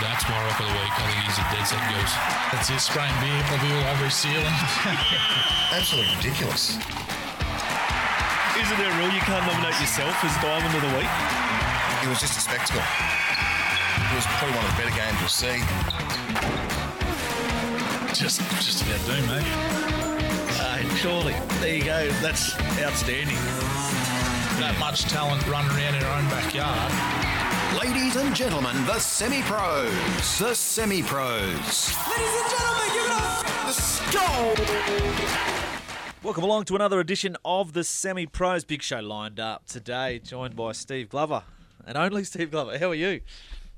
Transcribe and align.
That's 0.00 0.28
my 0.28 0.36
rock 0.44 0.60
of 0.60 0.66
the 0.68 0.76
week. 0.76 0.92
I 0.92 1.04
think 1.08 1.24
he's 1.24 1.40
a 1.40 1.46
dead 1.48 1.64
set 1.64 1.80
goose. 1.88 2.14
That's 2.52 2.68
it, 2.68 2.80
spraying 2.84 3.16
beer 3.24 3.40
probably 3.48 3.72
all 3.80 3.86
over 3.96 4.04
his 4.04 4.14
ceiling. 4.22 4.56
Absolutely 5.72 6.12
ridiculous. 6.20 6.76
Isn't 8.60 8.76
there 8.76 8.92
a 8.92 8.96
rule 9.00 9.12
you 9.12 9.24
can't 9.24 9.44
nominate 9.48 9.78
yourself 9.80 10.12
as 10.24 10.36
Diamond 10.44 10.74
of 10.76 10.82
the 10.84 10.92
Week? 11.00 11.12
It 12.04 12.08
was 12.12 12.20
just 12.20 12.36
a 12.36 12.42
spectacle. 12.44 12.84
It 12.84 14.14
was 14.14 14.26
probably 14.36 14.56
one 14.56 14.64
of 14.64 14.72
the 14.76 14.78
better 14.84 14.96
games 14.96 15.16
you'll 15.20 15.32
see. 15.32 15.64
just, 18.12 18.40
just 18.60 18.84
about 18.84 19.00
doom, 19.08 19.24
mate. 19.32 19.48
Uh, 20.60 20.84
surely. 20.96 21.34
There 21.60 21.74
you 21.76 21.84
go. 21.84 22.08
That's 22.20 22.52
outstanding. 22.80 23.36
That 24.60 24.76
much 24.78 25.04
talent 25.04 25.46
running 25.46 25.72
around 25.72 25.96
in 25.96 26.04
our 26.04 26.18
own 26.18 26.28
backyard. 26.28 27.25
Ladies 27.96 28.16
and 28.16 28.36
gentlemen, 28.36 28.84
the 28.84 28.98
semi 28.98 29.40
pros. 29.40 30.38
The 30.38 30.52
semi 30.52 31.02
pros. 31.02 31.40
Ladies 31.40 32.34
and 32.34 32.50
gentlemen, 32.50 32.88
give 32.92 33.06
it 33.06 33.10
up. 33.10 33.64
Let's 33.64 34.12
go. 34.12 34.54
Welcome 36.22 36.44
along 36.44 36.66
to 36.66 36.74
another 36.74 37.00
edition 37.00 37.38
of 37.42 37.72
the 37.72 37.82
Semi 37.82 38.26
Pros 38.26 38.66
Big 38.66 38.82
Show 38.82 39.00
lined 39.00 39.40
up 39.40 39.64
today, 39.66 40.18
joined 40.18 40.54
by 40.54 40.72
Steve 40.72 41.08
Glover. 41.08 41.44
And 41.86 41.96
only 41.96 42.24
Steve 42.24 42.50
Glover. 42.50 42.76
How 42.76 42.90
are 42.90 42.94
you? 42.94 43.22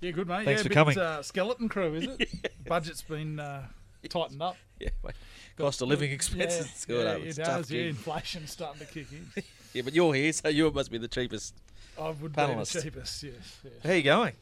Yeah, 0.00 0.10
good, 0.10 0.26
mate. 0.26 0.46
Thanks 0.46 0.62
yeah, 0.62 0.62
for 0.64 0.68
bit, 0.70 0.74
coming. 0.74 0.98
Uh, 0.98 1.22
skeleton 1.22 1.68
crew, 1.68 1.94
is 1.94 2.08
it? 2.18 2.52
Budget's 2.66 3.02
been 3.02 3.38
uh, 3.38 3.68
tightened 4.08 4.42
up. 4.42 4.56
Yeah, 4.80 4.90
mate. 5.04 5.14
Cost 5.56 5.80
of 5.80 5.88
living 5.88 6.10
expenses. 6.10 6.58
Yeah, 6.58 6.72
it's 6.72 6.84
good. 6.84 7.04
yeah. 7.04 7.28
It's 7.28 7.38
it 7.38 7.42
a 7.42 7.44
tough 7.44 7.56
does. 7.58 7.70
Yeah, 7.70 7.82
inflation's 7.82 8.50
starting 8.50 8.84
to 8.84 8.92
kick 8.92 9.06
in. 9.12 9.42
Yeah, 9.74 9.82
but 9.82 9.94
you're 9.94 10.14
here, 10.14 10.32
so 10.32 10.48
you 10.48 10.70
must 10.70 10.90
be 10.90 10.98
the 10.98 11.08
cheapest. 11.08 11.54
I 12.00 12.10
would 12.10 12.32
Panellist. 12.32 12.74
be 12.74 12.78
the 12.78 12.84
cheapest. 12.84 13.22
Yes, 13.22 13.34
yes. 13.64 13.72
How 13.84 13.92
you 13.92 14.02
going? 14.02 14.32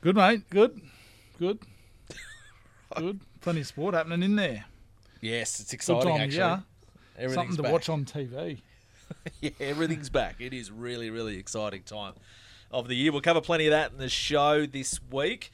Good, 0.00 0.16
mate. 0.16 0.48
Good, 0.50 0.80
good, 1.38 1.58
good. 2.96 3.20
Plenty 3.40 3.60
of 3.60 3.66
sport 3.66 3.94
happening 3.94 4.22
in 4.22 4.36
there. 4.36 4.64
Yes, 5.20 5.60
it's 5.60 5.70
Good 5.70 5.74
exciting 5.76 6.12
time, 6.12 6.20
actually. 6.20 6.36
yeah. 6.38 6.60
Everything's 7.18 7.34
Something 7.34 7.56
to 7.56 7.62
back. 7.62 7.72
watch 7.72 7.88
on 7.88 8.04
TV. 8.04 8.58
yeah, 9.40 9.50
everything's 9.60 10.10
back. 10.10 10.36
It 10.40 10.52
is 10.52 10.70
really, 10.70 11.10
really 11.10 11.36
exciting 11.38 11.82
time 11.82 12.14
of 12.70 12.88
the 12.88 12.94
year. 12.94 13.12
We'll 13.12 13.20
cover 13.20 13.40
plenty 13.40 13.66
of 13.66 13.70
that 13.72 13.92
in 13.92 13.98
the 13.98 14.08
show 14.08 14.66
this 14.66 15.00
week. 15.10 15.50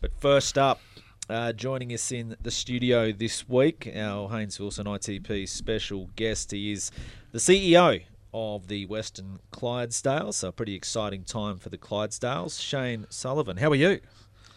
But 0.00 0.12
first 0.20 0.56
up, 0.56 0.80
uh, 1.28 1.52
joining 1.52 1.92
us 1.92 2.10
in 2.10 2.36
the 2.40 2.50
studio 2.50 3.12
this 3.12 3.48
week, 3.48 3.90
our 3.94 4.28
Haynes 4.30 4.58
Wilson 4.58 4.86
ITP 4.86 5.48
special 5.48 6.08
guest. 6.16 6.50
He 6.52 6.72
is 6.72 6.90
the 7.32 7.38
CEO 7.38 8.02
of 8.32 8.68
the 8.68 8.86
Western 8.86 9.38
Clydesdales. 9.52 10.34
So 10.34 10.48
a 10.48 10.52
pretty 10.52 10.74
exciting 10.74 11.24
time 11.24 11.58
for 11.58 11.68
the 11.68 11.78
Clydesdales. 11.78 12.60
Shane 12.62 13.06
Sullivan, 13.08 13.56
how 13.58 13.70
are 13.70 13.74
you? 13.74 14.00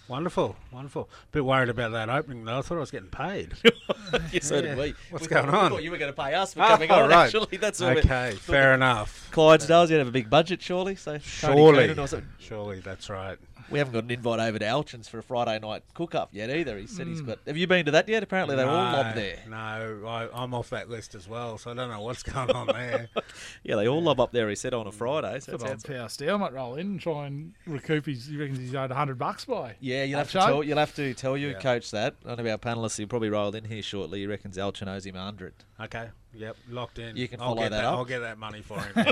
Wonderful, 0.07 0.57
wonderful. 0.73 1.09
A 1.09 1.27
Bit 1.31 1.45
worried 1.45 1.69
about 1.69 1.93
that 1.93 2.09
opening 2.09 2.43
though. 2.43 2.57
I 2.57 2.61
thought 2.61 2.75
I 2.75 2.81
was 2.81 2.91
getting 2.91 3.07
paid. 3.09 3.53
yes, 4.33 4.47
so 4.47 4.61
did 4.61 4.77
we. 4.77 4.93
What's 5.09 5.23
we 5.25 5.29
going 5.33 5.45
thought, 5.45 5.53
we 5.53 5.57
on? 5.59 5.71
thought 5.71 5.83
you 5.83 5.91
were 5.91 5.97
going 5.97 6.11
to 6.13 6.21
pay 6.21 6.33
us 6.33 6.53
for 6.53 6.59
coming 6.59 6.91
on. 6.91 7.09
right. 7.09 7.33
Actually, 7.33 7.55
that's 7.57 7.79
all 7.81 7.91
okay, 7.97 8.31
fair 8.33 8.73
enough. 8.73 9.29
Clydesdales, 9.31 9.89
you 9.89 9.95
have 9.95 10.07
a 10.09 10.11
big 10.11 10.29
budget, 10.29 10.61
surely. 10.61 10.95
So 10.95 11.17
Surely, 11.19 11.95
surely 12.39 12.79
that's 12.81 13.09
right. 13.09 13.37
We 13.71 13.79
haven't 13.79 13.93
got 13.93 14.03
an 14.03 14.11
invite 14.11 14.39
over 14.39 14.59
to 14.59 14.65
Alchins 14.65 15.09
for 15.09 15.19
a 15.19 15.23
Friday 15.23 15.59
night 15.59 15.83
cook 15.93 16.15
up 16.15 16.29
yet 16.31 16.49
either. 16.49 16.77
He 16.77 16.87
said 16.87 17.07
he's 17.07 17.19
hmm. 17.19 17.27
got. 17.27 17.39
Have 17.47 17.57
you 17.57 17.67
been 17.67 17.85
to 17.85 17.91
that 17.91 18.07
yet? 18.09 18.23
Apparently 18.23 18.55
they're 18.55 18.69
all 18.69 18.93
lob 18.93 19.15
there. 19.15 19.39
No, 19.49 19.55
I, 19.57 20.27
I'm 20.33 20.53
off 20.53 20.69
that 20.71 20.89
list 20.89 21.15
as 21.15 21.27
well, 21.27 21.57
so 21.57 21.71
I 21.71 21.73
don't 21.73 21.89
know 21.89 22.01
what's 22.01 22.23
going 22.31 22.51
on 22.51 22.67
there. 22.67 23.09
Yeah, 23.63 23.75
they 23.75 23.87
all 23.87 24.01
lob 24.01 24.19
up 24.19 24.31
there. 24.31 24.49
He 24.49 24.55
said 24.55 24.73
on 24.73 24.87
a 24.87 24.91
Friday. 24.91 25.39
So 25.39 25.53
old 25.53 25.61
sounds, 25.61 25.83
Power 25.83 26.09
Steel 26.09 26.37
might 26.37 26.53
roll 26.53 26.75
in 26.75 26.87
and 26.87 26.99
try 26.99 27.27
and 27.27 27.53
recoup 27.67 28.07
his. 28.07 28.25
He 28.25 28.37
reckons 28.37 28.59
he's 28.59 28.73
owed 28.73 28.89
100 28.89 29.17
bucks 29.17 29.45
by. 29.45 29.75
yeah, 29.79 30.03
you'll 30.03 30.17
have 30.17 30.31
to 30.31 30.39
tell. 30.39 30.63
You'll 30.63 30.77
have 30.77 30.95
to 30.95 31.13
tell 31.13 31.37
your 31.37 31.51
Yeah. 31.51 31.59
coach 31.59 31.91
that. 31.91 32.15
One 32.23 32.39
of 32.39 32.45
our 32.45 32.57
panelists 32.57 32.97
who 32.97 33.07
probably 33.07 33.29
rolled 33.29 33.55
in 33.55 33.65
here 33.65 33.81
shortly. 33.81 34.19
He 34.19 34.27
reckons 34.27 34.57
Alchin 34.57 34.87
owes 34.87 35.05
him 35.05 35.15
a 35.15 35.23
hundred. 35.23 35.53
Okay, 35.79 36.09
yep, 36.33 36.55
locked 36.69 36.99
in. 36.99 37.15
You 37.17 37.27
can 37.27 37.39
I'll 37.41 37.49
follow 37.49 37.61
get 37.63 37.71
that 37.71 37.85
up. 37.85 37.93
I'll 37.95 38.05
get 38.05 38.19
that 38.19 38.37
money 38.37 38.61
for 38.61 38.79
him. 38.79 38.93
no. 38.95 39.03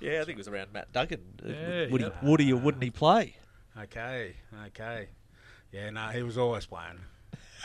Yeah, 0.00 0.20
I 0.20 0.24
think 0.24 0.30
it 0.30 0.36
was 0.38 0.48
around 0.48 0.72
Matt 0.72 0.92
Duggan. 0.92 1.20
Uh, 1.44 1.48
Yeah, 1.48 1.86
would 1.90 2.00
yeah. 2.00 2.10
he? 2.20 2.26
Would 2.28 2.40
he 2.40 2.52
or 2.52 2.56
wouldn't 2.56 2.82
he 2.84 2.90
play? 2.90 3.36
Okay, 3.80 4.34
okay. 4.66 5.08
Yeah, 5.72 5.90
no, 5.90 6.08
he 6.08 6.22
was 6.22 6.38
always 6.38 6.66
playing. 6.66 6.98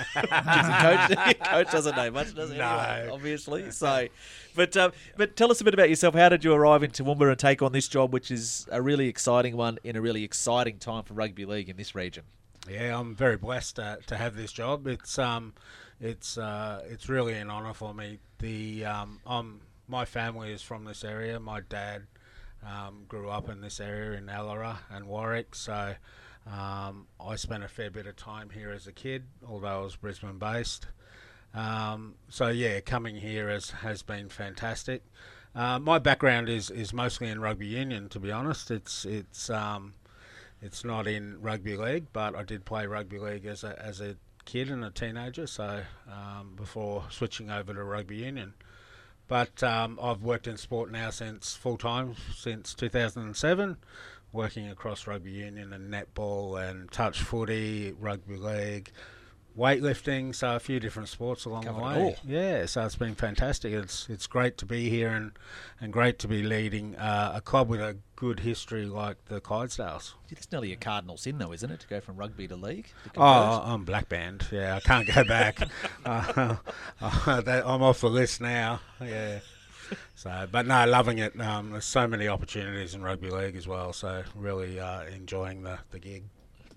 Coach, 0.15 1.39
coach 1.43 1.71
doesn't 1.71 1.95
know 1.95 2.09
much, 2.09 2.33
does 2.33 2.49
he? 2.51 2.57
No. 2.57 2.67
Anyway, 2.67 3.09
obviously. 3.13 3.69
So, 3.71 4.07
but 4.55 4.75
um, 4.75 4.93
but 5.15 5.35
tell 5.35 5.51
us 5.51 5.61
a 5.61 5.63
bit 5.63 5.73
about 5.73 5.89
yourself. 5.89 6.15
How 6.15 6.29
did 6.29 6.43
you 6.43 6.53
arrive 6.53 6.81
in 6.81 6.91
Toowoomba 6.91 7.29
and 7.29 7.37
take 7.37 7.61
on 7.61 7.71
this 7.71 7.87
job, 7.87 8.11
which 8.13 8.31
is 8.31 8.67
a 8.71 8.81
really 8.81 9.07
exciting 9.07 9.55
one 9.57 9.77
in 9.83 9.95
a 9.95 10.01
really 10.01 10.23
exciting 10.23 10.79
time 10.79 11.03
for 11.03 11.13
rugby 11.13 11.45
league 11.45 11.69
in 11.69 11.77
this 11.77 11.93
region? 11.93 12.23
Yeah, 12.69 12.97
I'm 12.97 13.15
very 13.15 13.37
blessed 13.37 13.79
uh, 13.79 13.97
to 14.07 14.15
have 14.17 14.35
this 14.35 14.51
job. 14.51 14.87
It's 14.87 15.19
um, 15.19 15.53
it's 16.01 16.37
uh, 16.37 16.83
it's 16.89 17.07
really 17.07 17.33
an 17.33 17.49
honour 17.49 17.73
for 17.73 17.93
me. 17.93 18.17
The 18.39 18.85
um, 18.85 19.19
I'm 19.25 19.61
my 19.87 20.05
family 20.05 20.51
is 20.51 20.61
from 20.61 20.83
this 20.83 21.03
area. 21.03 21.39
My 21.39 21.61
dad 21.61 22.07
um, 22.65 23.03
grew 23.07 23.29
up 23.29 23.49
in 23.49 23.61
this 23.61 23.79
area 23.79 24.17
in 24.17 24.25
Allora 24.27 24.79
and 24.89 25.05
Warwick, 25.05 25.53
so 25.53 25.93
um, 26.51 27.07
I 27.19 27.35
spent 27.35 27.63
a 27.63 27.67
fair 27.67 27.91
bit 27.91 28.07
of 28.07 28.15
time 28.15 28.49
here 28.49 28.71
as 28.71 28.87
a 28.87 28.91
kid, 28.91 29.25
although 29.47 29.79
I 29.79 29.83
was 29.83 29.95
Brisbane 29.95 30.39
based. 30.39 30.87
Um, 31.53 32.15
so 32.29 32.47
yeah, 32.47 32.79
coming 32.79 33.15
here 33.15 33.49
has 33.49 33.69
has 33.69 34.01
been 34.01 34.29
fantastic. 34.29 35.03
Uh, 35.53 35.77
my 35.79 35.99
background 35.99 36.47
is, 36.47 36.69
is 36.69 36.93
mostly 36.93 37.27
in 37.27 37.41
rugby 37.41 37.67
union, 37.67 38.07
to 38.09 38.19
be 38.19 38.31
honest. 38.31 38.71
It's 38.71 39.05
it's 39.05 39.49
um, 39.49 39.93
it's 40.61 40.83
not 40.83 41.07
in 41.07 41.41
rugby 41.41 41.75
league, 41.77 42.07
but 42.13 42.35
I 42.35 42.43
did 42.43 42.65
play 42.65 42.87
rugby 42.87 43.19
league 43.19 43.45
as 43.45 43.63
a 43.63 43.79
as 43.79 44.01
a 44.01 44.15
kid 44.51 44.69
and 44.69 44.83
a 44.83 44.89
teenager. 44.89 45.47
So 45.47 45.81
um, 46.11 46.53
before 46.57 47.05
switching 47.09 47.49
over 47.49 47.73
to 47.73 47.83
rugby 47.83 48.17
union, 48.17 48.53
but 49.29 49.63
um, 49.63 49.97
I've 50.01 50.23
worked 50.23 50.45
in 50.45 50.57
sport 50.57 50.91
now 50.91 51.09
since 51.09 51.55
full 51.55 51.77
time 51.77 52.15
since 52.35 52.73
2007, 52.73 53.77
working 54.33 54.69
across 54.69 55.07
rugby 55.07 55.31
union 55.31 55.71
and 55.71 55.93
netball 55.93 56.61
and 56.69 56.91
touch 56.91 57.21
footy, 57.21 57.93
rugby 57.97 58.35
league, 58.35 58.91
weightlifting, 59.57 60.33
so 60.33 60.55
a 60.55 60.59
few 60.59 60.79
different 60.79 61.09
sports 61.09 61.45
along 61.45 61.63
Covered 61.63 61.79
the 61.79 61.85
way. 61.85 62.15
Yeah, 62.25 62.65
so 62.65 62.85
it's 62.85 62.95
been 62.95 63.15
fantastic. 63.15 63.73
It's 63.73 64.07
it's 64.09 64.27
great 64.27 64.57
to 64.59 64.65
be 64.65 64.89
here 64.89 65.09
and 65.09 65.31
and 65.79 65.91
great 65.91 66.19
to 66.19 66.27
be 66.27 66.43
leading 66.43 66.95
uh, 66.95 67.33
a 67.35 67.41
club 67.41 67.69
with 67.69 67.81
a 67.81 67.97
good 68.15 68.41
history 68.41 68.85
like 68.85 69.25
the 69.25 69.41
Clydesdales. 69.41 70.13
It's 70.29 70.51
nearly 70.51 70.71
a 70.71 70.75
cardinal 70.75 71.17
sin, 71.17 71.37
though, 71.39 71.51
isn't 71.51 71.71
it, 71.71 71.79
to 71.81 71.87
go 71.87 71.99
from 71.99 72.17
rugby 72.17 72.47
to 72.47 72.55
league? 72.55 72.87
to? 73.13 73.19
Oh, 73.19 73.61
I'm 73.65 73.83
black 73.83 74.09
band. 74.09 74.47
Yeah, 74.51 74.75
I 74.75 74.79
can't 74.79 75.07
go 75.07 75.23
back. 75.23 75.59
uh, 76.05 76.55
uh, 77.01 77.61
I'm 77.65 77.81
off 77.81 78.01
the 78.01 78.09
list 78.09 78.41
now. 78.41 78.79
Yeah. 79.03 79.39
So, 80.15 80.47
but 80.51 80.67
no, 80.67 80.85
loving 80.85 81.17
it. 81.17 81.39
Um, 81.39 81.71
there's 81.71 81.85
so 81.85 82.07
many 82.07 82.27
opportunities 82.27 82.93
in 82.93 83.01
rugby 83.01 83.29
league 83.29 83.55
as 83.55 83.67
well. 83.67 83.91
So, 83.91 84.23
really 84.35 84.79
uh, 84.79 85.03
enjoying 85.05 85.63
the, 85.63 85.79
the 85.89 85.99
gig. 85.99 86.23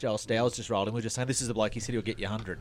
Joel 0.04 0.18
Stowers 0.18 0.54
just 0.54 0.68
rolled 0.68 0.86
in. 0.86 0.92
We 0.92 0.98
are 0.98 1.02
just 1.02 1.16
saying 1.16 1.28
this 1.28 1.40
is 1.40 1.48
the 1.48 1.54
bloke. 1.54 1.72
He 1.72 1.80
said 1.80 1.94
he'll 1.94 2.02
get 2.02 2.18
you 2.18 2.26
hundred. 2.26 2.58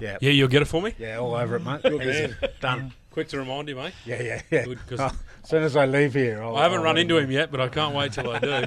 Yeah. 0.00 0.16
Yeah, 0.22 0.30
you'll 0.30 0.48
get 0.48 0.62
it 0.62 0.64
for 0.64 0.80
me. 0.80 0.94
Yeah, 0.98 1.18
all 1.18 1.34
over 1.34 1.56
it, 1.56 1.62
mate. 1.62 1.82
Good 1.82 2.00
Easy. 2.02 2.34
Done. 2.62 2.94
Quick 3.10 3.28
to 3.28 3.36
remind 3.38 3.68
you, 3.68 3.76
mate. 3.76 3.92
Eh? 4.06 4.16
Yeah, 4.16 4.22
yeah, 4.22 4.42
yeah. 4.50 4.64
Good, 4.64 4.78
'cause 4.86 4.98
Oh, 5.02 5.12
as 5.42 5.50
soon 5.50 5.62
as 5.64 5.76
I 5.76 5.84
leave 5.84 6.14
here, 6.14 6.42
I'll, 6.42 6.56
I 6.56 6.62
haven't 6.62 6.78
I'll 6.78 6.84
run 6.84 6.96
into 6.96 7.18
him 7.18 7.30
yet, 7.30 7.50
but 7.50 7.60
I 7.60 7.68
can't 7.68 7.94
wait 7.94 8.14
till 8.14 8.30
I 8.30 8.38
do. 8.38 8.64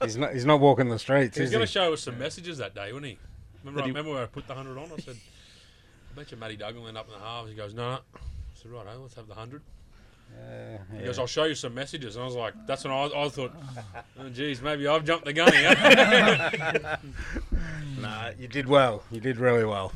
He's 0.02 0.16
not. 0.16 0.32
He's 0.32 0.46
not 0.46 0.60
walking 0.60 0.88
the 0.88 0.98
streets. 0.98 1.36
He's 1.36 1.42
was 1.42 1.50
is 1.50 1.52
going 1.52 1.60
he? 1.60 1.66
to 1.66 1.72
show 1.72 1.92
us 1.92 2.00
some 2.00 2.18
messages 2.18 2.56
that 2.56 2.74
day, 2.74 2.90
wasn't 2.90 3.04
he? 3.04 3.18
Remember, 3.62 3.80
Did 3.82 3.84
I 3.84 3.88
remember 3.88 4.10
where 4.12 4.22
I 4.22 4.26
put 4.26 4.46
the 4.48 4.54
hundred 4.54 4.78
on. 4.78 4.90
I 4.96 4.96
said, 5.02 5.16
"I 5.16 6.16
bet 6.18 6.30
you 6.32 6.38
Matty 6.38 6.56
Duggan 6.56 6.80
will 6.80 6.88
end 6.88 6.96
up 6.96 7.06
in 7.08 7.12
the 7.12 7.18
halves." 7.20 7.50
He 7.50 7.54
goes, 7.54 7.74
"No, 7.74 7.90
no." 7.90 7.96
I 8.14 8.18
said, 8.54 8.70
"Right, 8.70 8.86
let's 8.98 9.14
have 9.16 9.28
the 9.28 9.34
hundred. 9.34 9.60
Yeah, 10.34 10.65
He 11.06 11.10
yeah. 11.12 11.12
goes, 11.12 11.18
"I'll 11.20 11.26
show 11.26 11.44
you 11.44 11.54
some 11.54 11.74
messages." 11.74 12.16
And 12.16 12.22
I 12.22 12.26
was 12.26 12.34
like, 12.34 12.54
"That's 12.66 12.82
when 12.82 12.92
I, 12.92 13.04
I 13.14 13.28
thought, 13.28 13.52
oh, 14.20 14.28
geez, 14.30 14.60
maybe 14.60 14.88
I've 14.88 15.04
jumped 15.04 15.24
the 15.24 15.32
gun 15.32 15.52
here." 15.52 16.98
Nah, 17.98 18.30
you 18.38 18.46
did 18.46 18.68
well. 18.68 19.02
You 19.10 19.20
did 19.20 19.38
really 19.38 19.64
well. 19.64 19.90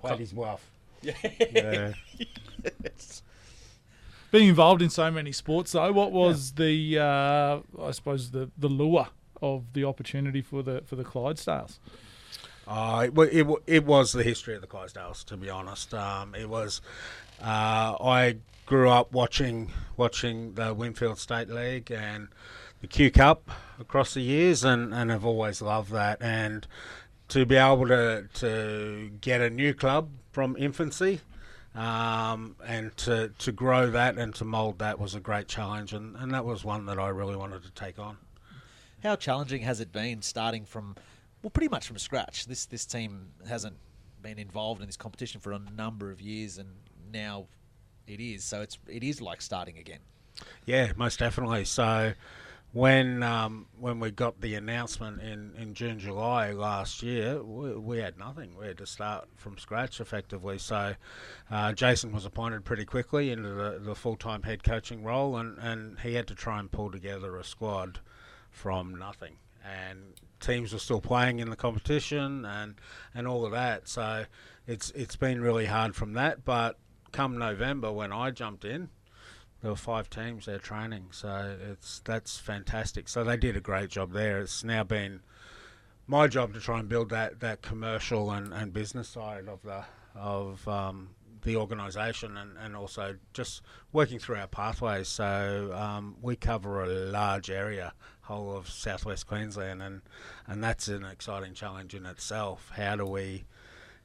Played 0.00 0.18
his 0.18 0.32
bluff. 0.32 0.68
Yeah. 1.02 1.92
Being 4.32 4.48
involved 4.48 4.82
in 4.82 4.90
so 4.90 5.08
many 5.10 5.30
sports, 5.30 5.70
though, 5.72 5.92
what 5.92 6.10
was 6.10 6.52
the, 6.52 6.98
uh, 6.98 7.60
I 7.80 7.92
suppose, 7.92 8.32
the, 8.32 8.50
the 8.58 8.68
lure 8.68 9.06
of 9.40 9.72
the 9.72 9.84
opportunity 9.84 10.42
for 10.42 10.64
the 10.64 10.82
for 10.84 10.96
the 10.96 11.04
Clydesdales? 11.04 11.78
Uh, 12.66 13.06
it, 13.14 13.18
it, 13.32 13.46
it 13.66 13.84
was 13.84 14.12
the 14.12 14.24
history 14.24 14.56
of 14.56 14.60
the 14.60 14.66
Clydesdales, 14.66 15.24
to 15.26 15.36
be 15.36 15.48
honest. 15.48 15.94
Um, 15.94 16.34
it 16.34 16.48
was. 16.48 16.80
Uh, 17.40 17.94
I 18.00 18.36
grew 18.66 18.90
up 18.90 19.12
watching 19.12 19.72
watching 19.96 20.54
the 20.54 20.74
Winfield 20.74 21.18
State 21.18 21.48
League 21.48 21.90
and 21.90 22.28
the 22.80 22.86
Q 22.86 23.10
Cup 23.10 23.50
across 23.80 24.12
the 24.14 24.20
years, 24.20 24.64
and, 24.64 24.92
and 24.92 25.10
have 25.10 25.24
always 25.24 25.62
loved 25.62 25.90
that. 25.92 26.20
And 26.20 26.66
to 27.28 27.46
be 27.46 27.56
able 27.56 27.88
to 27.88 28.28
to 28.34 29.10
get 29.20 29.40
a 29.40 29.48
new 29.48 29.72
club 29.72 30.10
from 30.32 30.56
infancy. 30.58 31.20
Um, 31.74 32.56
and 32.66 32.96
to, 32.96 33.32
to 33.36 33.52
grow 33.52 33.90
that 33.90 34.16
and 34.16 34.34
to 34.36 34.46
mould 34.46 34.78
that 34.78 34.98
was 34.98 35.14
a 35.14 35.20
great 35.20 35.46
challenge, 35.46 35.92
and, 35.92 36.16
and 36.16 36.32
that 36.32 36.46
was 36.46 36.64
one 36.64 36.86
that 36.86 36.98
I 36.98 37.08
really 37.08 37.36
wanted 37.36 37.64
to 37.64 37.70
take 37.70 37.98
on. 37.98 38.16
How 39.02 39.14
challenging 39.14 39.60
has 39.60 39.78
it 39.78 39.92
been 39.92 40.22
starting 40.22 40.64
from, 40.64 40.96
well, 41.42 41.50
pretty 41.50 41.68
much 41.68 41.86
from 41.86 41.98
scratch? 41.98 42.46
This 42.46 42.64
this 42.64 42.86
team 42.86 43.28
hasn't 43.46 43.76
been 44.22 44.38
involved 44.38 44.80
in 44.80 44.86
this 44.86 44.96
competition 44.96 45.38
for 45.38 45.52
a 45.52 45.58
number 45.58 46.10
of 46.10 46.18
years, 46.22 46.56
and 46.56 46.70
now 47.12 47.46
it 48.06 48.20
is. 48.20 48.44
So 48.44 48.62
it's 48.62 48.78
it 48.88 49.02
is 49.02 49.20
like 49.20 49.42
starting 49.42 49.78
again. 49.78 50.00
Yeah, 50.64 50.92
most 50.96 51.18
definitely. 51.18 51.64
So 51.64 52.12
when 52.72 53.22
um, 53.22 53.66
when 53.78 54.00
we 54.00 54.10
got 54.10 54.40
the 54.42 54.54
announcement 54.54 55.22
in, 55.22 55.54
in 55.56 55.72
June 55.72 55.98
July 55.98 56.52
last 56.52 57.02
year, 57.02 57.42
we, 57.42 57.74
we 57.74 57.98
had 57.98 58.18
nothing. 58.18 58.54
We 58.54 58.66
had 58.66 58.76
to 58.78 58.86
start 58.86 59.28
from 59.34 59.56
scratch 59.56 59.98
effectively. 60.00 60.58
So 60.58 60.94
uh, 61.50 61.72
Jason 61.72 62.12
was 62.12 62.26
appointed 62.26 62.66
pretty 62.66 62.84
quickly 62.84 63.30
into 63.30 63.48
the, 63.48 63.80
the 63.80 63.94
full 63.94 64.16
time 64.16 64.42
head 64.42 64.62
coaching 64.62 65.02
role, 65.02 65.36
and, 65.36 65.56
and 65.58 66.00
he 66.00 66.14
had 66.14 66.26
to 66.26 66.34
try 66.34 66.58
and 66.58 66.70
pull 66.70 66.90
together 66.90 67.36
a 67.36 67.44
squad 67.44 68.00
from 68.50 68.98
nothing. 68.98 69.36
And 69.64 70.12
teams 70.38 70.72
were 70.72 70.78
still 70.78 71.00
playing 71.00 71.38
in 71.38 71.48
the 71.48 71.56
competition 71.56 72.44
and 72.44 72.74
and 73.14 73.26
all 73.26 73.46
of 73.46 73.52
that. 73.52 73.88
So 73.88 74.26
it's 74.66 74.90
it's 74.90 75.16
been 75.16 75.40
really 75.40 75.66
hard 75.66 75.96
from 75.96 76.12
that. 76.12 76.44
But 76.44 76.78
come 77.12 77.38
November 77.38 77.92
when 77.92 78.12
I 78.12 78.30
jumped 78.30 78.64
in, 78.64 78.88
there 79.62 79.70
were 79.70 79.76
five 79.76 80.10
teams 80.10 80.46
there 80.46 80.58
training, 80.58 81.08
so 81.10 81.56
it's 81.70 82.00
that's 82.04 82.38
fantastic. 82.38 83.08
So 83.08 83.24
they 83.24 83.36
did 83.36 83.56
a 83.56 83.60
great 83.60 83.90
job 83.90 84.12
there. 84.12 84.40
It's 84.40 84.62
now 84.62 84.84
been 84.84 85.20
my 86.06 86.28
job 86.28 86.54
to 86.54 86.60
try 86.60 86.78
and 86.78 86.88
build 86.88 87.10
that, 87.10 87.40
that 87.40 87.62
commercial 87.62 88.30
and, 88.30 88.52
and 88.52 88.72
business 88.72 89.08
side 89.08 89.48
of 89.48 89.62
the 89.62 89.84
of 90.14 90.66
um, 90.68 91.10
the 91.42 91.56
organisation 91.56 92.36
and, 92.36 92.56
and 92.58 92.76
also 92.76 93.16
just 93.32 93.62
working 93.92 94.18
through 94.18 94.36
our 94.36 94.46
pathways. 94.46 95.08
So 95.08 95.72
um, 95.74 96.16
we 96.20 96.36
cover 96.36 96.82
a 96.82 96.86
large 96.86 97.50
area, 97.50 97.92
whole 98.22 98.56
of 98.56 98.68
southwest 98.68 99.26
Queensland, 99.26 99.82
and 99.82 100.02
and 100.46 100.62
that's 100.62 100.88
an 100.88 101.04
exciting 101.04 101.54
challenge 101.54 101.94
in 101.94 102.06
itself. 102.06 102.70
How 102.74 102.96
do 102.96 103.06
we 103.06 103.44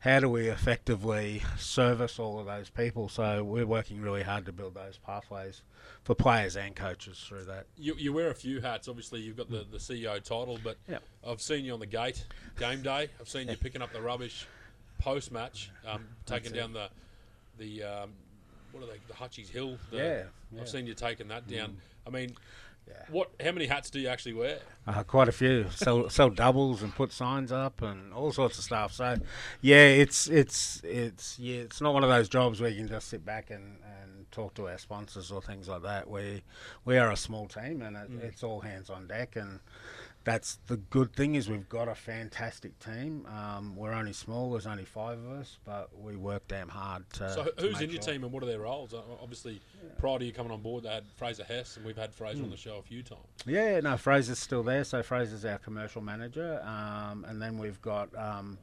how 0.02 0.20
do 0.20 0.28
we 0.28 0.48
effectively 0.48 1.44
service 1.58 2.18
all 2.18 2.40
of 2.40 2.48
those 2.48 2.70
people? 2.72 3.08
So 3.08 3.44
we're 3.44 3.68
working 3.68 4.02
really 4.02 4.24
hard 4.24 4.46
to 4.48 4.52
build 4.52 4.74
those 4.74 4.98
pathways 4.98 5.62
for 6.04 6.16
players 6.16 6.56
and 6.58 6.76
coaches 6.76 7.24
through 7.28 7.46
that. 7.46 7.68
You, 7.78 7.94
you 7.98 8.12
wear 8.12 8.32
a 8.32 8.34
few 8.34 8.62
hats. 8.62 8.88
Obviously, 8.88 9.22
you've 9.22 9.38
got 9.38 9.52
the, 9.52 9.64
the 9.72 9.78
CEO 9.78 10.16
title, 10.16 10.58
but 10.64 10.78
Yep. 10.90 11.04
I've 11.28 11.42
seen 11.42 11.66
you 11.66 11.74
on 11.74 11.80
the 11.80 11.86
gate 11.86 12.26
game 12.60 12.82
day. 12.82 13.10
I've 13.20 13.30
seen 13.30 13.48
you 13.48 13.56
picking 13.62 13.84
up 13.84 13.94
the 13.94 14.02
rubbish 14.02 14.48
post 14.98 15.32
match, 15.32 15.70
um, 15.86 16.08
taking 16.26 16.52
down 16.52 16.74
the 16.74 16.90
the 17.60 17.84
um, 17.84 18.10
what 18.72 18.84
are 18.84 18.88
they? 18.88 19.00
The 19.08 19.14
Hutchies 19.14 19.50
Hill. 19.50 19.78
The, 19.92 19.98
Yeah, 19.98 20.04
yeah. 20.04 20.24
Mm. 20.56 20.62
I've 20.62 20.70
seen 20.70 20.88
you 20.88 20.96
taking 20.96 21.28
that 21.28 21.48
down. 21.48 21.78
I 22.08 22.10
mean, 22.10 22.36
what? 23.10 23.32
How 23.44 23.52
many 23.52 23.68
hats 23.68 23.90
do 23.90 24.00
you 24.00 24.08
actually 24.08 24.34
wear? 24.34 24.60
Uh, 24.88 25.04
quite 25.04 25.28
a 25.28 25.32
few. 25.32 25.68
Sell 25.72 26.10
sell 26.18 26.30
doubles 26.30 26.82
and 26.82 26.94
put 26.94 27.12
signs 27.12 27.52
up 27.52 27.82
and 27.82 28.14
all 28.14 28.32
sorts 28.32 28.58
of 28.58 28.64
stuff. 28.64 28.94
So, 28.94 29.18
yeah, 29.62 29.86
it's 29.88 30.28
it's 30.28 30.82
it's 30.84 31.38
yeah, 31.40 31.58
it's 31.58 31.82
not 31.82 31.94
one 31.94 32.04
of 32.04 32.10
those 32.10 32.30
jobs 32.30 32.62
where 32.62 32.70
you 32.70 32.78
can 32.78 32.88
just 32.88 33.10
sit 33.10 33.26
back 33.26 33.50
and, 33.50 33.78
and 34.02 34.32
talk 34.32 34.54
to 34.56 34.68
our 34.68 34.78
sponsors 34.78 35.32
or 35.32 35.42
things 35.42 35.68
like 35.68 35.84
that. 35.84 36.10
We 36.10 36.44
we 36.86 36.98
are 36.98 37.12
a 37.12 37.18
small 37.18 37.48
team 37.48 37.82
and 37.82 37.98
it, 37.98 38.10
it's 38.22 38.44
all 38.44 38.62
hands 38.62 38.90
on 38.90 39.08
deck 39.08 39.36
and. 39.36 39.60
That's 40.24 40.60
the 40.68 40.78
good 40.78 41.16
thing 41.16 41.34
is 41.34 41.50
we've 41.50 41.68
got 41.68 41.88
a 41.88 41.96
fantastic 41.96 42.78
team. 42.78 43.26
Um, 43.26 43.76
we're 43.76 43.92
only 43.94 44.14
small. 44.14 44.52
There's 44.52 44.68
only 44.68 44.86
five 44.86 45.18
of 45.18 45.32
us, 45.32 45.58
but 45.66 45.90
we 46.00 46.16
work 46.16 46.48
damn 46.48 46.70
hard 46.70 47.10
to. 47.14 47.30
So 47.32 47.50
who's 47.58 47.74
make 47.74 47.84
in 47.84 47.90
your 47.90 48.02
sure. 48.04 48.14
team 48.14 48.24
and 48.24 48.32
what 48.32 48.44
are 48.44 48.46
their 48.46 48.60
roles? 48.60 48.94
Uh, 48.94 49.02
Obviously, 49.20 49.60
prior 49.98 50.20
to 50.20 50.26
you 50.26 50.32
coming 50.32 50.52
on 50.52 50.62
board, 50.62 50.84
they 50.84 50.90
had 50.90 51.06
Fraser 51.16 51.44
Hess, 51.44 51.76
and 51.78 51.86
we've 51.86 51.98
had 51.98 52.14
Fraser 52.14 52.38
Hmm. 52.40 52.44
on 52.46 52.50
the 52.52 52.58
show 52.58 52.78
a 52.78 52.84
few 52.84 53.02
times. 53.02 53.26
Yeah, 53.48 53.80
no, 53.80 53.98
Fraser's 53.98 54.38
still 54.38 54.62
there. 54.62 54.84
So 54.84 55.02
Fraser's 55.02 55.44
our 55.44 55.58
commercial 55.58 56.02
manager, 56.04 56.62
um, 56.66 57.26
and 57.28 57.42
then 57.42 57.58
we've 57.58 57.82
got 57.82 58.16
um, 58.16 58.60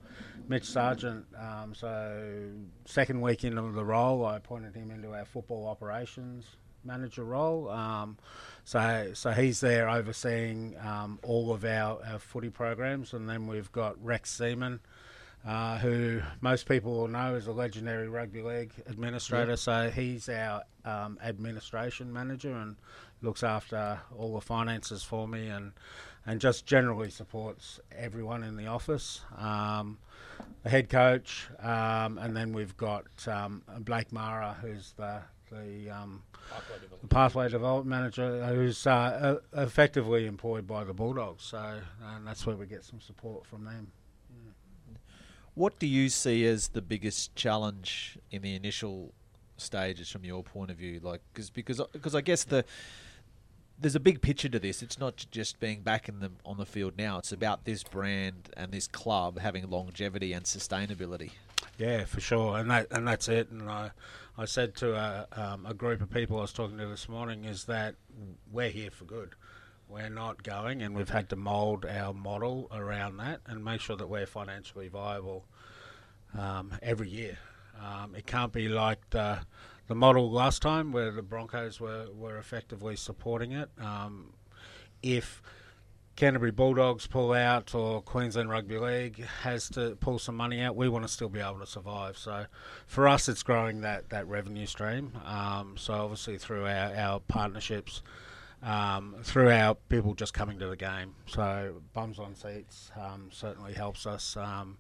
Mitch 0.47 0.65
Sargent. 0.65 1.27
Um, 1.37 1.75
so 1.75 2.51
second 2.85 3.21
week 3.21 3.43
into 3.43 3.63
the 3.63 3.85
role, 3.85 4.25
I 4.25 4.37
appointed 4.37 4.77
him 4.77 4.93
into 4.93 5.13
our 5.13 5.25
football 5.25 5.67
operations 5.67 6.47
manager 6.85 7.25
role. 7.25 7.69
Um, 7.69 8.19
so 8.65 9.11
so 9.15 9.31
he's 9.31 9.61
there 9.61 9.89
overseeing 9.89 10.77
um, 10.85 11.19
all 11.23 11.53
of 11.53 11.65
our, 11.65 12.01
our 12.05 12.19
footy 12.19 12.51
programs, 12.51 13.13
and 13.13 13.29
then 13.29 13.47
we've 13.47 13.71
got 13.73 14.03
Rex 14.05 14.31
Seaman. 14.31 14.81
Uh, 15.47 15.79
who 15.79 16.21
most 16.41 16.69
people 16.69 16.93
will 16.93 17.09
know 17.09 17.37
is 17.37 17.47
a 17.47 17.53
legendary 17.53 18.09
rugby 18.09 18.43
league 18.43 18.73
administrator. 18.89 19.57
So 19.57 19.89
he's 19.89 20.29
our 20.29 20.65
um, 20.85 21.17
administration 21.23 22.13
manager 22.13 22.53
and 22.53 22.77
looks 23.23 23.45
after 23.45 24.01
all 24.17 24.35
the 24.35 24.41
finances 24.41 25.03
for 25.03 25.29
me 25.29 25.47
and 25.49 25.73
and 26.27 26.41
just 26.41 26.67
generally 26.67 27.09
supports 27.09 27.81
everyone 27.97 28.43
in 28.43 28.57
the 28.57 28.67
office. 28.67 29.23
Um, 29.39 29.99
the 30.63 30.69
head 30.69 30.91
coach, 30.91 31.49
um, 31.61 32.19
and 32.19 32.37
then 32.37 32.53
we've 32.53 32.77
got 32.77 33.07
um, 33.27 33.63
Blake 33.81 34.13
Mara, 34.13 34.57
who's 34.61 34.93
the 34.99 35.23
the, 35.51 35.91
um, 35.91 36.23
Pathway 36.51 36.75
development. 36.77 37.03
the 37.03 37.09
pathway 37.09 37.49
development 37.49 37.87
manager, 37.87 38.47
who's 38.47 38.87
uh, 38.87 39.39
uh, 39.55 39.61
effectively 39.63 40.27
employed 40.27 40.67
by 40.67 40.85
the 40.85 40.95
Bulldogs. 40.95 41.45
So 41.45 41.81
and 42.15 42.27
that's 42.27 42.47
where 42.47 42.57
we 42.57 42.67
get 42.67 42.85
some 42.85 43.01
support 43.01 43.47
from 43.47 43.65
them. 43.65 43.93
What 45.55 45.81
do 45.81 45.89
you 45.89 46.09
see 46.09 46.47
as 46.47 46.69
the 46.69 46.81
biggest 46.81 47.35
challenge 47.35 48.17
in 48.31 48.43
the 48.43 48.55
initial 48.55 49.13
stages 49.57 50.09
from 50.09 50.25
your 50.25 50.45
point 50.45 50.71
of 50.71 50.77
view? 50.77 51.01
Like, 51.03 51.21
cause, 51.35 51.51
because 51.51 51.81
because 51.93 52.15
I 52.15 52.21
guess 52.21 52.45
the 52.45 52.65
there's 53.81 53.97
a 53.97 54.01
big 54.01 54.21
picture 54.23 54.49
to 54.49 54.59
this. 54.59 54.83
It's 54.83 54.99
not 54.99 55.27
just 55.31 55.61
being 55.61 55.83
back 55.83 56.09
in 56.09 56.21
the 56.21 56.31
on 56.45 56.59
the 56.59 56.67
field 56.67 56.95
now. 56.97 57.19
It's 57.19 57.33
about 57.33 57.65
this 57.65 57.83
brand 57.83 58.51
and 58.57 58.73
this 58.73 58.87
club 58.87 59.41
having 59.41 59.69
longevity 59.69 60.33
and 60.33 60.45
sustainability. 60.45 61.33
Yeah, 61.79 62.07
for 62.07 62.21
sure, 62.21 62.59
and 62.59 62.69
that 62.73 62.89
and 62.91 63.07
that's 63.07 63.29
it. 63.29 63.51
And 63.51 63.71
I, 63.71 63.93
I 64.37 64.47
said 64.47 64.75
to 64.77 64.95
a, 64.95 65.29
um, 65.33 65.65
a 65.65 65.75
group 65.75 66.01
of 66.03 66.11
people 66.11 66.39
I 66.39 66.43
was 66.43 66.53
talking 66.53 66.77
to 66.79 66.87
this 66.87 67.09
morning 67.09 67.45
is 67.45 67.65
that 67.67 67.95
we're 68.51 68.71
here 68.71 68.91
for 68.91 69.05
good. 69.05 69.37
We're 69.89 70.11
not 70.11 70.43
going, 70.43 70.83
and 70.83 70.95
we've 70.95 71.09
had 71.09 71.31
to 71.31 71.37
mould 71.37 71.87
our 71.87 72.13
model 72.13 72.69
around 72.75 73.19
that 73.19 73.41
and 73.47 73.65
make 73.65 73.81
sure 73.81 73.97
that 73.97 74.09
we're 74.09 74.27
financially 74.27 74.89
viable 74.89 75.47
um, 76.37 76.73
every 76.83 77.09
year. 77.09 77.39
Um, 77.81 78.17
it 78.17 78.27
can't 78.27 78.53
be 78.53 78.69
like 78.69 78.99
the 79.11 79.39
the 79.87 79.95
model 79.95 80.31
last 80.31 80.61
time 80.61 80.91
where 80.91 81.13
the 81.13 81.23
Broncos 81.23 81.81
were, 81.81 82.09
were 82.13 82.39
effectively 82.39 82.97
supporting 82.97 83.53
it. 83.53 83.71
Um, 83.81 84.33
if 85.01 85.41
Canterbury 86.19 86.51
Bulldogs 86.51 87.07
pull 87.07 87.33
out 87.33 87.77
or 87.77 88.03
Queensland 88.03 88.51
Rugby 88.51 88.77
League 88.77 89.25
has 89.43 89.69
to 89.69 89.97
pull 90.01 90.19
some 90.19 90.35
money 90.35 90.61
out, 90.61 90.75
we 90.75 90.89
want 90.89 91.05
to 91.05 91.09
still 91.09 91.29
be 91.29 91.39
able 91.39 91.61
to 91.61 91.67
survive. 91.67 92.19
So 92.19 92.47
for 92.89 93.07
us, 93.07 93.29
it's 93.29 93.45
growing 93.45 93.83
that, 93.83 94.11
that 94.11 94.27
revenue 94.27 94.67
stream. 94.67 95.13
Um, 95.25 95.77
so 95.79 95.95
obviously 95.95 96.37
through 96.37 96.67
our, 96.67 96.93
our 96.93 97.21
partnerships, 97.21 98.03
um, 98.65 99.15
through 99.23 99.53
our 99.53 99.77
people 99.77 100.13
just 100.15 100.35
coming 100.35 100.59
to 100.59 100.67
the 100.67 100.77
game. 100.77 101.15
So 101.29 101.83
bums 101.93 102.19
on 102.19 102.35
seats 102.35 102.91
um, 103.01 103.29
certainly 103.31 103.75
helps 103.75 104.05
us. 104.05 104.37
Um, 104.37 104.79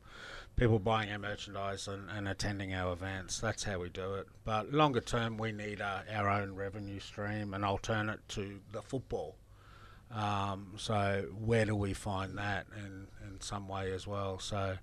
people 0.56 0.80
buying 0.80 1.08
our 1.12 1.20
merchandise 1.20 1.86
and, 1.86 2.10
and 2.10 2.26
attending 2.26 2.74
our 2.74 2.92
events. 2.92 3.38
That's 3.38 3.62
how 3.62 3.78
we 3.78 3.90
do 3.90 4.14
it. 4.14 4.26
But 4.44 4.72
longer 4.72 5.00
term, 5.00 5.38
we 5.38 5.52
need 5.52 5.80
uh, 5.82 6.00
our 6.12 6.28
own 6.28 6.56
revenue 6.56 6.98
stream, 6.98 7.54
an 7.54 7.62
alternate 7.62 8.28
to 8.30 8.58
the 8.72 8.82
football. 8.82 9.36
Um, 10.14 10.72
so 10.76 11.26
where 11.38 11.64
do 11.64 11.76
we 11.76 11.92
find 11.92 12.38
that 12.38 12.66
in, 12.76 13.08
in 13.26 13.40
some 13.40 13.68
way 13.68 13.92
as 13.92 14.06
well? 14.06 14.38
So 14.38 14.78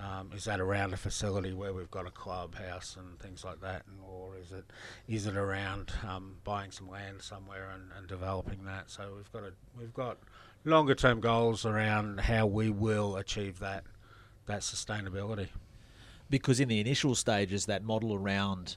um, 0.00 0.30
is 0.34 0.44
that 0.44 0.60
around 0.60 0.92
a 0.92 0.96
facility 0.96 1.52
where 1.52 1.72
we've 1.72 1.90
got 1.90 2.06
a 2.06 2.10
clubhouse 2.10 2.96
and 2.98 3.18
things 3.18 3.44
like 3.44 3.60
that, 3.60 3.84
and, 3.86 3.98
or 4.06 4.36
is 4.38 4.52
it 4.52 4.64
is 5.08 5.26
it 5.26 5.36
around 5.36 5.92
um, 6.06 6.36
buying 6.44 6.70
some 6.70 6.88
land 6.88 7.22
somewhere 7.22 7.70
and, 7.74 7.90
and 7.96 8.06
developing 8.06 8.64
that? 8.64 8.90
So 8.90 9.14
we've 9.16 9.32
got 9.32 9.44
a, 9.44 9.52
we've 9.76 9.94
got 9.94 10.18
longer 10.64 10.94
term 10.94 11.20
goals 11.20 11.66
around 11.66 12.20
how 12.20 12.46
we 12.46 12.70
will 12.70 13.16
achieve 13.16 13.58
that 13.60 13.84
that 14.46 14.60
sustainability. 14.60 15.48
Because 16.28 16.60
in 16.60 16.68
the 16.68 16.80
initial 16.80 17.14
stages, 17.14 17.66
that 17.66 17.82
model 17.82 18.14
around 18.14 18.76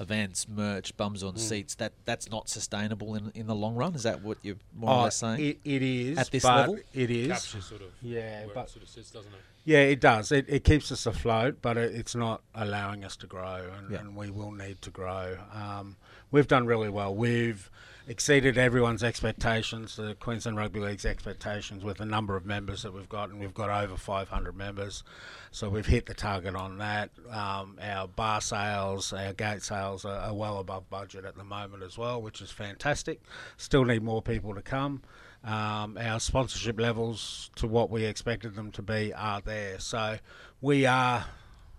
events, 0.00 0.48
merch, 0.48 0.96
bums 0.96 1.22
on 1.22 1.36
seats, 1.36 1.76
that 1.76 1.92
that's 2.04 2.28
not 2.30 2.48
sustainable 2.48 3.14
in 3.14 3.30
in 3.34 3.46
the 3.46 3.54
long 3.54 3.76
run. 3.76 3.94
Is 3.94 4.02
that 4.02 4.22
what 4.22 4.38
you're 4.42 4.56
more 4.74 4.90
or 4.90 5.02
less 5.04 5.16
saying? 5.16 5.38
Oh, 5.40 5.44
it, 5.44 5.60
it 5.64 5.82
is 5.82 6.18
At 6.18 6.30
this 6.30 6.42
but 6.42 6.56
level? 6.56 6.78
It 6.92 7.10
is. 7.10 7.28
Capture 7.28 7.60
sort 7.60 7.82
of 7.82 7.88
Yeah, 8.02 8.46
where 8.46 8.54
but- 8.54 8.64
it 8.64 8.70
sort 8.70 8.82
of 8.82 8.88
sits, 8.88 9.10
doesn't 9.10 9.32
it? 9.32 9.40
Yeah, 9.66 9.80
it 9.80 10.00
does. 10.00 10.32
It, 10.32 10.46
it 10.48 10.64
keeps 10.64 10.90
us 10.90 11.04
afloat, 11.04 11.58
but 11.60 11.76
it, 11.76 11.94
it's 11.94 12.14
not 12.16 12.40
allowing 12.54 13.04
us 13.04 13.14
to 13.16 13.26
grow, 13.26 13.70
and, 13.76 13.90
Yeah. 13.90 13.98
and 13.98 14.16
we 14.16 14.30
will 14.30 14.52
need 14.52 14.80
to 14.82 14.90
grow. 14.90 15.36
Um, 15.52 15.96
we've 16.30 16.48
done 16.48 16.64
really 16.64 16.88
well. 16.88 17.14
We've 17.14 17.70
exceeded 18.08 18.58
everyone's 18.58 19.02
expectations, 19.02 19.96
the 19.96 20.14
Queensland 20.14 20.56
Rugby 20.56 20.80
League's 20.80 21.04
expectations, 21.04 21.84
with 21.84 21.98
the 21.98 22.04
number 22.04 22.36
of 22.36 22.44
members 22.44 22.82
that 22.82 22.92
we've 22.92 23.08
got, 23.08 23.30
and 23.30 23.40
we've 23.40 23.54
got 23.54 23.70
over 23.70 23.96
500 23.96 24.56
members. 24.56 25.02
So 25.50 25.68
we've 25.68 25.86
hit 25.86 26.06
the 26.06 26.14
target 26.14 26.54
on 26.54 26.78
that. 26.78 27.10
Um, 27.30 27.78
our 27.82 28.08
bar 28.08 28.40
sales, 28.40 29.12
our 29.12 29.32
gate 29.32 29.62
sales 29.62 30.04
are, 30.04 30.18
are 30.18 30.34
well 30.34 30.58
above 30.58 30.88
budget 30.90 31.24
at 31.24 31.36
the 31.36 31.44
moment 31.44 31.82
as 31.82 31.98
well, 31.98 32.20
which 32.20 32.40
is 32.40 32.50
fantastic. 32.50 33.20
Still 33.56 33.84
need 33.84 34.02
more 34.02 34.22
people 34.22 34.54
to 34.54 34.62
come. 34.62 35.02
Um, 35.42 35.96
our 35.98 36.20
sponsorship 36.20 36.78
levels 36.78 37.50
to 37.56 37.66
what 37.66 37.90
we 37.90 38.04
expected 38.04 38.54
them 38.54 38.70
to 38.72 38.82
be 38.82 39.12
are 39.14 39.40
there. 39.40 39.78
So 39.78 40.18
we 40.60 40.84
are 40.84 41.26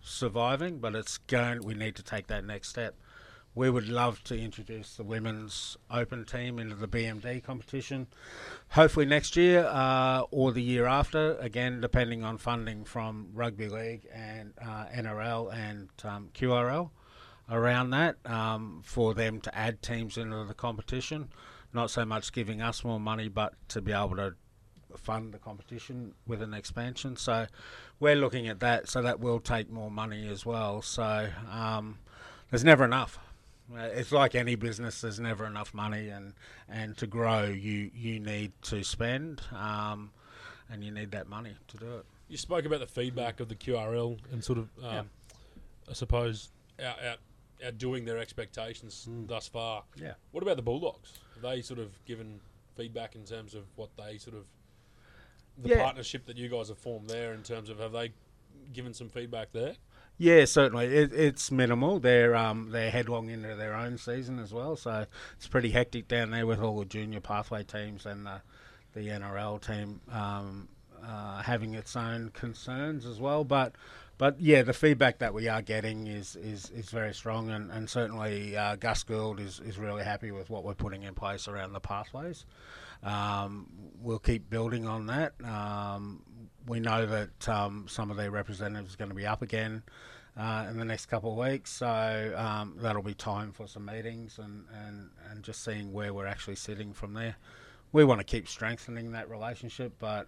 surviving, 0.01 0.80
but 0.80 0.96
it's 0.96 1.18
going. 1.20 1.63
We 1.63 1.75
need 1.75 1.96
to 1.96 2.04
take 2.04 2.28
that 2.28 2.44
next 2.44 2.70
step. 2.70 2.96
We 3.53 3.70
would 3.70 3.89
love 3.89 4.24
to 4.25 4.39
introduce 4.39 4.96
the 4.96 5.03
women's 5.03 5.75
open 5.89 6.24
team 6.24 6.58
into 6.58 6.75
the 6.75 6.88
BMD 6.88 7.43
competition, 7.43 8.08
hopefully 8.70 9.05
next 9.05 9.36
year 9.36 9.65
uh, 9.65 10.22
or 10.31 10.53
the 10.53 10.62
year 10.62 10.86
after. 10.86 11.36
Again, 11.38 11.81
depending 11.81 12.24
on 12.24 12.38
funding 12.38 12.86
from 12.86 13.27
rugby 13.34 13.67
league 13.67 14.08
and 14.13 14.53
uh, 14.62 14.86
NRL 14.96 15.53
and 15.53 15.89
um, 16.05 16.29
QRL 16.34 16.91
around 17.50 17.89
that 17.89 18.15
um, 18.25 18.81
for 18.86 19.13
them 19.13 19.41
to 19.41 19.53
add 19.58 19.81
teams 19.81 20.17
into 20.17 20.46
the 20.46 20.53
competition. 20.53 21.27
Not 21.74 21.91
so 21.91 22.05
much 22.05 22.31
giving 22.31 22.62
us 22.62 22.86
more 22.86 23.01
money, 23.01 23.27
but 23.27 23.53
to 23.70 23.81
be 23.81 23.91
able 23.91 24.15
to 24.15 24.34
fund 24.96 25.34
the 25.34 25.39
competition 25.39 26.13
with 26.25 26.41
an 26.41 26.53
expansion. 26.53 27.17
So 27.17 27.48
we're 28.00 28.15
looking 28.15 28.48
at 28.48 28.62
that. 28.62 28.88
So 28.88 29.01
that 29.01 29.20
will 29.20 29.41
take 29.41 29.70
more 29.70 29.91
money 29.91 30.29
as 30.29 30.46
well. 30.46 30.81
So 30.81 31.27
um, 31.51 32.00
there's 32.50 32.63
never 32.63 32.86
enough. 32.86 33.20
Uh, 33.75 33.80
It's 33.94 34.12
like 34.12 34.36
any 34.36 34.56
business. 34.56 35.01
There's 35.01 35.20
never 35.20 35.46
enough 35.46 35.74
money, 35.74 36.10
and, 36.10 36.34
and 36.68 36.98
to 36.98 37.08
grow, 37.08 37.46
you 37.46 37.92
you 37.96 38.20
need 38.20 38.51
to 38.63 38.84
spend, 38.84 39.42
um, 39.54 40.12
and 40.70 40.84
you 40.84 40.92
need 40.92 41.12
that 41.12 41.28
money 41.28 41.56
to 41.70 41.78
do 41.78 41.98
it. 41.98 42.06
You 42.28 42.38
spoke 42.38 42.66
about 42.66 42.80
the 42.80 42.88
feedback 42.88 43.40
of 43.40 43.50
the 43.50 43.56
QRL 43.56 44.18
and 44.32 44.44
sort 44.44 44.58
of, 44.60 44.70
um, 44.84 45.10
I 45.90 45.94
suppose, 45.94 46.50
out, 46.82 47.04
out, 47.04 47.18
outdoing 47.66 48.06
their 48.06 48.18
expectations 48.20 49.08
thus 49.28 49.48
far. 49.48 49.84
Yeah. 49.96 50.13
What 50.32 50.42
about 50.42 50.56
the 50.56 50.62
Bulldogs? 50.62 51.20
Have 51.34 51.44
they 51.44 51.62
sort 51.62 51.80
of 51.80 51.90
given 52.06 52.40
feedback 52.78 53.16
in 53.16 53.25
terms 53.25 53.54
of 53.54 53.63
what 53.75 53.90
they 53.98 54.18
sort 54.18 54.38
of 54.38 54.46
the 55.58 55.70
Yeah. 55.70 55.84
partnership 55.84 56.25
that 56.28 56.38
you 56.38 56.48
guys 56.48 56.70
have 56.70 56.78
formed 56.78 57.10
there 57.10 57.34
in 57.34 57.44
terms 57.44 57.70
of 57.70 57.80
have 57.80 57.92
they 57.92 58.13
given 58.72 58.94
some 58.94 59.10
feedback 59.10 59.51
there? 59.51 59.75
Yeah, 60.18 60.46
certainly. 60.46 60.86
It, 60.86 61.13
it's 61.13 61.51
minimal. 61.51 62.00
They're 62.00 62.36
um, 62.36 62.70
they're 62.72 62.91
headlong 62.91 63.30
into 63.30 63.56
their 63.56 63.74
own 63.74 63.98
season 63.98 64.38
as 64.39 64.53
well, 64.53 64.75
so 64.75 65.06
it's 65.36 65.48
pretty 65.48 65.72
hectic 65.72 66.08
down 66.08 66.32
there 66.32 66.46
with 66.46 66.60
all 66.60 66.80
the 66.80 66.86
junior 66.86 67.22
pathway 67.22 67.63
teams 67.63 68.06
and 68.06 68.25
the, 68.25 68.41
the 68.94 69.08
NRL 69.08 69.60
team 69.65 70.00
um, 70.12 70.68
uh, 71.03 71.41
having 71.41 71.74
its 71.74 71.96
own 71.96 72.30
concerns 72.30 73.06
as 73.06 73.20
well. 73.20 73.44
But 73.44 73.74
but 74.22 74.39
yeah, 74.39 74.62
the 74.62 74.74
feedback 74.74 75.18
that 75.18 75.34
we 75.34 75.48
are 75.48 75.63
getting 75.63 76.06
is 76.06 76.36
is, 76.36 76.70
is 76.70 76.91
very 76.91 77.15
strong, 77.15 77.50
and 77.50 77.72
and 77.72 77.89
certainly 77.89 78.56
uh, 78.56 78.75
Gus 78.75 79.01
Gould 79.01 79.39
is 79.39 79.60
is 79.62 79.80
really 79.80 80.03
happy 80.03 80.30
with 80.30 80.51
what 80.51 80.63
we're 80.63 80.75
putting 80.75 81.01
in 81.01 81.15
place 81.15 81.48
around 81.48 81.74
the 81.74 81.80
pathways. 81.80 82.46
Um, 83.01 83.68
we'll 84.00 84.20
keep 84.20 84.48
building 84.50 84.86
on 84.86 85.08
that. 85.08 85.34
Um, 85.44 86.22
we 86.68 86.80
know 86.80 87.06
that 87.06 87.50
um, 87.50 87.86
some 87.88 88.12
of 88.12 88.18
their 88.18 88.32
representatives 88.32 88.94
are 88.94 88.98
going 88.98 89.10
to 89.10 89.15
be 89.15 89.25
up 89.25 89.41
again 89.41 89.84
uh, 90.38 90.68
in 90.70 90.77
the 90.77 90.86
next 90.86 91.08
couple 91.08 91.32
of 91.32 91.51
weeks, 91.51 91.72
so 91.72 92.34
um, 92.38 92.75
that'll 92.77 93.01
be 93.01 93.13
time 93.13 93.51
for 93.51 93.68
some 93.68 93.86
meetings 93.86 94.39
and, 94.39 94.65
and, 94.86 95.10
and 95.30 95.44
just 95.44 95.63
seeing 95.63 95.91
where 95.91 96.13
we're 96.13 96.25
actually 96.25 96.56
sitting 96.56 96.94
from 96.94 97.13
there. 97.13 97.36
We 97.91 98.06
want 98.06 98.20
to 98.20 98.25
keep 98.25 98.48
strengthening 98.48 99.12
that 99.12 99.30
relationship, 99.30 99.94
but 100.00 100.27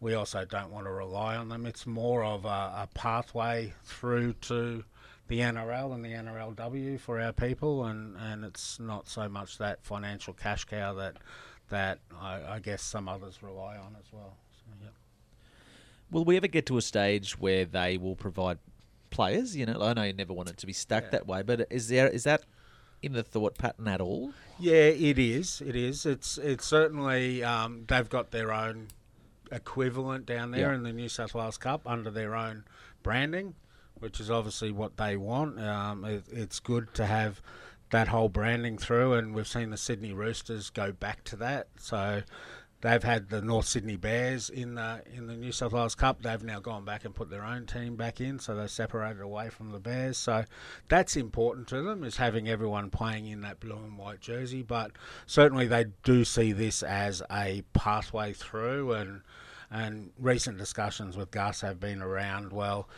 we 0.00 0.14
also 0.14 0.44
don't 0.44 0.70
want 0.70 0.86
to 0.86 0.90
rely 0.90 1.36
on 1.36 1.48
them. 1.48 1.66
It's 1.66 1.86
more 1.86 2.24
of 2.24 2.44
a, 2.44 2.48
a 2.48 2.88
pathway 2.94 3.74
through 3.84 4.32
to 4.42 4.84
the 5.28 5.38
NRL 5.40 5.94
and 5.94 6.04
the 6.04 6.10
NRLW 6.10 6.98
for 6.98 7.20
our 7.20 7.32
people, 7.32 7.84
and, 7.84 8.16
and 8.16 8.44
it's 8.44 8.80
not 8.80 9.06
so 9.06 9.28
much 9.28 9.58
that 9.58 9.84
financial 9.84 10.32
cash 10.34 10.64
cow 10.64 10.94
that 10.94 11.16
that 11.68 11.98
I, 12.20 12.42
I 12.56 12.58
guess 12.58 12.82
some 12.82 13.08
others 13.08 13.42
rely 13.42 13.76
on 13.78 13.96
as 13.98 14.12
well. 14.12 14.36
So, 14.52 14.72
yeah. 14.82 14.88
Will 16.12 16.24
we 16.24 16.36
ever 16.36 16.46
get 16.46 16.66
to 16.66 16.76
a 16.76 16.82
stage 16.82 17.38
where 17.38 17.64
they 17.64 17.96
will 17.96 18.14
provide 18.14 18.58
players? 19.10 19.56
You 19.56 19.66
know, 19.66 19.80
I 19.82 19.94
know 19.94 20.02
you 20.04 20.12
never 20.12 20.32
want 20.32 20.50
it 20.50 20.58
to 20.58 20.66
be 20.66 20.72
stuck 20.72 21.10
that 21.10 21.26
way, 21.26 21.42
but 21.42 21.66
is 21.70 21.88
there 21.88 22.06
is 22.08 22.22
that 22.24 22.44
in 23.02 23.12
the 23.14 23.22
thought 23.24 23.58
pattern 23.58 23.88
at 23.88 24.00
all? 24.00 24.32
Yeah, 24.60 24.74
it 24.74 25.18
is. 25.18 25.60
It 25.66 25.74
is. 25.74 26.06
It's 26.06 26.38
it's 26.38 26.66
certainly 26.66 27.42
um, 27.42 27.84
they've 27.88 28.08
got 28.08 28.30
their 28.30 28.52
own 28.52 28.88
equivalent 29.50 30.26
down 30.26 30.50
there 30.50 30.70
Yeah. 30.70 30.74
in 30.74 30.82
the 30.82 30.92
New 30.92 31.08
South 31.08 31.34
Wales 31.34 31.58
Cup 31.58 31.82
under 31.86 32.10
their 32.10 32.34
own 32.36 32.64
branding, 33.02 33.54
which 33.98 34.20
is 34.20 34.30
obviously 34.30 34.70
what 34.70 34.96
they 34.98 35.16
want. 35.16 35.58
Um, 35.60 36.04
it, 36.04 36.24
it's 36.30 36.60
good 36.60 36.92
to 36.94 37.06
have 37.06 37.40
that 37.90 38.08
whole 38.08 38.28
branding 38.28 38.78
through, 38.78 39.14
and 39.14 39.34
we've 39.34 39.48
seen 39.48 39.70
the 39.70 39.76
Sydney 39.76 40.12
Roosters 40.12 40.70
go 40.70 40.92
back 40.92 41.24
to 41.24 41.36
that. 41.36 41.68
So 41.78 42.22
they've 42.82 43.02
had 43.02 43.30
the 43.30 43.40
North 43.40 43.66
Sydney 43.66 43.96
Bears 43.96 44.50
in 44.50 44.74
the 44.74 45.02
in 45.12 45.26
the 45.26 45.36
New 45.36 45.52
South 45.52 45.72
Wales 45.72 45.94
Cup. 45.94 46.22
They've 46.22 46.42
now 46.42 46.60
gone 46.60 46.84
back 46.84 47.04
and 47.04 47.14
put 47.14 47.30
their 47.30 47.44
own 47.44 47.64
team 47.66 47.96
back 47.96 48.20
in, 48.20 48.38
so 48.38 48.54
they 48.54 48.66
separated 48.66 49.22
away 49.22 49.48
from 49.48 49.70
the 49.70 49.80
Bears. 49.80 50.18
So 50.18 50.44
that's 50.88 51.16
important 51.16 51.68
to 51.68 51.82
them 51.82 52.04
is 52.04 52.18
having 52.18 52.48
everyone 52.48 52.90
playing 52.90 53.26
in 53.26 53.40
that 53.40 53.60
blue 53.60 53.76
and 53.76 53.96
white 53.96 54.20
jersey. 54.20 54.62
But 54.62 54.92
certainly 55.26 55.66
they 55.66 55.86
do 56.02 56.24
see 56.24 56.52
this 56.52 56.82
as 56.82 57.22
a 57.30 57.62
pathway 57.72 58.34
through, 58.34 58.92
and 58.92 59.22
and 59.70 60.10
recent 60.18 60.58
discussions 60.58 61.16
with 61.16 61.30
Gus 61.30 61.62
have 61.62 61.80
been 61.80 62.02
around. 62.02 62.52
Well. 62.52 62.88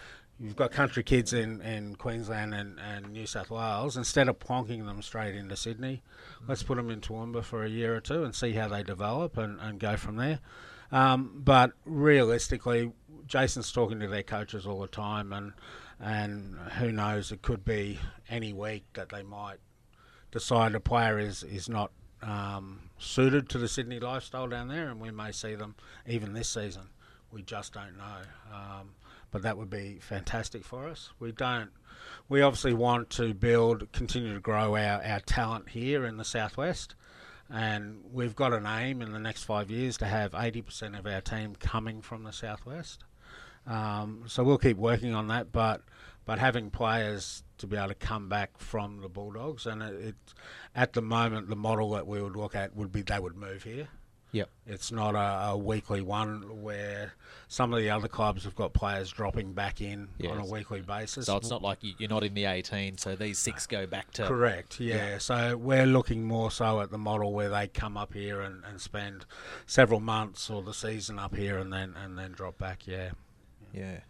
You've 0.40 0.56
got 0.56 0.72
country 0.72 1.04
kids 1.04 1.32
in, 1.32 1.60
in 1.60 1.94
Queensland 1.94 2.54
and, 2.54 2.80
and 2.80 3.12
New 3.12 3.26
South 3.26 3.50
Wales. 3.50 3.96
Instead 3.96 4.28
of 4.28 4.38
plonking 4.40 4.84
them 4.84 5.00
straight 5.00 5.36
into 5.36 5.56
Sydney, 5.56 6.02
let's 6.48 6.62
put 6.62 6.76
them 6.76 6.90
in 6.90 7.00
Toowoomba 7.00 7.44
for 7.44 7.62
a 7.62 7.68
year 7.68 7.94
or 7.94 8.00
two 8.00 8.24
and 8.24 8.34
see 8.34 8.52
how 8.52 8.68
they 8.68 8.82
develop 8.82 9.36
and, 9.38 9.60
and 9.60 9.78
go 9.78 9.96
from 9.96 10.16
there. 10.16 10.40
Um, 10.90 11.40
but 11.44 11.72
realistically, 11.84 12.92
Jason's 13.26 13.72
talking 13.72 14.00
to 14.00 14.08
their 14.08 14.22
coaches 14.22 14.66
all 14.66 14.80
the 14.80 14.88
time, 14.88 15.32
and 15.32 15.52
and 16.00 16.56
who 16.78 16.92
knows, 16.92 17.32
it 17.32 17.42
could 17.42 17.64
be 17.64 17.98
any 18.28 18.52
week 18.52 18.84
that 18.94 19.08
they 19.08 19.22
might 19.22 19.58
decide 20.30 20.74
a 20.74 20.80
player 20.80 21.18
is 21.18 21.42
is 21.42 21.68
not 21.68 21.90
um, 22.22 22.90
suited 22.98 23.48
to 23.50 23.58
the 23.58 23.68
Sydney 23.68 24.00
lifestyle 24.00 24.48
down 24.48 24.68
there, 24.68 24.88
and 24.88 25.00
we 25.00 25.10
may 25.10 25.32
see 25.32 25.54
them 25.54 25.74
even 26.06 26.32
this 26.32 26.48
season. 26.48 26.88
We 27.30 27.42
just 27.42 27.72
don't 27.72 27.96
know. 27.96 28.20
Um, 28.52 28.90
but 29.34 29.42
that 29.42 29.58
would 29.58 29.68
be 29.68 29.98
fantastic 30.00 30.64
for 30.64 30.86
us. 30.86 31.10
We 31.18 31.32
don't. 31.32 31.70
We 32.28 32.40
obviously 32.40 32.72
want 32.72 33.10
to 33.10 33.34
build, 33.34 33.90
continue 33.90 34.32
to 34.32 34.38
grow 34.38 34.76
our, 34.76 35.02
our 35.04 35.18
talent 35.18 35.70
here 35.70 36.06
in 36.06 36.18
the 36.18 36.24
southwest, 36.24 36.94
and 37.50 38.04
we've 38.12 38.36
got 38.36 38.52
an 38.52 38.64
aim 38.64 39.02
in 39.02 39.10
the 39.10 39.18
next 39.18 39.42
five 39.42 39.72
years 39.72 39.96
to 39.98 40.06
have 40.06 40.30
80% 40.30 40.96
of 40.96 41.04
our 41.08 41.20
team 41.20 41.56
coming 41.56 42.00
from 42.00 42.22
the 42.22 42.30
southwest. 42.30 43.02
Um, 43.66 44.22
so 44.28 44.44
we'll 44.44 44.56
keep 44.56 44.76
working 44.76 45.16
on 45.16 45.26
that, 45.26 45.50
but 45.50 45.82
but 46.24 46.38
having 46.38 46.70
players 46.70 47.42
to 47.58 47.66
be 47.66 47.76
able 47.76 47.88
to 47.88 47.94
come 47.94 48.28
back 48.28 48.56
from 48.58 49.00
the 49.00 49.08
Bulldogs, 49.08 49.66
and 49.66 49.82
it, 49.82 49.94
it 50.00 50.14
at 50.76 50.92
the 50.92 51.02
moment 51.02 51.48
the 51.48 51.56
model 51.56 51.90
that 51.90 52.06
we 52.06 52.22
would 52.22 52.36
look 52.36 52.54
at 52.54 52.76
would 52.76 52.92
be 52.92 53.02
they 53.02 53.18
would 53.18 53.36
move 53.36 53.64
here. 53.64 53.88
Yep. 54.34 54.48
It's 54.66 54.90
not 54.90 55.14
a, 55.14 55.50
a 55.52 55.56
weekly 55.56 56.00
one 56.00 56.60
where 56.62 57.12
some 57.46 57.72
of 57.72 57.78
the 57.78 57.90
other 57.90 58.08
clubs 58.08 58.42
have 58.44 58.56
got 58.56 58.72
players 58.72 59.10
dropping 59.12 59.52
back 59.52 59.80
in 59.80 60.08
on 60.32 60.38
a 60.40 60.44
weekly 60.46 60.80
basis. 60.80 61.26
So 61.26 61.36
it's 61.36 61.50
not 61.50 61.62
like 61.62 61.84
you- 61.84 61.94
you're 61.98 62.08
not 62.10 62.24
in 62.24 62.34
the 62.34 62.46
18, 62.46 62.98
so 62.98 63.14
these 63.14 63.38
six 63.38 63.66
go 63.68 63.86
back 63.86 64.10
to. 64.14 64.26
Correct, 64.26 64.80
yeah. 64.80 65.18
So 65.18 65.56
we're 65.56 65.86
looking 65.86 66.24
more 66.24 66.50
so 66.50 66.80
at 66.80 66.90
the 66.90 66.98
model 66.98 67.32
where 67.32 67.48
they 67.48 67.68
come 67.68 67.96
up 67.96 68.12
here 68.12 68.40
and, 68.40 68.64
and 68.64 68.80
spend 68.80 69.24
several 69.66 70.00
months 70.00 70.50
or 70.50 70.62
the 70.62 70.74
season 70.74 71.18
up 71.20 71.36
here 71.36 71.56
and 71.58 71.72
then 71.72 71.94
and 71.96 72.18
then 72.18 72.32
drop 72.32 72.58
back, 72.58 72.86
yeah. 72.88 73.10
Yeah. 73.72 74.00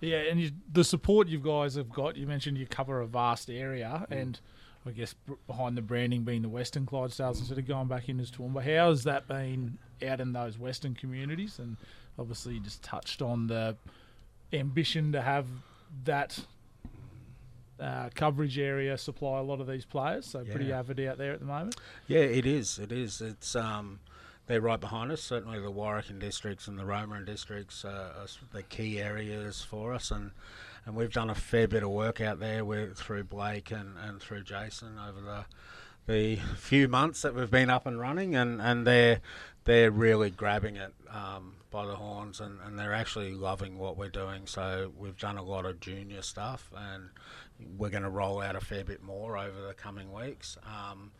Yeah, 0.00 0.18
and 0.30 0.40
you, 0.40 0.50
the 0.72 0.84
support 0.84 1.26
you 1.28 1.40
guys 1.40 1.74
have 1.74 1.90
got, 1.90 2.16
you 2.16 2.26
mentioned 2.26 2.56
you 2.56 2.66
cover 2.66 3.00
a 3.00 3.06
vast 3.06 3.50
area, 3.50 4.06
and 4.10 4.38
I 4.86 4.90
guess 4.90 5.14
behind 5.46 5.76
the 5.76 5.82
branding 5.82 6.22
being 6.22 6.42
the 6.42 6.48
Western 6.48 6.86
Clydesdales 6.86 7.38
instead 7.38 7.58
of 7.58 7.66
going 7.66 7.88
back 7.88 8.08
into 8.08 8.22
as 8.22 8.30
Toowoomba. 8.30 8.62
How 8.62 8.90
has 8.90 9.04
that 9.04 9.28
been 9.28 9.78
out 10.06 10.20
in 10.20 10.32
those 10.32 10.58
Western 10.58 10.94
communities? 10.94 11.58
And 11.58 11.76
obviously, 12.18 12.54
you 12.54 12.60
just 12.60 12.82
touched 12.82 13.20
on 13.20 13.48
the 13.48 13.76
ambition 14.52 15.12
to 15.12 15.20
have 15.20 15.46
that 16.04 16.38
uh, 17.80 18.08
coverage 18.14 18.58
area 18.58 18.96
supply 18.98 19.38
a 19.38 19.42
lot 19.42 19.60
of 19.60 19.66
these 19.66 19.84
players. 19.84 20.26
So 20.26 20.44
pretty 20.44 20.72
avid 20.72 21.00
out 21.00 21.18
there 21.18 21.32
at 21.32 21.40
the 21.40 21.46
moment. 21.46 21.76
Yeah, 22.06 22.20
it 22.20 22.46
is. 22.46 22.78
It 22.78 22.92
is. 22.92 23.20
It's 23.20 23.54
um, 23.54 24.00
they're 24.46 24.60
right 24.60 24.80
behind 24.80 25.12
us. 25.12 25.22
Certainly, 25.22 25.60
the 25.60 25.70
Warwick 25.70 26.18
districts 26.18 26.68
and 26.68 26.78
the 26.78 26.84
Roma 26.84 27.22
districts 27.22 27.84
uh, 27.84 28.12
are 28.16 28.26
the 28.52 28.62
key 28.62 29.00
areas 29.00 29.62
for 29.62 29.92
us, 29.92 30.10
and 30.10 30.30
and 30.88 30.96
we've 30.96 31.12
done 31.12 31.28
a 31.28 31.34
fair 31.34 31.68
bit 31.68 31.82
of 31.82 31.90
work 31.90 32.18
out 32.18 32.40
there 32.40 32.64
with 32.64 32.96
through 32.96 33.22
Blake 33.24 33.70
and, 33.70 33.94
and 34.02 34.18
through 34.22 34.42
Jason 34.42 34.98
over 34.98 35.20
the 35.20 35.44
the 36.06 36.36
few 36.56 36.88
months 36.88 37.20
that 37.20 37.34
we've 37.34 37.50
been 37.50 37.68
up 37.68 37.84
and 37.86 38.00
running, 38.00 38.34
and, 38.34 38.62
and 38.62 38.86
they're 38.86 39.20
they're 39.64 39.90
really 39.90 40.30
grabbing 40.30 40.76
it 40.76 40.94
um, 41.12 41.56
by 41.70 41.84
the 41.84 41.96
horns, 41.96 42.40
and, 42.40 42.58
and 42.64 42.78
they're 42.78 42.94
actually 42.94 43.34
loving 43.34 43.76
what 43.76 43.98
we're 43.98 44.08
doing. 44.08 44.46
So 44.46 44.90
we've 44.96 45.18
done 45.18 45.36
a 45.36 45.42
lot 45.42 45.66
of 45.66 45.78
junior 45.78 46.22
stuff, 46.22 46.72
and 46.74 47.10
we're 47.76 47.90
going 47.90 48.04
to 48.04 48.08
roll 48.08 48.40
out 48.40 48.56
a 48.56 48.60
fair 48.60 48.82
bit 48.82 49.02
more 49.02 49.36
over 49.36 49.60
the 49.60 49.74
coming 49.74 50.10
weeks. 50.10 50.56
Um, 50.64 51.10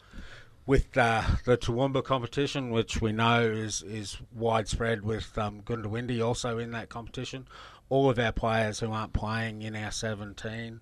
with 0.65 0.97
uh, 0.97 1.23
the 1.45 1.59
Toowoomba 1.59 2.05
competition, 2.05 2.71
which 2.71 3.01
we 3.01 3.13
know 3.13 3.43
is, 3.43 3.83
is 3.83 4.19
widespread 4.35 5.03
with 5.03 5.37
um, 5.37 5.63
Goondiwindi 5.63 6.25
also 6.25 6.59
in 6.59 6.71
that 6.73 6.89
competition, 6.89 7.47
all 7.89 8.11
of 8.11 8.19
our 8.19 8.33
players 8.33 8.81
who 8.81 8.93
aren't 8.93 9.13
playing 9.13 9.63
in 9.63 9.75
our 9.75 9.91
17 9.91 10.81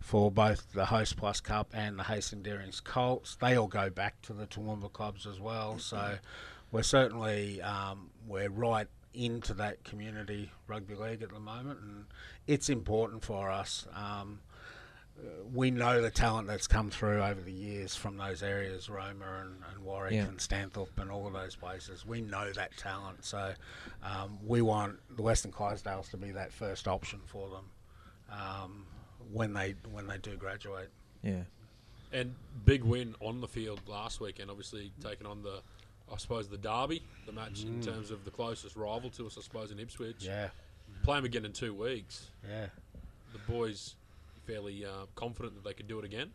for 0.00 0.30
both 0.30 0.72
the 0.72 0.86
Host 0.86 1.16
Plus 1.16 1.40
Cup 1.40 1.70
and 1.74 1.98
the 1.98 2.04
Hastings 2.04 2.46
Deerings 2.46 2.82
Colts, 2.82 3.36
they 3.36 3.56
all 3.56 3.66
go 3.66 3.90
back 3.90 4.20
to 4.22 4.32
the 4.32 4.46
Toowoomba 4.46 4.92
clubs 4.92 5.26
as 5.26 5.40
well. 5.40 5.78
So 5.78 6.18
we're 6.70 6.82
certainly 6.82 7.60
um, 7.62 8.10
we're 8.26 8.50
right 8.50 8.86
into 9.14 9.54
that 9.54 9.82
community 9.84 10.50
rugby 10.66 10.94
league 10.94 11.22
at 11.22 11.30
the 11.30 11.40
moment, 11.40 11.80
and 11.80 12.04
it's 12.46 12.68
important 12.68 13.24
for 13.24 13.50
us. 13.50 13.86
Um, 13.94 14.40
we 15.52 15.70
know 15.70 16.00
the 16.02 16.10
talent 16.10 16.46
that's 16.46 16.66
come 16.66 16.90
through 16.90 17.22
over 17.22 17.40
the 17.40 17.52
years 17.52 17.94
from 17.96 18.16
those 18.16 18.42
areas, 18.42 18.88
Roma 18.88 19.24
and, 19.42 19.56
and 19.72 19.82
Warwick 19.84 20.12
Yeah. 20.12 20.24
and 20.26 20.38
Stanthorpe 20.38 20.98
and 20.98 21.10
all 21.10 21.26
of 21.26 21.32
those 21.32 21.56
places. 21.56 22.04
We 22.06 22.20
know 22.20 22.52
that 22.52 22.76
talent, 22.76 23.24
so 23.24 23.52
um, 24.02 24.38
we 24.46 24.60
want 24.62 24.98
the 25.16 25.22
Western 25.22 25.50
Clydesdales 25.52 26.10
to 26.10 26.16
be 26.16 26.30
that 26.32 26.52
first 26.52 26.86
option 26.86 27.20
for 27.26 27.48
them 27.48 27.64
um, 28.30 28.86
when 29.32 29.52
they 29.54 29.74
when 29.90 30.06
they 30.06 30.18
do 30.18 30.36
graduate. 30.36 30.90
Yeah. 31.22 31.42
And 32.12 32.34
big 32.64 32.84
win 32.84 33.14
on 33.20 33.40
the 33.40 33.48
field 33.48 33.80
last 33.86 34.20
weekend, 34.20 34.50
obviously 34.50 34.92
taking 35.02 35.26
on 35.26 35.42
the, 35.42 35.60
I 36.12 36.16
suppose, 36.16 36.48
the 36.48 36.56
derby, 36.56 37.02
the 37.26 37.32
match 37.32 37.64
in 37.64 37.82
terms 37.82 38.10
of 38.10 38.24
the 38.24 38.30
closest 38.30 38.76
rival 38.76 39.10
to 39.10 39.26
us, 39.26 39.36
I 39.38 39.42
suppose, 39.42 39.70
in 39.72 39.78
Ipswich. 39.78 40.20
Mm. 40.20 40.26
Yeah, 40.26 40.48
Playing 41.02 41.26
again 41.26 41.44
in 41.44 41.52
two 41.52 41.74
weeks. 41.74 42.30
yeah. 42.48 42.66
The 43.34 43.38
boys 43.52 43.94
fairly 44.48 44.84
uh, 44.84 45.06
confident 45.14 45.54
that 45.54 45.64
they 45.64 45.74
could 45.74 45.86
do 45.86 45.98
it 45.98 46.04
again. 46.04 46.30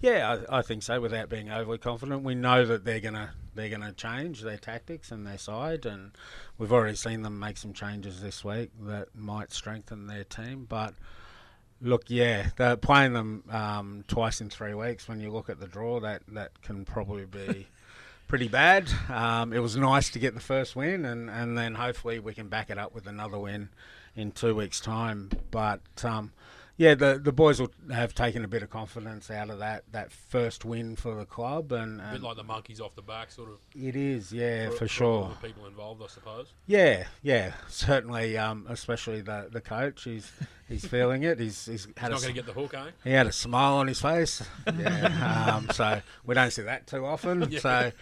Yeah, 0.00 0.38
I, 0.50 0.58
I 0.58 0.62
think 0.62 0.82
so. 0.82 1.00
Without 1.00 1.28
being 1.28 1.50
overly 1.50 1.78
confident, 1.78 2.24
we 2.24 2.34
know 2.34 2.64
that 2.64 2.84
they're 2.84 3.00
gonna 3.00 3.34
they're 3.54 3.68
gonna 3.68 3.92
change 3.92 4.40
their 4.40 4.56
tactics 4.56 5.12
and 5.12 5.26
their 5.26 5.38
side, 5.38 5.86
and 5.86 6.12
we've 6.58 6.72
already 6.72 6.96
seen 6.96 7.22
them 7.22 7.38
make 7.38 7.56
some 7.56 7.72
changes 7.72 8.20
this 8.20 8.44
week 8.44 8.70
that 8.80 9.14
might 9.14 9.52
strengthen 9.52 10.06
their 10.06 10.24
team. 10.24 10.66
But 10.68 10.94
look, 11.80 12.04
yeah, 12.08 12.50
they're 12.56 12.76
playing 12.76 13.12
them 13.12 13.44
um, 13.50 14.04
twice 14.08 14.40
in 14.40 14.50
three 14.50 14.74
weeks. 14.74 15.06
When 15.06 15.20
you 15.20 15.30
look 15.30 15.48
at 15.48 15.60
the 15.60 15.68
draw, 15.68 16.00
that 16.00 16.22
that 16.28 16.62
can 16.62 16.84
probably 16.84 17.26
be 17.26 17.68
pretty 18.26 18.48
bad. 18.48 18.90
Um, 19.08 19.52
it 19.52 19.60
was 19.60 19.76
nice 19.76 20.10
to 20.10 20.18
get 20.18 20.34
the 20.34 20.40
first 20.40 20.74
win, 20.74 21.04
and, 21.04 21.30
and 21.30 21.56
then 21.56 21.74
hopefully 21.74 22.18
we 22.18 22.34
can 22.34 22.48
back 22.48 22.70
it 22.70 22.78
up 22.78 22.94
with 22.94 23.06
another 23.06 23.38
win 23.38 23.68
in 24.16 24.32
two 24.32 24.54
weeks' 24.54 24.80
time. 24.80 25.30
But 25.52 25.80
um, 26.02 26.32
yeah, 26.76 26.94
the 26.94 27.20
the 27.22 27.32
boys 27.32 27.60
will 27.60 27.70
have 27.92 28.14
taken 28.14 28.44
a 28.44 28.48
bit 28.48 28.62
of 28.62 28.70
confidence 28.70 29.30
out 29.30 29.50
of 29.50 29.58
that, 29.58 29.84
that 29.92 30.10
first 30.12 30.64
win 30.64 30.96
for 30.96 31.14
the 31.14 31.26
club, 31.26 31.72
and, 31.72 32.00
A 32.00 32.12
bit 32.12 32.22
like 32.22 32.36
the 32.36 32.42
monkeys 32.42 32.80
off 32.80 32.94
the 32.94 33.02
back, 33.02 33.30
sort 33.30 33.50
of. 33.50 33.58
it 33.74 33.94
is, 33.94 34.32
yeah, 34.32 34.70
for, 34.70 34.84
all 34.84 34.88
sure. 34.88 35.36
the 35.40 35.46
people 35.48 35.66
involved, 35.66 36.02
I 36.02 36.06
suppose. 36.08 36.54
Yeah, 36.66 37.04
yeah, 37.22 37.52
certainly. 37.68 38.38
Um, 38.38 38.66
especially 38.68 39.20
the 39.20 39.48
the 39.50 39.60
coach, 39.60 40.04
he's 40.04 40.32
he's 40.68 40.84
feeling 40.86 41.22
it. 41.22 41.38
He's 41.38 41.66
he's 41.66 41.86
had 41.96 42.10
He's 42.12 42.22
not 42.22 42.22
going 42.22 42.34
to 42.34 42.42
get 42.42 42.46
the 42.46 42.58
hook, 42.60 42.74
eh? 42.74 42.90
he 43.04 43.10
had 43.10 43.26
a 43.26 43.32
smile 43.32 43.74
on 43.74 43.86
his 43.86 44.00
face. 44.00 44.42
Yeah, 44.66 45.54
um, 45.56 45.68
so 45.72 46.00
we 46.24 46.34
don't 46.34 46.50
see 46.50 46.62
that 46.62 46.86
too 46.86 47.04
often. 47.04 47.50
So, 47.62 47.92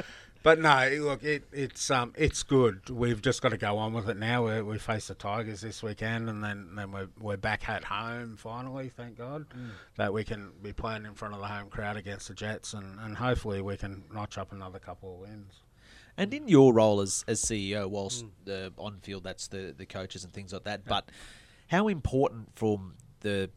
but 0.42 0.58
no, 0.58 0.88
look, 1.00 1.22
it, 1.22 1.44
it's 1.52 1.90
um, 1.90 2.12
it's 2.16 2.42
good. 2.42 2.88
We've 2.88 3.20
just 3.20 3.42
got 3.42 3.50
to 3.50 3.58
go 3.58 3.76
on 3.78 3.92
with 3.92 4.08
it 4.08 4.16
now. 4.16 4.46
We, 4.46 4.62
we 4.62 4.78
face 4.78 5.08
the 5.08 5.14
Tigers 5.14 5.60
this 5.60 5.82
weekend, 5.82 6.30
and 6.30 6.42
then, 6.42 6.74
then 6.74 6.92
we're 6.92 7.08
we're 7.20 7.36
back 7.36 7.68
at 7.68 7.84
home 7.84 8.36
finally. 8.36 8.88
Thank 8.88 9.18
God 9.18 9.46
that 9.96 10.12
we 10.12 10.24
can 10.24 10.52
be 10.62 10.72
playing 10.72 11.04
in 11.04 11.14
front 11.14 11.34
of 11.34 11.40
the 11.40 11.46
home 11.46 11.68
crowd 11.68 11.96
against 11.96 12.28
the 12.28 12.34
Jets, 12.34 12.72
and, 12.72 12.98
and 13.00 13.16
hopefully 13.16 13.60
we 13.60 13.76
can 13.76 14.04
notch 14.12 14.38
up 14.38 14.52
another 14.52 14.78
couple 14.78 15.14
of 15.14 15.20
wins. 15.20 15.60
And 16.16 16.34
in 16.34 16.48
your 16.48 16.72
role 16.72 17.00
as, 17.00 17.24
as 17.28 17.42
CEO, 17.42 17.88
whilst 17.88 18.24
the 18.44 18.72
on 18.76 18.98
field 19.00 19.24
that's 19.24 19.48
the, 19.48 19.74
the 19.76 19.86
coaches 19.86 20.24
and 20.24 20.32
things 20.32 20.52
like 20.52 20.64
that, 20.64 20.84
but 20.84 21.10
how 21.68 21.88
important 21.88 22.48
from 22.56 22.94
the 23.20 23.50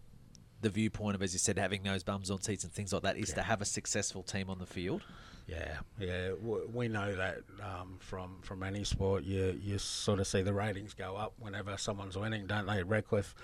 the 0.62 0.70
viewpoint 0.70 1.16
of, 1.16 1.22
as 1.22 1.34
you 1.34 1.40
said, 1.40 1.58
having 1.58 1.84
those 1.84 2.04
bums 2.04 2.32
on 2.32 2.42
seats 2.42 2.64
and 2.64 2.72
things 2.72 2.94
like 2.94 3.04
that 3.04 3.18
is 3.18 3.34
to 3.34 3.42
have 3.42 3.62
a 3.62 3.66
successful 3.66 4.24
team 4.24 4.50
on 4.50 4.60
the 4.60 4.66
field? 4.66 5.02
Yeah, 5.46 5.80
yeah, 6.00 6.30
w- 6.30 6.70
we 6.74 6.88
know 6.88 7.14
that 7.16 7.40
um, 7.62 7.98
from 8.00 8.38
from 8.44 8.64
any 8.64 8.86
sport, 8.86 9.24
you 9.26 9.60
you 9.62 9.78
sort 9.78 10.20
of 10.22 10.28
see 10.28 10.42
the 10.42 10.54
ratings 10.54 10.94
go 10.94 11.18
up 11.18 11.34
whenever 11.38 11.76
someone's 11.78 12.18
winning, 12.18 12.48
don't 12.48 12.66
they? 12.66 12.82
Redcliffe 12.82 13.36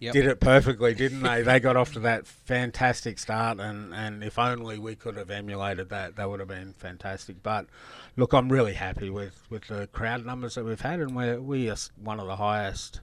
Yep. 0.00 0.12
did 0.12 0.26
it 0.26 0.40
perfectly, 0.40 0.92
didn't 0.94 1.22
they? 1.22 1.42
they 1.42 1.58
got 1.58 1.74
off 1.76 1.94
to 1.94 2.00
that 2.00 2.26
fantastic 2.26 3.18
start, 3.18 3.60
and, 3.60 3.94
and 3.94 4.22
if 4.22 4.38
only 4.38 4.78
we 4.78 4.94
could 4.94 5.16
have 5.16 5.30
emulated 5.30 5.88
that, 5.88 6.16
that 6.16 6.28
would 6.28 6.38
have 6.40 6.48
been 6.48 6.74
fantastic. 6.74 7.42
But 7.42 7.66
look, 8.14 8.34
I'm 8.34 8.52
really 8.52 8.74
happy 8.74 9.08
with, 9.10 9.42
with 9.48 9.66
the 9.68 9.86
crowd 9.88 10.26
numbers 10.26 10.54
that 10.56 10.64
we've 10.64 10.80
had, 10.80 11.00
and 11.00 11.16
we're 11.16 11.40
we 11.40 11.70
are 11.70 11.76
one 11.96 12.20
of 12.20 12.26
the 12.26 12.36
highest 12.36 13.00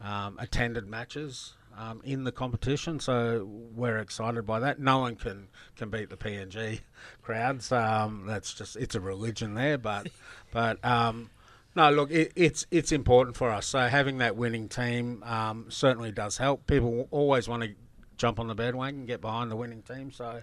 um, 0.00 0.36
attended 0.40 0.86
matches 0.88 1.52
um, 1.76 2.00
in 2.04 2.24
the 2.24 2.32
competition. 2.32 3.00
So 3.00 3.48
we're 3.74 3.98
excited 3.98 4.46
by 4.46 4.60
that. 4.60 4.78
No 4.78 4.98
one 5.00 5.16
can, 5.16 5.48
can 5.76 5.90
beat 5.90 6.10
the 6.10 6.16
PNG 6.16 6.80
crowds. 7.22 7.72
Um, 7.72 8.24
that's 8.26 8.54
just 8.54 8.76
it's 8.76 8.94
a 8.94 9.00
religion 9.00 9.54
there. 9.54 9.78
But 9.78 10.08
but 10.52 10.84
um, 10.84 11.30
no, 11.74 11.90
look, 11.90 12.10
it, 12.10 12.32
it's 12.36 12.66
it's 12.70 12.92
important 12.92 13.36
for 13.36 13.50
us. 13.50 13.66
So 13.66 13.80
having 13.86 14.18
that 14.18 14.36
winning 14.36 14.68
team 14.68 15.22
um, 15.24 15.66
certainly 15.68 16.12
does 16.12 16.38
help. 16.38 16.66
People 16.66 17.08
always 17.10 17.48
want 17.48 17.62
to 17.62 17.70
jump 18.16 18.38
on 18.38 18.46
the 18.46 18.54
bandwagon 18.54 19.00
and 19.00 19.06
get 19.06 19.20
behind 19.20 19.50
the 19.50 19.56
winning 19.56 19.82
team. 19.82 20.10
So. 20.10 20.42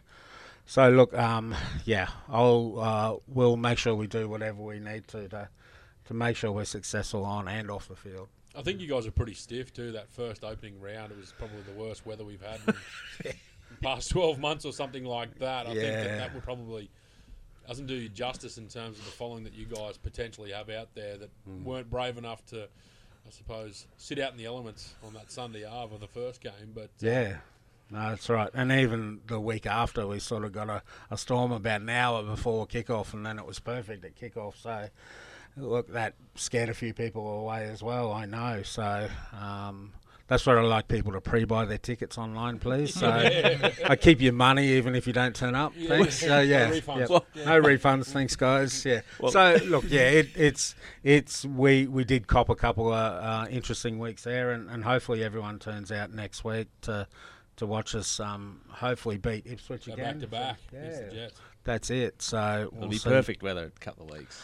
So 0.64 0.90
look, 0.90 1.14
um, 1.18 1.54
yeah, 1.86 2.08
I'll 2.30 2.80
uh, 2.80 3.16
we'll 3.28 3.58
make 3.58 3.78
sure 3.78 3.94
we 3.96 4.08
do 4.08 4.30
whatever 4.30 4.62
we 4.62 4.80
need 4.80 5.08
to 5.10 5.28
to 5.28 5.50
to 6.06 6.14
make 6.14 6.38
sure 6.38 6.52
we're 6.52 6.66
successful 6.66 7.26
on 7.26 7.48
and 7.48 7.70
off 7.70 7.88
the 7.88 7.96
field. 7.96 8.30
I 8.56 8.62
think 8.62 8.82
you 8.82 8.88
guys 8.88 9.08
are 9.08 9.12
pretty 9.12 9.34
stiff 9.34 9.74
too. 9.74 9.94
That 9.94 10.10
first 10.10 10.44
opening 10.44 10.80
round, 10.82 11.12
it 11.12 11.18
was 11.18 11.34
probably 11.38 11.62
the 11.62 11.72
worst 11.80 12.06
weather 12.06 12.24
we've 12.26 12.42
had 12.42 12.60
in 12.68 12.74
the 13.24 13.34
past 13.82 14.10
twelve 14.12 14.40
months 14.40 14.66
or 14.66 14.74
something 14.74 15.06
like 15.06 15.40
that. 15.40 15.68
I 15.68 15.74
think 15.74 15.94
that, 15.94 16.18
that 16.18 16.34
would 16.34 16.44
probably 16.44 16.90
doesn't 17.68 17.86
do 17.88 17.94
you 17.96 18.10
justice 18.10 18.58
in 18.58 18.68
terms 18.68 18.98
of 19.00 19.06
the 19.06 19.12
following 19.12 19.44
that 19.46 19.54
you 19.54 19.66
guys 19.66 19.98
potentially 19.98 20.52
have 20.52 20.70
out 20.70 20.90
there 20.96 21.16
that 21.18 21.30
Hmm. 21.46 21.64
weren't 21.64 21.90
brave 21.90 22.18
enough 22.18 22.46
to, 22.48 22.64
I 22.64 23.30
suppose, 23.30 23.86
sit 23.98 24.20
out 24.20 24.32
in 24.32 24.38
the 24.38 24.46
elements 24.46 24.96
on 25.06 25.14
that 25.14 25.32
Sunday 25.32 25.64
Ave 25.64 25.94
of 25.94 26.02
the 26.02 26.08
first 26.08 26.42
game. 26.42 26.74
But 26.74 26.90
uh, 27.04 27.08
Yeah, 27.08 27.38
no, 27.92 28.10
that's 28.10 28.30
right. 28.30 28.50
And 28.54 28.72
even 28.72 29.22
the 29.28 29.40
week 29.40 29.66
after, 29.68 30.06
we 30.08 30.20
sort 30.20 30.44
of 30.44 30.52
got 30.52 30.70
a, 30.70 30.82
a 31.12 31.18
storm 31.18 31.52
about 31.52 31.82
an 31.82 31.90
hour 31.90 32.24
before 32.24 32.66
kickoff, 32.68 33.14
and 33.14 33.26
then 33.26 33.38
it 33.40 33.46
was 33.46 33.60
perfect 33.60 34.04
at 34.04 34.16
kickoff. 34.20 34.56
So, 34.62 34.90
look, 35.58 35.92
that 35.94 36.14
scared 36.36 36.70
a 36.70 36.74
few 36.74 36.94
people 36.94 37.40
away 37.42 37.66
as 37.70 37.82
well. 37.84 38.12
I 38.12 38.26
know. 38.26 38.64
So. 38.64 39.08
Um, 39.40 39.94
that's 40.28 40.46
where 40.46 40.58
I 40.58 40.62
like 40.64 40.88
people 40.88 41.12
to 41.12 41.20
pre-buy 41.20 41.66
their 41.66 41.78
tickets 41.78 42.18
online, 42.18 42.58
please. 42.58 42.94
So 42.94 43.10
I 43.10 43.98
keep 43.98 44.22
your 44.22 44.32
money 44.32 44.66
even 44.70 44.96
if 44.96 45.06
you 45.06 45.12
don't 45.12 45.36
turn 45.36 45.56
up. 45.56 45.74
Thanks. 45.76 46.20
So 46.22 46.40
yeah, 46.40 46.70
No 46.70 46.76
refunds. 46.80 47.00
yep. 47.00 47.10
Well- 47.10 47.26
no 47.36 47.62
refunds. 47.62 48.06
Thanks, 48.14 48.38
guys. 48.38 48.86
Yeah. 48.86 49.02
so 49.30 49.58
look, 49.66 49.84
yeah, 49.90 50.04
it, 50.10 50.30
it's 50.38 50.74
it's 51.04 51.44
we 51.44 51.86
we 51.88 52.06
did 52.06 52.28
cop 52.28 52.48
a 52.48 52.56
couple 52.56 52.94
of 52.94 52.94
uh, 53.24 53.48
interesting 53.50 54.00
weeks 54.00 54.24
there, 54.24 54.52
and, 54.52 54.70
and 54.70 54.86
hopefully 54.86 55.22
everyone 55.22 55.60
turns 55.60 55.92
out 55.92 56.14
next 56.14 56.46
week 56.46 56.70
to 56.84 57.10
to 57.58 57.66
watch 57.66 57.94
us. 57.94 58.18
Um, 58.22 58.62
hopefully 58.70 59.18
beat 59.18 59.46
Ipswich 59.46 59.88
go 59.88 59.94
again. 59.96 60.14
back 60.14 60.20
to 60.22 60.28
back 60.28 60.60
So, 60.72 60.78
yeah, 60.78 60.90
the 61.10 61.14
Jets. 61.14 61.42
that's 61.66 61.90
it. 61.90 62.22
So 62.22 62.68
It'll 62.72 62.80
we'll 62.80 62.90
be 62.90 62.98
see. 63.00 63.10
perfect 63.10 63.44
weather 63.44 63.64
in 63.64 63.68
a 63.76 63.80
couple 63.82 64.06
of 64.10 64.18
weeks. 64.18 64.42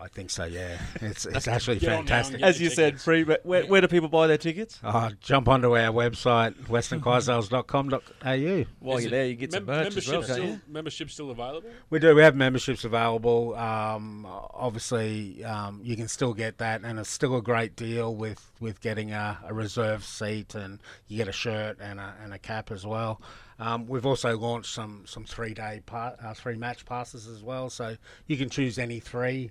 I 0.00 0.08
think 0.08 0.30
so. 0.30 0.44
Yeah, 0.44 0.78
it's 1.02 1.26
it's 1.26 1.46
actually 1.46 1.78
Get 1.78 1.88
on 1.90 1.92
now 1.92 1.98
and 1.98 2.08
fantastic. 2.08 2.42
As 2.42 2.60
your 2.60 2.70
you 2.70 2.74
said, 2.74 3.00
free. 3.00 3.22
But 3.24 3.44
where, 3.44 3.66
where 3.66 3.80
do 3.80 3.88
people 3.88 4.08
buy 4.08 4.26
their 4.26 4.38
tickets? 4.38 4.80
Uh, 4.82 5.10
jump 5.20 5.46
onto 5.48 5.76
our 5.76 5.92
website, 5.92 6.54
westernclydesdales.com.au. 6.68 8.64
While 8.80 8.96
Is 8.98 9.04
you're 9.04 9.08
it 9.08 9.10
there, 9.10 9.26
you 9.26 9.34
get 9.36 9.52
some 9.52 9.66
mem- 9.66 9.84
merch 9.84 9.96
as 9.96 10.08
well, 10.08 10.20
membership 10.20 10.34
still, 10.36 10.44
you? 10.46 10.60
membership 10.68 11.10
still 11.10 11.30
available? 11.30 11.70
We 11.90 11.98
do. 11.98 12.14
We 12.14 12.22
have 12.22 12.34
memberships 12.34 12.84
available. 12.84 13.54
Um, 13.56 14.26
obviously, 14.26 15.44
um, 15.44 15.80
you 15.84 15.96
can 15.96 16.08
still 16.08 16.32
get 16.34 16.58
that, 16.58 16.82
and 16.82 16.98
it's 16.98 17.10
still 17.10 17.36
a 17.36 17.42
great 17.42 17.76
deal 17.76 18.14
with, 18.14 18.50
with 18.60 18.80
getting 18.80 19.12
a, 19.12 19.38
a 19.44 19.52
reserve 19.54 20.04
seat, 20.04 20.54
and 20.54 20.80
you 21.08 21.16
get 21.16 21.28
a 21.28 21.32
shirt 21.32 21.78
and 21.80 22.00
a, 22.00 22.14
and 22.22 22.32
a 22.32 22.38
cap 22.38 22.70
as 22.70 22.86
well. 22.86 23.20
Um, 23.58 23.86
we've 23.86 24.06
also 24.06 24.38
launched 24.38 24.72
some 24.72 25.02
some 25.06 25.24
three 25.24 25.52
day 25.52 25.82
pa- 25.84 26.14
uh, 26.24 26.32
three 26.32 26.56
match 26.56 26.86
passes 26.86 27.26
as 27.26 27.42
well, 27.42 27.68
so 27.68 27.96
you 28.26 28.38
can 28.38 28.48
choose 28.48 28.78
any 28.78 29.00
three 29.00 29.50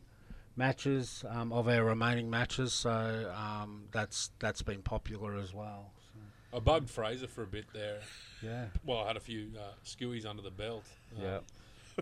matches 0.60 1.26
um, 1.30 1.52
of 1.52 1.68
our 1.68 1.84
remaining 1.84 2.30
matches. 2.30 2.74
So 2.74 3.34
um, 3.36 3.86
that's 3.92 4.30
that's 4.38 4.62
been 4.62 4.84
popular 4.84 5.36
as 5.38 5.54
well. 5.54 5.94
So, 6.14 6.58
I 6.58 6.60
bugged 6.60 6.90
Fraser 6.92 7.28
for 7.28 7.42
a 7.44 7.48
bit 7.48 7.66
there. 7.74 8.02
yeah. 8.44 8.66
Well, 8.86 9.00
I 9.00 9.08
had 9.08 9.18
a 9.18 9.22
few 9.22 9.50
uh, 9.58 9.74
skewies 9.84 10.26
under 10.28 10.44
the 10.44 10.52
belt. 10.52 10.86
Uh, 11.18 11.22
Yeah. 11.24 11.40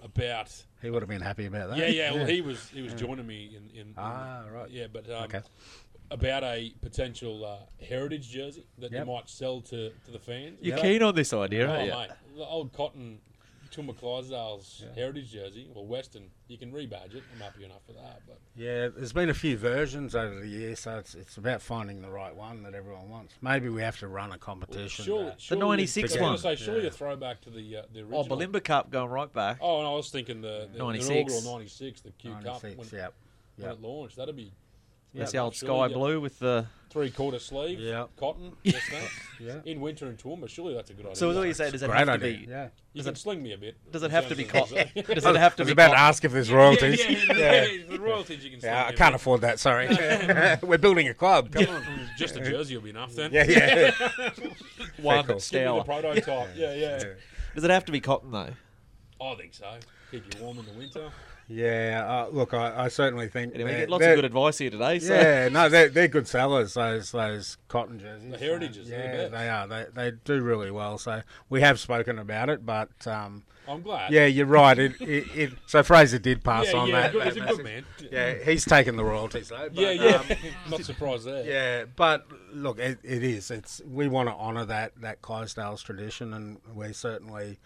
about. 0.04 0.54
He 0.82 0.90
would 0.90 1.02
have 1.02 1.10
been 1.10 1.22
happy 1.22 1.46
about 1.46 1.70
that. 1.70 1.78
Yeah, 1.78 1.88
yeah. 1.88 2.12
Well, 2.14 2.26
he 2.36 2.42
was 2.42 2.70
he 2.70 2.82
was 2.82 2.94
joining 2.94 3.26
me 3.28 3.56
in. 3.56 3.70
in, 3.70 3.80
in 3.88 3.94
Ah, 3.98 4.44
right. 4.52 4.70
Yeah, 4.70 4.88
but 4.92 5.10
um, 5.10 5.24
Okay. 5.26 5.42
about 6.12 6.44
a 6.44 6.74
potential 6.82 7.46
uh, 7.46 7.84
heritage 7.86 8.30
jersey 8.30 8.66
that 8.80 8.92
Yep. 8.92 9.06
you 9.06 9.12
might 9.14 9.30
sell 9.30 9.62
to, 9.62 9.92
to 10.06 10.12
the 10.12 10.20
fans. 10.20 10.60
You're 10.62 10.78
Yeah. 10.78 10.82
keen 10.84 11.04
on 11.04 11.16
this 11.16 11.32
idea, 11.34 11.68
Oh, 11.68 11.72
aren't 11.74 11.86
you? 11.86 11.92
mate, 11.92 12.10
the 12.38 12.46
old 12.46 12.74
cotton 12.74 13.20
Toowoomba 13.78 13.98
Clydesdale's 13.98 14.84
heritage 14.96 15.32
jersey, 15.32 15.68
or 15.76 15.86
Western, 15.86 16.24
you 16.48 16.58
can 16.58 16.72
rebadge 16.72 17.16
it. 17.16 17.24
I'm 17.34 17.42
happy 17.42 17.64
enough 17.64 17.86
for 17.86 17.94
that. 17.94 18.22
But 18.28 18.40
Yeah, 18.56 18.88
there's 18.88 19.14
been 19.14 19.30
a 19.30 19.34
few 19.34 19.58
versions 19.58 20.16
over 20.16 20.40
the 20.40 20.48
years, 20.48 20.80
so 20.80 20.98
it's, 20.98 21.14
it's 21.16 21.38
about 21.38 21.62
finding 21.62 22.02
the 22.02 22.10
right 22.10 22.36
one 22.36 22.64
that 22.64 22.74
everyone 22.74 23.10
wants. 23.10 23.36
Maybe 23.42 23.70
we 23.70 23.82
have 23.82 24.00
to 24.00 24.08
run 24.08 24.32
a 24.32 24.38
competition. 24.38 25.06
surely, 25.06 25.26
that- 25.26 25.42
surely 25.42 25.62
96 25.62 26.12
I 26.12 26.16
was 26.16 26.22
one. 26.22 26.30
gonna 26.44 26.58
say, 26.58 26.64
surely 26.66 26.88
a 26.88 26.92
throwback 26.92 27.42
to 27.42 27.50
the 27.50 27.78
uh, 27.78 27.82
the 27.94 28.02
Oh. 28.12 28.24
Bulimba 28.24 28.64
Cup 28.64 28.90
going 28.90 29.10
right 29.12 29.32
back. 29.32 29.58
Oh, 29.62 29.80
and 29.80 29.88
I 29.88 29.92
was 29.92 30.10
thinking 30.10 30.42
the, 30.42 30.68
the 30.74 30.80
96. 30.80 31.46
'96, 31.46 32.02
the 32.02 32.12
Q 32.12 32.32
Cup 32.44 32.64
when, 32.64 32.72
yep. 32.92 33.14
when 33.58 33.68
Yep. 33.68 33.72
it 33.74 33.82
launched. 33.82 34.16
That'd 34.18 34.36
be 34.36 34.52
That's 35.14 35.34
yeah, 35.34 35.40
the 35.42 35.44
old 35.46 35.56
sky 35.56 35.88
yeah. 35.88 35.94
blue 35.94 36.20
with 36.22 36.40
the. 36.40 36.66
Three 36.98 37.12
quarter 37.12 37.38
sleeve, 37.38 37.80
Yep. 37.80 38.10
cotton, 38.18 38.54
just. 38.66 38.88
Yeah. 39.40 39.60
In 39.66 39.80
winter 39.80 40.08
in 40.08 40.18
Toowoomba, 40.18 40.50
surely 40.50 40.74
that's 40.74 40.90
a 40.90 40.94
good 40.94 41.06
idea. 41.06 41.16
So 41.16 41.28
what 41.28 41.38
are 41.38 41.46
you 41.46 41.54
say? 41.54 41.70
Does 41.70 41.84
it 41.84 41.88
Great 41.88 42.00
have 42.00 42.08
to 42.08 42.14
idea. 42.14 42.38
be? 42.40 42.46
Yeah. 42.50 42.68
You 42.94 43.04
can 43.04 43.16
sling 43.16 43.44
me 43.44 43.54
a 43.54 43.58
bit. 43.58 43.76
Does 43.92 44.02
it 44.02 44.10
have 44.10 44.28
to 44.30 44.36
be 44.36 44.44
cotton? 44.46 44.88
Does 44.96 45.26
it 45.26 45.36
have 45.36 45.56
to 45.58 45.62
I 45.62 45.66
was 45.66 45.68
be 45.68 45.72
about 45.74 45.90
to 45.92 46.00
ask 46.00 46.26
if 46.26 46.32
there's 46.32 46.52
royalties. 46.52 47.00
Yeah, 47.00 47.10
yeah, 47.12 47.34
Yeah. 47.36 47.66
yeah, 47.66 47.84
the 47.88 48.00
royalties 48.00 48.44
you 48.44 48.50
can 48.50 48.60
sling 48.60 48.74
Yeah, 48.74 48.80
me 48.82 48.86
I 48.88 48.90
a 48.90 48.94
can't 48.94 49.14
afford 49.14 49.42
that. 49.42 49.60
Sorry, 49.60 49.88
we're 50.64 50.80
building 50.80 51.08
a 51.08 51.14
club. 51.14 51.52
Come 51.52 51.68
on. 51.68 51.82
Mm, 51.84 52.16
just 52.18 52.36
a 52.36 52.40
jersey 52.40 52.76
will 52.76 52.84
be 52.84 52.90
enough 52.90 53.14
then. 53.14 53.32
Yeah, 53.32 53.44
yeah. 53.48 53.92
One 55.00 55.24
cool. 55.26 55.28
Give 55.28 55.28
me 55.28 55.34
the 55.36 55.40
Stour. 55.40 55.84
prototype. 55.84 56.50
Yeah, 56.56 56.74
yeah. 56.74 57.04
Does 57.54 57.64
it 57.64 57.70
have 57.70 57.86
to 57.86 57.92
be 57.92 58.00
cotton 58.02 58.32
though? 58.32 58.54
I 59.22 59.36
think 59.36 59.54
so. 59.54 59.72
Keep 60.10 60.34
you 60.36 60.42
warm 60.44 60.58
in 60.58 60.66
the 60.66 60.72
winter. 60.74 61.12
Yeah, 61.50 62.06
uh, 62.06 62.30
look, 62.30 62.54
I, 62.54 62.86
I 62.86 62.88
certainly 62.90 63.30
think 63.30 63.56
Anyway, 63.56 63.72
we 63.72 63.80
get 63.80 63.90
lots 63.90 64.06
of 64.06 64.16
good 64.16 64.26
advice 64.26 64.58
here 64.58 64.70
today. 64.70 65.00
So. 65.00 65.14
Yeah, 65.14 65.48
no, 65.48 65.70
they're, 65.70 65.88
they're 65.88 66.10
good 66.10 66.28
sellers. 66.28 66.74
Those 66.74 67.12
those 67.12 67.58
cotton 67.70 68.00
jerseys. 68.00 68.32
The 68.32 68.38
heritages, 68.38 68.90
they're 68.90 69.12
the 69.16 69.24
yeah, 69.24 69.28
they 69.30 69.50
are. 69.50 69.68
They 69.68 69.86
they 69.94 70.18
do 70.26 70.42
really 70.42 70.72
well. 70.72 70.98
So 70.98 71.22
we 71.50 71.62
have 71.62 71.80
spoken 71.80 72.20
about 72.20 72.50
it, 72.50 72.66
but 72.66 73.08
um, 73.08 73.44
I'm 73.66 73.82
glad. 73.82 74.12
yeah, 74.12 74.26
you're 74.26 74.46
right. 74.46 74.78
It, 74.78 75.00
it, 75.02 75.28
it 75.36 75.54
so 75.68 75.84
Fraser 75.84 76.20
did 76.20 76.44
pass 76.44 76.68
yeah, 76.72 76.80
on 76.80 76.90
yeah. 76.90 77.02
that. 77.02 77.12
good, 77.14 77.22
that 77.22 77.34
he's 77.34 77.44
a 77.44 77.46
good 77.46 77.64
man. 77.64 77.86
Yeah, 78.12 78.34
he's 78.44 78.66
taken 78.66 78.98
the 78.98 79.06
royalties 79.06 79.48
though. 79.48 79.70
But, 79.74 79.78
yeah, 79.78 79.92
yeah. 79.92 80.16
um, 80.16 80.26
Not 80.70 80.84
surprised 80.84 81.26
there. 81.26 81.46
yeah, 81.46 81.86
but 81.96 82.28
look, 82.52 82.78
it, 82.78 83.00
it 83.04 83.24
is. 83.24 83.52
It's 83.52 83.82
we 83.90 84.10
want 84.10 84.28
to 84.28 84.36
honour 84.36 84.66
that 84.66 84.94
that 85.02 85.22
Clydesdales 85.22 85.82
tradition, 85.82 86.34
and 86.34 86.58
we 86.74 86.92
certainly 86.92 87.58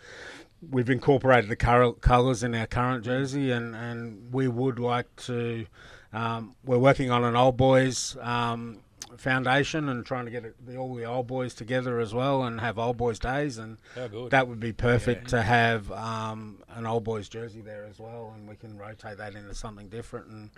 we've 0.69 0.89
incorporated 0.89 1.49
the 1.49 1.55
colours 1.55 2.43
in 2.43 2.53
our 2.55 2.67
current 2.67 3.03
jersey, 3.05 3.51
and 3.51 3.75
and 3.75 4.33
we 4.33 4.47
would 4.47 4.79
like 4.79 5.13
to. 5.27 5.65
Um, 6.13 6.55
we're 6.65 6.77
working 6.77 7.09
on 7.11 7.23
an 7.23 7.35
old 7.35 7.57
boys. 7.57 8.17
Um, 8.21 8.79
foundation 9.17 9.89
and 9.89 10.05
trying 10.05 10.23
to 10.23 10.31
get 10.31 10.45
it, 10.45 10.55
the, 10.65 10.77
all 10.77 10.95
the 10.95 11.03
old 11.03 11.27
boys 11.27 11.53
together 11.53 11.99
as 11.99 12.13
well 12.13 12.43
and 12.43 12.61
have 12.61 12.79
old 12.79 12.95
boys 12.95 13.19
days 13.19 13.57
and 13.57 13.77
good. 14.09 14.31
that 14.31 14.47
would 14.47 14.59
be 14.59 14.71
perfect 14.71 15.27
to 15.27 15.41
have 15.41 15.91
um, 15.91 16.57
an 16.69 16.85
old 16.85 17.03
boys 17.03 17.27
jersey 17.27 17.59
there 17.59 17.85
as 17.89 17.99
well 17.99 18.31
and 18.33 18.47
we 18.47 18.55
can 18.55 18.77
rotate 18.77 19.17
that 19.17 19.35
into 19.35 19.53
something 19.53 19.89
different 19.89 20.27
and 20.27 20.49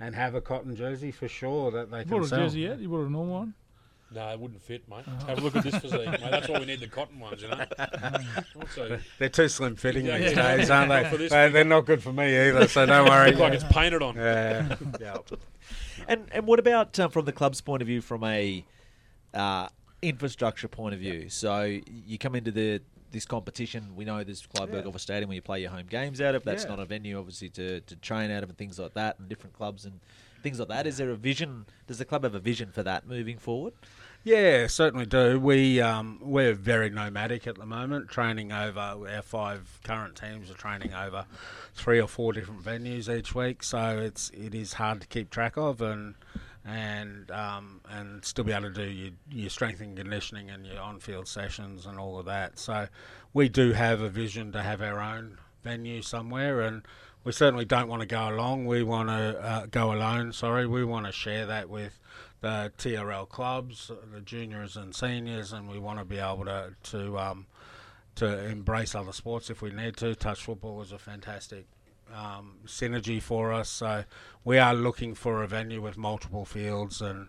and 0.00 0.14
have 0.14 0.34
a 0.34 0.40
cotton 0.40 0.74
jersey 0.74 1.10
for 1.10 1.28
sure 1.28 1.70
that 1.70 1.90
they 1.90 1.98
You 1.98 2.04
can 2.04 2.10
bought 2.16 2.24
a 2.24 2.28
sell. 2.28 2.38
jersey 2.38 2.60
yet? 2.60 2.78
You 2.78 2.88
bought 2.88 3.06
a 3.06 3.10
normal 3.10 3.26
one? 3.26 3.54
No, 4.14 4.26
it 4.30 4.40
wouldn't 4.40 4.62
fit, 4.62 4.88
mate. 4.88 5.04
Have 5.26 5.38
a 5.38 5.40
look 5.42 5.54
at 5.56 5.64
this 5.64 5.76
physique, 5.76 6.06
mate. 6.10 6.20
That's 6.20 6.48
why 6.48 6.58
we 6.60 6.64
need 6.64 6.80
the 6.80 6.86
cotton 6.86 7.20
ones, 7.20 7.42
you 7.42 7.48
know. 7.48 7.62
Also, 8.60 8.98
They're 9.18 9.28
too 9.28 9.48
slim 9.48 9.76
fitting 9.76 10.06
Yeah, 10.06 10.18
these 10.18 10.32
yeah. 10.32 10.56
days, 10.56 10.70
aren't 10.70 10.88
they? 10.90 11.16
this 11.18 11.30
they 11.30 11.48
they're 11.50 11.64
not 11.64 11.84
good 11.84 12.02
for 12.02 12.12
me 12.12 12.48
either, 12.48 12.66
so 12.68 12.86
don't 12.86 13.08
worry. 13.08 13.30
look 13.32 13.40
like 13.40 13.52
it's 13.52 13.64
painted 13.64 14.02
on. 14.02 14.16
yeah. 14.16 14.76
yeah. 15.00 15.18
And 16.06 16.26
and 16.32 16.46
what 16.46 16.58
about 16.58 16.98
um, 16.98 17.10
from 17.10 17.26
the 17.26 17.32
club's 17.32 17.60
point 17.60 17.82
of 17.82 17.86
view, 17.86 18.00
from 18.00 18.24
a 18.24 18.64
uh, 19.34 19.68
infrastructure 20.00 20.68
point 20.68 20.94
of 20.94 21.00
view? 21.00 21.28
So 21.28 21.78
you 21.86 22.16
come 22.18 22.34
into 22.34 22.50
the 22.50 22.80
this 23.10 23.24
competition. 23.26 23.94
We 23.96 24.04
know 24.06 24.22
there's 24.24 24.46
Clive 24.46 24.70
Berghofer 24.70 25.00
Stadium 25.00 25.28
where 25.28 25.36
you 25.36 25.42
play 25.42 25.60
your 25.60 25.70
home 25.70 25.86
games 25.88 26.20
out 26.20 26.34
of. 26.34 26.44
That's 26.44 26.64
Yeah. 26.64 26.70
not 26.70 26.80
a 26.80 26.84
venue, 26.84 27.18
obviously, 27.18 27.48
to, 27.50 27.80
to 27.80 27.96
train 27.96 28.30
out 28.30 28.42
of 28.42 28.48
and 28.48 28.58
things 28.58 28.78
like 28.78 28.94
that, 28.94 29.18
and 29.18 29.28
different 29.28 29.54
clubs 29.54 29.84
and 29.86 30.00
things 30.42 30.58
like 30.58 30.68
that. 30.68 30.86
Is 30.86 30.96
there 30.96 31.10
a 31.10 31.16
vision? 31.16 31.66
Does 31.86 31.98
the 31.98 32.04
club 32.04 32.24
have 32.24 32.34
a 32.34 32.40
vision 32.40 32.70
for 32.70 32.82
that 32.82 33.06
moving 33.06 33.38
forward? 33.38 33.74
Yeah, 34.24 34.66
certainly 34.66 35.06
do. 35.06 35.38
We 35.38 35.80
um, 35.80 36.18
we're 36.20 36.52
very 36.52 36.90
nomadic 36.90 37.46
at 37.46 37.56
the 37.56 37.64
moment, 37.64 38.08
training 38.08 38.52
over 38.52 38.80
our 38.80 39.22
five 39.22 39.80
current 39.84 40.16
teams 40.16 40.50
are 40.50 40.54
training 40.54 40.92
over 40.92 41.24
three 41.74 42.00
or 42.00 42.08
four 42.08 42.32
different 42.32 42.62
venues 42.62 43.08
each 43.08 43.34
week. 43.34 43.62
So 43.62 43.98
it's 43.98 44.30
it 44.30 44.54
is 44.54 44.74
hard 44.74 45.00
to 45.02 45.06
keep 45.06 45.30
track 45.30 45.56
of 45.56 45.80
and 45.80 46.16
and 46.64 47.30
um, 47.30 47.80
and 47.88 48.24
still 48.24 48.44
be 48.44 48.52
able 48.52 48.72
to 48.72 48.74
do 48.74 48.90
your, 48.90 49.12
your 49.30 49.50
strength 49.50 49.80
and 49.80 49.96
conditioning 49.96 50.50
and 50.50 50.66
your 50.66 50.80
on-field 50.80 51.28
sessions 51.28 51.86
and 51.86 51.98
all 51.98 52.18
of 52.18 52.26
that. 52.26 52.58
So 52.58 52.88
we 53.32 53.48
do 53.48 53.72
have 53.72 54.00
a 54.00 54.08
vision 54.08 54.52
to 54.52 54.62
have 54.62 54.82
our 54.82 55.00
own 55.00 55.38
venue 55.62 56.02
somewhere 56.02 56.60
and. 56.60 56.82
We 57.28 57.32
certainly 57.32 57.66
don't 57.66 57.88
want 57.88 58.00
to 58.00 58.06
go 58.06 58.30
along. 58.30 58.64
We 58.64 58.82
want 58.82 59.10
to 59.10 59.38
uh, 59.38 59.66
go 59.66 59.92
alone. 59.92 60.32
Sorry, 60.32 60.66
we 60.66 60.82
want 60.82 61.04
to 61.04 61.12
share 61.12 61.44
that 61.44 61.68
with 61.68 62.00
the 62.40 62.72
TRL 62.78 63.28
clubs, 63.28 63.90
the 64.14 64.22
juniors 64.22 64.78
and 64.78 64.94
seniors, 64.94 65.52
and 65.52 65.68
we 65.68 65.78
want 65.78 65.98
to 65.98 66.06
be 66.06 66.16
able 66.16 66.46
to 66.46 66.74
to 66.84 67.18
um, 67.18 67.46
to 68.14 68.46
embrace 68.46 68.94
other 68.94 69.12
sports 69.12 69.50
if 69.50 69.60
we 69.60 69.70
need 69.70 69.98
to. 69.98 70.14
Touch 70.14 70.42
football 70.42 70.80
is 70.80 70.90
a 70.90 70.98
fantastic 70.98 71.66
um, 72.14 72.60
synergy 72.64 73.20
for 73.20 73.52
us, 73.52 73.68
so 73.68 74.04
we 74.42 74.56
are 74.56 74.72
looking 74.72 75.14
for 75.14 75.42
a 75.42 75.46
venue 75.46 75.82
with 75.82 75.98
multiple 75.98 76.46
fields 76.46 77.02
and 77.02 77.28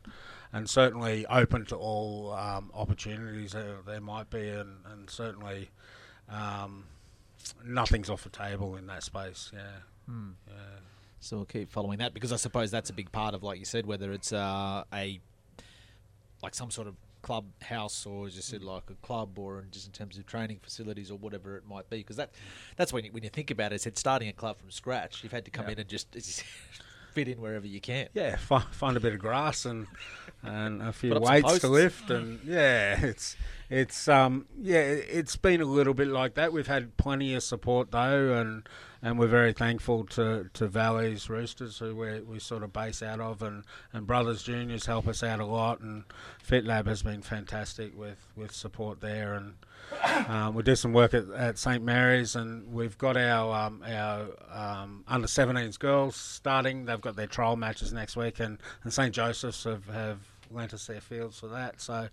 and 0.53 0.69
certainly 0.69 1.25
open 1.25 1.65
to 1.65 1.75
all 1.75 2.31
um, 2.31 2.71
opportunities 2.73 3.51
that 3.51 3.85
there 3.85 3.99
might 3.99 4.29
be, 4.29 4.47
and, 4.47 4.77
and 4.89 5.09
certainly 5.09 5.71
um, 6.29 6.85
nothing's 7.65 8.09
off 8.09 8.23
the 8.23 8.29
table 8.29 8.77
in 8.77 8.87
that 8.87 9.03
space. 9.03 9.51
Yeah. 9.53 9.88
Yeah. 10.47 10.53
So 11.21 11.37
we'll 11.37 11.45
keep 11.45 11.69
following 11.71 11.99
that 11.99 12.13
because 12.13 12.31
I 12.31 12.37
suppose 12.37 12.71
that's 12.71 12.89
a 12.89 12.93
big 12.93 13.11
part 13.11 13.33
of, 13.33 13.43
like 13.43 13.59
you 13.59 13.65
said, 13.65 13.85
whether 13.85 14.11
it's 14.13 14.31
uh, 14.31 14.83
a 14.93 15.19
like 16.41 16.55
some 16.55 16.71
sort 16.71 16.87
of 16.87 16.95
club 17.21 17.45
house 17.61 18.05
or 18.05 18.27
as 18.27 18.35
you 18.37 18.41
said, 18.41 18.63
like 18.63 18.83
a 18.89 18.93
club 19.05 19.37
or 19.37 19.65
just 19.71 19.85
in 19.85 19.91
terms 19.91 20.17
of 20.17 20.25
training 20.25 20.57
facilities 20.61 21.11
or 21.11 21.17
whatever 21.17 21.57
it 21.57 21.63
might 21.67 21.89
be. 21.89 21.97
Because 21.97 22.15
that 22.15 22.31
that's 22.77 22.93
when 22.93 23.03
you, 23.03 23.11
when 23.11 23.23
you 23.23 23.29
think 23.29 23.51
about 23.51 23.73
it, 23.73 23.85
it's 23.85 23.99
starting 23.99 24.29
a 24.29 24.33
club 24.33 24.57
from 24.59 24.71
scratch. 24.71 25.21
You've 25.21 25.33
had 25.33 25.43
to 25.45 25.51
come 25.51 25.65
Yeah. 25.65 25.73
in 25.73 25.79
and 25.79 25.89
just 25.89 26.15
as 26.15 26.25
you 26.27 26.31
said, 26.33 26.45
fit 27.13 27.27
in 27.27 27.41
wherever 27.41 27.67
you 27.67 27.81
can. 27.81 28.07
yeah, 28.13 28.37
find, 28.37 28.63
find 28.71 28.95
a 28.95 28.99
bit 29.01 29.13
of 29.13 29.19
grass 29.19 29.65
and 29.65 29.87
and 30.41 30.81
a 30.81 30.93
few 30.93 31.09
Put 31.09 31.17
up 31.17 31.25
some 31.25 31.33
weights 31.33 31.59
to 31.59 31.67
lift, 31.67 32.09
and 32.09 32.39
yeah, 32.45 33.05
it's 33.05 33.35
it's 33.69 34.07
um 34.07 34.45
yeah, 34.57 34.79
it's 34.79 35.35
been 35.35 35.59
a 35.59 35.65
little 35.65 35.93
bit 35.93 36.07
like 36.07 36.35
that. 36.35 36.53
We've 36.53 36.67
had 36.67 36.95
plenty 36.95 37.33
of 37.33 37.43
support 37.43 37.91
though, 37.91 38.33
and 38.39 38.65
and 39.01 39.17
we're 39.17 39.27
very 39.27 39.53
thankful 39.53 40.03
to, 40.05 40.49
to 40.53 40.67
Valleys 40.67 41.29
Roosters, 41.29 41.77
who 41.77 41.95
we 41.95 42.19
we 42.21 42.39
sort 42.39 42.63
of 42.63 42.73
base 42.73 43.01
out 43.01 43.19
of, 43.19 43.41
and, 43.41 43.63
and 43.93 44.05
Brothers 44.05 44.43
Juniors 44.43 44.85
help 44.85 45.07
us 45.07 45.23
out 45.23 45.39
a 45.39 45.45
lot, 45.45 45.79
and 45.79 46.03
FitLab 46.45 46.85
has 46.87 47.01
been 47.01 47.21
fantastic 47.21 47.97
with, 47.97 48.17
with 48.35 48.51
support 48.51 48.99
there, 48.99 49.33
and 49.35 49.53
um, 50.27 50.53
we 50.53 50.63
do 50.63 50.75
some 50.75 50.93
work 50.93 51.13
at, 51.13 51.29
at 51.29 51.57
St 51.57 51.83
Mary's, 51.83 52.35
and 52.35 52.71
we've 52.73 52.97
got 52.97 53.15
our 53.15 53.67
um, 53.67 53.83
our 53.87 54.27
um, 54.51 55.03
under 55.07 55.27
17s 55.27 55.79
girls 55.79 56.15
starting. 56.15 56.85
They've 56.85 56.99
got 56.99 57.15
their 57.15 57.27
trial 57.27 57.55
matches 57.55 57.93
next 57.93 58.17
week, 58.17 58.39
and, 58.39 58.59
and 58.83 58.93
St 58.93 59.13
Joseph's 59.13 59.63
have, 59.63 59.85
have 59.87 60.19
lent 60.51 60.73
us 60.73 60.87
their 60.87 61.01
fields 61.01 61.39
for 61.39 61.47
that. 61.47 61.79
So 61.79 62.09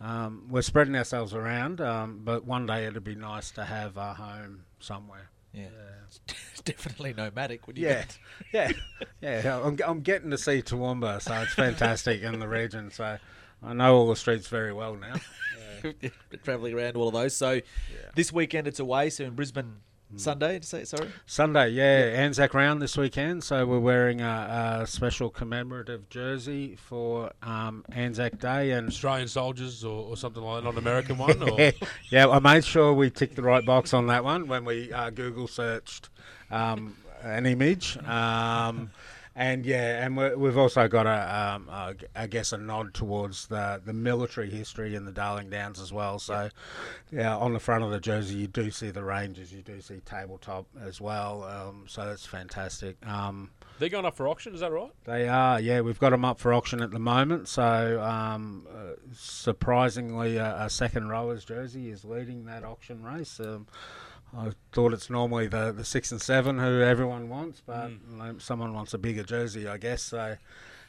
um, 0.00 0.46
we're 0.48 0.62
spreading 0.62 0.96
ourselves 0.96 1.34
around, 1.34 1.80
um, 1.80 2.20
but 2.24 2.44
one 2.44 2.66
day 2.66 2.86
it'd 2.86 3.04
be 3.04 3.14
nice 3.14 3.50
to 3.52 3.64
have 3.64 3.96
a 3.96 4.14
home 4.14 4.64
somewhere. 4.80 5.31
Yeah, 5.54 5.66
it's 6.06 6.60
definitely 6.64 7.12
nomadic. 7.14 7.66
When 7.66 7.76
you 7.76 7.84
Yeah, 7.88 8.04
get- 8.52 8.76
yeah, 9.20 9.42
yeah. 9.42 9.60
I'm, 9.62 9.78
I'm 9.86 10.00
getting 10.00 10.30
to 10.30 10.38
see 10.38 10.62
Toowoomba, 10.62 11.20
so 11.20 11.34
it's 11.42 11.54
fantastic 11.54 12.22
in 12.22 12.38
the 12.38 12.48
region. 12.48 12.90
So 12.90 13.18
I 13.62 13.72
know 13.74 13.94
all 13.96 14.08
the 14.08 14.16
streets 14.16 14.48
very 14.48 14.72
well 14.72 14.96
now. 14.96 15.14
traveling 16.44 16.74
around 16.74 16.96
all 16.96 17.08
of 17.08 17.14
those. 17.14 17.36
So 17.36 17.60
this 18.14 18.32
weekend 18.32 18.66
it's 18.66 18.80
away. 18.80 19.10
So 19.10 19.24
in 19.24 19.34
Brisbane 19.34 19.76
Sunday. 20.16 20.58
To 20.58 20.66
say 20.66 20.84
sorry. 20.84 21.08
Sunday, 21.26 21.70
yeah, 21.70 22.20
Anzac 22.22 22.54
round 22.54 22.82
this 22.82 22.96
weekend. 22.96 23.44
So 23.44 23.66
we're 23.66 23.78
wearing 23.78 24.20
a, 24.20 24.80
a 24.82 24.86
special 24.86 25.30
commemorative 25.30 26.08
jersey 26.08 26.76
for 26.76 27.32
um, 27.42 27.84
Anzac 27.92 28.38
Day, 28.38 28.72
and 28.72 28.88
Australian 28.88 29.28
soldiers 29.28 29.84
or, 29.84 30.06
or 30.08 30.16
something 30.16 30.42
like 30.42 30.62
that, 30.62 30.68
not 30.70 30.78
American 30.78 31.18
one. 31.18 31.42
Or 31.42 31.72
yeah, 32.10 32.28
I 32.28 32.38
made 32.38 32.64
sure 32.64 32.92
we 32.92 33.10
ticked 33.10 33.36
the 33.36 33.42
right 33.42 33.64
box 33.64 33.94
on 33.94 34.06
that 34.08 34.24
one 34.24 34.48
when 34.48 34.64
we 34.64 34.92
uh, 34.92 35.10
Google 35.10 35.48
searched 35.48 36.10
um, 36.50 36.96
an 37.22 37.46
image. 37.46 37.96
Um, 38.06 38.90
and 39.34 39.64
yeah, 39.64 40.04
and 40.04 40.16
we 40.16 40.34
we've 40.34 40.58
also 40.58 40.88
got 40.88 41.06
a, 41.06 41.54
um, 41.54 41.68
a, 41.68 41.94
I 42.14 42.26
guess, 42.26 42.52
a 42.52 42.58
nod 42.58 42.94
towards 42.94 43.46
the 43.46 43.80
the 43.84 43.92
military 43.92 44.50
history 44.50 44.94
in 44.94 45.04
the 45.04 45.12
Darling 45.12 45.50
Downs 45.50 45.80
as 45.80 45.92
well. 45.92 46.18
So, 46.18 46.50
yeah, 47.10 47.36
on 47.36 47.52
the 47.52 47.60
front 47.60 47.84
of 47.84 47.90
the 47.90 48.00
jersey, 48.00 48.36
you 48.36 48.46
do 48.46 48.70
see 48.70 48.90
the 48.90 49.04
Rangers, 49.04 49.52
you 49.52 49.62
do 49.62 49.80
see 49.80 50.00
tabletop 50.04 50.66
as 50.80 51.00
well. 51.00 51.44
Um, 51.44 51.84
so 51.88 52.06
that's 52.06 52.26
fantastic. 52.26 52.96
Um, 53.06 53.50
They're 53.78 53.88
going 53.88 54.04
up 54.04 54.16
for 54.16 54.28
auction, 54.28 54.54
is 54.54 54.60
that 54.60 54.70
right? 54.72 54.92
they 55.04 55.28
are, 55.28 55.60
yeah. 55.60 55.80
We've 55.80 55.98
got 55.98 56.10
them 56.10 56.24
up 56.24 56.38
for 56.38 56.52
auction 56.52 56.80
at 56.80 56.90
the 56.90 56.98
moment. 56.98 57.48
So, 57.48 58.02
um, 58.02 58.66
uh, 58.72 58.92
surprisingly, 59.12 60.36
a, 60.36 60.64
a 60.64 60.70
second 60.70 61.08
rower's 61.08 61.44
jersey 61.44 61.90
is 61.90 62.04
leading 62.04 62.44
that 62.46 62.64
auction 62.64 63.02
race. 63.02 63.40
Um, 63.40 63.66
I 64.36 64.52
thought 64.72 64.92
it's 64.94 65.10
normally 65.10 65.46
the, 65.46 65.72
the 65.72 65.84
six 65.84 66.10
and 66.10 66.20
seven 66.20 66.58
who 66.58 66.80
everyone 66.80 67.28
wants, 67.28 67.60
but 67.66 67.90
like, 68.16 68.40
someone 68.40 68.72
wants 68.72 68.94
a 68.94 68.98
bigger 68.98 69.22
jersey, 69.22 69.68
I 69.68 69.76
guess. 69.76 70.02
So, 70.02 70.36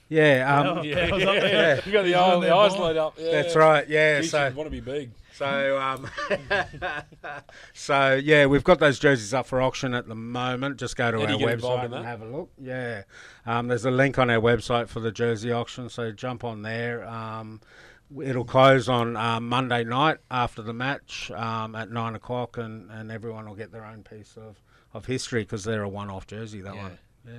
yeah, 0.08 0.60
um, 0.60 0.84
Yeah, 0.84 0.98
I 1.14 1.18
yeah. 1.18 1.82
You 1.86 1.92
got 1.92 2.04
the, 2.04 2.16
eye, 2.16 2.40
the 2.40 2.56
eyes 2.56 2.74
Bob. 2.74 2.82
laid 2.82 2.98
up. 2.98 3.16
Yeah. 3.18 3.32
that's 3.32 3.56
right. 3.56 3.88
Yeah, 3.90 4.22
Geez, 4.22 4.32
so 4.32 4.48
you 4.48 4.56
want 4.56 4.68
to 4.68 4.72
be 4.72 4.80
big. 4.80 5.12
so, 5.34 5.78
um, 5.78 6.08
so 7.74 8.16
yeah, 8.24 8.46
we've 8.46 8.64
got 8.64 8.80
those 8.80 9.00
jerseys 9.00 9.34
up 9.34 9.46
for 9.48 9.62
auction 9.62 9.94
at 9.94 10.08
the 10.08 10.16
moment. 10.16 10.78
Just 10.78 10.96
go 10.96 11.12
to 11.12 11.18
How 11.20 11.26
our 11.26 11.32
you 11.32 11.40
get 11.40 11.50
involved 11.50 11.84
website 11.92 11.96
and 11.98 12.06
have 12.06 12.22
a 12.22 12.26
look. 12.26 12.50
Yeah, 12.62 13.04
um, 13.46 13.68
there's 13.68 13.86
a 13.86 13.92
link 13.92 14.18
on 14.20 14.30
our 14.30 14.40
website 14.40 14.88
for 14.88 15.00
the 15.00 15.12
jersey 15.12 15.52
auction, 15.52 15.90
so 15.90 16.12
jump 16.12 16.44
on 16.44 16.62
there. 16.62 17.08
Um, 17.08 17.62
it'll 18.22 18.46
close 18.46 18.90
on 18.90 19.16
um, 19.16 19.48
Monday 19.50 19.84
night 19.84 20.18
after 20.30 20.62
the 20.62 20.74
match 20.74 21.32
um, 21.32 21.76
at 21.76 21.90
nine 21.92 22.16
o'clock, 22.16 22.58
and, 22.58 22.90
and 22.92 23.12
everyone 23.12 23.48
will 23.48 23.56
get 23.56 23.72
their 23.72 23.86
own 23.86 24.04
piece 24.04 24.36
of, 24.38 24.62
of 24.94 25.06
history 25.06 25.44
because 25.44 25.64
they're 25.64 25.84
a 25.84 25.90
one-off 25.90 26.28
jersey. 26.28 26.62
That 26.62 26.76
Yeah. 26.76 26.82
one, 26.84 26.98
yeah. 27.28 27.34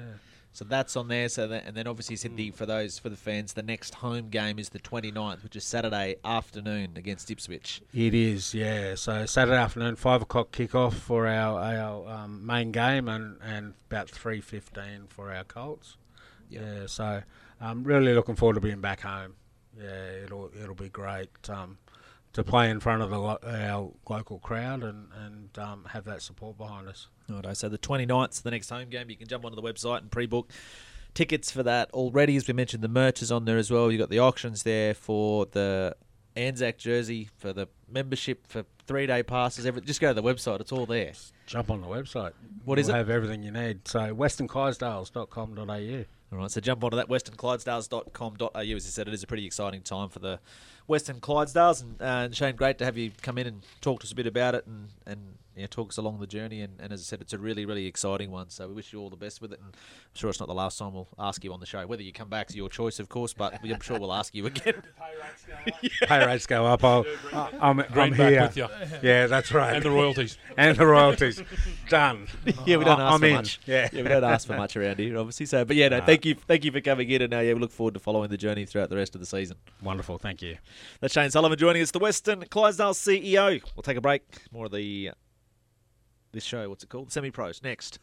So 0.52 0.64
that's 0.64 0.94
on 0.96 1.08
there. 1.08 1.28
So 1.28 1.48
that, 1.48 1.64
and 1.66 1.76
then 1.76 1.88
obviously 1.88 2.14
said 2.14 2.37
the 2.37 2.52
for 2.52 2.64
those 2.64 2.96
for 2.96 3.08
the 3.08 3.16
fans, 3.16 3.54
the 3.54 3.62
next 3.64 3.96
home 3.96 4.28
game 4.28 4.60
is 4.60 4.68
the 4.68 4.78
29th, 4.78 5.42
which 5.42 5.56
is 5.56 5.64
Saturday 5.64 6.14
afternoon 6.24 6.92
against 6.94 7.28
Ipswich. 7.28 7.82
It 7.92 8.14
is, 8.14 8.54
yeah. 8.54 8.94
So 8.94 9.26
Saturday 9.26 9.56
afternoon, 9.56 9.96
five 9.96 10.22
o'clock 10.22 10.52
kickoff 10.52 10.92
for 10.92 11.26
our 11.26 11.60
our 11.60 12.08
um, 12.08 12.46
main 12.46 12.70
game, 12.70 13.08
and, 13.08 13.38
and 13.42 13.74
about 13.90 14.08
three 14.08 14.40
fifteen 14.40 15.06
for 15.08 15.32
our 15.34 15.42
Colts. 15.42 15.96
Yeah. 16.48 16.87
So 16.87 17.24
I'm 17.60 17.82
really 17.82 18.14
looking 18.14 18.37
forward 18.37 18.54
to 18.54 18.60
being 18.60 18.80
back 18.80 19.00
home. 19.00 19.34
Yeah, 19.80 20.24
it'll 20.24 20.50
it'll 20.60 20.74
be 20.74 20.88
great 20.88 21.30
um, 21.48 21.78
to 22.32 22.44
play 22.44 22.70
in 22.70 22.80
front 22.80 23.02
of 23.02 23.10
the 23.10 23.18
lo- 23.18 23.38
our 23.44 23.92
local 24.08 24.38
crowd 24.38 24.82
and 24.82 25.08
and 25.24 25.58
um, 25.58 25.87
have 25.90 26.04
that 26.04 26.22
support 26.22 26.56
behind 26.58 26.88
us. 26.88 27.08
Righto, 27.28 27.54
so 27.54 27.68
the 27.68 27.78
29th 27.78 28.32
is 28.32 28.40
the 28.40 28.50
next 28.50 28.70
home 28.70 28.90
game. 28.90 29.08
You 29.10 29.16
can 29.16 29.26
jump 29.28 29.44
onto 29.44 29.56
the 29.56 29.62
website 29.62 29.98
and 29.98 30.10
pre-book 30.10 30.50
tickets 31.14 31.50
for 31.50 31.62
that 31.62 31.90
already. 31.92 32.37
As 32.37 32.46
we 32.46 32.54
mentioned, 32.54 32.82
the 32.82 32.88
merch 32.88 33.22
is 33.22 33.32
on 33.32 33.44
there 33.46 33.56
as 33.56 33.70
well. 33.70 33.90
You've 33.90 34.00
got 34.00 34.10
the 34.10 34.18
auctions 34.18 34.62
there 34.62 34.92
for 34.94 35.46
the 35.46 35.96
Anzac 36.37 36.78
jersey, 36.78 37.30
for 37.38 37.52
the 37.52 37.68
membership, 37.90 38.46
for 38.46 38.64
three-day 38.87 39.22
passes. 39.22 39.64
Every, 39.64 39.80
just 39.80 40.00
go 40.00 40.08
to 40.08 40.14
the 40.14 40.22
website. 40.22 40.60
It's 40.60 40.72
all 40.72 40.87
there. 40.87 41.12
Jump 41.46 41.70
on 41.70 41.80
the 41.80 41.87
website. 41.87 42.32
What 42.64 42.78
is 42.78 42.88
we'll 42.88 42.96
it? 42.96 42.98
Have 42.98 43.10
everything 43.10 43.42
you 43.42 43.52
need. 43.52 43.88
So 43.88 44.14
westernclydesdales.com.au. 44.14 46.04
All 46.35 46.40
right, 46.40 46.51
so 46.51 46.61
jump 46.61 46.83
onto 46.83 46.97
that 46.97 47.09
westernclydesdales.com.au. 47.09 48.51
As 48.59 48.66
you 48.66 48.81
said, 48.81 49.07
it 49.07 49.14
is 49.14 49.23
a 49.23 49.27
pretty 49.27 49.47
exciting 49.47 49.83
time 49.83 50.09
for 50.09 50.18
the 50.18 50.40
Western 50.88 51.20
Clydesdales. 51.20 51.83
And, 51.83 52.03
uh, 52.03 52.33
Shane, 52.33 52.57
great 52.57 52.79
to 52.79 52.85
have 52.85 52.97
you 52.97 53.12
come 53.23 53.38
in 53.38 53.47
and 53.47 53.62
talk 53.81 54.01
to 54.01 54.05
us 54.05 54.11
a 54.11 54.16
bit 54.16 54.27
about 54.27 54.57
it 54.57 54.66
and, 54.66 54.88
and 55.07 55.38
you 55.57 55.62
know, 55.62 55.67
talk 55.67 55.90
us 55.90 55.97
along 55.97 56.21
the 56.21 56.27
journey. 56.27 56.61
And, 56.61 56.81
and 56.81 56.93
as 56.93 57.01
I 57.01 57.05
said, 57.05 57.21
it's 57.21 57.33
a 57.33 57.38
really, 57.38 57.64
really 57.64 57.87
exciting 57.87 58.31
one. 58.31 58.51
So 58.51 58.69
we 58.69 58.75
wish 58.75 58.93
you 58.93 59.01
all 59.01 59.11
the 59.11 59.17
best 59.17 59.40
with 59.40 59.53
it. 59.53 59.61
And 59.61 59.69
I'm 59.69 60.14
sure 60.14 60.31
it's 60.31 60.40
not 60.40 60.49
the 60.49 60.55
last 60.55 60.79
time 60.79 60.95
we'll 60.95 61.09
ask 61.19 61.45
you 61.45 61.53
on 61.53 61.61
the 61.61 61.67
show. 61.67 61.87
Whether 61.87 62.03
you 62.03 62.12
come 62.12 62.29
back 62.29 62.51
is 62.51 62.57
your 62.57 62.69
choice, 62.69 62.99
of 62.99 63.09
course, 63.09 63.33
but 63.33 63.59
I'm 63.62 63.81
sure 63.81 63.99
we'll 63.99 64.12
ask 64.12 64.35
you 64.35 64.47
again. 64.47 64.83
Pay 66.03 66.27
rates 66.27 66.47
go 66.47 66.67
up. 66.67 66.85
I'll, 66.85 67.05
I'm, 67.33 67.81
I'm 67.81 67.87
Greenback 67.93 68.31
here. 68.31 68.43
with 68.43 68.57
you. 68.57 68.69
Yeah, 69.03 69.27
that's 69.27 69.53
right. 69.53 69.75
And 69.75 69.85
the 69.85 69.90
royalties. 69.90 70.38
and 70.57 70.77
the 70.77 70.87
royalties. 70.87 71.43
Done. 71.88 72.27
yeah, 72.67 72.77
we 72.77 72.85
don't 72.85 73.01
ask 73.01 73.14
I'm 73.14 73.21
for 73.21 73.27
in. 73.27 73.35
much. 73.35 73.61
Yeah. 73.67 73.88
we 73.93 74.03
don't 74.03 74.25
ask 74.25 74.47
for 74.47 74.57
much 74.57 74.77
around 74.77 74.99
here, 74.99 75.19
obviously. 75.19 75.47
So, 75.47 75.64
but 75.64 75.77
yeah, 75.77 75.88
no, 75.88 76.01
thank 76.01 76.25
you, 76.25 76.35
thank 76.35 76.64
you 76.64 76.73
for 76.73 76.81
coming 76.81 77.09
in, 77.11 77.23
and 77.23 77.35
uh, 77.35 77.38
yeah, 77.38 77.53
we 77.55 77.61
look 77.61 77.73
forward 77.73 77.95
to 77.95 78.01
following 78.01 78.31
the 78.31 78.37
journey 78.37 78.64
throughout 78.64 78.90
the 78.90 78.97
rest 78.97 79.14
of 79.14 79.21
the 79.21 79.27
season. 79.27 79.57
Wonderful. 79.83 80.19
Thank 80.19 80.43
you. 80.43 80.57
That's 81.01 81.14
Shane 81.14 81.31
Sullivan 81.31 81.59
joining 81.59 81.83
us, 81.83 81.90
the 81.90 81.99
Western 81.99 82.45
Clydesdale 82.47 82.95
CEO. 82.95 83.62
We'll 83.77 83.83
take 83.83 83.97
a 83.97 84.01
break. 84.01 84.23
More 84.53 84.67
of 84.67 84.73
the 84.73 85.11
this 86.35 86.44
show. 86.44 86.68
What's 86.68 86.85
it 86.85 86.90
called? 86.90 87.11
Semi 87.11 87.31
Pros 87.31 87.62
next. 87.62 87.99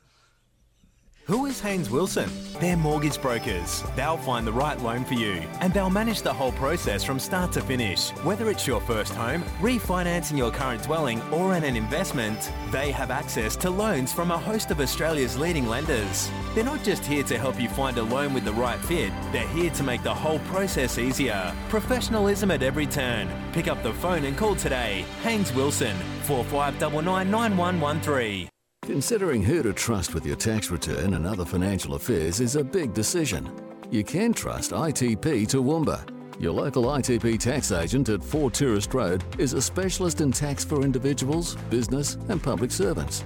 Who 1.32 1.46
is 1.46 1.62
Haynes 1.62 1.89
Wilson? 1.89 2.30
They're 2.60 2.76
mortgage 2.76 3.22
brokers. 3.22 3.86
They'll 3.96 4.17
find 4.17 4.46
the 4.46 4.52
right 4.52 4.78
loan 4.82 5.06
for 5.06 5.13
you 5.13 5.48
and 5.62 5.74
they'll 5.74 5.89
manage 5.89 6.24
the 6.24 6.34
whole 6.34 6.52
process 6.52 7.06
from 7.06 7.20
start 7.20 7.54
to 7.54 7.62
finish. 7.62 8.10
Whether 8.26 8.50
it's 8.50 8.67
your 8.67 8.82
first 8.82 9.13
home, 9.13 9.44
refinancing 9.62 10.38
your 10.38 10.52
current 10.52 10.84
dwelling, 10.84 11.22
or 11.32 11.54
an 11.54 11.63
investment, 11.63 12.52
they 12.70 12.91
have 12.91 13.12
access 13.12 13.56
to 13.63 13.70
loans 13.70 14.12
from 14.12 14.30
a 14.30 14.38
host 14.38 14.72
of 14.72 14.82
Australia's 14.82 15.38
leading 15.38 15.70
lenders. 15.70 16.30
They're 16.54 16.65
not 16.65 16.84
just 16.84 17.06
here 17.06 17.24
to 17.24 17.39
help 17.39 17.62
you 17.62 17.70
find 17.70 17.98
a 17.98 18.04
loan 18.04 18.34
with 18.34 18.44
the 18.44 18.52
right 18.52 18.80
fit, 18.82 19.13
they're 19.32 19.48
here 19.48 19.70
to 19.70 19.84
make 19.84 20.04
the 20.04 20.13
whole 20.13 20.39
process 20.39 20.98
easier. 20.98 21.56
Professionalism 21.70 22.52
at 22.52 22.62
every 22.62 22.88
turn. 22.88 23.30
Pick 23.54 23.70
up 23.70 23.82
the 23.84 23.94
phone 23.94 24.26
and 24.26 24.38
call 24.38 24.58
today. 24.58 25.06
Haynes 25.24 25.54
Wilson, 25.54 25.96
4599 26.24 27.32
9113. 27.32 28.50
Considering 28.84 29.44
who 29.44 29.62
to 29.62 29.74
trust 29.74 30.15
with 30.15 30.26
your 30.26 30.36
tax 30.36 30.72
return 30.72 31.13
and 31.13 31.28
other 31.28 31.46
financial 31.46 31.94
affairs 31.94 32.39
is 32.39 32.56
a 32.56 32.63
big 32.63 32.96
decision. 32.96 33.48
You 33.91 34.04
can 34.04 34.34
trust 34.34 34.72
ITP 34.72 35.44
Toowoomba. 35.46 36.04
Your 36.41 36.54
local 36.54 36.86
ITP 36.86 37.39
tax 37.39 37.72
agent 37.72 38.10
at 38.10 38.24
4 38.24 38.50
Tourist 38.50 38.96
Road 38.96 39.24
is 39.38 39.54
a 39.54 39.62
specialist 39.62 40.20
in 40.20 40.32
tax 40.32 40.65
for 40.65 40.82
individuals, 40.82 41.58
business, 41.70 42.15
and 42.30 42.41
public 42.41 42.72
servants. 42.72 43.24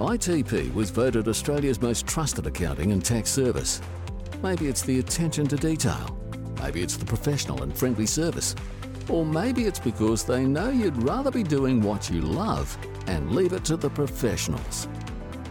ITP 0.00 0.74
was 0.74 0.90
voted 0.90 1.28
Australia's 1.28 1.80
most 1.80 2.04
trusted 2.08 2.48
accounting 2.48 2.90
and 2.90 3.04
tax 3.04 3.30
service. 3.30 3.80
Maybe 4.42 4.66
it's 4.66 4.82
the 4.82 4.98
attention 4.98 5.46
to 5.46 5.56
detail. 5.56 6.18
Maybe 6.60 6.82
it's 6.82 6.96
the 6.96 7.06
professional 7.06 7.62
and 7.62 7.78
friendly 7.78 8.06
service. 8.06 8.56
Or 9.08 9.24
maybe 9.24 9.64
it's 9.64 9.78
because 9.78 10.24
they 10.24 10.44
know 10.44 10.70
you'd 10.70 11.02
rather 11.02 11.30
be 11.30 11.42
doing 11.42 11.80
what 11.80 12.10
you 12.10 12.20
love 12.20 12.76
and 13.06 13.32
leave 13.32 13.52
it 13.52 13.64
to 13.66 13.76
the 13.76 13.90
professionals. 13.90 14.88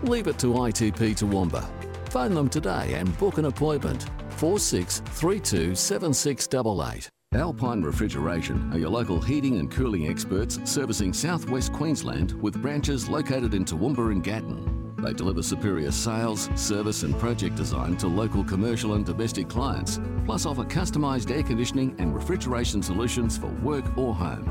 Leave 0.03 0.27
it 0.27 0.37
to 0.39 0.47
ITP 0.47 1.15
Toowoomba. 1.15 1.65
Phone 2.09 2.33
them 2.33 2.49
today 2.49 2.93
and 2.93 3.17
book 3.17 3.37
an 3.37 3.45
appointment. 3.45 4.05
4632 4.37 5.75
7688. 5.75 7.09
Alpine 7.33 7.81
Refrigeration 7.81 8.71
are 8.71 8.77
your 8.77 8.89
local 8.89 9.21
heating 9.21 9.59
and 9.59 9.69
cooling 9.69 10.07
experts 10.07 10.59
servicing 10.63 11.11
southwest 11.11 11.73
Queensland 11.73 12.31
with 12.41 12.61
branches 12.61 13.09
located 13.09 13.53
in 13.53 13.65
Toowoomba 13.65 14.11
and 14.11 14.23
Gatton. 14.23 14.84
They 15.05 15.13
deliver 15.13 15.43
superior 15.43 15.91
sales, 15.91 16.49
service, 16.55 17.03
and 17.03 17.15
project 17.19 17.55
design 17.55 17.95
to 17.97 18.07
local 18.07 18.43
commercial 18.43 18.95
and 18.95 19.05
domestic 19.05 19.47
clients, 19.47 19.99
plus 20.25 20.47
offer 20.47 20.63
customised 20.63 21.29
air 21.29 21.43
conditioning 21.43 21.95
and 21.99 22.15
refrigeration 22.15 22.81
solutions 22.81 23.37
for 23.37 23.45
work 23.61 23.85
or 23.99 24.15
home. 24.15 24.49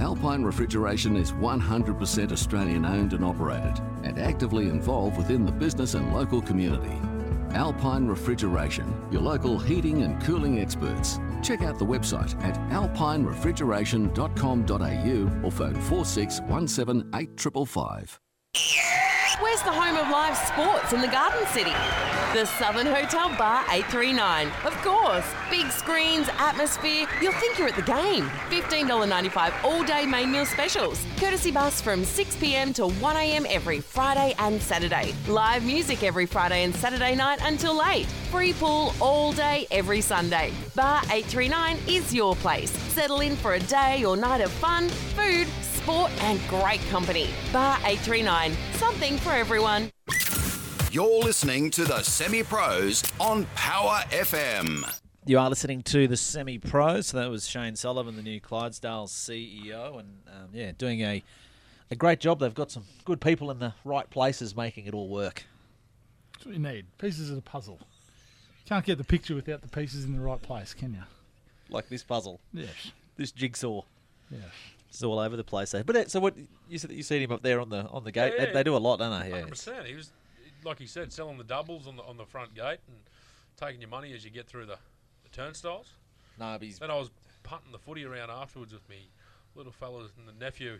Alpine 0.00 0.42
Refrigeration 0.42 1.16
is 1.16 1.30
100% 1.30 2.32
Australian 2.32 2.84
owned 2.84 3.12
and 3.12 3.24
operated 3.24 3.80
and 4.02 4.18
actively 4.18 4.68
involved 4.68 5.16
within 5.16 5.46
the 5.46 5.52
business 5.52 5.94
and 5.94 6.12
local 6.12 6.42
community. 6.42 7.00
Alpine 7.52 8.08
Refrigeration, 8.08 8.92
your 9.12 9.22
local 9.22 9.60
heating 9.60 10.02
and 10.02 10.20
cooling 10.24 10.58
experts. 10.58 11.20
Check 11.40 11.62
out 11.62 11.78
the 11.78 11.86
website 11.86 12.34
at 12.42 12.56
alpinerefrigeration.com.au 12.70 15.46
or 15.46 15.52
phone 15.52 15.80
4617 15.82 17.10
8555. 17.14 18.23
Where's 19.40 19.62
the 19.62 19.72
home 19.72 19.96
of 19.96 20.08
live 20.10 20.36
sports 20.36 20.92
in 20.92 21.00
the 21.00 21.08
Garden 21.08 21.44
City? 21.48 21.72
The 22.34 22.44
Southern 22.44 22.86
Hotel 22.86 23.28
Bar 23.36 23.64
839. 23.70 24.46
Of 24.64 24.74
course. 24.82 25.26
Big 25.50 25.70
screens, 25.72 26.28
atmosphere. 26.38 27.08
You'll 27.20 27.32
think 27.32 27.58
you're 27.58 27.68
at 27.68 27.74
the 27.74 27.82
game. 27.82 28.24
$15.95 28.50 29.64
all 29.64 29.82
day 29.84 30.06
main 30.06 30.30
meal 30.30 30.46
specials. 30.46 31.04
Courtesy 31.16 31.50
bus 31.50 31.80
from 31.80 32.02
6pm 32.02 32.74
to 32.76 32.82
1am 32.82 33.46
every 33.50 33.80
Friday 33.80 34.34
and 34.38 34.62
Saturday. 34.62 35.12
Live 35.26 35.64
music 35.64 36.04
every 36.04 36.26
Friday 36.26 36.62
and 36.62 36.74
Saturday 36.74 37.16
night 37.16 37.40
until 37.42 37.76
late. 37.76 38.06
Free 38.30 38.52
pool 38.52 38.94
all 39.00 39.32
day 39.32 39.66
every 39.72 40.00
Sunday. 40.00 40.52
Bar 40.76 41.02
839 41.04 41.78
is 41.88 42.14
your 42.14 42.36
place. 42.36 42.70
Settle 42.70 43.20
in 43.20 43.34
for 43.36 43.54
a 43.54 43.60
day 43.60 44.04
or 44.04 44.16
night 44.16 44.40
of 44.40 44.50
fun, 44.52 44.88
food, 44.88 45.48
sport, 45.84 46.10
and 46.22 46.40
great 46.48 46.80
company. 46.88 47.28
Bar 47.52 47.76
839. 47.84 48.56
Something 48.72 49.18
for 49.18 49.32
everyone. 49.32 49.90
You're 50.90 51.22
listening 51.22 51.70
to 51.72 51.84
the 51.84 52.00
Semi 52.00 52.42
Pros 52.42 53.02
on 53.20 53.44
Power 53.54 54.00
FM. 54.08 54.90
You 55.26 55.38
are 55.38 55.50
listening 55.50 55.82
to 55.82 56.08
the 56.08 56.16
Semi 56.16 56.56
Pros. 56.56 57.08
So 57.08 57.18
that 57.18 57.28
was 57.28 57.46
Shane 57.46 57.76
Sullivan, 57.76 58.16
the 58.16 58.22
new 58.22 58.40
Clydesdale 58.40 59.08
CEO, 59.08 59.98
and 60.00 60.08
um, 60.28 60.48
yeah, 60.54 60.72
doing 60.78 61.02
a 61.02 61.22
a 61.90 61.96
great 61.96 62.18
job. 62.18 62.40
They've 62.40 62.54
got 62.54 62.70
some 62.70 62.84
good 63.04 63.20
people 63.20 63.50
in 63.50 63.58
the 63.58 63.74
right 63.84 64.08
places 64.08 64.56
making 64.56 64.86
it 64.86 64.94
all 64.94 65.08
work. 65.08 65.44
That's 66.32 66.46
what 66.46 66.54
you 66.54 66.60
need. 66.62 66.86
Pieces 66.96 67.28
of 67.28 67.36
the 67.36 67.42
puzzle. 67.42 67.78
Can't 68.64 68.86
get 68.86 68.96
the 68.96 69.04
picture 69.04 69.34
without 69.34 69.60
the 69.60 69.68
pieces 69.68 70.06
in 70.06 70.14
the 70.14 70.20
right 70.20 70.40
place, 70.40 70.72
can 70.72 70.94
you? 70.94 71.02
Like 71.68 71.90
this 71.90 72.02
puzzle, 72.02 72.40
Yes. 72.54 72.92
this 73.18 73.32
jigsaw. 73.32 73.82
Yes. 74.30 74.40
It's 74.94 75.02
all 75.02 75.18
over 75.18 75.36
the 75.36 75.44
place. 75.44 75.72
There. 75.72 75.82
But 75.84 76.10
so 76.10 76.20
what? 76.20 76.34
You 76.68 76.78
said 76.78 76.90
that 76.90 76.94
you 76.94 77.02
seen 77.02 77.20
him 77.22 77.32
up 77.32 77.42
there 77.42 77.60
on 77.60 77.68
the 77.68 77.86
on 77.88 78.04
the 78.04 78.12
gate. 78.12 78.34
Yeah, 78.38 78.46
They, 78.46 78.52
they 78.52 78.62
do 78.62 78.76
a 78.76 78.78
lot, 78.78 78.98
don't 78.98 79.20
they? 79.20 79.30
Yeah. 79.30 79.44
Percent. 79.46 79.86
He 79.86 79.94
was, 79.94 80.12
like 80.64 80.78
he 80.78 80.86
said, 80.86 81.12
selling 81.12 81.36
the 81.36 81.44
doubles 81.44 81.86
on 81.88 81.96
the 81.96 82.02
on 82.04 82.16
the 82.16 82.24
front 82.26 82.54
gate 82.54 82.78
and 82.86 82.96
taking 83.56 83.80
your 83.80 83.90
money 83.90 84.12
as 84.14 84.24
you 84.24 84.30
get 84.30 84.46
through 84.46 84.66
the, 84.66 84.78
the 85.24 85.28
turnstiles. 85.32 85.88
No, 86.38 86.52
but 86.58 86.62
he's 86.62 86.78
Then 86.78 86.90
I 86.90 86.96
was 86.96 87.10
punting 87.42 87.72
the 87.72 87.78
footy 87.78 88.04
around 88.04 88.30
afterwards 88.30 88.72
with 88.72 88.88
me 88.88 89.08
little 89.54 89.72
fellas 89.72 90.10
and 90.18 90.26
the 90.28 90.44
nephew 90.44 90.78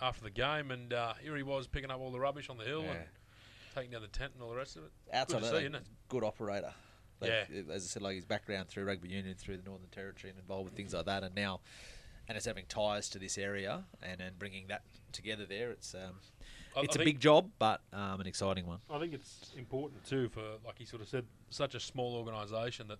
after 0.00 0.22
the 0.22 0.30
game, 0.30 0.70
and 0.70 0.92
uh, 0.92 1.12
here 1.22 1.36
he 1.36 1.42
was 1.42 1.66
picking 1.66 1.90
up 1.90 2.00
all 2.00 2.10
the 2.10 2.20
rubbish 2.20 2.48
on 2.50 2.56
the 2.58 2.64
hill 2.64 2.82
Yeah. 2.82 2.92
and 2.92 3.00
taking 3.74 3.90
down 3.90 4.02
the 4.02 4.08
tent 4.08 4.32
and 4.34 4.42
all 4.42 4.50
the 4.50 4.56
rest 4.56 4.76
of 4.76 4.84
it. 4.84 4.90
outside 5.12 5.26
Good 5.28 5.36
of 5.36 5.42
to 5.42 5.52
that, 5.54 5.58
see, 5.58 5.64
isn't 5.66 5.74
it? 5.74 5.82
good 6.08 6.24
operator. 6.24 6.72
Yeah. 7.22 7.44
As 7.70 7.84
I 7.84 7.86
said, 7.86 8.00
like 8.02 8.16
his 8.16 8.24
background 8.24 8.68
through 8.68 8.84
rugby 8.86 9.08
union, 9.10 9.34
through 9.38 9.58
the 9.58 9.62
Northern 9.62 9.88
Territory, 9.90 10.30
and 10.30 10.38
involved 10.38 10.64
with 10.66 10.74
things 10.74 10.94
like 10.94 11.04
that, 11.04 11.22
and 11.22 11.34
now, 11.34 11.60
and 12.30 12.36
it's 12.36 12.46
having 12.46 12.64
ties 12.68 13.08
to 13.08 13.18
this 13.18 13.36
area, 13.36 13.82
and 14.00 14.20
and 14.20 14.38
bringing 14.38 14.68
that 14.68 14.82
together 15.10 15.44
there. 15.44 15.72
It's 15.72 15.94
um, 15.96 16.14
I- 16.76 16.82
it's 16.82 16.96
I 16.96 17.02
a 17.02 17.04
big 17.04 17.18
job, 17.18 17.50
but 17.58 17.80
um, 17.92 18.20
an 18.20 18.28
exciting 18.28 18.66
one. 18.66 18.78
I 18.88 19.00
think 19.00 19.12
it's 19.14 19.50
important 19.58 20.04
too 20.04 20.28
for, 20.28 20.40
like 20.64 20.78
he 20.78 20.84
sort 20.84 21.02
of 21.02 21.08
said, 21.08 21.24
such 21.50 21.74
a 21.74 21.80
small 21.80 22.14
organisation 22.14 22.86
that 22.86 22.98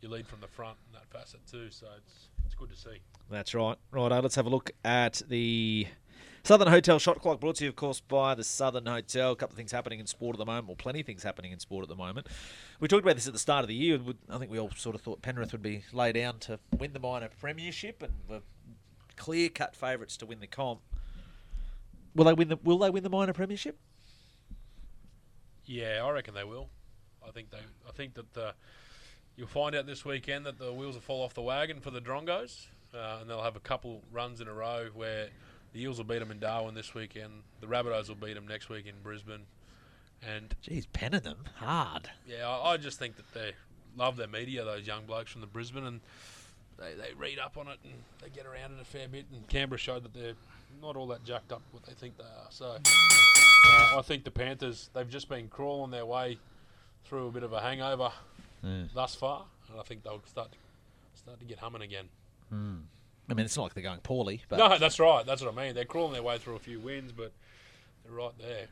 you 0.00 0.08
lead 0.08 0.26
from 0.26 0.40
the 0.40 0.48
front 0.48 0.76
in 0.88 0.92
that 0.98 1.06
facet 1.08 1.46
too. 1.48 1.70
So 1.70 1.86
it's 1.96 2.30
it's 2.44 2.56
good 2.56 2.70
to 2.70 2.76
see. 2.76 2.98
That's 3.30 3.54
right. 3.54 3.78
Right, 3.92 4.10
let's 4.10 4.34
have 4.34 4.46
a 4.46 4.50
look 4.50 4.72
at 4.84 5.22
the 5.28 5.86
Southern 6.42 6.68
Hotel 6.68 6.98
shot 6.98 7.20
clock 7.22 7.38
brought 7.40 7.54
to 7.56 7.64
you, 7.64 7.70
of 7.70 7.76
course, 7.76 8.00
by 8.00 8.34
the 8.34 8.42
Southern 8.44 8.86
Hotel. 8.86 9.30
A 9.30 9.36
couple 9.36 9.54
of 9.54 9.56
things 9.56 9.70
happening 9.70 10.00
in 10.00 10.06
sport 10.06 10.34
at 10.34 10.38
the 10.38 10.44
moment, 10.44 10.68
or 10.68 10.74
plenty 10.74 10.98
of 11.00 11.06
things 11.06 11.22
happening 11.22 11.52
in 11.52 11.60
sport 11.60 11.84
at 11.84 11.88
the 11.88 11.94
moment. 11.94 12.26
We 12.80 12.88
talked 12.88 13.04
about 13.04 13.14
this 13.14 13.28
at 13.28 13.32
the 13.32 13.38
start 13.38 13.62
of 13.62 13.68
the 13.68 13.74
year. 13.76 14.00
I 14.28 14.38
think 14.38 14.50
we 14.50 14.58
all 14.58 14.70
sort 14.76 14.96
of 14.96 15.00
thought 15.02 15.22
Penrith 15.22 15.52
would 15.52 15.62
be 15.62 15.84
lay 15.92 16.10
down 16.10 16.40
to 16.40 16.58
win 16.76 16.92
the 16.92 16.98
minor 16.98 17.30
premiership 17.40 18.02
and 18.02 18.12
were 18.28 18.40
clear 19.16 19.48
cut 19.48 19.74
favourites 19.76 20.16
to 20.18 20.26
win 20.26 20.40
the 20.40 20.46
comp. 20.46 20.80
Will 22.14 22.24
they 22.26 22.32
win 22.34 22.48
the 22.48 22.56
Will 22.62 22.78
they 22.78 22.90
win 22.90 23.02
the 23.02 23.10
minor 23.10 23.32
premiership? 23.32 23.78
Yeah, 25.66 26.02
I 26.04 26.10
reckon 26.10 26.34
they 26.34 26.44
will. 26.44 26.68
I 27.26 27.30
think 27.30 27.50
they. 27.50 27.58
I 27.88 27.92
think 27.92 28.14
that 28.14 28.32
the, 28.34 28.54
you'll 29.36 29.48
find 29.48 29.74
out 29.74 29.86
this 29.86 30.04
weekend 30.04 30.46
that 30.46 30.58
the 30.58 30.72
wheels 30.72 30.94
will 30.94 31.02
fall 31.02 31.22
off 31.22 31.34
the 31.34 31.42
wagon 31.42 31.80
for 31.80 31.90
the 31.90 32.00
Drongos, 32.00 32.66
uh, 32.94 33.18
and 33.20 33.30
they'll 33.30 33.42
have 33.42 33.56
a 33.56 33.60
couple 33.60 34.02
runs 34.12 34.40
in 34.40 34.48
a 34.48 34.52
row 34.52 34.88
where 34.94 35.28
the 35.72 35.82
Eels 35.82 35.98
will 35.98 36.04
beat 36.04 36.18
them 36.18 36.30
in 36.30 36.38
Darwin 36.38 36.74
this 36.74 36.94
weekend. 36.94 37.42
The 37.60 37.66
Rabbitohs 37.66 38.08
will 38.08 38.14
beat 38.16 38.34
them 38.34 38.46
next 38.46 38.68
week 38.68 38.86
in 38.86 38.94
Brisbane, 39.02 39.46
and 40.22 40.54
Geez, 40.62 40.86
penning 40.86 41.20
them 41.22 41.44
hard. 41.56 42.10
yeah, 42.28 42.46
I, 42.48 42.72
I 42.72 42.76
just 42.76 42.98
think 42.98 43.16
that 43.16 43.32
they 43.32 43.52
love 43.96 44.16
their 44.16 44.28
media. 44.28 44.64
Those 44.64 44.86
young 44.86 45.06
blokes 45.06 45.32
from 45.32 45.40
the 45.40 45.46
Brisbane, 45.46 45.84
and 45.84 46.00
they, 46.78 46.94
they 46.94 47.14
read 47.16 47.38
up 47.38 47.56
on 47.56 47.68
it 47.68 47.78
and 47.84 47.92
they 48.22 48.28
get 48.28 48.46
around 48.46 48.72
it 48.72 48.80
a 48.80 48.84
fair 48.84 49.08
bit. 49.08 49.26
And 49.32 49.46
Canberra 49.48 49.78
showed 49.78 50.04
that 50.04 50.14
they're 50.14 50.34
not 50.82 50.96
all 50.96 51.06
that 51.08 51.24
jacked 51.24 51.52
up 51.52 51.62
what 51.72 51.84
they 51.84 51.92
think 51.92 52.16
they 52.18 52.24
are. 52.24 52.46
So 52.50 52.76
uh, 53.66 53.98
I 53.98 54.02
think 54.04 54.24
the 54.24 54.30
Panthers 54.30 54.90
they've 54.94 55.08
just 55.08 55.28
been 55.28 55.48
crawling 55.48 55.90
their 55.90 56.06
way 56.06 56.38
through 57.04 57.28
a 57.28 57.30
bit 57.30 57.42
of 57.42 57.52
a 57.52 57.60
hangover 57.60 58.10
thus 58.94 59.14
far, 59.14 59.44
and 59.70 59.78
I 59.78 59.82
think 59.82 60.02
they'll 60.04 60.22
start 60.26 60.52
to, 60.52 60.58
start 61.18 61.38
to 61.40 61.44
get 61.44 61.58
humming 61.58 61.82
again. 61.82 62.08
I 62.50 63.34
mean, 63.34 63.44
it's 63.46 63.56
not 63.56 63.64
like 63.64 63.74
they're 63.74 63.82
going 63.82 64.00
poorly, 64.00 64.42
but 64.48 64.58
no, 64.58 64.78
that's 64.78 64.98
right. 65.00 65.24
That's 65.26 65.42
what 65.42 65.52
I 65.52 65.64
mean. 65.64 65.74
They're 65.74 65.84
crawling 65.84 66.12
their 66.12 66.22
way 66.22 66.38
through 66.38 66.56
a 66.56 66.60
few 66.60 66.78
wins, 66.80 67.12
but 67.12 67.32
they're 68.04 68.14
right 68.14 68.32
there. 68.38 68.66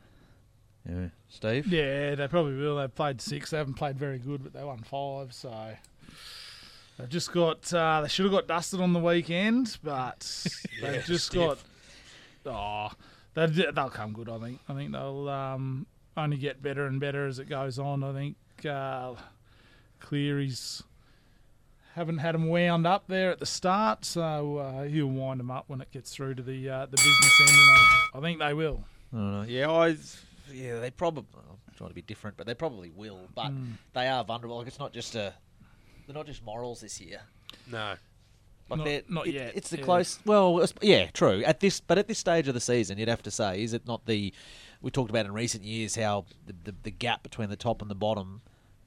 yeah. 0.87 1.07
Steve. 1.29 1.67
Yeah, 1.67 2.15
they 2.15 2.27
probably 2.27 2.55
will. 2.55 2.77
They've 2.77 2.93
played 2.93 3.19
six. 3.21 3.49
They 3.49 3.57
haven't 3.57 3.75
played 3.75 3.97
very 3.97 4.19
good, 4.19 4.43
but 4.43 4.53
they 4.53 4.63
won 4.63 4.79
five. 4.79 5.33
So 5.33 5.75
they've 7.03 7.09
just 7.09 7.31
got. 7.31 7.71
Uh, 7.73 8.01
they 8.01 8.07
should 8.07 8.25
have 8.25 8.33
got 8.33 8.47
dusted 8.47 8.79
on 8.81 8.93
the 8.93 8.99
weekend, 8.99 9.77
but 9.83 10.19
they've 10.81 10.95
Yeah, 10.95 11.01
just 11.01 11.27
stiff. 11.27 11.63
got. 12.45 12.51
Oh, 12.53 12.91
they'll, 13.33 13.71
they'll 13.71 13.89
come 13.89 14.13
good. 14.13 14.29
I 14.29 14.37
think. 14.39 14.59
I 14.67 14.73
think 14.73 14.91
they'll 14.91 15.29
um, 15.29 15.85
only 16.17 16.37
get 16.37 16.61
better 16.61 16.85
and 16.85 16.99
better 16.99 17.27
as 17.27 17.39
it 17.39 17.49
goes 17.49 17.77
on. 17.79 18.03
I 18.03 18.13
think 18.13 18.35
uh, 18.65 19.13
Cleary's 19.99 20.83
haven't 21.95 22.17
had 22.17 22.33
them 22.33 22.47
wound 22.49 22.87
up 22.87 23.03
there 23.07 23.29
at 23.31 23.39
the 23.39 23.45
start, 23.45 24.03
so 24.03 24.57
uh, 24.57 24.83
he'll 24.83 25.05
wind 25.07 25.39
them 25.39 25.51
up 25.51 25.65
when 25.67 25.79
it 25.79 25.91
gets 25.91 26.11
through 26.13 26.33
to 26.35 26.41
the 26.43 26.69
uh, 26.69 26.85
the 26.87 26.97
business 26.97 27.41
end, 27.41 27.49
and 27.49 27.69
I, 27.69 28.07
I 28.15 28.21
think 28.21 28.39
they 28.39 28.53
will. 28.53 28.83
I. 29.15 29.45
Yeah, 29.47 29.69
I. 29.71 29.95
Yeah, 30.51 30.79
they 30.79 30.91
probably. 30.91 31.25
I'm 31.49 31.73
trying 31.77 31.89
to 31.89 31.95
be 31.95 32.01
different, 32.01 32.35
but 32.37 32.45
they 32.47 32.53
probably 32.55 32.89
will. 32.89 33.27
But 33.33 33.51
they 33.93 34.07
are 34.07 34.23
vulnerable. 34.23 34.57
Like 34.57 34.67
it's 34.67 34.79
not 34.79 34.91
just 34.93 35.15
a. 35.15 35.33
They're 36.05 36.13
not 36.15 36.25
just 36.25 36.43
morals 36.43 36.81
this 36.81 36.99
year. 37.01 37.21
No, 37.71 37.95
Like 38.69 38.79
Not- 38.79 39.09
not 39.09 39.27
it- 39.27 39.33
yet, 39.35 39.51
It's 39.55 39.69
the 39.69 39.77
yeah. 39.77 39.83
close. 39.83 40.19
Well, 40.25 40.65
yeah, 40.81 41.07
true. 41.11 41.43
At 41.43 41.59
this, 41.59 41.79
but 41.81 41.97
at 41.97 42.07
this 42.07 42.17
stage 42.19 42.47
of 42.47 42.53
the 42.53 42.59
season, 42.61 42.97
you'd 42.97 43.07
have 43.09 43.23
to 43.23 43.31
say, 43.31 43.61
is 43.63 43.73
it 43.73 43.85
not 43.85 44.05
the? 44.05 44.33
We 44.81 44.91
talked 44.91 45.09
about 45.09 45.25
in 45.25 45.31
recent 45.33 45.63
years 45.63 45.95
how 45.95 46.25
the, 46.45 46.53
the, 46.65 46.75
the 46.83 46.91
gap 46.91 47.23
between 47.23 47.49
the 47.49 47.55
top 47.55 47.81
and 47.81 47.89
the 47.91 47.95
bottom. 47.95 48.41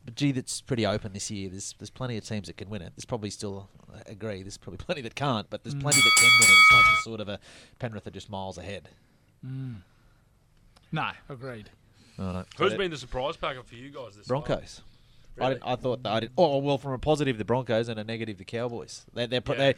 But 0.05 0.15
gee, 0.15 0.31
that's 0.33 0.61
pretty 0.61 0.87
open 0.87 1.13
this 1.15 1.31
year. 1.31 1.49
There's 1.51 1.75
there's 1.79 1.91
plenty 1.91 2.17
of 2.17 2.25
teams 2.25 2.47
that 2.49 2.57
can 2.57 2.69
win 2.71 2.81
it. 2.83 2.93
There's 2.97 3.05
probably 3.07 3.31
still 3.31 3.69
I 3.95 4.03
agree. 4.11 4.43
There's 4.43 4.57
probably 4.59 4.79
plenty 4.85 5.01
that 5.03 5.15
can't, 5.15 5.49
but 5.51 5.63
there's 5.65 5.75
Mm. 5.75 5.81
plenty 5.83 6.01
that 6.01 6.13
can 6.17 6.31
win 6.41 6.49
it. 6.49 6.53
It's 6.53 6.73
not 6.73 6.85
just 6.93 7.05
sort 7.05 7.21
of 7.21 7.29
a 7.29 7.41
Penrith 7.79 8.07
are 8.07 8.11
just 8.11 8.31
miles 8.31 8.57
ahead. 8.59 8.89
Mm. 9.45 9.77
No, 10.93 11.11
agreed. 11.29 11.71
Righto. 12.19 12.47
who's 12.57 12.73
So- 12.73 12.79
been 12.79 12.91
the 12.91 12.97
surprise 12.97 13.37
packer 13.37 13.63
for 13.63 13.75
you 13.75 13.91
guys 13.91 14.17
this 14.17 14.27
Broncos. 14.27 14.81
I, 14.85 14.96
Really? 15.37 15.55
didn't, 15.55 15.69
I 15.69 15.77
thought 15.77 16.03
that 16.03 16.13
I 16.13 16.21
did. 16.21 16.33
Oh 16.39 16.59
well, 16.59 16.79
from 16.79 16.93
a 16.93 16.99
positive 16.99 17.39
the 17.39 17.45
Broncos 17.45 17.89
and 17.89 17.99
a 18.01 18.05
negative 18.05 18.39
the 18.39 18.45
Cowboys. 18.45 19.05
They, 19.15 19.27
they're, 19.27 19.43
Yeah. 19.47 19.55
they 19.55 19.75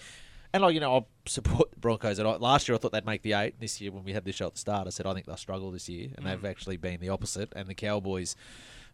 and 0.54 0.62
like 0.62 0.74
you 0.74 0.80
know 0.80 0.96
I 0.98 1.04
support 1.26 1.70
the 1.72 1.78
Broncos. 1.80 2.18
And 2.18 2.26
I, 2.28 2.36
last 2.36 2.68
year 2.68 2.76
I 2.76 2.78
thought 2.78 2.92
they'd 2.92 3.04
make 3.06 3.22
the 3.22 3.32
eight. 3.34 3.60
This 3.60 3.80
year 3.80 3.90
when 3.92 4.04
we 4.04 4.12
had 4.12 4.24
this 4.24 4.36
show 4.36 4.46
at 4.46 4.54
the 4.54 4.58
start, 4.58 4.86
I 4.86 4.90
said 4.90 5.06
I 5.06 5.14
think 5.14 5.26
they'll 5.26 5.36
struggle 5.36 5.70
this 5.70 5.88
year, 5.88 6.10
and 6.16 6.24
Mm. 6.24 6.30
they've 6.30 6.44
actually 6.44 6.76
been 6.76 7.00
the 7.00 7.08
opposite. 7.10 7.52
And 7.56 7.68
the 7.68 7.74
Cowboys, 7.74 8.36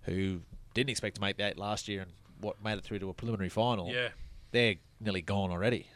who 0.03 0.40
didn't 0.74 0.90
expect 0.90 1.16
to 1.16 1.20
make 1.20 1.37
the 1.37 1.46
eight 1.46 1.59
last 1.59 1.87
year 1.88 2.03
and 2.03 2.11
what 2.40 2.62
made 2.62 2.79
it 2.79 2.85
through 2.85 2.98
to 2.98 3.09
a 3.09 3.14
preliminary 3.14 3.48
final, 3.48 3.90
Yeah. 3.92 4.09
they're 4.50 4.74
nearly 5.00 5.22
gone 5.22 5.50
already. 5.50 5.87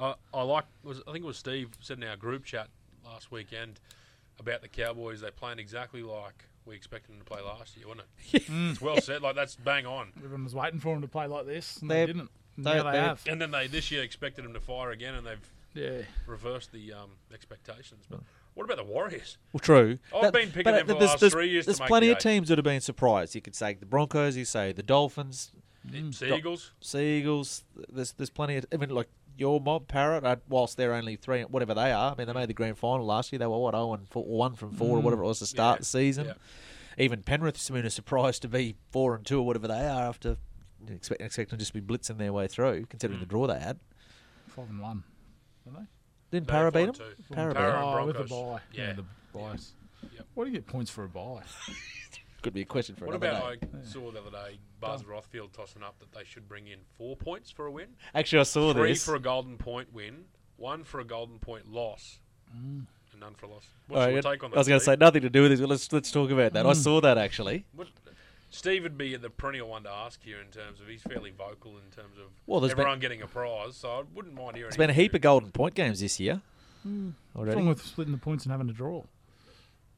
I 0.00 0.14
I 0.32 0.42
like. 0.42 0.64
Was 0.82 1.00
I 1.06 1.12
think 1.12 1.24
it 1.24 1.26
was 1.26 1.36
Steve 1.38 1.70
said 1.80 1.98
in 1.98 2.04
our 2.04 2.16
group 2.16 2.44
chat 2.44 2.68
last 3.04 3.30
weekend 3.30 3.80
about 4.38 4.62
the 4.62 4.68
Cowboys. 4.68 5.20
They 5.20 5.30
playing 5.30 5.58
exactly 5.58 6.02
like 6.02 6.44
we 6.66 6.76
expected 6.76 7.12
them 7.12 7.18
to 7.18 7.24
play 7.24 7.40
last 7.42 7.76
year, 7.76 7.86
wasn't 7.88 8.06
it? 8.32 8.42
It's 8.70 8.80
well 8.80 9.00
said. 9.00 9.22
Like 9.22 9.34
that's 9.36 9.56
bang 9.56 9.86
on. 9.86 10.12
Everyone 10.18 10.44
was 10.44 10.54
waiting 10.54 10.80
for 10.80 10.94
them 10.94 11.02
to 11.02 11.08
play 11.08 11.26
like 11.26 11.46
this, 11.46 11.76
and 11.78 11.90
they, 11.90 11.94
They're- 11.96 12.06
didn't. 12.08 12.30
And 12.56 12.66
they- 12.66 12.74
now 12.74 12.82
they 12.84 12.92
they're- 12.92 13.00
have. 13.02 13.22
And 13.26 13.40
then 13.40 13.50
they 13.50 13.66
this 13.66 13.90
year 13.90 14.02
expected 14.02 14.44
them 14.44 14.52
to 14.54 14.60
fire 14.60 14.90
again, 14.90 15.14
and 15.14 15.26
they've 15.26 15.50
Yeah. 15.74 16.02
reversed 16.26 16.70
the 16.72 16.92
um, 16.92 17.10
expectations. 17.32 18.04
But 18.10 18.20
what 18.54 18.64
about 18.64 18.76
the 18.76 18.84
Warriors? 18.84 19.38
Well, 19.52 19.60
true. 19.60 19.98
I've 20.14 20.32
been 20.32 20.50
picking 20.52 20.72
them 20.72 20.86
for 20.86 20.92
the 20.92 20.98
there's, 20.98 21.10
last 21.12 21.20
there's, 21.20 21.32
three 21.32 21.48
years 21.48 21.64
to 21.64 21.70
There's 21.70 21.80
make 21.80 21.88
plenty 21.88 22.06
the 22.08 22.12
of 22.12 22.16
eight. 22.18 22.22
teams 22.22 22.48
that 22.48 22.58
have 22.58 22.64
been 22.64 22.80
surprised. 22.82 23.34
You 23.34 23.40
could 23.40 23.54
say 23.56 23.74
the 23.74 23.86
Broncos. 23.86 24.36
You 24.36 24.44
say 24.44 24.72
the 24.72 24.82
Dolphins. 24.82 25.50
Seagulls. 26.12 26.72
Seagulls. 26.80 27.64
There's 27.90 28.12
there's 28.12 28.30
plenty 28.30 28.56
of. 28.56 28.66
I 28.72 28.76
mean, 28.76 28.90
like 28.90 29.08
your 29.36 29.60
mob 29.60 29.88
Parra. 29.88 30.18
Uh, 30.22 30.36
whilst 30.48 30.76
they're 30.76 30.94
only 30.94 31.16
three, 31.16 31.42
whatever 31.42 31.74
they 31.74 31.92
are. 31.92 32.12
I 32.12 32.14
mean, 32.16 32.26
they 32.26 32.32
made 32.32 32.48
the 32.48 32.54
grand 32.54 32.78
final 32.78 33.04
last 33.06 33.32
year. 33.32 33.38
They 33.38 33.46
were 33.46 33.58
what 33.58 33.74
oh 33.74 33.94
and 33.94 34.08
four, 34.08 34.24
one 34.24 34.54
from 34.54 34.72
four 34.72 34.98
or 34.98 35.00
whatever 35.00 35.22
it 35.22 35.26
was 35.26 35.38
to 35.40 35.46
start 35.46 35.76
Yeah, 35.76 35.80
the 35.80 35.84
season. 35.84 36.26
yeah. 36.26 36.32
Even 36.98 37.22
Penrith's 37.22 37.68
been 37.70 37.86
a 37.86 37.90
surprise 37.90 38.38
to 38.40 38.48
be 38.48 38.76
four 38.90 39.14
and 39.14 39.24
two 39.24 39.38
or 39.40 39.46
whatever 39.46 39.66
they 39.68 39.86
are 39.86 40.02
after 40.08 40.36
expect, 40.88 41.20
expecting 41.22 41.50
them 41.52 41.58
just 41.60 41.72
to 41.72 41.80
be 41.80 41.94
blitzing 41.94 42.18
their 42.18 42.32
way 42.32 42.46
through, 42.48 42.86
considering 42.86 43.18
Mm. 43.18 43.22
the 43.22 43.26
draw 43.26 43.46
they 43.46 43.58
had. 43.60 43.78
Five 44.48 44.68
and 44.68 44.80
one. 44.80 45.04
Are 45.66 45.72
they? 45.80 45.86
Didn't 46.30 46.48
No, 46.48 46.52
Para 46.52 46.72
beat 46.72 46.80
and 46.88 46.94
them? 46.94 47.06
two. 47.28 47.34
Para 47.34 47.48
beat 47.48 47.56
Para 47.56 47.78
'em. 47.78 47.84
Oh, 47.84 48.06
with 48.06 48.16
the 48.16 48.24
Broncos. 48.24 48.52
bye. 48.52 48.60
Yeah. 48.72 48.92
the 48.94 49.04
buys. 49.32 49.72
Yep. 50.14 50.26
What 50.34 50.44
do 50.44 50.50
you 50.50 50.56
get 50.56 50.66
points 50.66 50.90
for 50.90 51.04
a 51.04 51.08
buy? 51.08 51.42
Could 52.42 52.54
be 52.54 52.62
a 52.62 52.64
question 52.64 52.96
for 52.96 53.06
What 53.06 53.14
another 53.14 53.38
about 53.38 53.60
day. 53.60 53.68
I 53.80 53.84
saw 53.84 54.10
the 54.10 54.20
other 54.20 54.30
day 54.30 54.58
Buzz 54.80 55.04
Rothfield 55.04 55.52
tossing 55.52 55.82
up 55.82 55.98
that 56.00 56.12
they 56.12 56.24
should 56.24 56.48
bring 56.48 56.66
in 56.66 56.80
four 56.98 57.16
points 57.16 57.50
for 57.50 57.66
a 57.66 57.70
win, 57.70 57.86
Actually, 58.14 58.40
I 58.40 58.42
saw 58.42 58.72
three 58.72 58.92
this. 58.92 59.04
for 59.04 59.14
a 59.14 59.20
golden 59.20 59.56
point 59.56 59.92
win, 59.92 60.24
one 60.56 60.82
for 60.82 60.98
a 60.98 61.04
golden 61.04 61.38
point 61.38 61.70
loss, 61.70 62.18
mm. 62.50 62.84
and 63.12 63.20
none 63.20 63.34
for 63.34 63.46
a 63.46 63.50
loss. 63.50 63.68
What's 63.86 64.06
All 64.06 64.10
your 64.10 64.22
take 64.22 64.42
on 64.42 64.50
that? 64.50 64.56
I 64.56 64.58
was 64.58 64.66
going 64.68 64.80
to 64.80 64.84
say 64.84 64.96
nothing 64.96 65.22
to 65.22 65.30
do 65.30 65.42
with 65.42 65.52
this, 65.52 65.60
but 65.60 65.68
let's 65.68 65.92
let's 65.92 66.10
talk 66.10 66.32
about 66.32 66.52
that. 66.54 66.66
I 66.66 66.72
mm. 66.72 66.76
saw 66.76 67.00
that 67.00 67.16
actually. 67.16 67.64
What, 67.74 67.86
Steve 68.50 68.82
would 68.82 68.98
be 68.98 69.16
the 69.16 69.30
perennial 69.30 69.68
one 69.68 69.84
to 69.84 69.90
ask 69.90 70.22
here 70.22 70.40
in 70.40 70.48
terms 70.48 70.80
of 70.80 70.88
he's 70.88 71.00
fairly 71.02 71.30
vocal 71.30 71.78
in 71.78 71.90
terms 71.90 72.18
of 72.18 72.26
Well, 72.46 72.60
there's 72.60 72.72
been- 72.72 72.80
everyone 72.80 72.98
getting 72.98 73.22
a 73.22 73.26
prize, 73.26 73.76
so 73.76 73.88
I 73.88 74.02
wouldn't 74.14 74.34
mind 74.34 74.56
hearing. 74.56 74.68
There's 74.68 74.76
been 74.76 74.90
a 74.90 74.94
heap 74.94 75.14
of 75.14 75.20
golden 75.20 75.52
point 75.52 75.74
games 75.74 76.00
this 76.00 76.18
year. 76.20 76.42
Mm. 76.86 77.12
What's 77.32 77.46
Already. 77.46 77.56
wrong 77.56 77.68
with 77.68 77.82
splitting 77.82 78.12
the 78.12 78.18
points 78.18 78.44
and 78.44 78.50
having 78.50 78.68
a 78.68 78.72
draw? 78.72 79.04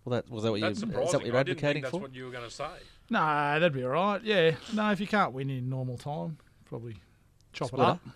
Well, 0.04 0.20
that 0.20 0.30
was 0.30 0.42
that 0.44 0.50
what 0.50 0.60
you 0.60 0.66
That's 0.66 0.76
is 0.78 0.80
that 0.82 0.86
surprising. 0.90 1.12
what 1.20 1.26
you're 1.26 1.36
I 1.36 1.42
didn't 1.42 1.60
think 1.60 1.64
advocating 1.76 1.82
that's 1.82 1.90
for? 1.92 2.00
what 2.00 2.14
you 2.14 2.24
were 2.26 2.30
going 2.30 2.44
to 2.44 2.50
say. 2.50 2.68
No, 3.10 3.18
that'd 3.20 3.72
be 3.72 3.84
all 3.84 3.90
right. 3.90 4.22
Yeah. 4.22 4.54
No, 4.72 4.90
if 4.90 5.00
you 5.00 5.06
can't 5.06 5.32
win 5.32 5.48
in 5.50 5.68
normal 5.68 5.96
time, 5.98 6.36
probably 6.66 6.96
chop 7.52 7.68
Split 7.68 7.80
it 7.80 7.84
up. 7.88 7.94
up. 8.06 8.12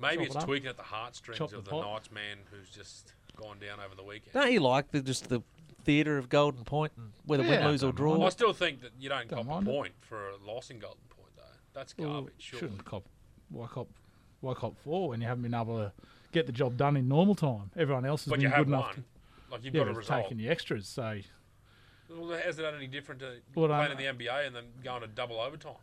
Maybe 0.00 0.16
Chop 0.18 0.26
it's 0.26 0.34
it 0.34 0.38
up. 0.38 0.44
tweaking 0.44 0.68
at 0.68 0.76
the 0.76 0.82
heartstrings 0.82 1.38
Chop 1.38 1.52
of 1.52 1.64
the 1.64 1.70
the. 1.70 1.80
Knights 1.80 2.10
man 2.10 2.38
who's 2.50 2.68
just 2.70 3.12
gone 3.36 3.58
down 3.58 3.80
over 3.84 3.94
the 3.94 4.02
weekend. 4.02 4.32
Don't 4.34 4.52
you 4.52 4.60
like 4.60 4.90
the 4.90 5.00
just 5.00 5.28
the 5.28 5.42
theatre 5.84 6.18
of 6.18 6.28
golden 6.28 6.64
point 6.64 6.92
and 6.96 7.12
whether 7.26 7.42
Yeah, 7.44 7.60
win, 7.60 7.68
lose 7.68 7.84
or 7.84 7.92
draw? 7.92 8.12
mind. 8.12 8.24
I 8.24 8.28
still 8.30 8.52
think 8.52 8.80
that 8.82 8.90
you 8.98 9.08
don't, 9.08 9.28
Don't 9.28 9.38
cop 9.38 9.46
a 9.46 9.48
mind 9.48 9.68
it. 9.68 9.70
point 9.70 9.92
for 10.00 10.30
a 10.30 10.36
loss 10.36 10.70
in 10.70 10.78
golden 10.78 11.00
point, 11.10 11.30
though. 11.36 11.42
That's 11.74 11.94
Well, 11.98 12.08
garbage. 12.12 12.32
surely. 12.38 12.60
shouldn't 12.60 12.84
cop. 12.84 13.04
Why 13.50 13.66
cop? 13.68 13.88
Why 14.40 14.54
cop 14.54 14.76
four 14.78 15.08
when 15.10 15.20
you 15.20 15.26
haven't 15.28 15.42
been 15.44 15.54
able 15.54 15.78
to 15.78 15.92
get 16.32 16.46
the 16.46 16.52
job 16.52 16.76
done 16.76 16.96
in 16.96 17.08
normal 17.08 17.34
time? 17.34 17.70
Everyone 17.76 18.04
else 18.04 18.24
has 18.24 18.30
But 18.30 18.36
been 18.40 18.42
you 18.42 18.48
good 18.48 18.56
have 18.56 18.66
enough. 18.68 18.84
won. 18.86 18.94
To, 18.96 19.04
Like 19.50 19.64
you've 19.64 19.74
yeah, 19.74 19.82
got 19.82 19.88
a 19.90 19.92
but 19.92 19.98
result. 19.98 20.22
taking 20.24 20.38
the 20.38 20.48
extras. 20.48 20.88
So 20.88 21.18
Well, 22.10 22.38
how's 22.44 22.56
done 22.56 22.74
any 22.74 22.86
different 22.86 23.20
to 23.20 23.38
Well, 23.54 23.68
playing 23.68 23.82
I'm- 23.82 23.90
in 23.92 23.96
the 23.98 24.24
NBA 24.26 24.46
and 24.46 24.54
then 24.56 24.64
going 24.82 25.02
to 25.02 25.06
double 25.08 25.40
overtime? 25.40 25.74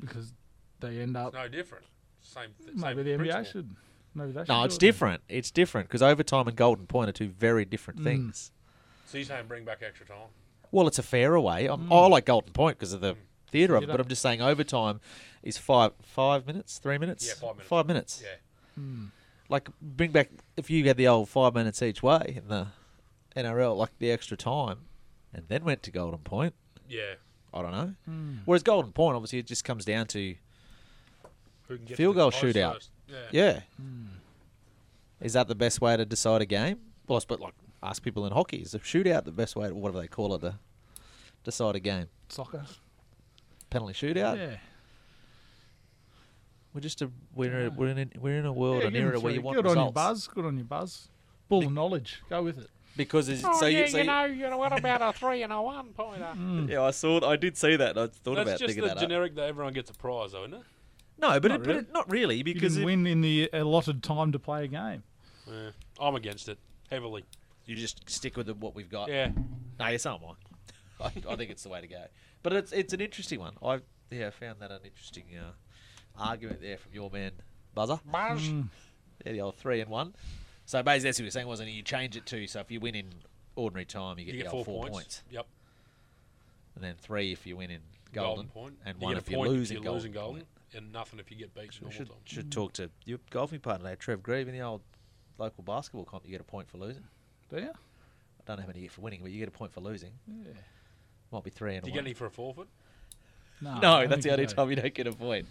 because 0.00 0.32
they 0.80 0.98
end 1.00 1.16
up 1.16 1.28
It's 1.28 1.34
no 1.34 1.48
different. 1.48 1.84
Same. 2.20 2.50
Th- 2.58 2.76
maybe 2.76 3.02
same 3.02 3.18
the 3.18 3.24
NBA 3.24 3.50
should. 3.50 3.76
Maybe 4.14 4.32
they 4.32 4.40
should. 4.42 4.48
No, 4.48 4.60
do 4.60 4.64
it's 4.66 4.76
it 4.76 4.80
then. 4.80 4.88
different. 4.88 5.22
It's 5.28 5.50
different 5.50 5.88
because 5.88 6.02
overtime 6.02 6.46
and 6.48 6.56
Golden 6.56 6.86
Point 6.86 7.08
are 7.08 7.12
two 7.12 7.28
very 7.28 7.64
different 7.64 8.00
Mm. 8.00 8.04
things. 8.04 8.52
So 9.06 9.18
you're 9.18 9.24
saying 9.26 9.46
bring 9.46 9.64
back 9.64 9.82
extra 9.82 10.06
time? 10.06 10.28
Well, 10.70 10.86
it's 10.86 10.98
a 10.98 11.02
fairer 11.02 11.40
way. 11.40 11.66
I'm, 11.66 11.88
mm. 11.88 11.92
I 12.04 12.06
like 12.08 12.26
Golden 12.26 12.52
Point 12.52 12.78
because 12.78 12.92
of 12.92 13.00
the 13.00 13.14
mm. 13.14 13.18
theatre 13.50 13.74
of 13.76 13.82
it, 13.82 13.86
Theatre. 13.86 13.98
but 13.98 14.00
I'm 14.04 14.08
just 14.08 14.22
saying 14.22 14.40
overtime 14.42 15.00
is 15.42 15.58
five 15.58 15.92
five 16.02 16.46
minutes, 16.46 16.78
three 16.78 16.98
minutes, 16.98 17.26
Yeah, 17.26 17.34
five 17.34 17.54
minutes. 17.56 17.68
Five 17.68 17.86
minutes. 17.86 18.22
Yeah. 18.22 18.82
Mm. 18.82 19.10
Like 19.52 19.68
bring 19.82 20.12
back 20.12 20.30
if 20.56 20.70
you 20.70 20.82
had 20.84 20.96
the 20.96 21.08
old 21.08 21.28
five 21.28 21.52
minutes 21.54 21.82
each 21.82 22.02
way 22.02 22.34
in 22.42 22.48
the 22.48 22.68
NRL, 23.36 23.76
like 23.76 23.90
the 23.98 24.10
extra 24.10 24.36
time, 24.36 24.78
and 25.34 25.44
then 25.48 25.62
went 25.64 25.82
to 25.84 25.90
Golden 25.90 26.20
Point. 26.20 26.54
Yeah. 26.88 27.14
I 27.54 27.60
don't 27.60 27.72
know. 27.72 27.94
Hmm. 28.06 28.34
Whereas 28.46 28.62
Golden 28.62 28.92
Point, 28.92 29.14
obviously, 29.14 29.38
it 29.38 29.46
just 29.46 29.62
comes 29.62 29.84
down 29.84 30.06
to 30.08 30.34
Who 31.68 31.76
can 31.76 31.84
get 31.84 31.96
field 31.98 32.14
to 32.14 32.18
goal 32.20 32.30
shootout. 32.30 32.74
first. 32.74 32.90
Yeah. 33.08 33.16
Yeah. 33.30 33.60
Is 35.20 35.34
that 35.34 35.48
the 35.48 35.54
best 35.54 35.80
way 35.82 35.96
to 35.98 36.04
decide 36.06 36.40
a 36.40 36.46
game? 36.46 36.80
Well, 37.06 37.16
I 37.16 37.20
suppose, 37.20 37.40
like 37.40 37.54
ask 37.82 38.02
people 38.02 38.24
in 38.26 38.32
hockey, 38.32 38.56
is 38.58 38.74
a 38.74 38.78
shootout 38.78 39.24
the 39.24 39.32
best 39.32 39.54
way, 39.54 39.68
to, 39.68 39.74
whatever 39.74 40.00
they 40.00 40.08
call 40.08 40.34
it, 40.34 40.40
to 40.40 40.58
decide 41.44 41.76
a 41.76 41.80
game? 41.80 42.06
Soccer. 42.30 42.64
Penalty 43.68 43.92
shootout. 43.94 44.38
Yeah. 44.38 44.56
We're 46.74 46.80
just 46.80 47.02
a 47.02 47.10
we're 47.34 47.58
in 47.60 47.66
a, 47.66 47.70
we're 47.70 47.88
in 47.88 47.98
a, 47.98 48.06
we're 48.18 48.38
in 48.38 48.46
a 48.46 48.52
world 48.52 48.82
Yeah, 48.82 48.88
an 48.88 48.96
era 48.96 49.20
where 49.20 49.32
you 49.32 49.42
want 49.42 49.56
Good 49.56 49.64
results 49.64 49.78
on 49.78 49.84
your 49.86 49.92
buzz. 49.92 50.26
Good 50.28 50.44
on 50.46 50.56
your 50.56 50.64
buzz. 50.64 51.08
Bull 51.48 51.66
of 51.66 51.72
knowledge. 51.72 52.22
Go 52.30 52.42
with 52.42 52.58
it. 52.58 52.70
because 52.96 53.28
it's, 53.28 53.42
Oh, 53.44 53.58
so 53.60 53.66
yeah, 53.66 53.80
you, 53.80 53.88
so 53.88 53.96
you 53.98 54.02
you- 54.04 54.06
know, 54.10 54.24
you 54.24 54.50
know, 54.50 54.56
what 54.56 54.76
about 54.78 55.02
a 55.02 55.12
three 55.18 55.42
and 55.42 55.52
a 55.52 55.60
one 55.60 55.92
pointer? 55.92 56.32
yeah, 56.72 56.82
I 56.82 56.90
saw 56.92 57.24
I 57.28 57.36
did 57.36 57.56
see 57.58 57.76
that. 57.76 57.98
I 57.98 58.06
thought 58.06 58.36
That's 58.36 58.48
about 58.48 58.58
just 58.58 58.60
thinking 58.66 58.82
the 58.82 58.88
that. 58.88 58.96
up. 58.96 59.02
generic 59.02 59.34
that 59.34 59.44
everyone 59.48 59.74
gets 59.74 59.90
a 59.90 59.94
prize, 59.94 60.32
though, 60.32 60.44
isn't 60.44 60.54
it? 60.54 60.62
No, 61.18 61.38
but 61.38 61.50
Not 61.50 61.60
it, 61.60 61.64
but 61.66 61.76
it, 61.76 61.92
not 61.92 62.10
really 62.10 62.36
You 62.38 62.44
because 62.44 62.74
didn't 62.74 62.82
if 62.82 62.86
win 62.86 63.06
in 63.06 63.20
the 63.20 63.50
allotted 63.52 64.02
time 64.02 64.32
to 64.32 64.38
play 64.38 64.64
a 64.64 64.68
game. 64.68 65.02
Yeah. 65.46 65.70
I'm 66.00 66.14
against 66.16 66.48
it 66.48 66.58
heavily. 66.90 67.24
you 67.66 67.76
just 67.76 68.08
stick 68.10 68.36
with 68.36 68.46
the, 68.46 68.54
what 68.54 68.74
we've 68.74 68.90
got. 68.90 69.08
Yeah. 69.08 69.30
No, 69.78 69.88
yes, 69.88 70.02
so 70.02 70.14
am 70.14 70.20
I. 71.00 71.04
I, 71.04 71.32
I 71.32 71.36
think 71.36 71.50
it's 71.50 71.62
the 71.64 71.68
way 71.68 71.80
to 71.80 71.86
go. 71.86 72.04
But 72.42 72.54
it's 72.54 72.72
it's 72.72 72.92
an 72.92 73.00
interesting 73.00 73.38
one. 73.40 73.54
I 73.62 73.80
yeah 74.10 74.30
found 74.30 74.60
that 74.60 74.70
an 74.70 74.80
interesting 74.84 75.24
uh, 75.38 75.50
argument 76.18 76.60
there 76.60 76.76
from 76.78 76.92
your 76.94 77.10
man 77.10 77.32
Buzzer. 77.74 78.00
Buzz. 78.04 78.46
Yeah, 79.24 79.32
the 79.32 79.40
old 79.40 79.56
three 79.56 79.80
and 79.80 79.90
one. 79.90 80.14
So 80.66 80.82
basically, 80.82 81.08
that's 81.08 81.18
what 81.18 81.22
you 81.22 81.26
were 81.26 81.30
saying, 81.30 81.46
wasn't 81.46 81.68
it? 81.68 81.72
You 81.72 81.82
change 81.82 82.16
it 82.16 82.26
to 82.26 82.46
so 82.46 82.60
if 82.60 82.70
you 82.70 82.80
win 82.80 82.94
in 82.94 83.06
ordinary 83.56 83.84
time, 83.84 84.18
you 84.18 84.24
get, 84.24 84.34
You 84.34 84.42
get 84.42 84.50
the 84.50 84.56
old 84.56 84.66
four 84.66 84.82
four 84.82 84.90
points. 84.90 85.22
Yep. 85.30 85.46
and 86.76 86.84
then 86.84 86.94
three 87.00 87.32
if 87.32 87.46
you 87.46 87.56
win 87.56 87.70
in 87.70 87.80
Golden, 88.12 88.46
golden, 88.46 88.50
point. 88.50 88.74
and 88.84 88.98
you 89.00 89.04
one 89.06 89.16
if 89.16 89.30
you 89.30 89.36
point 89.38 89.50
lose 89.50 89.70
if 89.70 89.78
in 89.78 89.82
golden. 89.84 90.06
in 90.06 90.12
golden, 90.12 90.42
and 90.74 90.92
nothing 90.92 91.18
if 91.18 91.30
you 91.30 91.36
get 91.36 91.54
beat 91.54 91.64
in 91.64 91.70
I 91.70 91.76
normal 91.80 91.92
should 91.96 92.08
time. 92.08 92.16
should 92.24 92.52
talk 92.52 92.72
to 92.74 92.90
your 93.06 93.18
golfing 93.30 93.60
partner, 93.60 93.86
there, 93.86 93.96
Trev 93.96 94.22
Grieve, 94.22 94.48
in 94.48 94.54
the 94.54 94.60
old 94.60 94.82
local 95.38 95.64
basketball 95.64 96.04
comp. 96.04 96.24
You 96.26 96.30
get 96.32 96.40
a 96.40 96.44
point 96.44 96.68
for 96.68 96.76
losing. 96.78 97.04
Do 97.48 97.56
you? 97.56 97.70
I 97.70 97.70
don't 98.46 98.56
know 98.56 98.62
how 98.62 98.66
many 98.66 98.80
you 98.80 98.84
get 98.86 98.92
for 98.92 99.00
winning, 99.00 99.20
but 99.22 99.30
you 99.30 99.38
get 99.38 99.48
a 99.48 99.52
point 99.52 99.72
for 99.72 99.80
losing. 99.80 100.10
Yeah. 100.26 100.52
Might 101.30 101.44
be 101.44 101.50
three 101.50 101.74
and 101.76 101.82
one. 101.82 101.90
Do 101.90 101.90
you 101.90 101.98
one. 101.98 102.04
get 102.04 102.08
any 102.08 102.14
for 102.14 102.26
a 102.26 102.30
forfeit? 102.30 102.66
No, 103.62 103.78
no, 103.78 104.06
that's 104.06 104.24
the 104.24 104.32
only 104.32 104.46
do. 104.46 104.54
time 104.54 104.68
you 104.70 104.76
don't 104.76 104.92
get 104.92 105.06
a 105.06 105.12
point. 105.12 105.46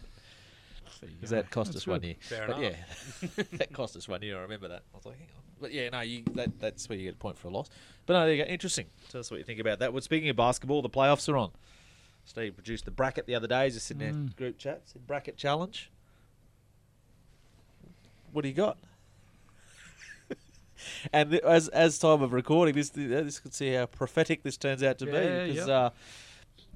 Because 1.00 1.30
that 1.32 1.50
cost 1.50 1.72
That's 1.74 1.84
us 1.84 1.88
one 1.88 2.04
year. 2.04 2.16
Fair 2.20 2.48
but 2.48 2.58
enough. 2.60 2.76
yeah, 3.22 3.44
that 3.58 3.72
cost 3.74 3.96
us 3.96 4.08
one 4.08 4.22
year. 4.22 4.38
I 4.38 4.42
remember 4.42 4.68
that. 4.68 4.84
I 4.94 4.98
was 4.98 5.06
like, 5.06 5.18
hang 5.20 5.28
on. 5.36 5.42
But 5.62 5.72
yeah, 5.74 5.90
no, 5.90 6.02
you 6.02 6.24
that 6.34 6.60
that's 6.60 6.90
where 6.90 6.98
you 6.98 7.06
get 7.06 7.14
a 7.16 7.18
point 7.18 7.38
for 7.38 7.48
a 7.48 7.52
loss. 7.52 7.70
But 8.06 8.14
no, 8.14 8.26
there 8.26 8.34
you 8.36 8.44
go. 8.44 8.50
Interesting. 8.50 8.88
Tell 9.10 9.20
us 9.22 9.30
what 9.32 9.38
you 9.38 9.44
think 9.44 9.60
about 9.60 9.80
that. 9.80 9.94
Well, 9.94 10.02
speaking 10.02 10.30
of 10.30 10.36
basketball, 10.36 10.82
the 10.82 10.90
playoffs 10.90 11.30
are 11.32 11.38
on. 11.38 11.52
Steve 12.26 12.56
produced 12.56 12.86
the 12.86 12.92
bracket 12.92 13.26
the 13.26 13.36
other 13.36 13.48
day. 13.48 13.66
He's 13.66 13.76
just 13.76 13.88
sitting 13.88 14.00
there 14.02 14.14
Mm. 14.14 14.36
group 14.36 14.58
chat, 14.58 14.82
said 14.86 15.08
bracket 15.08 15.38
challenge. 15.38 15.90
What 18.32 18.44
do 18.44 18.48
you 18.48 18.54
got? 18.56 18.78
and 21.14 21.32
th- 21.32 21.44
as 21.44 21.68
as 21.70 21.98
time 22.00 22.22
of 22.22 22.34
recording, 22.34 22.76
this 22.76 22.90
this 22.90 23.40
could 23.40 23.54
see 23.54 23.74
how 23.74 23.86
prophetic 23.86 24.44
this 24.44 24.58
turns 24.58 24.84
out 24.84 24.98
to 25.00 25.06
Yeah, 25.06 25.12
be 25.46 25.52
because 25.54 25.68
yep. 25.68 25.70
uh, 25.70 25.90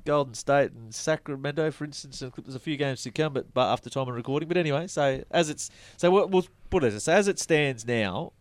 Golden 0.06 0.34
State 0.36 0.72
and 0.72 0.94
Sacramento, 0.94 1.72
for 1.72 1.84
instance, 1.84 2.20
there's 2.20 2.56
a 2.56 2.60
few 2.60 2.78
games 2.78 3.02
to 3.04 3.12
come, 3.12 3.34
but, 3.34 3.54
but 3.54 3.72
after 3.72 3.90
time 3.90 4.08
of 4.08 4.16
recording. 4.16 4.48
But 4.48 4.58
anyway, 4.58 4.88
so 4.88 5.24
as 5.32 5.50
it's 5.50 5.70
so 5.98 6.12
we'll, 6.12 6.28
we'll 6.28 6.48
put 6.70 6.84
it 6.84 7.00
so 7.00 7.12
as 7.12 7.28
it 7.28 7.40
stands 7.40 7.86
now, 7.86 8.34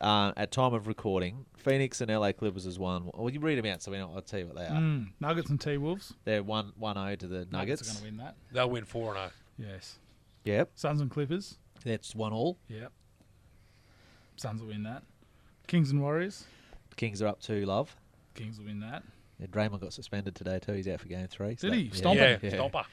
uh, 0.00 0.32
at 0.36 0.50
time 0.50 0.74
of 0.74 0.86
recording, 0.86 1.44
Phoenix 1.56 2.00
and 2.00 2.10
LA 2.10 2.32
Clippers 2.32 2.66
is 2.66 2.78
one. 2.78 3.10
Well, 3.14 3.30
you 3.30 3.40
read 3.40 3.58
them 3.58 3.66
out, 3.66 3.82
so 3.82 3.92
we 3.92 3.98
know, 3.98 4.12
I'll 4.14 4.22
tell 4.22 4.40
you 4.40 4.46
what 4.46 4.56
they 4.56 4.64
are. 4.64 4.70
Mm, 4.70 5.08
Nuggets 5.20 5.50
and 5.50 5.60
T 5.60 5.76
Wolves. 5.76 6.14
They're 6.24 6.42
one 6.42 6.72
one 6.76 6.96
zero 6.96 7.16
to 7.16 7.26
the 7.26 7.46
Nuggets 7.50 7.52
Nuggets. 7.52 7.82
are 7.82 7.92
going 7.92 7.96
to 7.98 8.04
win 8.04 8.16
that. 8.18 8.36
They'll 8.52 8.70
win 8.70 8.84
four 8.84 9.14
and 9.14 9.18
oh. 9.18 9.30
zero. 9.58 9.72
Yes. 9.72 9.98
Yep, 10.44 10.72
Suns 10.74 11.00
and 11.00 11.10
Clippers. 11.10 11.58
that's 11.84 12.14
one 12.14 12.32
all. 12.32 12.58
Yep. 12.68 12.92
Suns 14.36 14.60
will 14.60 14.68
win 14.68 14.82
that. 14.82 15.02
Kings 15.66 15.90
and 15.90 16.02
Warriors. 16.02 16.44
Kings 16.96 17.22
are 17.22 17.28
up 17.28 17.40
two. 17.40 17.64
Love. 17.64 17.96
Kings 18.34 18.58
will 18.58 18.66
win 18.66 18.80
that. 18.80 19.02
Yeah, 19.38 19.46
Draymond 19.46 19.80
got 19.80 19.92
suspended 19.92 20.34
today 20.34 20.58
too. 20.60 20.72
He's 20.72 20.88
out 20.88 21.00
for 21.00 21.08
game 21.08 21.26
three. 21.26 21.56
so 21.56 21.68
Did 21.68 21.78
he? 21.78 21.88
that- 21.88 21.96
Stomp 21.96 22.18
Yeah, 22.20 22.36
him. 22.38 22.50
stopper. 22.52 22.84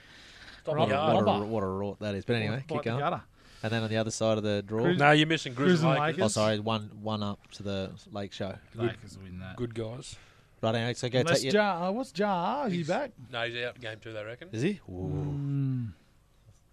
Stop 0.64 0.76
Right. 0.76 0.82
What 0.82 0.90
a, 0.90 0.92
yard. 0.92 1.26
what, 1.26 1.34
a, 1.42 1.46
what 1.46 1.64
a 1.64 1.66
rort 1.66 2.00
that 2.00 2.16
is. 2.16 2.26
But 2.26 2.36
anyway, 2.38 2.64
Bite 2.68 2.76
keep 2.76 2.84
going. 2.84 3.00
gutter. 3.00 3.22
And 3.64 3.72
then 3.72 3.84
on 3.84 3.90
the 3.90 3.98
other 3.98 4.10
side 4.12 4.38
of 4.38 4.44
the 4.44 4.64
draw, 4.64 4.84
Grizz- 4.86 4.98
No, 4.98 5.12
you're 5.12 5.28
missing 5.28 5.54
Grizz 5.54 5.66
Grizz 5.68 5.80
and 5.82 5.90
and 5.90 6.00
Lakers. 6.00 6.24
oh 6.24 6.28
sorry, 6.30 6.60
one 6.60 6.90
one 7.02 7.22
up 7.24 7.40
to 7.52 7.64
the 7.64 7.92
Lake 8.12 8.34
Show. 8.34 8.56
Lakers 8.76 9.18
will 9.18 9.26
win 9.26 9.40
that. 9.40 9.56
Good 9.56 9.76
guys. 9.76 10.16
Right, 10.64 10.76
anyway, 10.76 10.94
so 10.96 11.10
go 11.10 11.20
Unless 11.20 11.42
take. 11.42 11.54
Ja, 11.54 11.88
uh, 11.88 11.92
what's 11.92 12.12
Ja? 12.18 12.66
Is 12.66 12.72
he 12.72 12.78
He's- 12.80 12.88
back? 12.88 13.12
No, 13.32 13.44
he's 13.48 13.64
out 13.64 13.76
in 13.76 13.82
game 13.82 13.98
two, 14.02 14.14
they 14.14 14.24
reckon. 14.24 14.50
Is 14.52 14.62
he? 14.62 14.80
Ooh. 14.90 14.92
Mm. 14.92 15.94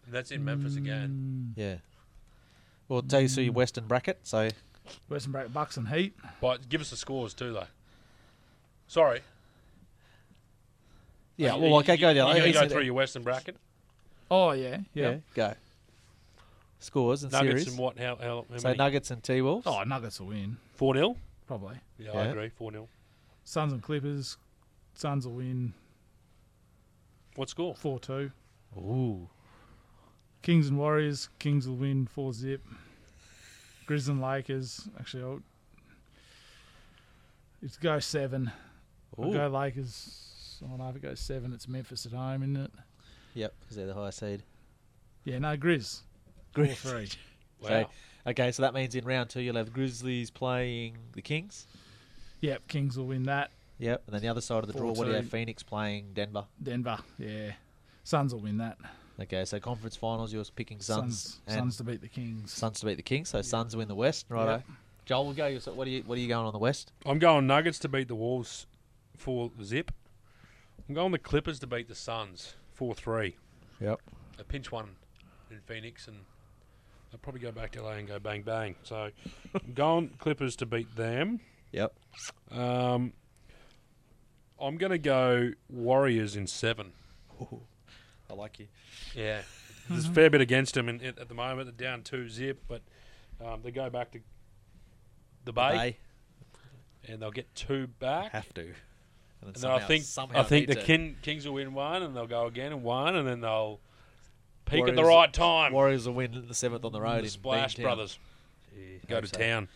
And 0.07 0.15
that's 0.15 0.31
in 0.31 0.45
Memphis 0.45 0.77
again. 0.77 1.55
Mm. 1.57 1.63
Yeah. 1.63 1.77
Well, 2.89 3.03
take 3.03 3.27
us 3.27 3.35
through 3.35 3.45
your 3.45 3.53
Western 3.55 3.87
bracket. 3.87 4.21
So 4.23 4.49
Western 5.09 5.33
bracket 5.33 5.53
Bucks 5.53 5.77
and 5.79 5.89
Heat. 5.89 6.15
But 6.41 6.69
give 6.71 6.81
us 6.81 6.89
the 6.91 6.97
scores 6.97 7.33
too, 7.35 7.53
though. 7.53 7.67
Sorry. 8.87 9.21
Yeah, 11.39 11.55
well, 11.55 11.69
you- 11.71 11.77
okay, 11.77 11.97
go 11.97 12.09
you- 12.11 12.15
down. 12.15 12.27
You're 12.29 12.37
going 12.41 12.43
to 12.53 12.59
Easy- 12.59 12.67
go 12.69 12.69
through 12.69 12.83
your 12.83 12.95
Western 12.95 13.23
bracket. 13.23 13.57
Oh 14.31 14.51
yeah, 14.53 14.81
Yeah, 14.93 15.11
yeah. 15.11 15.17
go. 15.35 15.55
Scores 16.81 17.23
and 17.25 17.33
Nuggets 17.33 17.51
series. 17.63 17.69
and 17.69 17.79
what? 17.79 17.99
How? 17.99 18.17
How, 18.17 18.45
how 18.51 18.57
so 18.59 18.69
many? 18.69 18.77
Nuggets 18.77 19.11
and 19.11 19.23
T 19.23 19.41
Wolves. 19.41 19.67
Oh, 19.67 19.83
Nuggets 19.85 20.21
will 20.21 20.29
win 20.29 20.59
Four 20.75 20.95
0 20.95 21.17
probably. 21.47 21.77
Yeah, 21.99 22.13
I 22.13 22.25
agree. 22.27 22.51
Four 22.51 22.71
0 22.73 22.89
Suns 23.45 23.73
and 23.73 23.83
Clippers. 23.83 24.37
Suns 24.95 25.27
will 25.27 25.35
win 25.37 25.73
What 27.37 27.49
score? 27.49 27.75
four 27.75 27.99
two. 27.99 28.31
Ooh. 28.77 29.29
Kings 30.43 30.69
and 30.69 30.79
Warriors. 30.79 31.29
Kings 31.39 31.67
will 31.67 31.77
win 31.77 32.07
four 32.07 32.33
zip. 32.33 32.63
Grizz 33.89 34.09
and 34.09 34.21
Lakers. 34.21 34.89
Actually, 35.01 35.23
I'll, 35.23 35.41
it's 37.63 37.77
go 37.77 37.99
seven. 37.99 38.53
I'll 39.19 39.33
go 39.33 39.49
Lakers. 39.49 40.25
I 40.65 40.69
don't 40.69 40.79
know 40.79 40.89
if 40.89 40.97
it 40.97 41.03
goes 41.03 41.21
seven. 41.21 41.53
It's 41.53 41.69
Memphis 41.69 42.07
at 42.07 42.13
home, 42.13 42.43
isn't 42.43 42.57
it? 42.57 42.71
Yep, 43.35 43.55
because 43.61 43.77
they're 43.77 43.87
the 43.87 43.95
high 43.95 44.11
seed. 44.11 44.43
Yeah, 45.25 45.39
no 45.39 45.57
Grizz. 45.57 46.01
Four 46.55 46.67
three. 46.67 47.09
Wow. 47.61 47.69
So, 47.69 48.31
okay, 48.31 48.53
so 48.53 48.63
that 48.63 48.73
means 48.73 48.95
in 48.95 49.05
round 49.05 49.31
two 49.31 49.41
you'll 49.41 49.57
have 49.57 49.73
Grizzlies 49.73 50.31
playing 50.31 50.97
the 51.13 51.21
Kings. 51.21 51.67
Yep, 52.41 52.69
Kings 52.69 52.97
will 52.97 53.07
win 53.07 53.25
that. 53.25 53.51
Yep, 53.79 54.05
and 54.07 54.15
then 54.15 54.23
the 54.23 54.29
other 54.29 54.41
side 54.41 54.63
of 54.63 54.69
the 54.69 54.79
draw, 54.79 54.93
what 54.93 55.07
do 55.07 55.11
you 55.11 55.17
have? 55.17 55.29
Phoenix 55.29 55.65
playing 55.65 56.13
Denver. 56.15 56.45
Denver. 56.63 56.99
Yeah. 57.19 57.55
Suns 58.05 58.33
will 58.33 58.41
win 58.41 58.59
that. 58.59 58.79
Okay, 59.21 59.45
so 59.45 59.59
conference 59.59 59.97
finals, 59.97 60.33
you're 60.33 60.45
picking 60.55 60.81
Suns. 60.81 61.21
Suns, 61.21 61.41
and 61.49 61.57
Suns 61.57 61.77
to 61.79 61.83
beat 61.85 62.01
the 62.01 62.09
Kings. 62.09 62.53
Suns 62.53 62.79
to 62.79 62.87
beat 62.87 62.97
the 62.97 63.03
Kings. 63.03 63.29
So 63.29 63.43
Suns 63.43 63.75
win 63.75 63.89
the 63.89 63.97
West, 63.97 64.27
righto. 64.29 64.53
Yep. 64.53 64.65
Joel, 65.05 65.25
we'll 65.25 65.35
go. 65.35 65.59
So 65.59 65.73
what 65.73 65.89
are 65.89 65.91
you 65.91 66.03
What 66.07 66.17
are 66.17 66.21
you 66.21 66.29
going 66.29 66.47
on 66.47 66.53
the 66.53 66.59
West? 66.59 66.93
I'm 67.05 67.19
going 67.19 67.47
Nuggets 67.47 67.81
to 67.81 67.89
beat 67.89 68.07
the 68.07 68.15
Wolves 68.15 68.67
for 69.17 69.51
zip. 69.65 69.91
I'm 70.89 70.95
going 70.95 71.13
the 71.13 71.19
Clippers 71.19 71.59
to 71.61 71.67
beat 71.67 71.89
the 71.89 71.95
Suns 71.95 72.55
four 72.73 72.95
three. 72.95 73.37
Yep. 73.81 74.01
A 74.39 74.45
pinch 74.45 74.73
one 74.73 74.97
in 75.51 75.61
Phoenix, 75.67 76.09
and 76.09 76.17
I'll 77.13 77.19
probably 77.19 77.41
go 77.41 77.53
back 77.53 77.73
to 77.73 77.83
LA 77.83 77.93
and 77.93 78.09
go 78.09 78.19
bang 78.19 78.43
bang. 78.43 78.75
So 78.85 79.11
I'm 79.55 79.73
going 79.75 80.11
Clippers 80.19 80.57
to 80.57 80.67
beat 80.67 80.97
them. 80.97 81.41
Yep. 81.73 81.93
Um, 82.51 83.13
I'm 84.59 84.79
going 84.79 84.93
to 84.93 84.99
go 84.99 85.51
Warriors 85.69 86.37
in 86.37 86.47
seven. 86.47 86.93
I 88.31 88.35
like 88.35 88.59
you. 88.59 88.69
Yeah, 89.15 89.43
there's 89.91 90.07
a 90.07 90.11
fair 90.11 90.31
bit 90.31 90.41
against 90.41 90.75
them 90.75 90.89
in, 90.89 91.01
in, 91.01 91.19
at 91.19 91.29
the 91.29 91.35
moment. 91.35 91.67
They're 91.67 91.89
down 91.89 92.03
two 92.03 92.31
zip, 92.31 92.63
but 92.67 92.81
um, 93.45 93.61
they 93.63 93.71
go 93.71 93.91
back 93.91 94.13
to 94.13 94.21
the 95.45 95.53
Bay, 95.53 95.77
Bay 95.77 95.97
and 97.13 97.21
they'll 97.21 97.31
get 97.31 97.55
two 97.55 97.87
back. 97.87 98.33
have 98.33 98.53
to. 98.55 98.73
And 99.41 99.55
then 99.55 99.63
then 99.63 99.71
I 99.71 99.79
think 99.81 100.05
somehow 100.05 100.41
I 100.41 100.43
think 100.43 100.69
the 100.69 100.77
kin, 100.77 101.17
Kings 101.23 101.47
will 101.47 101.55
win 101.55 101.73
one, 101.75 102.03
and 102.03 102.15
they'll 102.15 102.27
go 102.27 102.47
again 102.47 102.73
and 102.73 102.83
one, 102.83 103.15
and 103.17 103.27
then 103.27 103.41
they'll 103.41 103.81
peak 104.65 104.87
at 104.87 104.97
the 104.97 105.05
right 105.05 105.33
time. 105.33 105.73
Warriors 105.73 106.07
will 106.07 106.15
win 106.15 106.45
the 106.47 106.55
seventh 106.55 106.85
on 106.85 106.93
the 106.93 107.01
road. 107.01 107.25
The 107.25 107.29
Splash 107.29 107.77
Beantown. 107.77 107.83
Brothers 107.83 108.19
go 109.07 109.21
to 109.21 109.27
so. 109.27 109.39
town. 109.39 109.69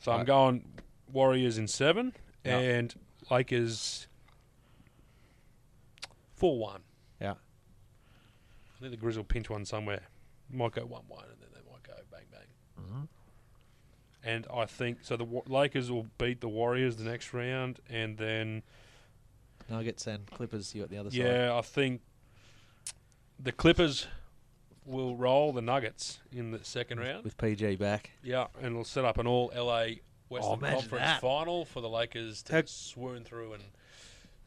So 0.00 0.12
I'm 0.12 0.20
uh, 0.20 0.24
going 0.24 0.64
Warriors 1.12 1.58
in 1.58 1.68
seven 1.68 2.14
Yeah. 2.44 2.58
and 2.58 2.94
Lakers 3.30 4.06
four 6.34 6.58
one. 6.58 6.82
Yeah. 7.20 7.32
I 7.32 8.80
think 8.80 8.98
the 8.98 9.06
Grizz 9.06 9.16
will 9.16 9.24
pinch 9.24 9.50
one 9.50 9.64
somewhere. 9.66 10.02
Might 10.50 10.72
go 10.72 10.82
one 10.86 11.02
one, 11.06 11.24
and 11.24 11.38
then 11.40 11.48
they 11.52 11.70
might 11.70 11.82
go 11.82 11.92
bang 12.10 12.24
bang. 12.32 12.84
Mhm. 12.84 13.08
And 14.22 14.46
I 14.52 14.66
think 14.66 14.98
so. 15.02 15.16
The 15.16 15.24
Wa- 15.24 15.42
Lakers 15.46 15.90
will 15.90 16.06
beat 16.18 16.40
the 16.40 16.48
Warriors 16.48 16.96
the 16.96 17.04
next 17.04 17.32
round, 17.32 17.80
and 17.88 18.18
then 18.18 18.62
Nuggets 19.70 20.06
and 20.06 20.26
Clippers. 20.30 20.74
You 20.74 20.82
at 20.82 20.90
the 20.90 20.98
other 20.98 21.10
side. 21.10 21.18
yeah, 21.20 21.56
I 21.56 21.62
think 21.62 22.02
the 23.38 23.52
Clippers 23.52 24.06
will 24.84 25.16
roll 25.16 25.52
the 25.52 25.62
Nuggets 25.62 26.18
in 26.32 26.50
the 26.50 26.62
second 26.64 27.00
round. 27.00 27.24
with 27.24 27.36
PG 27.38 27.76
back. 27.76 28.10
Yeah, 28.22 28.48
and 28.60 28.74
we'll 28.74 28.84
set 28.84 29.04
up 29.04 29.18
an 29.18 29.26
all 29.26 29.50
LA 29.54 30.00
Western 30.28 30.52
Oh, 30.52 30.54
imagine 30.54 30.80
Conference 30.80 31.04
that. 31.04 31.20
final 31.20 31.64
for 31.64 31.80
the 31.80 31.88
Lakers 31.88 32.42
to 32.44 32.52
How- 32.54 32.62
swoon 32.66 33.24
through 33.24 33.54
and 33.54 33.62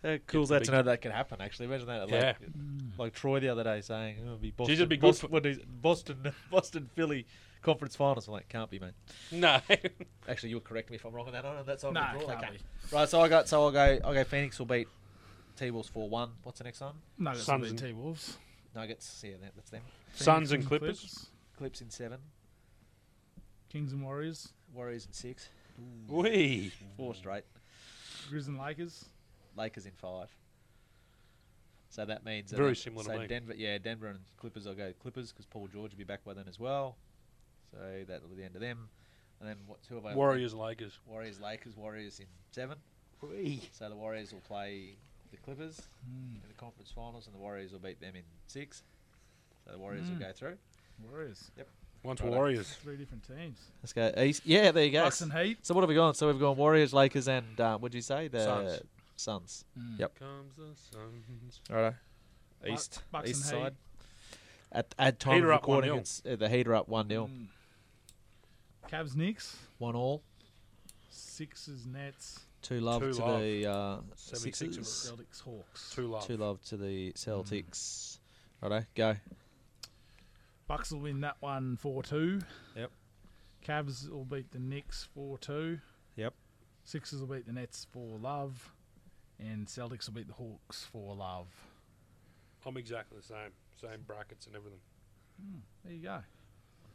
How 0.03 0.17
cool 0.28 0.43
is 0.43 0.49
that 0.49 0.65
to 0.65 0.71
know 0.71 0.82
that 0.84 1.01
can 1.01 1.11
happen? 1.11 1.39
Actually, 1.41 1.67
imagine 1.67 1.88
that. 1.88 2.09
Yeah. 2.09 2.34
Like, 2.39 2.49
like 2.97 3.13
Troy 3.13 3.39
the 3.39 3.49
other 3.49 3.63
day 3.63 3.80
saying 3.82 4.17
oh, 4.21 4.26
it'll 4.26 4.38
be 4.38 4.51
Boston. 4.51 4.74
It'd 4.74 4.89
be 4.89 4.97
good 4.97 5.07
Boston, 5.07 5.28
for- 5.30 5.34
what 5.34 5.45
is 5.45 5.57
it? 5.59 5.82
Boston, 5.82 6.34
Boston, 6.51 6.89
Philly 6.93 7.26
conference 7.64 7.95
finals. 7.95 8.28
I'm 8.28 8.34
like, 8.34 8.47
can't 8.49 8.70
be, 8.70 8.78
mate. 8.80 8.91
no. 9.32 9.59
Actually, 10.28 10.49
you'll 10.49 10.59
correct 10.61 10.89
me 10.91 10.95
if 10.97 11.05
I'm 11.05 11.14
wrong 11.14 11.26
on 11.28 11.34
that. 11.34 11.45
On 11.45 11.66
that 11.66 11.80
side 11.80 11.93
Nah, 11.93 12.14
of 12.14 12.20
the 12.20 12.26
draw. 12.26 12.36
can't 12.36 12.43
Okay. 12.45 12.57
be. 12.57 12.95
Right, 12.95 13.09
so 13.09 13.22
I 13.22 13.28
got 13.30 13.47
so 13.49 13.64
I'll 13.64 13.72
go. 13.72 13.99
I'll 14.03 14.14
go. 14.14 14.24
Phoenix 14.24 14.59
will 14.59 14.66
beat 14.68 14.88
T 15.57 15.72
Wolves 15.72 15.89
four 15.89 16.07
one. 16.09 16.30
What's 16.43 16.59
the 16.59 16.64
next 16.66 16.82
one? 16.82 16.93
Nuggets 17.18 17.43
Suns 17.45 17.61
will 17.61 17.70
and- 17.70 17.80
beat 17.82 17.88
T 17.88 17.93
Wolves. 17.93 18.38
Nuggets. 18.76 19.24
Yeah, 19.26 19.36
that, 19.41 19.51
that's 19.55 19.70
them. 19.72 19.82
Suns 20.14 20.51
and 20.51 20.66
Clippers. 20.66 21.28
Clips 21.57 21.82
in 21.82 21.89
seven. 21.89 22.20
Kings 23.70 23.91
and 23.91 24.03
Warriors. 24.03 24.49
Warriors 24.74 25.05
in 25.05 25.14
six. 25.14 25.49
Wee. 26.07 26.72
Four 26.97 27.16
straight. 27.16 27.43
Grizz 28.32 28.47
and 28.47 28.57
Lakers. 28.59 29.05
Lakers 29.55 29.86
in 29.86 29.91
five. 29.93 30.30
So 31.89 32.05
that 32.05 32.26
means 32.26 32.51
Very 32.51 32.68
then- 32.70 32.76
similar 32.76 33.03
to 33.05 33.09
so 33.11 33.20
me. 33.20 33.28
Denver, 33.28 33.53
yeah, 33.55 33.78
Denver 33.78 34.07
and 34.07 34.20
Clippers. 34.38 34.66
I'll 34.66 34.74
go 34.74 34.91
Clippers 34.99 35.32
because 35.32 35.45
Paul 35.45 35.68
George 35.72 35.91
will 35.91 35.97
be 35.99 36.03
back 36.03 36.24
by 36.24 36.34
then 36.34 36.45
as 36.47 36.59
well. 36.59 36.95
So 37.74 38.03
that'll 38.07 38.28
be 38.30 38.36
the 38.36 38.43
end 38.45 38.55
of 38.55 38.61
them. 38.61 38.88
And 39.39 39.49
then 39.49 39.57
what? 39.67 39.82
Two 39.84 39.97
of 39.97 40.05
our 40.05 40.15
Warriors, 40.15 40.53
Lakers. 40.53 40.99
Warriors, 41.07 41.39
Lakers, 41.41 41.76
Warriors 41.76 42.19
in 42.19 42.28
seven. 42.51 42.78
Wee. 43.21 43.61
So 43.71 43.89
the 43.89 43.95
Warriors 43.95 44.32
will 44.34 44.41
play 44.41 44.95
the 45.32 45.38
Clippers 45.38 45.82
Hmm. 46.05 46.36
in 46.36 46.47
the 46.47 46.53
conference 46.55 46.91
finals, 46.93 47.26
and 47.26 47.34
the 47.36 47.39
Warriors 47.39 47.71
will 47.71 47.80
beat 47.80 47.99
them 47.99 48.15
in 48.15 48.24
six. 48.47 48.84
So 49.65 49.71
the 49.71 49.80
Warriors 49.80 50.07
will 50.09 50.17
Mm. 50.17 50.19
go 50.19 50.32
through. 50.34 50.57
Warriors. 51.09 51.51
Yep. 51.57 51.67
Once 52.03 52.21
Righto. 52.21 52.36
Warriors. 52.36 52.74
Three 52.76 52.97
different 52.97 53.26
teams. 53.26 53.57
Let's 53.82 53.93
go 53.93 54.13
east. 54.21 54.45
Yeah, 54.45 54.71
there 54.71 54.84
you 54.86 54.91
go. 54.91 55.03
Bucks 55.03 55.21
and 55.21 55.32
Heat. 55.34 55.65
So 55.65 55.74
what 55.74 55.82
have 55.82 55.89
we 55.89 55.95
gone? 55.95 56.13
So 56.15 56.28
we've 56.28 56.39
gone 56.39 56.57
Warriors, 56.57 56.93
Lakers, 56.93 57.28
and 57.30 57.59
uh, 57.59 57.78
what'd 57.78 57.95
you 57.95 58.01
say? 58.01 58.28
The 58.28 58.43
Suns. 58.43 58.82
Suns. 59.15 59.65
Mm. 59.80 59.99
Yep. 59.99 60.15
Comes 60.19 60.53
the 60.55 60.76
Suns. 60.76 61.61
Righto. 61.69 61.95
East. 62.67 63.01
Bucks 63.11 63.30
east 63.30 63.51
and 63.51 63.57
Heat. 63.61 63.63
side. 63.63 63.76
At, 64.71 64.95
at 64.99 65.19
time 65.19 65.36
Heater 65.36 65.51
of 65.51 65.61
recording, 65.61 65.91
1-0. 65.91 65.97
it's, 65.99 66.21
uh, 66.30 66.36
the 66.36 66.49
heater 66.49 66.74
up 66.76 66.89
1 66.89 67.07
0. 67.07 67.30
Mm. 68.86 68.89
Cavs 68.89 69.15
Knicks. 69.15 69.55
One 69.77 69.95
all. 69.95 70.23
Sixers 71.09 71.86
Nets. 71.86 72.39
Two 72.61 72.79
love 72.79 73.01
Two 73.01 73.13
to 73.13 73.25
love. 73.25 73.41
the 73.41 73.65
uh, 73.65 73.97
76ers. 74.17 74.55
Sixers. 74.55 75.11
Celtics 75.11 75.41
Hawks. 75.41 75.91
Two 75.93 76.07
love. 76.07 76.25
Two 76.25 76.38
love 76.38 76.63
to 76.65 76.77
the 76.77 77.11
Celtics. 77.13 78.19
Righto, 78.61 78.86
go. 78.95 79.15
Bucks 80.67 80.91
will 80.91 80.99
win 81.01 81.21
that 81.21 81.36
one 81.41 81.75
4 81.77 82.03
2. 82.03 82.39
Yep. 82.77 82.91
Cavs 83.67 84.09
will 84.09 84.23
beat 84.25 84.51
the 84.51 84.59
Knicks 84.59 85.07
4 85.13 85.38
2. 85.39 85.79
Yep. 86.15 86.34
Sixers 86.86 87.19
will 87.19 87.27
beat 87.27 87.45
the 87.45 87.53
Nets 87.53 87.86
4 87.91 88.17
love. 88.19 88.71
And 89.39 89.67
Celtics 89.67 90.07
will 90.07 90.15
beat 90.15 90.27
the 90.27 90.34
Hawks 90.34 90.86
4 90.91 91.15
love. 91.15 91.47
I'm 92.65 92.77
exactly 92.77 93.17
the 93.19 93.25
same. 93.25 93.51
Same 93.81 94.01
brackets 94.07 94.47
and 94.47 94.55
everything. 94.55 94.79
There 95.84 95.93
you 95.93 96.01
go. 96.03 96.19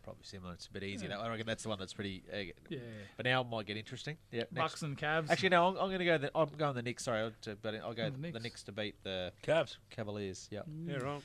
Probably 0.02 0.24
similar. 0.24 0.54
It's 0.54 0.66
a 0.66 0.70
bit 0.70 0.82
easier. 0.84 1.08
Yeah. 1.10 1.16
That, 1.16 1.22
I 1.24 1.28
reckon 1.28 1.46
that's 1.46 1.62
the 1.62 1.68
one 1.68 1.78
that's 1.78 1.92
pretty. 1.92 2.22
Uh, 2.32 2.36
Yeah. 2.68 2.78
But 3.16 3.26
now 3.26 3.42
it 3.42 3.48
might 3.48 3.66
get 3.66 3.76
interesting. 3.76 4.16
Yeah. 4.32 4.44
Bucks 4.52 4.82
and 4.82 4.96
Cavs. 4.96 5.28
Actually, 5.30 5.50
no. 5.50 5.68
I'm, 5.68 5.74
I'm 5.76 5.88
going 5.88 5.98
to 5.98 6.04
go. 6.04 6.18
The, 6.18 6.30
I'm 6.34 6.48
going 6.56 6.74
the 6.74 6.82
Knicks. 6.82 7.04
Sorry, 7.04 7.30
to, 7.42 7.56
but 7.60 7.74
I'll 7.74 7.92
go 7.92 8.04
Oh, 8.04 8.10
the 8.10 8.10
the, 8.12 8.18
Knicks. 8.18 8.42
Knicks 8.42 8.62
to 8.64 8.72
beat 8.72 8.94
the 9.04 9.32
Cavs. 9.42 9.76
Cavaliers. 9.90 10.48
Yeah. 10.50 10.60
Mm. 10.60 10.88
Yeah, 10.90 10.96
right. 10.98 11.22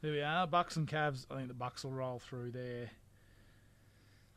There 0.00 0.12
we 0.12 0.20
are. 0.22 0.46
Bucks 0.46 0.76
and 0.76 0.88
Cavs. 0.88 1.24
I 1.30 1.36
think 1.36 1.48
the 1.48 1.54
Bucks 1.54 1.84
will 1.84 1.92
roll 1.92 2.18
through 2.18 2.50
there. 2.50 2.90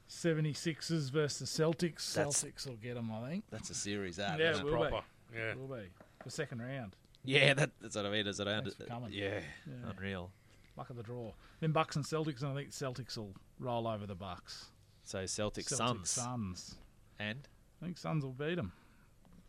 76ers 0.10 1.12
versus 1.12 1.50
Celtics. 1.50 2.14
That's- 2.14 2.44
Celtics 2.44 2.68
will 2.68 2.76
get 2.78 2.96
them, 2.96 3.12
I 3.12 3.28
think. 3.30 3.44
That's 3.50 3.70
a 3.70 3.74
series. 3.74 4.16
That. 4.18 4.40
Yeah, 4.40 4.52
isn't 4.52 4.66
it 4.66 4.70
it? 4.70 4.72
will 4.78 4.84
be. 4.86 4.90
Proper. 4.90 5.06
Yeah. 5.36 5.56
Will 5.56 5.68
be. 5.76 5.84
The 6.24 6.32
second 6.32 6.62
round. 6.62 6.96
yeah. 7.24 7.54
That, 7.54 7.72
that's 7.82 7.96
what 7.96 8.06
I 8.06 8.10
mean. 8.12 8.28
Is 8.28 8.40
it? 8.40 8.46
Thanks 8.46 8.76
for 8.76 8.84
coming. 8.86 9.12
Yeah. 9.14 9.40
Yeah. 9.66 9.90
Unreal. 9.90 10.32
Luck 10.78 10.90
of 10.92 10.96
the 10.96 11.04
draw. 11.04 11.32
Then 11.60 11.72
Bucks 11.72 11.96
and 11.96 12.06
Celtics, 12.06 12.42
and 12.44 12.52
I 12.52 12.56
think 12.56 12.70
Celtics 12.70 13.18
will 13.18 13.34
roll 13.60 13.88
over 13.88 14.06
the 14.06 14.16
Bucks. 14.16 14.68
So 15.04 15.24
Celtics, 15.24 15.66
Celtics 15.74 15.78
Suns, 15.78 16.10
Suns. 16.10 16.76
and 17.20 17.40
I 17.82 17.86
think 17.86 17.98
Suns 17.98 18.24
will 18.24 18.34
beat 18.34 18.56
them. 18.56 18.72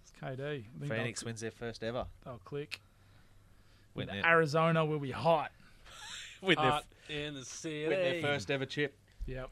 It's 0.02 0.12
KD. 0.22 0.64
Phoenix 0.88 1.24
wins 1.24 1.40
their 1.40 1.50
first 1.50 1.82
ever. 1.84 2.06
they'll 2.24 2.40
click. 2.44 2.80
Win 3.94 4.06
their, 4.06 4.24
Arizona 4.24 4.84
will 4.84 5.00
be 5.00 5.10
hot. 5.10 5.50
win 6.42 6.56
their, 6.56 6.70
Hot 6.70 6.84
in 7.08 7.34
the 7.34 7.44
city. 7.44 7.88
win 7.88 7.90
their 7.98 8.22
first 8.22 8.50
ever 8.50 8.64
chip. 8.64 8.96
Yep. 9.26 9.50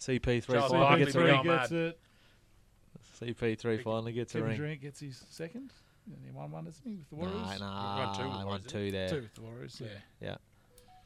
CP3 0.00 0.44
Charles 0.46 0.72
finally 0.72 1.04
gets 1.04 1.14
a 1.14 1.20
ring. 1.22 1.42
gets 1.44 1.70
it. 1.72 1.98
CP3 3.20 3.82
finally 3.82 4.12
gets 4.12 4.34
a 4.34 4.42
ring. 4.42 4.56
Durant 4.56 4.80
gets 4.80 5.00
his 5.00 5.22
second. 5.30 5.70
And 6.06 6.16
he 6.24 6.32
won 6.32 6.50
one, 6.50 6.64
doesn't 6.64 6.82
he, 6.84 6.96
with 6.96 7.08
the 7.10 7.16
Nah, 7.16 7.30
Warriors? 7.32 7.60
nah, 7.60 8.06
Won 8.06 8.16
two 8.18 8.24
with 8.28 8.36
I 8.38 8.44
won 8.44 8.60
two 8.66 8.90
there. 8.90 9.08
Two 9.08 9.20
with 9.22 9.34
the 9.34 9.40
Warriors, 9.42 9.80
yeah. 9.80 9.88
Yeah. 10.20 10.36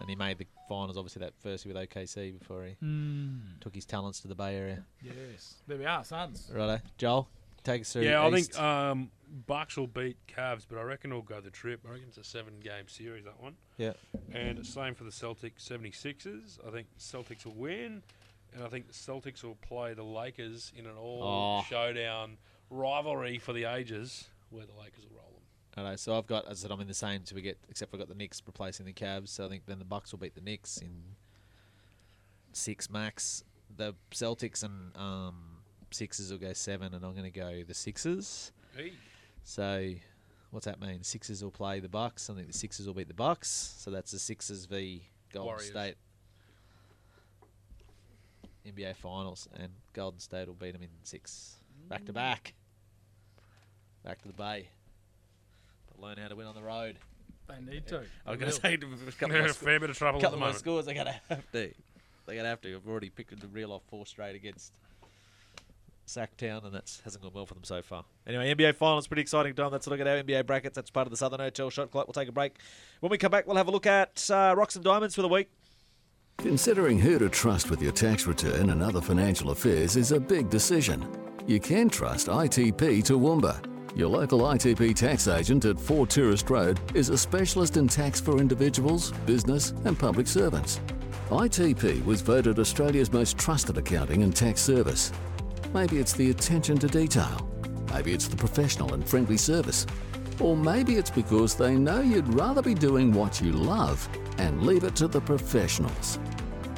And 0.01 0.09
he 0.11 0.15
made 0.17 0.39
the 0.39 0.47
finals, 0.69 0.97
obviously, 0.97 1.21
that 1.21 1.33
first 1.39 1.65
year 1.65 1.75
with 1.75 1.89
OKC 1.91 2.39
before 2.39 2.65
he 2.65 2.75
Mm. 2.85 3.59
took 3.61 3.75
his 3.75 3.87
talents 3.87 4.21
to 4.21 4.29
the 4.29 4.35
Bay 4.35 4.55
Area. 4.57 4.85
Yes. 5.03 5.63
There 5.67 5.79
we 5.79 5.87
are, 5.87 6.05
Suns. 6.05 6.51
Righto. 6.53 6.83
Joel, 6.99 7.29
take 7.65 7.81
us 7.83 7.93
through 7.93 8.03
Yeah, 8.03 8.25
I 8.25 8.31
think 8.31 8.59
um, 8.59 9.11
Bucks 9.47 9.77
will 9.77 9.87
beat 9.87 10.19
Cavs, 10.27 10.67
but 10.69 10.79
I 10.79 10.83
reckon 10.83 11.11
it'll 11.13 11.23
go 11.23 11.41
the 11.41 11.51
trip. 11.51 11.81
I 11.87 11.93
reckon 11.93 12.09
it's 12.09 12.19
a 12.19 12.25
seven-game 12.25 12.89
series, 12.89 13.25
that 13.25 13.41
one. 13.41 13.57
Yeah. 13.79 13.95
And 14.33 14.67
same 14.67 14.95
for 14.95 15.05
the 15.05 15.11
Celtics 15.11 15.61
76ers. 15.67 16.59
I 16.67 16.71
think 16.71 16.89
Celtics 16.99 17.47
will 17.47 17.55
win, 17.55 18.03
and 18.55 18.63
I 18.63 18.69
think 18.69 18.87
the 18.89 18.93
Celtics 18.93 19.43
will 19.43 19.57
play 19.57 19.95
the 19.95 20.05
Lakers 20.05 20.73
in 20.77 20.85
an 20.87 20.97
all 20.97 21.23
Oh. 21.61 21.63
showdown 21.71 22.37
rivalry 22.71 23.39
for 23.39 23.53
the 23.55 23.65
ages, 23.65 24.29
where 24.51 24.67
the 24.67 24.75
Lakers 24.75 25.05
will 25.09 25.17
roll 25.17 25.26
Righto, 25.77 25.97
so 25.97 26.17
I've 26.17 26.27
got, 26.27 26.47
as 26.47 26.61
I 26.61 26.63
said, 26.63 26.71
I'm 26.71 26.81
in 26.81 26.89
the 26.89 26.95
same, 26.95 27.25
so 27.25 27.35
we 27.35 27.43
get, 27.43 27.59
except 27.69 27.93
I've 27.93 28.01
got 28.01 28.09
the 28.09 28.15
Knicks 28.15 28.43
replacing 28.47 28.87
the 28.87 28.93
Cavs, 28.93 29.29
so 29.29 29.45
I 29.45 29.49
think 29.49 29.67
then 29.67 29.79
the 29.79 29.85
Bucks 29.85 30.13
will 30.13 30.19
beat 30.19 30.35
the 30.35 30.41
Knicks 30.41 30.79
in 30.79 31.03
six 32.53 32.89
max. 32.89 33.45
The 33.77 33.95
Celtics 34.11 34.63
and 34.65 34.97
um, 34.97 35.59
Sixers 35.91 36.31
will 36.31 36.39
go 36.39 36.53
seven, 36.53 36.95
and 36.95 37.05
I'm 37.05 37.13
going 37.13 37.25
to 37.25 37.31
go 37.31 37.63
the 37.67 37.75
Sixers. 37.75 38.53
Hey. 38.77 38.93
So, 39.45 39.93
what's 40.51 40.67
that 40.67 40.81
mean? 40.81 41.03
Sixers 41.03 41.43
will 41.45 41.51
play 41.51 41.81
the 41.81 41.89
Bucks. 41.89 42.31
I 42.31 42.35
think 42.35 42.47
the 42.47 42.53
Sixers 42.53 42.87
will 42.87 42.95
beat 42.95 43.09
the 43.09 43.15
Bucks. 43.15 43.75
So 43.79 43.91
that's 43.91 44.13
the 44.13 44.19
Sixers 44.19 44.65
v 44.65 45.03
Golden 45.33 45.47
Warriors. 45.47 45.71
State 45.71 45.97
NBA 48.67 48.97
Finals, 48.97 49.49
and 49.55 49.69
Golden 49.93 50.19
State 50.19 50.49
will 50.49 50.55
beat 50.55 50.73
them 50.73 50.83
in 50.83 50.89
six, 51.03 51.57
back 51.89 52.05
to 52.07 52.13
back, 52.13 52.55
back 54.05 54.21
to 54.23 54.29
the 54.29 54.35
Bay. 54.35 54.69
Learn 55.99 56.19
how 56.19 56.29
to 56.29 56.37
win 56.37 56.47
on 56.47 56.55
the 56.55 56.63
road. 56.63 56.99
They 57.49 57.61
need 57.73 57.87
to. 57.89 58.03
I 58.27 58.31
was 58.31 58.39
going 58.39 58.39
to 58.39 58.45
will. 58.47 58.53
say 58.53 58.75
a 58.75 58.79
couple 59.13 59.29
They're 59.29 59.29
of 59.29 59.35
in 59.35 59.43
my 59.43 59.47
a 59.47 59.53
sco- 59.53 59.67
fair 59.67 59.81
bit 59.81 59.91
of 59.91 59.97
trouble 59.99 60.19
at 60.19 60.23
couple 60.23 60.39
the 60.39 60.45
of 60.45 60.49
moment. 60.49 60.59
scores. 60.59 60.85
They're 60.87 60.95
going 60.95 61.07
to 61.07 61.21
have 61.29 61.51
to. 61.53 61.59
They're 61.59 62.35
going 62.35 62.43
to 62.43 62.49
have 62.49 62.61
to. 62.63 62.75
I've 62.75 62.89
already 62.89 63.11
picked 63.11 63.39
the 63.41 63.47
reel 63.49 63.73
off 63.73 63.83
four 63.89 64.05
straight 64.05 64.35
against 64.35 64.73
Sacktown, 66.09 66.65
and 66.65 66.75
that 66.75 67.01
hasn't 67.05 67.23
gone 67.23 67.33
well 67.35 67.47
for 67.47 67.55
them 67.55 67.65
so 67.65 67.83
far. 67.83 68.05
Anyway, 68.27 68.53
NBA 68.55 68.75
Finals, 68.77 69.07
pretty 69.07 69.23
exciting 69.23 69.55
time. 69.55 69.71
That's 69.71 69.87
a 69.87 69.91
look 69.91 70.01
at 70.01 70.07
our 70.09 70.23
NBA 70.23 70.47
brackets. 70.47 70.75
That's 70.75 70.91
part 70.91 71.07
of 71.07 71.11
the 71.13 71.17
Southern 71.17 71.41
Hotel 71.41 71.71
Shot 71.71 71.91
Clock. 71.91 72.07
We'll 72.09 72.15
take 72.15 72.29
a 72.29 72.33
break. 72.33 72.57
When 73.01 73.11
we 73.11 73.19
come 73.19 73.31
back, 73.31 73.47
we'll 73.47 73.57
have 73.57 73.69
a 73.69 73.73
look 73.73 73.87
at 73.87 74.29
uh, 74.31 74.55
Rocks 74.57 74.75
and 74.77 74.85
Diamonds 74.85 75.15
for 75.15 75.23
the 75.23 75.29
week. 75.29 75.49
Considering 76.39 76.99
who 76.99 77.19
to 77.19 77.29
trust 77.29 77.71
with 77.71 77.81
your 77.81 77.93
tax 77.93 78.27
return 78.27 78.71
and 78.71 78.83
other 78.83 79.01
financial 79.01 79.51
affairs 79.51 79.97
is 79.97 80.13
a 80.13 80.21
big 80.21 80.51
decision. 80.51 81.07
You 81.47 81.61
can 81.61 81.89
trust 81.89 82.27
ITP 82.27 82.77
Toowoomba. 83.05 83.76
Your 83.97 84.11
local 84.11 84.41
ITP 84.41 84.95
tax 84.95 85.27
agent 85.27 85.65
at 85.65 85.81
4 85.81 86.07
Tourist 86.07 86.51
Road 86.51 86.79
is 86.95 87.09
a 87.09 87.17
specialist 87.17 87.79
in 87.79 87.89
tax 87.89 88.21
for 88.21 88.37
individuals, 88.39 89.11
business, 89.25 89.73
and 89.87 89.99
public 89.99 90.27
servants. 90.27 90.81
ITP 91.31 92.05
was 92.05 92.21
voted 92.21 92.59
Australia's 92.59 93.11
most 93.11 93.39
trusted 93.39 93.79
accounting 93.79 94.23
and 94.23 94.37
tax 94.37 94.61
service. 94.61 95.13
Maybe 95.73 95.97
it's 95.97 96.13
the 96.13 96.29
attention 96.29 96.79
to 96.81 96.89
detail, 96.89 97.49
Maybe 97.91 98.13
it's 98.13 98.29
the 98.29 98.37
professional 98.37 98.93
and 98.93 99.09
friendly 99.09 99.39
service. 99.39 99.87
Or 100.41 100.55
maybe 100.55 100.97
it's 100.97 101.09
because 101.09 101.55
they 101.55 101.75
know 101.75 102.03
you'd 102.03 102.35
rather 102.35 102.61
be 102.61 102.75
doing 102.75 103.13
what 103.13 103.41
you 103.41 103.51
love 103.53 104.07
and 104.37 104.67
leave 104.67 104.85
it 104.85 104.95
to 104.97 105.09
the 105.09 105.23
professionals. 105.23 106.19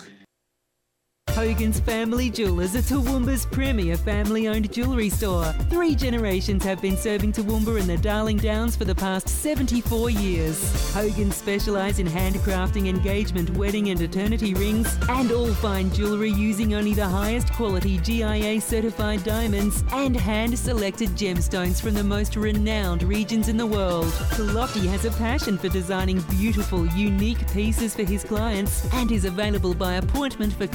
Hogan's 1.36 1.80
Family 1.80 2.30
Jewelers 2.30 2.76
are 2.76 2.82
Toowoomba's 2.82 3.46
premier 3.46 3.96
family 3.96 4.48
owned 4.48 4.72
jewellery 4.74 5.10
store. 5.10 5.46
Three 5.70 5.96
generations 5.96 6.64
have 6.66 6.82
been 6.82 6.98
serving 6.98 7.32
Toowoomba 7.32 7.80
and 7.80 7.90
the 7.90 7.98
Darling 7.98 8.38
Downs 8.38 8.76
for 8.76 8.84
the 8.84 8.96
past 8.96 9.30
74 9.30 10.10
years. 10.10 10.94
Hogan's 10.94 11.36
specialise 11.36 12.00
in 12.00 12.08
handcrafting 12.08 12.88
engagement, 12.88 13.50
wedding, 13.52 13.90
and 13.90 14.02
eternity 14.02 14.54
rings, 14.54 14.98
and 15.08 15.32
all 15.32 15.54
fine 15.56 15.92
jewellery 15.94 16.32
using 16.32 16.74
only 16.74 16.94
the 16.94 17.08
highest 17.08 17.54
quality 17.54 18.00
GIA 18.00 18.60
certified 18.60 19.24
diamonds 19.24 19.84
and 19.94 20.16
hand 20.16 20.58
selected 20.58 21.10
gemstones 21.10 21.80
from 21.80 21.94
the 21.94 22.04
most 22.04 22.36
renowned 22.36 23.04
regions 23.04 23.48
in 23.48 23.56
the 23.56 23.66
world. 23.66 24.12
Lockie 24.40 24.88
has 24.88 25.06
a 25.06 25.12
passion 25.12 25.58
for 25.58 25.70
designing 25.70 26.20
beautiful, 26.32 26.86
unique 26.88 27.48
pieces 27.54 27.96
for 27.96 28.04
his 28.04 28.24
clients 28.24 28.86
and 28.94 29.12
is 29.12 29.26
available 29.26 29.74
by 29.74 29.94
appointment 29.96 30.52
for 30.54 30.68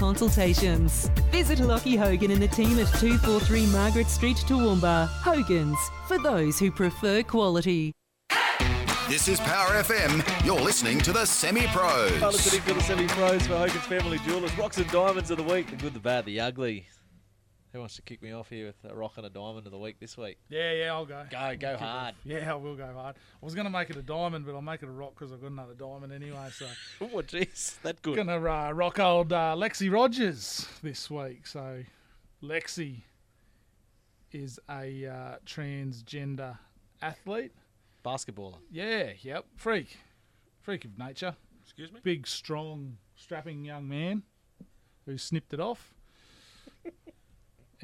consultations. 0.44 1.10
Visit 1.30 1.60
Lockie 1.60 1.96
Hogan 1.96 2.30
and 2.30 2.42
the 2.42 2.48
team 2.48 2.78
at 2.78 2.88
243 2.98 3.66
Margaret 3.66 4.08
Street, 4.08 4.36
Toowoomba. 4.36 5.08
Hogan's, 5.08 5.78
for 6.06 6.18
those 6.18 6.58
who 6.58 6.70
prefer 6.70 7.22
quality. 7.22 7.92
This 9.08 9.28
is 9.28 9.38
Power 9.40 9.82
FM. 9.82 10.46
You're 10.46 10.60
listening 10.60 10.98
to 11.00 11.12
the 11.12 11.26
Semi 11.26 11.66
Pros. 11.68 12.20
Well, 12.20 12.32
listening 12.32 12.62
to 12.62 12.74
the 12.74 12.80
semi 12.80 13.06
pros 13.06 13.46
for 13.46 13.54
Hogan's 13.54 13.84
Family 13.84 14.18
Jewelers. 14.18 14.56
Rocks 14.56 14.78
and 14.78 14.88
diamonds 14.90 15.30
of 15.30 15.36
the 15.36 15.42
week. 15.42 15.68
The 15.70 15.76
good, 15.76 15.92
the 15.92 16.00
bad, 16.00 16.24
the 16.24 16.40
ugly. 16.40 16.86
Who 17.74 17.80
wants 17.80 17.96
to 17.96 18.02
kick 18.02 18.22
me 18.22 18.30
off 18.30 18.50
here 18.50 18.66
with 18.66 18.88
a 18.88 18.94
rock 18.94 19.14
and 19.16 19.26
a 19.26 19.28
diamond 19.28 19.66
of 19.66 19.72
the 19.72 19.78
week 19.78 19.98
this 19.98 20.16
week? 20.16 20.38
Yeah, 20.48 20.70
yeah, 20.74 20.92
I'll 20.92 21.04
go. 21.04 21.24
Go, 21.28 21.56
go 21.58 21.72
Kick 21.72 21.80
hard. 21.80 22.14
off. 22.14 22.20
Yeah, 22.24 22.52
I 22.52 22.54
will 22.54 22.76
go 22.76 22.86
hard. 22.94 23.16
I 23.42 23.44
was 23.44 23.56
going 23.56 23.64
to 23.64 23.70
make 23.70 23.90
it 23.90 23.96
a 23.96 24.02
diamond, 24.02 24.46
but 24.46 24.54
I'll 24.54 24.62
make 24.62 24.84
it 24.84 24.88
a 24.88 24.92
rock 24.92 25.14
because 25.16 25.32
I've 25.32 25.40
got 25.40 25.50
another 25.50 25.74
diamond 25.74 26.12
anyway. 26.12 26.50
So, 26.52 26.66
oh, 27.00 27.20
jeez, 27.22 27.82
that 27.82 28.00
good. 28.00 28.14
Going 28.14 28.28
to 28.28 28.48
uh, 28.48 28.70
rock 28.70 29.00
old 29.00 29.32
uh, 29.32 29.56
Lexi 29.58 29.92
Rogers 29.92 30.68
this 30.84 31.10
week. 31.10 31.48
So, 31.48 31.82
Lexi 32.40 33.02
is 34.30 34.60
a 34.70 35.06
uh, 35.06 35.36
transgender 35.44 36.56
athlete. 37.02 37.50
Basketballer. 38.04 38.58
Yeah, 38.70 39.14
yep. 39.22 39.46
Freak. 39.56 39.96
Freak 40.60 40.84
of 40.84 40.96
nature. 40.96 41.34
Excuse 41.64 41.90
me? 41.90 41.98
Big, 42.04 42.28
strong, 42.28 42.98
strapping 43.16 43.64
young 43.64 43.88
man 43.88 44.22
who 45.06 45.18
snipped 45.18 45.52
it 45.52 45.58
off. 45.58 45.92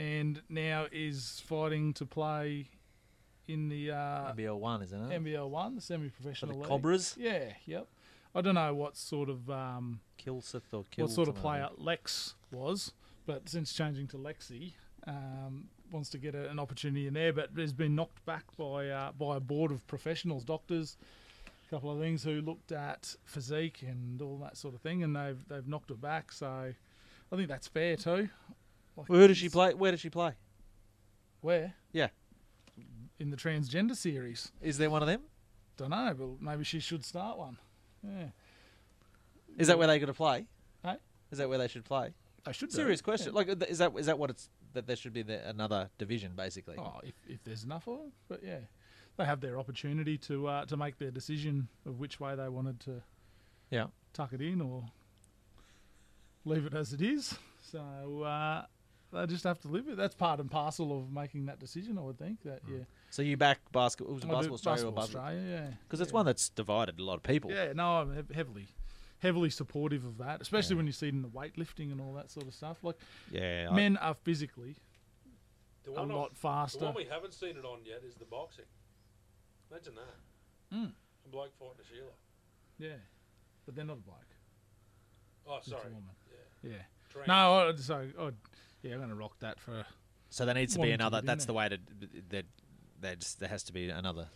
And 0.00 0.40
now 0.48 0.86
is 0.90 1.42
fighting 1.46 1.92
to 1.92 2.06
play 2.06 2.68
in 3.46 3.68
the 3.68 3.90
uh, 3.90 4.32
NBL 4.32 4.58
one, 4.58 4.82
isn't 4.82 5.12
it? 5.12 5.22
NBL 5.22 5.48
one, 5.50 5.74
the 5.74 5.80
semi-professional 5.82 6.56
league. 6.56 6.68
Cobras? 6.68 7.16
Yeah, 7.18 7.52
yep. 7.66 7.86
I 8.34 8.40
don't 8.40 8.54
know 8.54 8.74
what 8.74 8.96
sort 8.96 9.28
of 9.28 9.50
um, 9.50 10.00
Kilseth 10.18 10.72
or 10.72 10.84
what 10.96 11.10
sort 11.10 11.28
of 11.28 11.34
player. 11.34 11.68
Lex 11.76 12.34
was, 12.50 12.92
but 13.26 13.48
since 13.48 13.74
changing 13.74 14.06
to 14.08 14.16
Lexi, 14.16 14.72
um, 15.06 15.64
wants 15.92 16.08
to 16.10 16.18
get 16.18 16.34
a, 16.34 16.48
an 16.48 16.58
opportunity 16.58 17.06
in 17.06 17.14
there, 17.14 17.32
but 17.32 17.50
has 17.58 17.72
been 17.72 17.94
knocked 17.94 18.24
back 18.24 18.44
by 18.56 18.88
uh, 18.88 19.12
by 19.12 19.36
a 19.36 19.40
board 19.40 19.70
of 19.70 19.86
professionals, 19.86 20.44
doctors, 20.44 20.96
a 21.66 21.70
couple 21.70 21.90
of 21.90 21.98
things 21.98 22.22
who 22.22 22.40
looked 22.40 22.72
at 22.72 23.14
physique 23.24 23.82
and 23.86 24.22
all 24.22 24.38
that 24.38 24.56
sort 24.56 24.74
of 24.74 24.80
thing, 24.80 25.02
and 25.02 25.14
they've 25.14 25.44
they've 25.48 25.68
knocked 25.68 25.90
it 25.90 26.00
back. 26.00 26.32
So 26.32 26.72
I 27.32 27.36
think 27.36 27.48
that's 27.48 27.66
fair 27.66 27.96
too. 27.96 28.30
Like, 29.00 29.08
Where 29.08 29.28
does 29.28 29.36
she 29.38 29.48
play? 29.48 29.74
Where 29.74 29.90
does 29.90 30.00
she 30.00 30.10
play? 30.10 30.32
Where? 31.40 31.74
Yeah. 31.92 32.08
In 33.18 33.30
the 33.30 33.36
transgender 33.36 33.96
series. 33.96 34.52
Is 34.62 34.78
there 34.78 34.90
one 34.90 35.02
of 35.02 35.08
them? 35.08 35.22
Don't 35.76 35.90
know, 35.90 36.14
but 36.18 36.40
maybe 36.42 36.64
she 36.64 36.80
should 36.80 37.04
start 37.04 37.38
one. 37.38 37.56
Yeah. 38.02 38.26
Is 39.58 39.68
that 39.68 39.78
where 39.78 39.86
they 39.86 39.98
got 39.98 40.06
to 40.06 40.14
play? 40.14 40.46
Hey? 40.82 40.96
Is 41.30 41.38
that 41.38 41.48
where 41.48 41.58
they 41.58 41.68
should 41.68 41.84
play? 41.84 42.14
They 42.44 42.52
should 42.52 42.72
Serious 42.72 43.00
question. 43.02 43.32
yeah. 43.32 43.36
Like, 43.38 43.62
is 43.68 43.78
that 43.78 43.92
is 43.98 44.06
that 44.06 44.18
what 44.18 44.30
it's 44.30 44.48
that 44.72 44.86
there 44.86 44.96
should 44.96 45.12
be 45.12 45.22
the, 45.22 45.46
another 45.48 45.90
division 45.98 46.32
basically? 46.36 46.76
Oh, 46.78 47.00
if, 47.02 47.14
if 47.28 47.42
there's 47.44 47.64
enough 47.64 47.86
of 47.88 47.98
them, 47.98 48.12
but 48.28 48.40
yeah, 48.42 48.58
they 49.16 49.24
have 49.24 49.40
their 49.40 49.58
opportunity 49.58 50.16
to 50.18 50.46
uh, 50.46 50.64
to 50.66 50.76
make 50.76 50.98
their 50.98 51.10
decision 51.10 51.68
of 51.86 51.98
which 52.00 52.20
way 52.20 52.34
they 52.36 52.48
wanted 52.48 52.80
to 52.80 53.02
Yeah. 53.70 53.86
tuck 54.14 54.32
it 54.32 54.40
in 54.40 54.60
or 54.62 54.84
leave 56.44 56.64
it 56.66 56.74
as 56.74 56.92
it 56.92 57.02
is. 57.02 57.34
So 57.70 58.22
uh, 58.22 58.64
they 59.12 59.26
just 59.26 59.44
have 59.44 59.58
to 59.60 59.68
live 59.68 59.86
with. 59.86 59.94
it. 59.94 59.96
That's 59.96 60.14
part 60.14 60.40
and 60.40 60.50
parcel 60.50 60.96
of 60.98 61.10
making 61.12 61.46
that 61.46 61.58
decision. 61.58 61.98
I 61.98 62.02
would 62.02 62.18
think 62.18 62.42
that 62.44 62.60
yeah. 62.68 62.84
So 63.10 63.22
you 63.22 63.36
back 63.36 63.58
basketball? 63.72 64.14
Was 64.14 64.24
it 64.24 64.26
I 64.26 64.28
do 64.30 64.34
basketball 64.36 64.54
Australia 64.54 64.92
Basketball 64.92 65.02
basketball? 65.02 65.24
Australia, 65.26 65.50
yeah. 65.70 65.74
Because 65.84 66.00
it's 66.00 66.10
Yeah. 66.10 66.14
one 66.14 66.26
that's 66.26 66.48
divided 66.50 66.98
a 67.00 67.02
lot 67.04 67.14
of 67.16 67.22
people. 67.22 67.50
Yeah, 67.50 67.72
no, 67.72 67.96
I'm 68.02 68.26
heavily, 68.32 68.68
heavily 69.18 69.50
supportive 69.50 70.04
of 70.04 70.18
that, 70.18 70.40
especially 70.40 70.76
when 70.76 70.86
you 70.86 70.92
see 70.92 71.08
it 71.08 71.14
in 71.14 71.22
the 71.22 71.28
weightlifting 71.28 71.90
and 71.92 72.00
all 72.00 72.12
that 72.14 72.30
sort 72.30 72.46
of 72.46 72.54
stuff. 72.54 72.84
Like, 72.84 72.96
Yeah, 73.30 73.68
I- 73.70 73.74
men 73.74 73.96
are 73.96 74.14
physically 74.14 74.76
The 75.84 75.90
a 75.92 75.94
one 75.94 76.08
lot 76.10 76.30
I've- 76.30 76.36
faster. 76.36 76.78
The 76.78 76.84
one 76.86 76.94
we 76.94 77.04
haven't 77.06 77.32
seen 77.34 77.56
it 77.56 77.64
on 77.64 77.84
yet 77.84 78.02
is 78.04 78.14
the 78.16 78.26
boxing. 78.26 78.66
Imagine 79.70 79.94
that. 79.96 80.76
Mm. 80.76 80.92
A 81.24 81.28
bloke 81.28 81.54
fighting 81.58 81.80
a 81.80 81.84
Sheila. 81.84 82.12
Yeah, 82.78 82.96
but 83.66 83.74
they're 83.74 83.84
not 83.84 83.98
a 83.98 84.02
bloke. 84.02 84.36
Oh, 85.46 85.56
It's 85.56 85.66
a 85.66 85.70
sorry. 85.70 85.84
woman. 85.92 86.10
Yeah. 86.62 86.70
Yeah. 86.70 86.82
No, 87.26 87.68
I, 87.70 87.74
so 87.76 88.08
i 88.18 88.30
yeah, 88.82 88.92
I'm 88.92 88.98
going 88.98 89.10
to 89.10 89.14
rock 89.14 89.38
that 89.40 89.58
for. 89.60 89.84
So 90.30 90.44
there 90.44 90.54
needs 90.54 90.74
to 90.74 90.80
be 90.80 90.90
another. 90.92 91.20
that's 91.22 91.44
the 91.46 91.52
way 91.52 91.68
to. 91.68 91.78
That 92.30 92.46
there's 93.00 93.34
there 93.36 93.48
has 93.48 93.62
to 93.64 93.72
be 93.72 93.88
another 93.90 94.28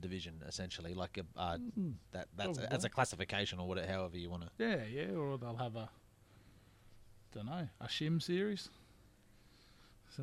division 0.00 0.42
essentially, 0.46 0.92
like 0.94 1.18
a, 1.18 1.24
uh, 1.40 1.58
Mm. 1.78 1.94
that 2.12 2.28
that's 2.36 2.58
Probably. 2.58 2.76
as 2.76 2.84
a 2.84 2.88
classification 2.90 3.58
or 3.58 3.66
whatever, 3.66 3.90
however 3.90 4.16
you 4.18 4.30
want 4.30 4.42
to. 4.44 4.50
Yeah, 4.58 4.84
yeah, 4.84 5.14
or 5.14 5.38
they'll 5.38 5.56
have 5.56 5.76
a. 5.76 5.88
Don't 7.34 7.46
know 7.46 7.68
a 7.80 7.86
shim 7.86 8.22
series. 8.22 8.68
So. 10.16 10.22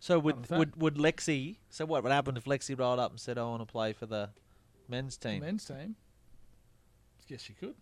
So 0.00 0.18
would 0.20 0.48
would 0.48 0.76
would 0.80 0.94
Lexi? 0.94 1.56
So 1.70 1.84
what 1.84 2.02
would 2.02 2.12
happen 2.12 2.36
if 2.36 2.44
Lexi 2.44 2.78
rolled 2.78 3.00
up 3.00 3.10
and 3.10 3.20
said, 3.20 3.36
"I 3.36 3.42
want 3.42 3.60
to 3.62 3.66
play 3.66 3.92
for 3.92 4.06
the 4.06 4.30
men's 4.88 5.16
team"? 5.16 5.40
men's 5.40 5.64
team. 5.64 5.96
Guess 7.28 7.48
you 7.48 7.54
could. 7.56 7.74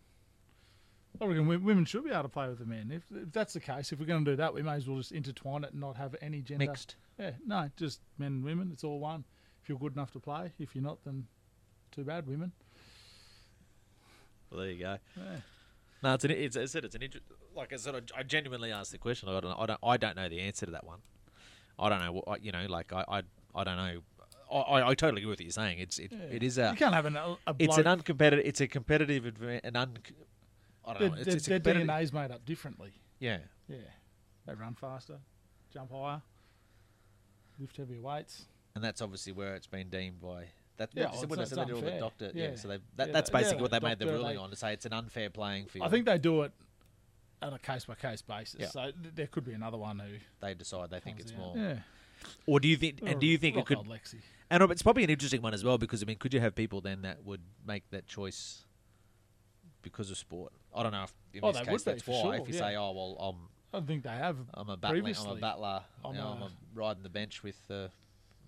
I 1.20 1.24
reckon 1.26 1.46
women 1.46 1.84
should 1.84 2.04
be 2.04 2.10
able 2.10 2.22
to 2.24 2.28
play 2.28 2.48
with 2.48 2.58
the 2.58 2.66
men. 2.66 2.90
If, 2.90 3.04
if 3.10 3.32
that's 3.32 3.54
the 3.54 3.60
case, 3.60 3.92
if 3.92 3.98
we're 4.00 4.06
going 4.06 4.24
to 4.24 4.32
do 4.32 4.36
that, 4.36 4.52
we 4.54 4.62
may 4.62 4.74
as 4.74 4.88
well 4.88 4.98
just 4.98 5.12
intertwine 5.12 5.64
it 5.64 5.72
and 5.72 5.80
not 5.80 5.96
have 5.96 6.14
any 6.20 6.42
gender. 6.42 6.66
Mixed. 6.66 6.96
Yeah, 7.18 7.32
no, 7.46 7.70
just 7.76 8.00
men 8.18 8.32
and 8.32 8.44
women. 8.44 8.70
It's 8.72 8.84
all 8.84 8.98
one. 9.00 9.24
If 9.62 9.68
you're 9.68 9.78
good 9.78 9.94
enough 9.94 10.12
to 10.12 10.20
play, 10.20 10.52
if 10.58 10.74
you're 10.74 10.84
not, 10.84 10.98
then 11.04 11.26
too 11.92 12.04
bad, 12.04 12.26
women. 12.26 12.52
Well, 14.50 14.60
there 14.60 14.70
you 14.70 14.78
go. 14.80 14.98
Yeah. 15.16 15.22
No, 16.02 16.14
it's 16.14 16.24
an, 16.24 16.30
it's, 16.30 16.56
I 16.56 16.66
said 16.66 16.84
it's 16.84 16.94
an 16.94 17.02
inter- 17.02 17.20
like 17.54 17.72
I 17.72 17.76
said. 17.76 17.94
I, 17.94 18.20
I 18.20 18.22
genuinely 18.22 18.70
asked 18.70 18.92
the 18.92 18.98
question. 18.98 19.28
I 19.28 19.40
don't, 19.40 19.58
I 19.58 19.66
don't 19.66 19.80
I 19.82 19.96
don't 19.96 20.14
know 20.16 20.28
the 20.28 20.40
answer 20.40 20.66
to 20.66 20.72
that 20.72 20.84
one. 20.84 20.98
I 21.78 21.88
don't 21.88 21.98
know 22.00 22.22
what 22.24 22.44
you 22.44 22.52
know. 22.52 22.66
Like 22.68 22.92
I 22.92 23.04
I, 23.08 23.22
I 23.54 23.64
don't 23.64 23.76
know. 23.76 24.00
I, 24.52 24.56
I, 24.56 24.88
I 24.90 24.94
totally 24.94 25.22
agree 25.22 25.30
with 25.30 25.38
what 25.40 25.44
you're 25.44 25.50
saying. 25.50 25.78
It's 25.80 25.98
it, 25.98 26.12
Yeah. 26.12 26.18
it 26.30 26.42
is 26.42 26.58
a 26.58 26.70
You 26.70 26.76
can't 26.76 26.94
have 26.94 27.06
an- 27.06 27.16
a 27.16 27.36
it's 27.58 27.76
an 27.78 27.84
uncompetitive. 27.84 28.42
It's 28.44 28.60
a 28.60 28.68
competitive 28.68 29.24
adva- 29.24 29.60
an 29.64 29.74
un. 29.74 29.98
I 30.86 30.92
don't 30.92 31.00
Their, 31.00 31.08
know. 31.10 31.14
It's, 31.16 31.24
their, 31.26 31.36
it's 31.36 31.46
their 31.46 31.58
competitive- 31.58 31.88
DNA's 31.88 32.12
made 32.12 32.30
up 32.30 32.44
differently. 32.44 32.92
Yeah. 33.18 33.38
Yeah. 33.68 33.76
They 34.46 34.54
run 34.54 34.74
faster, 34.74 35.18
jump 35.72 35.90
higher, 35.90 36.22
lift 37.58 37.76
heavier 37.76 38.00
weights. 38.00 38.44
and 38.74 38.84
that's 38.84 39.00
obviously 39.00 39.32
where 39.32 39.54
it's 39.56 39.66
been 39.66 39.88
deemed 39.88 40.20
by. 40.20 40.44
That, 40.76 40.90
Yeah, 40.92 41.04
yeah, 41.04 41.10
well, 41.12 41.20
when 41.22 41.28
they 41.30 41.34
it's- 41.44 41.48
said 41.48 41.58
they 41.58 41.64
did 41.64 41.74
all 41.74 41.80
the 41.80 41.98
doctor, 41.98 42.30
yeah. 42.34 42.50
Yeah. 42.50 42.56
So 42.56 42.68
they, 42.68 42.78
that, 42.96 43.06
Yeah, 43.08 43.12
that's 43.14 43.30
they- 43.30 43.38
yeah, 43.38 43.42
basically 43.44 43.62
what 43.62 43.70
they 43.70 43.80
made 43.80 43.98
the 43.98 44.06
ruling 44.06 44.34
they- 44.34 44.36
on 44.36 44.50
to 44.50 44.56
say 44.56 44.72
it's 44.74 44.84
an 44.86 44.92
unfair 44.92 45.30
playing 45.30 45.66
field. 45.66 45.86
I 45.86 45.88
think 45.90 46.04
they 46.06 46.18
do 46.18 46.42
it 46.42 46.52
on 47.42 47.54
a 47.54 47.58
case 47.58 47.86
by 47.86 47.94
case 47.94 48.22
basis. 48.22 48.60
Yeah. 48.60 48.68
So 48.68 48.82
th- 48.90 49.14
there 49.14 49.26
could 49.26 49.44
be 49.44 49.52
another 49.52 49.78
one 49.78 49.98
who 49.98 50.16
they 50.40 50.54
decide 50.54 50.90
they 50.90 51.00
think 51.00 51.18
it's 51.20 51.32
out. 51.32 51.38
more. 51.38 51.56
Yeah. 51.56 51.78
Or 52.46 52.60
do 52.60 52.68
you 52.68 52.76
think? 52.76 53.00
Or 53.02 53.08
And 53.08 53.20
do 53.20 53.26
you 53.26 53.36
think 53.38 53.56
it 53.56 53.66
could? 53.66 53.78
Lexi. 53.78 54.20
And 54.50 54.62
oh, 54.62 54.66
it's 54.66 54.82
probably 54.82 55.04
an 55.04 55.10
interesting 55.10 55.42
one 55.42 55.54
as 55.54 55.64
well 55.64 55.76
because 55.78 56.02
I 56.02 56.06
mean, 56.06 56.16
could 56.18 56.32
you 56.32 56.40
have 56.40 56.54
people 56.54 56.80
then 56.80 57.02
that 57.02 57.24
would 57.24 57.40
make 57.66 57.88
that 57.90 58.06
choice 58.06 58.64
because 59.82 60.10
of 60.10 60.16
sport? 60.18 60.52
I 60.76 60.82
don't 60.82 60.92
know 60.92 61.04
if 61.04 61.12
in 61.32 61.40
Oh, 61.42 61.52
this 61.52 61.60
case 61.62 61.68
would 61.72 61.84
be, 61.84 61.90
that's 61.92 62.06
why. 62.06 62.22
sure, 62.22 62.34
if 62.34 62.48
you 62.48 62.54
yeah. 62.54 62.60
say, 62.60 62.76
"Oh 62.76 62.92
well, 62.92 63.16
I'm 63.18 63.48
I 63.72 63.78
don't 63.78 63.86
think 63.86 64.02
they 64.04 64.10
have. 64.10 64.36
I'm 64.54 64.68
a 64.68 64.76
battling, 64.76 65.14
I'm 65.16 65.26
a 65.28 65.34
battler, 65.36 65.82
I'm 66.04 66.14
you 66.14 66.20
know, 66.20 66.28
I'm 66.28 66.42
a- 66.42 66.46
a 66.46 66.50
riding 66.74 67.02
the 67.02 67.08
bench 67.08 67.42
with 67.42 67.56
the 67.68 67.90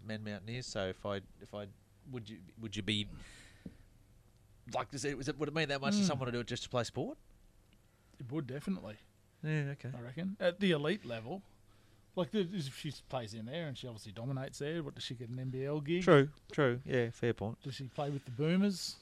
men 0.07 0.23
mountaineers." 0.25 0.67
So 0.67 0.87
if 0.89 1.05
I 1.07 1.17
if 1.41 1.55
I 1.55 1.67
would 2.13 2.29
you 2.29 2.39
would 2.61 2.77
you 2.77 2.83
be 2.83 3.07
like 4.75 4.91
does 4.91 5.05
it, 5.05 5.17
was 5.17 5.29
it 5.29 5.39
would 5.39 5.49
it 5.49 5.55
mean 5.55 5.69
that 5.69 5.81
much 5.81 5.97
to 5.97 6.03
Mm. 6.03 6.07
someone 6.07 6.27
to 6.27 6.33
do 6.33 6.41
it 6.41 6.47
just 6.47 6.63
to 6.65 6.69
play 6.69 6.85
sport? 6.85 7.17
It 8.19 8.31
would 8.31 8.47
definitely. 8.47 8.97
Yeah, 9.43 9.73
okay. 9.73 9.91
I 9.97 10.01
reckon 10.01 10.37
at 10.41 10.61
the 10.61 10.73
elite 10.73 11.05
level, 11.07 11.43
like 12.17 12.33
the, 12.33 12.41
if 12.53 12.77
she 12.77 12.93
plays 13.09 13.33
in 13.35 13.47
there 13.47 13.69
and 13.69 13.79
she 13.79 13.87
obviously 13.87 14.13
dominates 14.13 14.59
there, 14.59 14.83
what 14.83 14.95
does 14.97 15.05
she 15.05 15.15
get 15.15 15.29
an 15.29 15.37
NBL 15.53 15.85
gig? 15.85 16.03
True, 16.03 16.29
true. 16.53 16.81
Yeah, 16.85 17.11
fair 17.11 17.33
point. 17.33 17.63
Does 17.63 17.75
she 17.77 17.85
play 17.85 18.11
with 18.11 18.25
the 18.25 18.31
Boomers? 18.33 18.97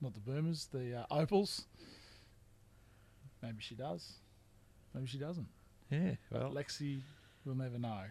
Not 0.00 0.14
the 0.14 0.20
Boomers, 0.20 0.66
the 0.66 1.00
uh, 1.00 1.06
Opals. 1.10 1.64
Maybe 3.42 3.58
she 3.60 3.74
does. 3.74 4.14
Maybe 4.94 5.06
she 5.06 5.18
doesn't. 5.18 5.46
Yeah, 5.90 6.12
well, 6.30 6.50
Lexi 6.52 7.00
will 7.44 7.54
never 7.54 7.78
know. 7.78 8.02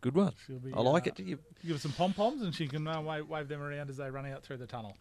good 0.00 0.14
one. 0.14 0.32
She'll 0.46 0.58
be, 0.58 0.72
I 0.72 0.80
like 0.80 1.06
uh, 1.06 1.10
it. 1.16 1.20
You, 1.20 1.38
Give 1.64 1.76
her 1.76 1.80
some 1.80 1.92
pom 1.92 2.12
poms 2.12 2.42
and 2.42 2.54
she 2.54 2.68
can 2.68 2.86
uh, 2.86 3.00
wave, 3.00 3.28
wave 3.28 3.48
them 3.48 3.62
around 3.62 3.88
as 3.90 3.96
they 3.96 4.10
run 4.10 4.26
out 4.26 4.42
through 4.42 4.58
the 4.58 4.66
tunnel. 4.66 4.96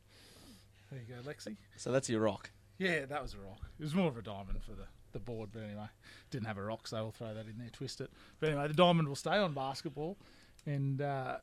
There 0.92 1.00
you 1.00 1.16
go, 1.16 1.30
Lexi. 1.30 1.58
so 1.76 1.92
that's 1.92 2.10
your 2.10 2.22
rock. 2.22 2.52
Yeah, 2.78 3.06
that 3.06 3.22
was 3.22 3.34
a 3.34 3.40
rock. 3.40 3.60
It 3.80 3.84
was 3.84 3.96
more 3.96 4.08
of 4.08 4.18
a 4.18 4.22
diamond 4.22 4.62
for 4.64 4.72
the, 4.72 4.86
the 5.14 5.20
board, 5.20 5.50
but 5.52 5.64
anyway, 5.64 5.88
didn't 6.30 6.48
have 6.48 6.58
a 6.58 6.64
rock, 6.64 6.88
so 6.88 7.04
we'll 7.04 7.12
throw 7.12 7.34
that 7.34 7.48
in 7.48 7.58
there, 7.58 7.70
twist 7.72 8.02
it. 8.02 8.12
But 8.40 8.50
anyway, 8.50 8.68
the 8.68 8.74
diamond 8.74 9.08
will 9.08 9.16
stay 9.16 9.38
on 9.38 9.54
basketball, 9.54 10.18
and 10.66 11.02
uh, 11.02 11.38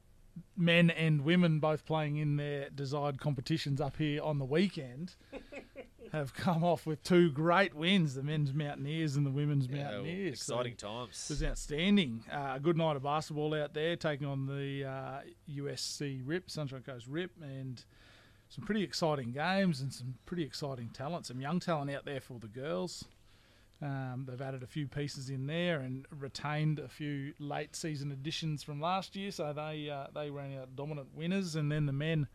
men 0.57 0.91
and 0.91 1.23
women 1.23 1.59
both 1.59 1.85
playing 1.85 2.17
in 2.19 2.37
their 2.37 2.69
desired 2.71 3.19
competitions 3.21 3.81
up 3.81 3.97
here 3.97 4.23
on 4.23 4.39
the 4.39 4.45
weekend 4.45 5.15
have 6.13 6.35
come 6.35 6.63
off 6.63 6.87
with 6.87 7.03
two 7.03 7.31
great 7.31 7.75
wins: 7.75 8.15
the 8.15 8.23
men's 8.23 8.53
Mountaineers 8.53 9.17
and 9.17 9.27
the 9.27 9.31
women's 9.31 9.69
Mountaineers. 9.69 10.43
So 10.43 10.55
exciting 10.55 10.77
times. 10.77 11.27
It 11.31 11.33
was 11.33 11.43
outstanding. 11.43 12.25
Uh, 12.31 12.53
a 12.55 12.61
good 12.61 12.77
night 12.77 12.97
of 12.97 13.03
basketball 13.03 13.55
out 13.55 13.75
there, 13.75 13.97
taking 13.97 14.27
on 14.27 14.47
the 14.47 14.85
uh, 14.85 15.21
USC 15.51 16.21
Rip, 16.25 16.51
Sunshine 16.51 16.83
Coast 16.83 17.07
Rip, 17.07 17.31
and 17.43 17.83
some 18.49 18.65
pretty 18.65 18.83
exciting 18.83 19.33
games 19.33 19.81
and 19.81 19.93
some 19.93 20.15
pretty 20.27 20.43
exciting 20.43 20.91
talent. 20.93 21.27
Some 21.27 21.41
young 21.41 21.59
talent 21.59 21.91
out 21.91 22.05
there 22.05 22.21
for 22.21 22.39
the 22.39 22.49
girls. 22.49 23.05
Um, 23.81 24.27
they've 24.29 24.41
added 24.41 24.63
a 24.63 24.67
few 24.67 24.87
pieces 24.87 25.29
in 25.29 25.47
there 25.47 25.81
and 25.81 26.07
retained 26.17 26.79
a 26.79 26.89
few 26.89 27.33
late 27.41 27.75
season 27.75 28.13
additions 28.13 28.63
from 28.63 28.81
last 28.81 29.17
year, 29.17 29.33
so 29.33 29.53
they 29.53 29.91
uh, 29.91 30.07
they 30.15 30.31
ran 30.31 30.57
out 30.57 30.77
dominant 30.77 31.09
winners. 31.17 31.57
And 31.57 31.73
then 31.73 31.87
the 31.87 31.93
men, 31.93 32.29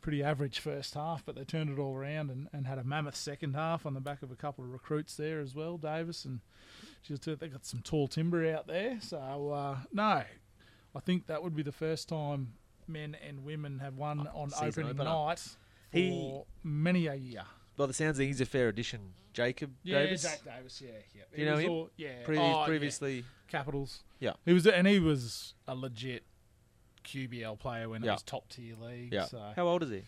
pretty 0.00 0.22
average 0.22 0.58
first 0.60 0.94
half, 0.94 1.24
but 1.24 1.34
they 1.34 1.44
turned 1.44 1.70
it 1.70 1.78
all 1.80 1.94
around 1.96 2.30
and, 2.30 2.48
and 2.52 2.66
had 2.66 2.78
a 2.78 2.84
mammoth 2.84 3.16
second 3.16 3.54
half 3.54 3.84
on 3.86 3.94
the 3.94 4.00
back 4.00 4.22
of 4.22 4.30
a 4.30 4.36
couple 4.36 4.64
of 4.64 4.70
recruits 4.72 5.14
there 5.16 5.40
as 5.40 5.54
well, 5.54 5.76
Davis 5.78 6.24
and 6.24 6.40
just 7.02 7.24
they 7.24 7.48
got 7.48 7.64
some 7.66 7.80
tall 7.80 8.08
timber 8.08 8.46
out 8.54 8.66
there. 8.66 8.98
So 9.00 9.50
uh, 9.52 9.78
no, 9.92 10.22
I 10.94 11.00
think 11.04 11.26
that 11.26 11.42
would 11.42 11.54
be 11.56 11.62
the 11.62 11.72
first 11.72 12.08
time 12.08 12.54
men 12.86 13.16
and 13.26 13.44
women 13.44 13.78
have 13.80 13.96
won 13.96 14.26
on 14.34 14.50
opening 14.60 14.90
opener. 14.90 15.04
night 15.04 15.38
for 15.38 15.98
He- 15.98 16.40
many 16.62 17.06
a 17.06 17.14
year. 17.14 17.42
By 17.76 17.86
the 17.86 17.92
sounds 17.92 18.18
it, 18.18 18.26
he's 18.26 18.40
a 18.40 18.46
fair 18.46 18.68
addition. 18.68 19.12
Jacob 19.32 19.70
Yeah, 19.84 20.02
Davis. 20.02 20.22
Jack 20.22 20.40
Davis. 20.44 20.82
Yeah, 20.84 20.90
yeah. 21.14 21.22
Do 21.32 21.40
you 21.40 21.46
know 21.48 21.56
him? 21.58 21.70
all- 21.70 21.90
yeah. 21.96 22.08
Oh, 22.26 22.32
yeah. 22.32 22.64
previously. 22.66 23.24
Capitals. 23.46 24.02
Yeah. 24.18 24.32
He 24.44 24.52
was, 24.52 24.66
and 24.66 24.86
he 24.86 24.98
was 24.98 25.54
a 25.68 25.76
legit 25.76 26.24
QBL 27.04 27.58
player 27.58 27.88
when 27.88 28.02
Yeah. 28.02 28.10
it 28.10 28.14
was 28.14 28.22
top 28.22 28.48
tier 28.48 28.74
league. 28.76 29.12
Yeah. 29.12 29.24
So 29.26 29.52
How 29.56 29.66
old 29.68 29.82
is 29.82 29.90
he? 29.90 30.02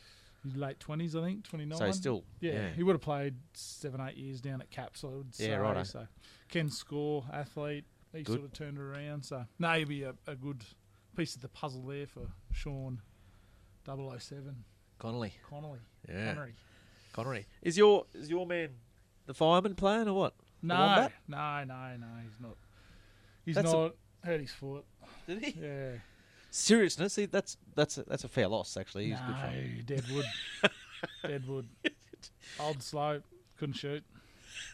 He's 0.44 0.56
late 0.56 0.80
twenties, 0.80 1.14
I 1.14 1.22
think, 1.22 1.44
twenty 1.44 1.66
nine. 1.66 1.78
So 1.78 1.86
he's 1.86 1.96
still- 1.96 2.24
yeah, 2.40 2.52
yeah. 2.52 2.68
He 2.70 2.82
would 2.82 2.94
have 2.94 3.02
played 3.02 3.34
seven, 3.52 4.00
eight 4.00 4.16
years 4.16 4.40
down 4.40 4.60
at 4.62 4.70
Caps. 4.70 5.04
I 5.04 5.08
would 5.08 5.26
Yeah, 5.38 5.46
say. 5.46 5.56
righto. 5.58 5.82
So 5.84 6.08
can 6.48 6.70
score, 6.70 7.26
athlete. 7.32 7.84
He 8.12 8.22
Good. 8.22 8.34
sort 8.36 8.44
of 8.46 8.52
turned 8.52 8.78
it 8.78 8.80
around. 8.82 9.24
So 9.24 9.46
no, 9.58 9.72
he'd 9.74 9.88
be 9.88 10.02
a, 10.02 10.14
a 10.26 10.34
good 10.34 10.64
piece 11.16 11.36
of 11.36 11.42
the 11.42 11.48
puzzle 11.48 11.82
there 11.82 12.06
for 12.06 12.26
Sean 12.52 13.02
007 13.84 14.64
Connolly. 14.98 15.34
Connolly. 15.48 15.80
Yeah. 16.08 16.34
Connery. 16.34 16.54
Connery. 17.12 17.46
Is 17.62 17.76
your 17.76 18.06
is 18.14 18.30
your 18.30 18.46
man 18.46 18.70
the 19.26 19.34
fireman 19.34 19.74
playing 19.74 20.08
or 20.08 20.14
what? 20.14 20.34
No, 20.62 21.08
no, 21.28 21.64
no, 21.64 21.96
no. 21.98 22.06
He's 22.24 22.40
not. 22.40 22.56
He's 23.44 23.54
That's 23.56 23.70
a- 23.72 23.76
not. 23.76 23.96
hurt 24.24 24.40
his 24.40 24.52
foot. 24.52 24.84
Did 25.26 25.44
he? 25.44 25.60
Yeah. 25.60 25.92
Seriousness, 26.50 27.14
see, 27.14 27.26
that's 27.26 27.56
that's 27.74 27.98
a, 27.98 28.02
that's 28.04 28.24
a 28.24 28.28
fair 28.28 28.48
loss 28.48 28.76
actually. 28.76 29.06
He's 29.06 29.18
good 29.20 29.28
no, 29.28 29.34
fun. 29.34 29.82
Deadwood. 29.86 30.24
Deadwood. 31.26 31.68
Old 32.58 32.82
slow, 32.82 33.22
Couldn't 33.56 33.76
shoot. 33.76 34.02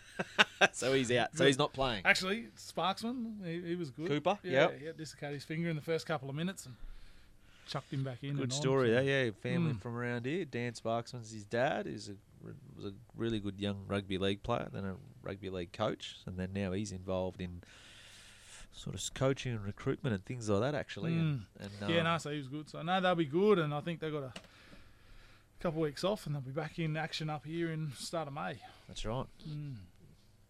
so 0.72 0.94
he's 0.94 1.12
out. 1.12 1.36
So 1.36 1.44
he's 1.44 1.58
not 1.58 1.72
playing. 1.74 2.02
Actually, 2.06 2.46
Sparksman, 2.56 3.44
he, 3.44 3.60
he 3.68 3.74
was 3.76 3.90
good. 3.90 4.08
Cooper, 4.08 4.38
yeah, 4.42 4.50
yep. 4.52 4.80
yeah, 4.82 4.90
dislocated 4.96 5.34
his 5.34 5.44
finger 5.44 5.68
in 5.68 5.76
the 5.76 5.82
first 5.82 6.06
couple 6.06 6.30
of 6.30 6.34
minutes 6.34 6.64
and 6.64 6.74
chucked 7.66 7.92
him 7.92 8.02
back 8.02 8.18
in. 8.22 8.34
Good 8.34 8.44
and 8.44 8.52
on, 8.52 8.58
story, 8.58 8.94
so-. 8.94 9.00
Yeah, 9.00 9.30
family 9.42 9.74
Mm. 9.74 9.80
from 9.82 9.96
around 9.96 10.24
here. 10.24 10.44
Dan 10.46 10.72
Sparksman's 10.72 11.32
his 11.32 11.44
dad. 11.44 11.86
is 11.86 12.08
a 12.08 12.14
was 12.76 12.86
a 12.86 12.92
really 13.16 13.40
good 13.40 13.58
young 13.58 13.84
rugby 13.86 14.18
league 14.18 14.42
player, 14.42 14.68
then 14.72 14.84
a 14.84 14.96
rugby 15.22 15.50
league 15.50 15.72
coach, 15.72 16.16
and 16.26 16.38
then 16.38 16.52
now 16.54 16.72
he's 16.72 16.92
involved 16.92 17.40
in 17.40 17.62
sort 18.76 18.94
of 18.94 19.14
coaching 19.14 19.52
and 19.52 19.64
recruitment 19.64 20.14
and 20.14 20.24
things 20.24 20.48
like 20.48 20.60
that. 20.60 20.74
Actually, 20.78 21.14
and, 21.14 21.40
Mm. 21.40 21.44
and 21.80 21.90
yeah, 21.90 21.98
um, 21.98 22.04
no, 22.04 22.18
so 22.18 22.30
he 22.30 22.38
was 22.38 22.46
good. 22.48 22.68
So 22.68 22.82
no, 22.82 23.00
they'll 23.00 23.14
be 23.16 23.24
good, 23.24 23.58
and 23.58 23.72
I 23.74 23.80
think 23.80 23.98
they've 24.00 24.12
got 24.12 24.22
a 24.24 24.32
couple 25.60 25.80
of 25.80 25.88
weeks 25.88 26.04
off, 26.04 26.26
and 26.26 26.34
they'll 26.34 26.42
be 26.42 26.52
back 26.52 26.78
in 26.78 26.96
action 26.96 27.28
up 27.30 27.44
here 27.46 27.72
in 27.72 27.92
start 27.96 28.28
of 28.28 28.34
May. 28.34 28.58
that's 28.86 29.04
right. 29.04 29.26
Mm. 29.48 29.76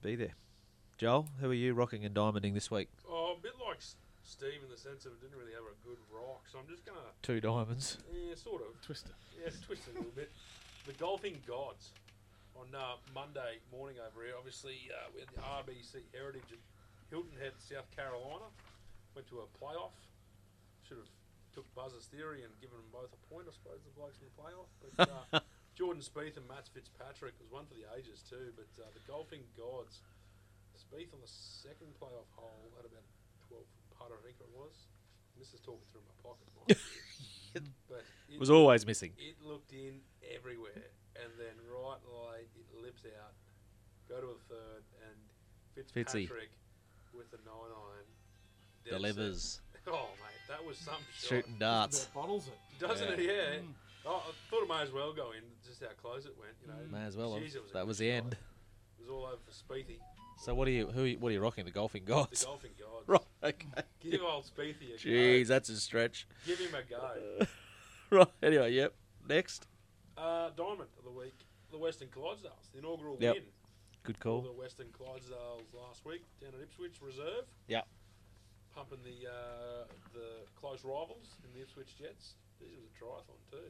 Be 0.02 0.16
there. 0.16 0.34
Joel, 0.98 1.28
Who 1.40 1.50
are 1.50 1.54
you 1.54 1.72
rocking 1.74 2.04
and 2.04 2.14
diamonding 2.14 2.54
this 2.54 2.70
week? 2.70 2.88
Oh, 3.08 3.36
a 3.38 3.40
bit 3.42 3.52
like 3.64 3.78
Steve 4.24 4.60
in 4.64 4.70
the 4.70 4.76
sense 4.78 5.04
of 5.06 5.12
it 5.12 5.20
didn't 5.20 5.38
really 5.38 5.52
have 5.52 5.62
a 5.62 5.76
good 5.86 5.98
rock, 6.10 6.44
so 6.50 6.58
I'm 6.58 6.66
just 6.68 6.84
gonna 6.84 6.98
Two 7.22 7.40
diamonds. 7.40 7.98
yeah, 8.12 8.34
sort 8.34 8.62
of 8.62 8.80
Twister. 8.82 9.12
Yeah, 9.38 9.50
twist 9.66 9.86
it 9.88 9.94
a 9.94 9.98
little 9.98 10.12
bit. 10.16 10.32
The 10.86 10.94
golfing 10.94 11.38
gods 11.46 11.90
on 12.56 12.66
uh, 12.74 12.96
Monday 13.14 13.58
morning 13.70 13.96
over 14.00 14.24
here. 14.24 14.34
Obviously, 14.36 14.90
uh, 14.90 15.10
we 15.14 15.20
had 15.20 15.28
the 15.34 15.42
RBC 15.42 16.02
Heritage 16.14 16.48
at 16.50 16.58
Hilton 17.10 17.36
Head, 17.38 17.54
South 17.58 17.88
Carolina. 17.94 18.50
Went 19.14 19.26
to 19.32 19.40
a 19.40 19.48
playoff. 19.56 19.96
Should 20.84 20.98
have 21.00 21.12
took 21.56 21.66
Buzz's 21.72 22.04
theory 22.12 22.44
and 22.44 22.52
given 22.60 22.76
them 22.76 22.90
both 22.92 23.08
a 23.08 23.20
point, 23.32 23.48
I 23.48 23.52
suppose, 23.56 23.80
the 23.80 23.94
blokes 23.96 24.20
in 24.20 24.28
the 24.28 24.36
playoff. 24.36 24.68
But 24.84 24.92
uh, 25.08 25.40
Jordan 25.78 26.04
Spieth 26.04 26.36
and 26.36 26.44
Matt 26.44 26.68
Fitzpatrick 26.68 27.32
was 27.40 27.48
one 27.48 27.64
for 27.64 27.72
the 27.74 27.88
ages 27.96 28.20
too. 28.28 28.52
But 28.52 28.68
uh, 28.76 28.92
the 28.92 29.00
golfing 29.08 29.48
gods, 29.56 30.04
Spieth 30.76 31.16
on 31.16 31.24
the 31.24 31.32
second 31.32 31.96
playoff 31.96 32.28
hole 32.36 32.68
at 32.76 32.84
about 32.84 33.08
12 33.48 33.64
putter, 33.96 34.20
I 34.20 34.22
think 34.28 34.36
it 34.40 34.52
was. 34.52 34.92
This 35.40 35.56
is 35.56 35.60
talking 35.60 35.84
through 35.92 36.04
my 36.04 36.16
pocket. 36.20 36.48
but 37.88 38.04
it 38.28 38.40
Was 38.40 38.50
always 38.50 38.84
missing. 38.86 39.12
It 39.16 39.36
looked 39.40 39.72
in 39.72 40.00
everywhere, 40.34 40.92
and 41.16 41.32
then 41.38 41.56
right 41.68 42.00
late 42.04 42.52
it 42.56 42.68
lips 42.82 43.04
out. 43.20 43.32
Go 44.08 44.20
to 44.20 44.28
a 44.36 44.40
third, 44.48 44.84
and 45.08 45.16
Fitzy. 45.92 46.28
Fitzpatrick 47.16 47.18
with 47.18 47.30
the 47.30 47.38
nine 47.48 47.72
iron 47.72 48.06
dead 48.84 48.90
set. 48.90 48.98
Delivers. 49.16 49.60
Oh 49.88 50.08
mate, 50.20 50.34
that 50.48 50.66
was 50.66 50.78
some 50.78 50.94
shot. 51.16 51.28
Shooting 51.28 51.54
darts. 51.60 52.06
bottles 52.06 52.48
it. 52.48 52.58
Doesn't 52.80 53.06
Yeah. 53.06 53.14
it? 53.14 53.20
Yeah. 53.62 53.62
Oh, 54.04 54.16
I 54.28 54.32
thought 54.50 54.62
it 54.64 54.68
may 54.68 54.82
as 54.82 54.90
well 54.90 55.12
go 55.12 55.30
in, 55.30 55.44
just 55.64 55.80
how 55.80 55.86
close 56.02 56.26
it 56.26 56.34
went. 56.36 56.54
You 56.60 56.66
know, 56.66 56.98
May 56.98 57.06
as 57.06 57.16
well 57.16 57.34
have. 57.34 57.42
It 57.42 57.44
was 57.44 57.54
a 57.54 57.58
That 57.58 57.72
good 57.82 57.86
was 57.86 57.98
the 57.98 58.08
shot. 58.10 58.16
end. 58.24 58.32
It 58.32 59.02
was 59.02 59.08
all 59.08 59.26
over 59.26 59.36
for 59.46 59.52
Spiethy. 59.52 59.98
So 60.42 60.56
what 60.56 60.66
are 60.66 60.72
you 60.72 60.88
who 60.88 61.04
are 61.04 61.06
you- 61.06 61.18
what 61.20 61.28
are 61.28 61.32
you 61.34 61.40
rocking? 61.40 61.64
The 61.66 61.70
golfing 61.70 62.04
gods. 62.04 62.40
The 62.40 62.46
golfing 62.46 62.72
gods. 62.76 63.06
Right. 63.06 63.20
Okay. 63.44 63.68
Give 64.00 64.22
old 64.22 64.44
Spiethy 64.44 64.94
a 64.94 64.98
Jeez, 64.98 65.42
go. 65.46 65.54
that's 65.54 65.68
a 65.68 65.76
stretch. 65.80 66.26
Give 66.44 66.58
him 66.58 66.74
a 66.74 66.82
go. 66.82 67.46
right. 68.10 68.28
Anyway, 68.42 68.72
yep. 68.72 68.92
Next. 69.28 69.68
Uh, 70.18 70.50
Diamond 70.56 70.88
of 70.98 71.04
the 71.04 71.10
week, 71.12 71.38
the 71.70 71.78
Western 71.78 72.08
Clydesdales, 72.08 72.72
the 72.72 72.78
inaugural 72.80 73.18
Yep. 73.20 73.34
win. 73.36 73.44
Good 74.06 74.20
call. 74.20 74.42
The 74.42 74.52
Western 74.52 74.86
Clydesdales 74.88 75.74
last 75.74 76.04
week 76.06 76.22
down 76.40 76.52
at 76.54 76.60
Ipswich 76.62 77.02
Reserve. 77.02 77.44
Yeah. 77.66 77.82
Pumping 78.72 78.98
the 79.02 79.28
uh, 79.28 79.84
the 80.14 80.46
close 80.54 80.84
rivals 80.84 81.34
in 81.44 81.52
the 81.52 81.60
Ipswich 81.62 81.98
Jets. 81.98 82.34
This 82.60 82.68
was 82.70 82.84
a 82.86 83.04
triathlon 83.04 83.40
too. 83.50 83.68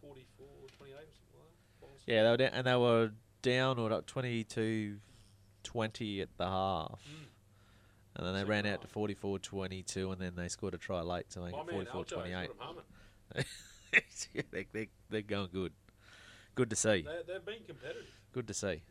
44, 0.00 0.46
28 0.78 0.94
or 0.94 1.00
something 1.02 1.36
like 1.82 1.90
that. 2.06 2.12
Yeah, 2.12 2.22
they 2.22 2.30
were 2.30 2.36
down, 2.36 2.50
and 2.54 2.66
they 2.66 2.76
were 2.76 3.10
down 3.42 3.78
or 3.78 3.92
up 3.92 4.06
22 4.06 4.98
20 5.64 6.20
at 6.22 6.28
the 6.38 6.46
half. 6.46 7.00
Mm. 7.06 7.26
And 8.16 8.26
then 8.26 8.34
they 8.34 8.44
ran 8.44 8.64
out 8.64 8.80
to 8.80 8.88
44 8.88 9.38
22, 9.40 10.12
and 10.12 10.20
then 10.20 10.32
they 10.34 10.48
scored 10.48 10.72
a 10.72 10.78
try 10.78 11.02
late 11.02 11.28
to 11.30 11.40
make 11.40 11.52
My 11.52 11.60
it 11.60 11.70
44 11.70 12.00
Aljo's 12.00 12.10
got 12.10 12.20
28. 12.20 12.34
'em 12.36 12.48
humming. 12.58 12.84
yeah, 14.32 14.42
they, 14.50 14.66
they, 14.72 14.88
they're 15.10 15.20
going 15.20 15.50
good. 15.52 15.72
Good 16.54 16.70
to 16.70 16.76
see. 16.76 17.02
They, 17.02 17.32
they've 17.32 17.44
been 17.44 17.64
competitive. 17.66 18.06
Good 18.36 18.48
to 18.48 18.52
see. 18.54 18.82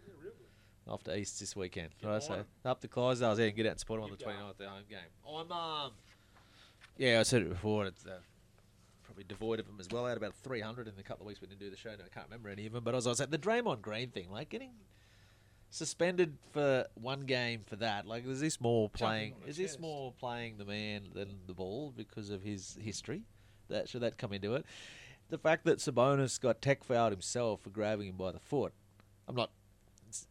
Off 0.88 1.04
to 1.04 1.16
East 1.16 1.40
this 1.40 1.56
weekend. 1.56 1.90
Right, 2.04 2.24
so 2.24 2.44
up 2.66 2.82
to 2.82 2.88
Clydesdales 2.88 3.36
there 3.38 3.46
and 3.46 3.56
get 3.56 3.68
out 3.68 3.74
and 3.74 3.80
support 3.80 4.00
them 4.00 4.06
on 4.06 4.10
the 4.10 4.18
Keep 4.18 4.26
going. 4.26 4.40
29th, 4.40 4.58
their 4.58 4.70
home 4.70 4.84
game. 4.90 5.00
I'm, 5.24 5.52
um, 5.52 5.92
yeah, 6.98 7.20
I 7.20 7.24
said 7.24 7.44
it 7.44 7.50
before. 7.50 7.86
It's 7.86 8.08
uh, 8.08 8.18
probably 9.04 9.24
devoid 9.28 9.60
of 9.60 9.68
them 9.68 9.76
as 9.80 9.88
well. 9.92 10.04
I 10.08 10.10
had 10.10 10.18
about 10.18 10.34
300 10.34 10.88
in 10.88 10.96
the 10.96 11.04
couple 11.04 11.26
of 11.26 11.28
weeks 11.28 11.42
we 11.42 11.48
didn't 11.48 11.60
do 11.60 11.70
the 11.70 11.78
show. 11.78 11.92
and 11.92 12.02
I 12.02 12.10
can't 12.12 12.26
remember 12.26 12.50
any 12.50 12.66
of 12.66 12.74
them. 12.74 12.84
But 12.84 12.96
as 12.96 13.06
I 13.06 13.12
was 13.12 13.22
at 13.22 13.30
the 13.30 13.38
Draymond 13.38 13.84
Green 13.84 14.10
thing, 14.10 14.32
like 14.32 14.50
getting 14.50 14.72
suspended 15.70 16.40
for 16.52 16.88
one 16.96 17.22
game 17.22 17.62
for 17.68 17.76
that, 17.76 18.08
like 18.08 18.26
is 18.26 18.42
this 18.42 18.60
more 18.60 18.90
playing? 18.90 19.36
Is 19.46 19.58
this 19.58 19.78
more 19.78 20.12
playing 20.12 20.58
the 20.58 20.66
man 20.66 21.04
than 21.14 21.38
the 21.46 21.54
ball 21.54 21.94
because 21.96 22.32
of 22.32 22.42
his 22.42 22.80
history? 22.82 23.22
That 23.70 23.90
should 23.90 24.02
that 24.02 24.18
come 24.18 24.34
into 24.34 24.56
it? 24.56 24.66
The 25.30 25.38
fact 25.38 25.66
that 25.66 25.78
Sabonis 25.78 26.42
got 26.42 26.64
tech 26.64 26.84
fouled 26.84 27.12
himself 27.12 27.62
for 27.62 27.70
grabbing 27.70 28.08
him 28.08 28.18
by 28.18 28.32
the 28.32 28.40
foot. 28.40 28.74
I'm 29.28 29.36
not 29.36 29.52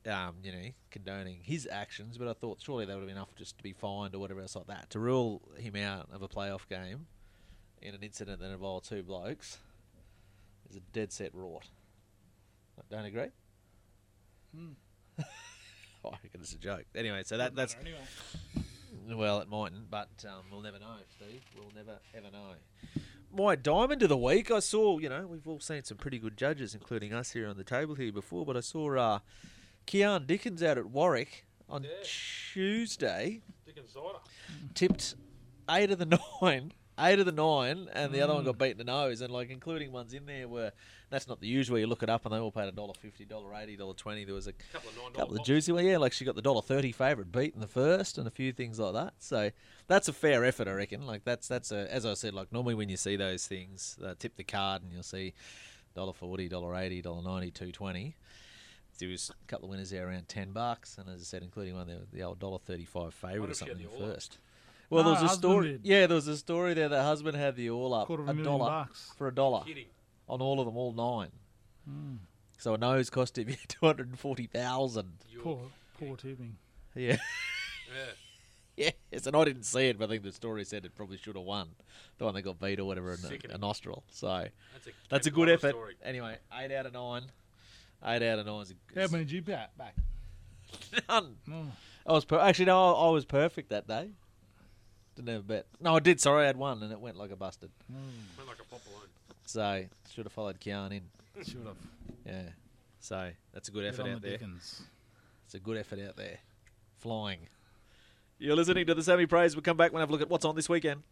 um, 0.06 0.36
you 0.42 0.52
know, 0.52 0.68
condoning 0.90 1.40
his 1.42 1.68
actions, 1.70 2.18
but 2.18 2.28
I 2.28 2.32
thought 2.32 2.60
surely 2.60 2.84
that 2.86 2.92
would 2.94 3.00
have 3.00 3.08
been 3.08 3.16
enough 3.16 3.34
just 3.36 3.56
to 3.58 3.62
be 3.62 3.72
fined 3.72 4.14
or 4.14 4.18
whatever 4.18 4.40
else 4.40 4.56
like 4.56 4.66
that. 4.68 4.90
To 4.90 4.98
rule 4.98 5.42
him 5.58 5.76
out 5.76 6.08
of 6.12 6.22
a 6.22 6.28
playoff 6.28 6.68
game 6.68 7.06
in 7.82 7.94
an 7.94 8.02
incident 8.02 8.40
that 8.40 8.50
involved 8.50 8.88
two 8.88 9.02
blokes 9.02 9.58
is 10.70 10.76
a 10.76 10.80
dead 10.92 11.12
set 11.12 11.34
rort. 11.34 11.68
Don't 12.90 13.04
agree? 13.04 13.28
oh, 14.56 15.20
I 16.04 16.10
reckon 16.22 16.40
it's 16.40 16.54
a 16.54 16.58
joke. 16.58 16.84
Anyway, 16.94 17.22
so 17.24 17.36
that 17.36 17.54
that's 17.54 17.76
well, 19.08 19.40
it 19.40 19.48
mightn't, 19.48 19.90
but 19.90 20.08
um, 20.26 20.44
we'll 20.50 20.60
never 20.60 20.78
know, 20.78 20.96
Steve. 21.16 21.42
We'll 21.56 21.72
never 21.74 21.98
ever 22.14 22.30
know. 22.30 22.54
My 23.36 23.56
diamond 23.56 24.02
of 24.02 24.08
the 24.08 24.16
week, 24.16 24.50
I 24.52 24.60
saw. 24.60 24.98
You 24.98 25.08
know, 25.08 25.26
we've 25.26 25.48
all 25.48 25.58
seen 25.58 25.82
some 25.82 25.96
pretty 25.96 26.18
good 26.18 26.36
judges, 26.36 26.72
including 26.74 27.12
us 27.12 27.32
here 27.32 27.48
on 27.48 27.56
the 27.56 27.64
table 27.64 27.96
here 27.96 28.12
before. 28.12 28.46
But 28.46 28.56
I 28.56 28.60
saw 28.60 28.94
uh, 28.96 29.18
Kean 29.86 30.24
Dickens 30.26 30.62
out 30.62 30.78
at 30.78 30.86
Warwick 30.86 31.44
on 31.68 31.84
Tuesday 32.04 33.42
Dickens 33.66 33.90
cider. 33.90 34.18
tipped 34.74 35.16
eight 35.68 35.90
of 35.90 35.98
the 35.98 36.20
nine, 36.42 36.72
eight 36.98 37.18
of 37.18 37.26
the 37.26 37.32
nine, 37.32 37.88
and 37.92 38.12
the 38.12 38.20
other 38.20 38.34
one 38.34 38.44
got 38.44 38.58
beaten 38.58 38.78
the 38.78 38.84
nose. 38.84 39.20
And 39.20 39.32
like 39.32 39.50
including 39.50 39.92
ones 39.92 40.12
in 40.14 40.26
there 40.26 40.46
were 40.48 40.72
that's 41.10 41.28
not 41.28 41.40
the 41.40 41.46
usual. 41.46 41.78
You 41.78 41.86
look 41.86 42.02
it 42.02 42.08
up 42.10 42.24
and 42.24 42.34
they 42.34 42.38
all 42.38 42.50
paid 42.50 42.68
a 42.68 42.72
dollar 42.72 42.94
fifty, 42.94 43.24
dollar 43.24 43.54
eighty, 43.54 43.76
dollar 43.76 43.94
twenty. 43.94 44.24
There 44.24 44.34
was 44.34 44.46
a 44.46 44.52
Couple 44.52 44.90
of 44.90 45.12
$9 45.12 45.14
couple 45.14 45.36
of 45.36 45.44
juicy 45.44 45.72
ones. 45.72 45.86
Yeah, 45.86 45.98
like 45.98 46.12
she 46.12 46.24
got 46.24 46.34
the 46.36 46.42
dollar 46.42 46.62
thirty 46.62 46.92
favourite 46.92 47.30
beat 47.32 47.54
in 47.54 47.60
the 47.60 47.68
first, 47.68 48.18
and 48.18 48.26
a 48.26 48.30
few 48.30 48.52
things 48.52 48.78
like 48.78 48.94
that. 48.94 49.14
So 49.18 49.50
that's 49.86 50.08
a 50.08 50.12
fair 50.12 50.44
effort, 50.44 50.68
I 50.68 50.72
reckon. 50.72 51.06
Like 51.06 51.24
that's 51.24 51.48
that's 51.48 51.72
a 51.72 51.92
as 51.92 52.04
I 52.06 52.14
said. 52.14 52.34
Like 52.34 52.52
normally 52.52 52.74
when 52.74 52.88
you 52.88 52.96
see 52.96 53.16
those 53.16 53.46
things, 53.46 53.98
uh, 54.04 54.14
tip 54.18 54.36
the 54.36 54.44
card 54.44 54.82
and 54.82 54.92
you'll 54.92 55.02
see 55.02 55.34
dollar 55.94 56.12
forty, 56.12 56.48
dollar 56.48 56.74
eighty, 56.76 57.02
dollar 57.02 57.22
ninety, 57.22 57.50
two 57.50 57.70
twenty. 57.72 58.16
There 59.00 59.08
was 59.08 59.30
a 59.30 59.46
couple 59.48 59.64
of 59.66 59.70
winners 59.70 59.90
there 59.90 60.06
around 60.08 60.28
ten 60.28 60.52
bucks, 60.52 60.98
and 60.98 61.08
as 61.08 61.20
I 61.20 61.24
said, 61.24 61.42
including 61.42 61.74
one 61.74 61.88
the, 61.88 62.00
the 62.12 62.22
old 62.22 62.38
dollar 62.38 62.58
thirty-five 62.58 63.12
favourite 63.12 63.36
or 63.36 63.40
Wonder 63.40 63.52
if 63.52 63.58
she 63.58 63.64
had 63.64 63.70
something 63.72 63.86
the 63.90 63.96
the 63.98 64.04
all-up. 64.04 64.14
first. 64.14 64.38
Well, 64.94 65.04
there 65.04 65.22
was 65.22 65.32
a 65.32 65.34
story. 65.34 65.72
did. 65.72 65.80
Yeah, 65.84 66.06
there 66.06 66.14
was 66.14 66.28
a 66.28 66.36
story 66.36 66.74
there. 66.74 66.88
The 66.88 67.02
husband 67.02 67.36
had 67.36 67.56
the 67.56 67.70
all 67.70 67.92
up 67.94 68.06
Quarter 68.06 68.22
of 68.24 68.28
a 68.28 68.32
a 68.32 68.34
million 68.34 68.58
dollar 68.58 68.70
bucks. 68.70 69.12
for 69.16 69.28
a 69.28 69.34
dollar 69.34 69.64
Kidding. 69.64 69.86
on 70.28 70.40
all 70.40 70.60
of 70.60 70.66
them, 70.66 70.76
all 70.76 70.92
nine. 70.92 71.30
Mm. 71.90 72.18
So 72.58 72.74
a 72.74 72.78
nose 72.78 73.10
cost 73.10 73.36
him 73.38 73.48
two 73.68 73.86
hundred 73.86 74.08
and 74.08 74.18
forty 74.18 74.46
thousand. 74.46 75.12
Poor, 75.42 75.60
poor 75.98 76.16
tipping. 76.16 76.56
Yeah. 76.94 77.16
Yeah. 77.94 78.10
Yes, 79.12 79.24
and 79.28 79.36
I 79.36 79.44
didn't 79.44 79.62
see 79.62 79.86
it, 79.86 79.98
but 80.00 80.06
I 80.06 80.08
think 80.08 80.24
the 80.24 80.32
story 80.32 80.64
said 80.64 80.84
it 80.84 80.96
probably 80.96 81.16
should 81.16 81.36
have 81.36 81.44
won. 81.44 81.68
The 82.18 82.24
one 82.24 82.34
that 82.34 82.42
got 82.42 82.58
beat 82.58 82.80
or 82.80 82.84
whatever 82.84 83.12
in 83.12 83.18
a, 83.50 83.54
a 83.54 83.58
nostril. 83.58 84.02
So 84.10 84.26
That's 84.72 84.86
a, 84.88 84.90
that's 85.08 85.26
a 85.28 85.30
good 85.30 85.48
effort. 85.48 85.70
story. 85.70 85.94
Anyway, 86.02 86.36
eight 86.58 86.72
out 86.72 86.84
of 86.86 86.92
nine. 86.92 87.22
Eight 88.04 88.22
out 88.28 88.40
of 88.40 88.46
nine 88.46 88.62
is 88.62 88.72
a, 88.72 89.00
How 89.00 89.06
many 89.06 89.22
did 89.24 89.30
you 89.30 89.42
bat 89.42 89.70
back? 89.78 89.94
none. 91.08 91.36
Oh. 91.52 91.66
I 92.04 92.12
was 92.14 92.24
per- 92.24 92.40
actually 92.40 92.64
no, 92.64 92.96
I 92.96 93.10
was 93.10 93.24
perfect 93.24 93.68
that 93.70 93.86
day. 93.86 94.08
Didn't 95.16 95.28
have 95.28 95.40
a 95.40 95.44
bet. 95.44 95.66
No, 95.80 95.94
I 95.96 96.00
did. 96.00 96.20
Sorry, 96.20 96.44
I 96.44 96.46
had 96.46 96.56
one, 96.56 96.82
and 96.82 96.92
it 96.92 97.00
went 97.00 97.16
like 97.16 97.30
a 97.30 97.36
busted. 97.36 97.70
Hmm. 97.90 97.96
Went 98.36 98.48
like 98.48 98.58
a 98.60 98.64
pop 98.64 98.80
balloon. 98.84 99.08
So 99.46 99.84
should 100.12 100.24
have 100.24 100.32
followed 100.32 100.60
Kian 100.60 100.92
in. 100.92 101.02
Should 101.44 101.66
have. 101.66 101.76
Yeah. 102.26 102.48
So 103.00 103.30
that's 103.52 103.68
a 103.68 103.70
good 103.72 103.84
Get 103.84 103.94
effort 103.94 104.02
on 104.02 104.10
out 104.12 104.22
the 104.22 104.28
there. 104.28 104.38
Dickens. 104.38 104.82
It's 105.44 105.54
a 105.54 105.58
good 105.60 105.76
effort 105.76 106.00
out 106.00 106.16
there. 106.16 106.38
Flying. 106.98 107.40
You're 108.38 108.56
listening 108.56 108.86
to 108.86 108.94
the 108.94 109.02
Semi 109.02 109.26
Pros. 109.26 109.54
We'll 109.54 109.62
come 109.62 109.76
back 109.76 109.92
when 109.92 110.00
and 110.00 110.08
have 110.08 110.10
a 110.10 110.12
look 110.12 110.22
at 110.22 110.30
what's 110.30 110.44
on 110.44 110.56
this 110.56 110.68
weekend. 110.68 111.02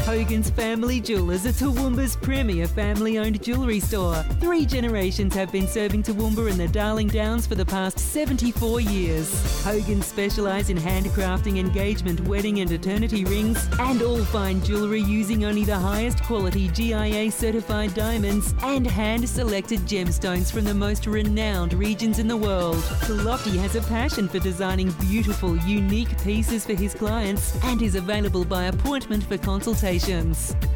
Hogan's 0.00 0.48
Family 0.48 1.00
Jewelers 1.00 1.44
are 1.44 1.50
Toowoomba's 1.50 2.16
premier 2.16 2.66
family 2.66 3.18
owned 3.18 3.42
jewellery 3.42 3.80
store. 3.80 4.16
Three 4.40 4.64
generations 4.64 5.34
have 5.34 5.52
been 5.52 5.68
serving 5.68 6.02
Toowoomba 6.02 6.50
and 6.50 6.58
the 6.58 6.68
Darling 6.68 7.08
Downs 7.08 7.46
for 7.46 7.54
the 7.54 7.66
past 7.66 7.98
74 7.98 8.80
years. 8.80 9.62
Hogan 9.62 10.00
specialise 10.00 10.70
in 10.70 10.78
handcrafting 10.78 11.58
engagement, 11.58 12.20
wedding, 12.26 12.60
and 12.60 12.70
eternity 12.72 13.24
rings, 13.24 13.68
and 13.78 14.00
all 14.00 14.24
fine 14.24 14.62
jewellery 14.64 15.02
using 15.02 15.44
only 15.44 15.64
the 15.64 15.76
highest 15.76 16.22
quality 16.24 16.68
GIA 16.68 17.30
certified 17.30 17.92
diamonds 17.94 18.54
and 18.62 18.86
hand 18.86 19.28
selected 19.28 19.80
gemstones 19.80 20.50
from 20.50 20.64
the 20.64 20.74
most 20.74 21.06
renowned 21.06 21.74
regions 21.74 22.18
in 22.18 22.28
the 22.28 22.36
world. 22.36 22.82
Lockie 23.10 23.58
has 23.58 23.76
a 23.76 23.82
passion 23.82 24.28
for 24.28 24.38
designing 24.38 24.90
beautiful, 24.92 25.56
unique 25.58 26.18
pieces 26.22 26.64
for 26.64 26.74
his 26.74 26.94
clients 26.94 27.54
and 27.64 27.82
is 27.82 27.94
available 27.94 28.44
by 28.44 28.64
appointment 28.64 29.24
for 29.24 29.36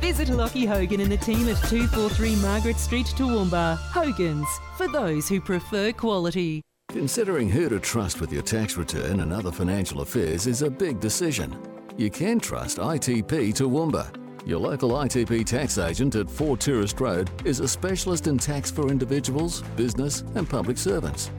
Visit 0.00 0.30
Lockie 0.30 0.64
Hogan 0.64 1.00
and 1.00 1.12
the 1.12 1.18
team 1.18 1.46
at 1.48 1.58
243 1.68 2.36
Margaret 2.36 2.76
Street, 2.76 3.06
Toowoomba. 3.06 3.76
Hogan's, 3.76 4.48
for 4.78 4.88
those 4.88 5.28
who 5.28 5.38
prefer 5.38 5.92
quality. 5.92 6.62
Considering 6.88 7.50
who 7.50 7.68
to 7.68 7.78
trust 7.78 8.22
with 8.22 8.32
your 8.32 8.42
tax 8.42 8.76
return 8.78 9.20
and 9.20 9.32
other 9.32 9.52
financial 9.52 10.00
affairs 10.00 10.46
is 10.46 10.62
a 10.62 10.70
big 10.70 10.98
decision. 10.98 11.54
You 11.98 12.10
can 12.10 12.40
trust 12.40 12.78
ITP 12.78 13.52
Toowoomba. 13.52 14.16
Your 14.46 14.58
local 14.58 14.92
ITP 14.92 15.44
tax 15.44 15.76
agent 15.76 16.14
at 16.14 16.30
4 16.30 16.56
Tourist 16.56 16.98
Road 16.98 17.30
is 17.44 17.60
a 17.60 17.68
specialist 17.68 18.26
in 18.26 18.38
tax 18.38 18.70
for 18.70 18.88
individuals, 18.88 19.62
business, 19.76 20.22
and 20.36 20.48
public 20.48 20.78
servants. 20.78 21.30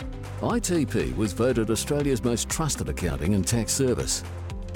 ITP 0.42 1.16
was 1.18 1.34
voted 1.34 1.72
Australia's 1.72 2.24
most 2.24 2.50
trusted 2.50 2.88
accounting 2.88 3.34
and 3.34 3.48
tax 3.48 3.74
service. 3.74 4.24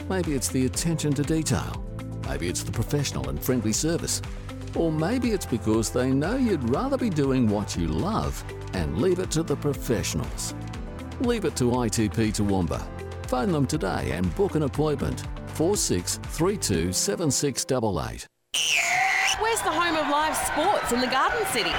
Maybe 0.10 0.34
it's 0.34 0.50
the 0.50 0.66
attention 0.66 1.14
to 1.14 1.22
detail. 1.24 1.87
Maybe 2.28 2.48
it's 2.48 2.64
the 2.64 2.72
professional 2.72 3.30
and 3.30 3.42
friendly 3.42 3.74
service. 3.74 4.22
Or 4.76 4.92
maybe 4.92 5.32
it's 5.32 5.46
because 5.46 5.90
they 5.90 6.12
know 6.12 6.36
you'd 6.36 6.70
rather 6.70 6.98
be 6.98 7.10
doing 7.10 7.48
what 7.48 7.78
you 7.78 7.88
love 7.88 8.44
and 8.74 9.02
leave 9.02 9.20
it 9.20 9.32
to 9.32 9.44
the 9.44 9.56
professionals. 9.56 10.54
Leave 11.22 11.46
it 11.46 11.56
to 11.56 11.66
ITP 11.66 12.34
Toowoomba. 12.34 12.82
Phone 13.28 13.52
them 13.52 13.66
today 13.66 14.12
and 14.12 14.36
book 14.36 14.56
an 14.56 14.64
appointment. 14.64 15.24
4632 15.56 16.94
7688. 16.94 18.37
Where's 19.40 19.62
the 19.62 19.72
home 19.72 19.96
of 19.96 20.10
live 20.10 20.36
sports 20.36 20.92
in 20.92 21.00
the 21.00 21.06
Garden 21.06 21.46
City? 21.48 21.70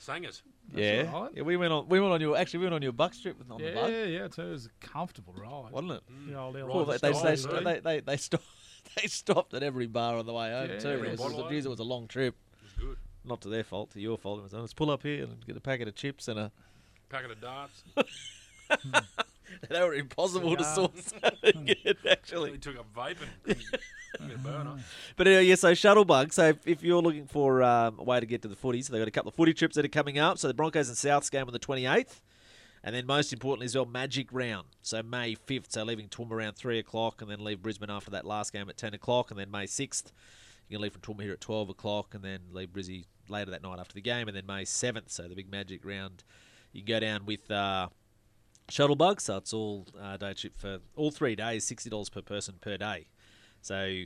Sangers. 0.00 0.42
yeah, 0.74 1.10
all 1.12 1.22
right. 1.24 1.32
yeah. 1.34 1.42
We 1.42 1.56
went 1.58 1.72
on. 1.72 1.86
We 1.88 2.00
went 2.00 2.12
on 2.12 2.20
your. 2.20 2.36
Actually, 2.36 2.60
we 2.60 2.64
went 2.66 2.74
on 2.74 2.82
your 2.82 2.92
buck 2.92 3.12
trip 3.20 3.36
on 3.50 3.58
the 3.58 3.64
Yeah, 3.64 3.74
bug, 3.74 3.90
yeah, 3.92 4.04
yeah. 4.04 4.28
So 4.30 4.42
it 4.46 4.50
was 4.50 4.66
a 4.66 4.86
comfortable 4.86 5.34
ride, 5.34 5.70
wasn't 5.72 5.92
it? 5.92 6.02
Mm. 6.10 6.26
The 6.28 6.38
old 6.38 6.54
Cool. 6.54 6.84
They, 6.86 6.96
Elvis 6.96 7.00
they, 7.00 7.12
they, 7.30 7.36
style, 7.36 7.64
they, 7.64 7.80
they, 7.80 8.00
they 8.00 8.16
stopped. 8.16 8.44
They 8.96 9.06
stopped 9.08 9.54
at 9.54 9.62
every 9.62 9.86
bar 9.86 10.16
on 10.16 10.26
the 10.26 10.32
way 10.32 10.50
home 10.50 10.70
Yeah, 10.70 10.78
too. 10.78 10.88
every 10.88 11.08
It 11.08 11.10
was, 11.12 11.20
bottle 11.20 11.48
geez, 11.48 11.64
it 11.66 11.68
was 11.68 11.78
a 11.78 11.84
long 11.84 12.08
trip. 12.08 12.34
It 12.54 12.62
was 12.64 12.72
good. 12.88 12.96
Not 13.24 13.40
to 13.42 13.48
their 13.48 13.62
fault, 13.62 13.90
to 13.92 14.00
your 14.00 14.16
fault. 14.18 14.40
It 14.40 14.42
was, 14.42 14.52
let's 14.54 14.72
pull 14.74 14.90
up 14.90 15.02
here 15.02 15.22
and 15.24 15.46
get 15.46 15.56
a 15.56 15.60
packet 15.60 15.86
of 15.86 15.94
chips 15.94 16.26
and 16.28 16.38
a. 16.38 16.50
Packet 17.10 17.30
of 17.30 17.40
darts. 17.40 17.84
Hmm. 18.70 18.90
they 19.68 19.80
were 19.80 19.94
impossible 19.94 20.56
to 20.56 20.64
Cigar. 20.64 20.90
source. 20.94 21.12
Again, 21.42 21.94
actually. 22.10 22.52
He 22.52 22.58
took 22.58 22.78
up 22.78 22.92
vaping. 22.94 23.28
Couldn't 23.44 23.62
a 24.20 24.38
burner. 24.38 24.76
But 25.16 25.28
anyway, 25.28 25.46
yeah, 25.46 25.54
so 25.54 25.72
Shuttlebug. 25.72 26.32
So 26.32 26.48
if, 26.48 26.66
if 26.66 26.82
you're 26.82 27.02
looking 27.02 27.26
for 27.26 27.62
um, 27.62 27.98
a 27.98 28.04
way 28.04 28.20
to 28.20 28.26
get 28.26 28.42
to 28.42 28.48
the 28.48 28.56
footy, 28.56 28.82
so 28.82 28.92
they've 28.92 29.00
got 29.00 29.08
a 29.08 29.12
couple 29.12 29.28
of 29.28 29.34
footy 29.34 29.54
trips 29.54 29.76
that 29.76 29.84
are 29.84 29.88
coming 29.88 30.18
up. 30.18 30.38
So 30.38 30.48
the 30.48 30.54
Broncos 30.54 30.88
and 30.88 30.96
Souths 30.96 31.30
game 31.30 31.46
on 31.46 31.52
the 31.52 31.58
28th. 31.58 32.20
And 32.82 32.94
then 32.94 33.06
most 33.06 33.32
importantly 33.32 33.66
as 33.66 33.74
well, 33.74 33.84
Magic 33.84 34.28
Round. 34.32 34.66
So 34.82 35.02
May 35.02 35.36
5th, 35.36 35.72
so 35.72 35.84
leaving 35.84 36.08
Toowoomba 36.08 36.32
around 36.32 36.54
3 36.54 36.78
o'clock 36.78 37.20
and 37.20 37.30
then 37.30 37.44
leave 37.44 37.60
Brisbane 37.60 37.90
after 37.90 38.10
that 38.12 38.24
last 38.24 38.52
game 38.52 38.70
at 38.70 38.78
10 38.78 38.94
o'clock. 38.94 39.30
And 39.30 39.38
then 39.38 39.50
May 39.50 39.66
6th, 39.66 40.12
you 40.68 40.76
can 40.76 40.82
leave 40.82 40.92
from 40.92 41.02
Toowoomba 41.02 41.22
here 41.22 41.32
at 41.32 41.40
12 41.40 41.68
o'clock 41.68 42.14
and 42.14 42.24
then 42.24 42.40
leave 42.52 42.70
Brizzy 42.70 43.04
later 43.28 43.50
that 43.50 43.62
night 43.62 43.78
after 43.78 43.94
the 43.94 44.00
game. 44.00 44.28
And 44.28 44.36
then 44.36 44.46
May 44.46 44.62
7th, 44.64 45.10
so 45.10 45.28
the 45.28 45.34
big 45.34 45.50
Magic 45.50 45.84
Round, 45.84 46.24
you 46.72 46.82
can 46.82 46.86
go 46.94 47.00
down 47.00 47.26
with... 47.26 47.50
Uh, 47.50 47.88
Shuttlebug, 48.70 49.20
so 49.20 49.36
it's 49.36 49.52
all 49.52 49.86
uh, 50.00 50.16
day 50.16 50.32
trip 50.34 50.56
for 50.56 50.78
all 50.96 51.10
three 51.10 51.36
days, 51.36 51.64
sixty 51.64 51.90
dollars 51.90 52.08
per 52.08 52.22
person 52.22 52.54
per 52.60 52.76
day. 52.76 53.06
So, 53.62 54.02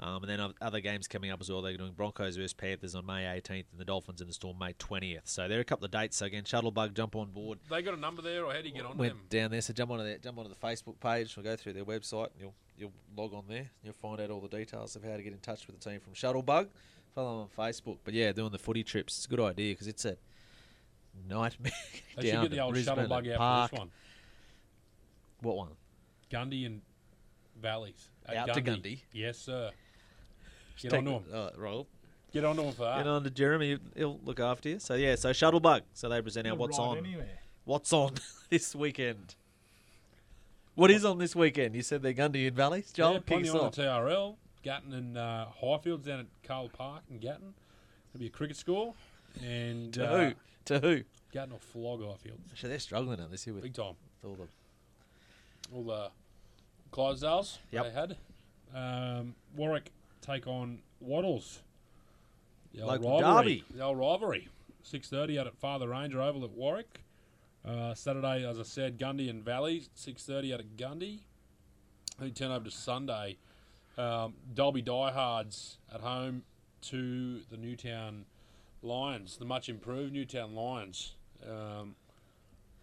um, 0.00 0.22
and 0.22 0.28
then 0.28 0.52
other 0.60 0.80
games 0.80 1.08
coming 1.08 1.30
up 1.30 1.40
as 1.40 1.50
well. 1.50 1.62
They're 1.62 1.76
doing 1.76 1.92
Broncos 1.92 2.36
versus 2.36 2.52
Panthers 2.52 2.94
on 2.94 3.04
May 3.06 3.24
18th, 3.24 3.64
and 3.72 3.78
the 3.80 3.84
Dolphins 3.84 4.20
in 4.20 4.28
the 4.28 4.32
Storm 4.32 4.58
May 4.58 4.74
20th. 4.74 5.22
So 5.24 5.48
there 5.48 5.58
are 5.58 5.60
a 5.62 5.64
couple 5.64 5.84
of 5.84 5.90
dates. 5.90 6.16
So 6.18 6.26
again, 6.26 6.44
Shuttlebug, 6.44 6.94
jump 6.94 7.16
on 7.16 7.30
board. 7.30 7.58
They 7.68 7.82
got 7.82 7.94
a 7.94 8.00
number 8.00 8.22
there, 8.22 8.44
or 8.44 8.52
how 8.52 8.60
do 8.60 8.68
you 8.68 8.74
get 8.74 8.84
on 8.84 8.96
Went 8.96 9.14
them? 9.14 9.22
down 9.28 9.50
there, 9.50 9.60
so 9.60 9.72
jump 9.72 9.90
onto 9.90 10.04
their, 10.04 10.18
jump 10.18 10.38
onto 10.38 10.50
the 10.50 10.56
Facebook 10.56 11.00
page. 11.00 11.36
We'll 11.36 11.44
go 11.44 11.56
through 11.56 11.72
their 11.72 11.84
website, 11.84 12.28
and 12.32 12.40
you'll 12.40 12.54
you'll 12.78 12.92
log 13.16 13.34
on 13.34 13.44
there. 13.48 13.70
You'll 13.82 13.94
find 13.94 14.20
out 14.20 14.30
all 14.30 14.40
the 14.40 14.48
details 14.48 14.94
of 14.96 15.02
how 15.04 15.16
to 15.16 15.22
get 15.22 15.32
in 15.32 15.38
touch 15.40 15.66
with 15.66 15.80
the 15.80 15.90
team 15.90 16.00
from 16.00 16.12
Shuttlebug. 16.14 16.68
Follow 17.14 17.40
them 17.40 17.48
on 17.58 17.72
Facebook. 17.72 17.98
But 18.04 18.14
yeah, 18.14 18.32
doing 18.32 18.50
the 18.52 18.58
footy 18.58 18.82
trips, 18.84 19.16
it's 19.16 19.26
a 19.26 19.28
good 19.28 19.40
idea 19.40 19.72
because 19.72 19.86
it's 19.88 20.04
a 20.04 20.16
nightmare. 21.28 21.72
They 22.16 22.24
should 22.26 22.32
down 22.32 22.42
get 22.44 22.50
the 22.50 22.60
old 22.60 22.72
Brisbane 22.74 22.94
shuttle 22.96 23.08
bug 23.08 23.26
out 23.28 23.38
Park. 23.38 23.70
for 23.70 23.74
this 23.74 23.78
one. 23.80 23.90
What 25.42 25.56
one? 25.56 25.68
Gundy 26.30 26.64
and 26.66 26.80
Valleys. 27.60 28.08
At 28.26 28.36
Out 28.36 28.54
to 28.54 28.62
Gundy? 28.62 29.00
Yes, 29.12 29.38
sir. 29.38 29.70
Get 30.80 30.90
Take- 30.92 30.98
on 30.98 31.04
to 31.04 31.10
him. 31.10 31.24
Oh, 31.32 31.50
roll. 31.56 31.86
Get 32.32 32.44
on 32.46 32.56
to 32.56 32.62
him 32.62 32.72
for 32.72 32.84
that. 32.84 32.96
Get 32.98 33.06
on 33.06 33.24
to 33.24 33.30
Jeremy. 33.30 33.78
He'll 33.94 34.18
look 34.24 34.40
after 34.40 34.70
you. 34.70 34.78
So 34.78 34.94
yeah, 34.94 35.16
so 35.16 35.30
Shuttlebug. 35.30 35.82
So 35.92 36.08
they 36.08 36.22
present 36.22 36.46
our 36.48 36.54
what's 36.54 36.78
on. 36.78 36.96
anywhere. 36.96 37.38
What's 37.64 37.92
on 37.92 38.14
this 38.48 38.74
weekend? 38.74 39.34
What 40.74 40.90
is 40.90 41.04
on 41.04 41.18
this 41.18 41.36
weekend? 41.36 41.74
You 41.74 41.82
said 41.82 42.02
they're 42.02 42.14
Gundy 42.14 42.46
and 42.46 42.56
Valleys. 42.56 42.90
Joel, 42.92 43.12
yeah, 43.12 43.18
kick 43.18 43.26
plenty 43.26 43.48
us 43.50 43.54
on 43.54 43.60
off. 43.66 43.74
the 43.74 43.82
TRL. 43.82 44.36
Gatton 44.62 44.94
and 44.94 45.18
uh, 45.18 45.46
Highfields 45.62 46.04
down 46.06 46.20
at 46.20 46.26
Carl 46.44 46.70
Park 46.70 47.02
in 47.10 47.18
Gatton. 47.18 47.52
There'll 48.12 48.20
be 48.20 48.26
a 48.26 48.30
cricket 48.30 48.56
score. 48.56 48.94
And 49.44 49.92
To 49.94 50.06
uh, 50.08 50.18
who? 50.28 50.34
To 50.66 50.78
who? 50.80 51.00
Gatton 51.32 51.50
will 51.50 51.58
flog 51.58 52.00
Highfields. 52.00 52.50
Actually, 52.50 52.70
they're 52.70 52.78
struggling 52.78 53.18
now 53.18 53.26
this 53.30 53.46
year 53.46 53.52
with 53.54 53.64
Big 53.64 53.74
time. 53.74 53.94
all 54.24 54.34
the 54.34 54.48
All 55.74 55.84
the 55.84 56.10
Clydesdales 56.92 57.58
Yep. 57.70 57.84
they 57.84 57.90
had. 57.90 58.16
Um, 58.74 59.34
Warwick 59.56 59.90
take 60.20 60.46
on 60.46 60.82
Wattles. 61.00 61.60
The 62.74 62.82
old 62.82 63.02
Local 63.02 63.20
rivalry. 63.22 63.42
derby. 63.58 63.64
The 63.76 63.82
old 63.82 63.98
rivalry. 63.98 64.48
6.30 64.84 65.38
out 65.40 65.46
at 65.46 65.56
Father 65.56 65.88
Ranger 65.88 66.20
Oval 66.20 66.44
at 66.44 66.50
Warwick. 66.50 67.00
Uh, 67.64 67.94
Saturday, 67.94 68.44
as 68.46 68.58
I 68.58 68.62
said, 68.64 68.98
Gundy 68.98 69.30
and 69.30 69.44
Valley. 69.44 69.82
6.30 69.96 70.54
out 70.54 70.60
at 70.60 70.76
Gundy. 70.76 71.20
Then 72.18 72.32
turn 72.32 72.50
over 72.50 72.64
to 72.64 72.70
Sunday. 72.70 73.36
Um, 73.96 74.34
Dalby 74.54 74.82
Diehards 74.82 75.76
at 75.94 76.00
home 76.00 76.42
to 76.82 77.40
the 77.50 77.56
Newtown 77.56 78.24
Lions, 78.82 79.36
the 79.36 79.44
much 79.44 79.68
improved 79.68 80.12
Newtown 80.12 80.54
Lions. 80.54 81.12
Um, 81.48 81.94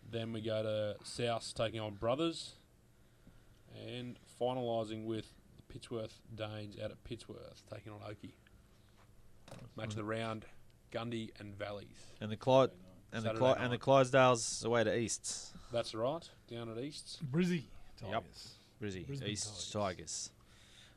then 0.10 0.32
we 0.34 0.40
go 0.42 0.64
to 0.64 0.96
South 1.04 1.52
taking 1.56 1.80
on 1.80 1.96
Brothers. 1.96 2.54
And 3.88 4.18
finalising 4.40 5.06
with 5.06 5.26
the 5.56 5.64
Pittsworth 5.74 6.20
Danes 6.36 6.76
out 6.84 6.92
at 6.92 7.04
Pittsworth 7.04 7.62
taking 7.74 7.92
on 7.94 8.00
Oakey. 8.08 8.36
Match 9.76 9.90
of 9.92 9.96
the 9.96 10.04
round, 10.04 10.46
Gundy 10.92 11.32
and 11.40 11.58
Valleys. 11.58 11.88
and 12.22 12.32
the 12.32 12.38
Clyde 12.38 12.70
and 13.12 13.24
the 13.24 13.28
Saturday 13.30 13.40
Clyde, 13.40 13.58
and 13.60 13.74
the. 13.74 13.78
Clydesdales 13.80 14.64
away 14.66 14.84
to 14.84 14.96
Easts. 14.96 15.54
That's 15.72 15.96
right, 15.96 16.28
down 16.50 16.70
at 16.70 16.78
Easts. 16.78 17.18
Brizzy. 17.32 17.64
Yep. 18.04 18.12
Tigers. 18.12 18.50
Brizzy, 18.82 19.06
Brisbane 19.08 19.30
East 19.30 19.74
Tigers. 19.74 20.32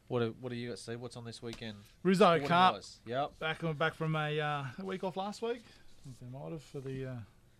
What 0.08 0.20
do, 0.20 0.34
what 0.40 0.50
do 0.50 0.56
you 0.56 0.68
got, 0.68 0.78
Steve? 0.78 1.00
What's 1.00 1.16
on 1.16 1.24
this 1.24 1.42
weekend? 1.42 1.76
Rizzo 2.02 2.24
Sporting 2.26 2.48
Cup. 2.48 2.74
wise. 2.74 3.00
Yep. 3.06 3.38
Back 3.38 3.64
on 3.64 3.74
back 3.74 3.94
from 3.94 4.14
a, 4.14 4.38
uh, 4.38 4.64
a 4.78 4.84
week 4.84 5.02
off 5.04 5.16
last 5.16 5.40
week. 5.40 5.62
I 5.64 6.02
think 6.04 6.16
They 6.20 6.38
might 6.38 6.52
have 6.52 6.62
for 6.62 6.80
the 6.80 7.06
uh, 7.06 7.14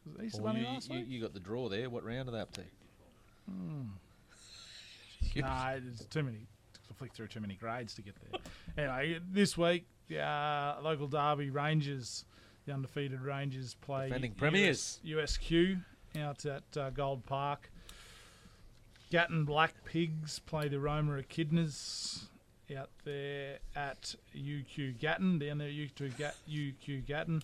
was 0.05 0.17
it 0.17 0.25
Easter 0.27 0.43
Well, 0.43 0.53
Bunny 0.53 0.65
you, 0.67 0.73
last 0.73 0.91
you, 0.91 0.99
week. 0.99 1.07
you 1.09 1.21
got 1.23 1.33
the 1.33 1.41
draw 1.41 1.69
there. 1.71 1.89
What 1.89 2.05
round 2.05 2.29
are 2.29 2.33
they 2.33 2.41
up 2.41 2.53
to? 2.53 2.63
Hmm. 5.35 5.41
nah, 5.41 5.71
there's 5.73 6.05
too 6.07 6.23
many. 6.23 6.47
To 6.89 6.95
flick 6.95 7.13
through 7.15 7.29
too 7.29 7.41
many 7.41 7.55
grades 7.55 7.95
to 7.95 8.03
get 8.03 8.15
there. 8.31 8.41
anyway, 8.93 9.21
this 9.31 9.57
week, 9.57 9.87
uh, 10.11 10.77
local 10.83 11.07
derby 11.07 11.49
Rangers, 11.51 12.25
the 12.67 12.73
undefeated 12.73 13.21
Rangers 13.21 13.75
play 13.81 14.07
Defending 14.07 14.33
premiers. 14.33 15.01
USQ 15.07 15.83
out 16.19 16.45
at 16.45 16.77
uh, 16.77 16.91
Gold 16.91 17.25
Park. 17.25 17.71
Gatton 19.11 19.45
Black 19.45 19.75
Pigs 19.85 20.39
play 20.41 20.69
the 20.69 20.81
Roma 20.81 21.23
Echidnas 21.23 22.25
out 22.77 22.91
there 23.05 23.59
at 23.77 24.15
UQ 24.37 24.99
Gatton, 24.99 25.39
down 25.39 25.59
there 25.59 25.69
at 25.69 25.75
UQ, 25.75 26.17
Gat, 26.17 26.35
UQ 26.51 27.07
Gatton. 27.07 27.43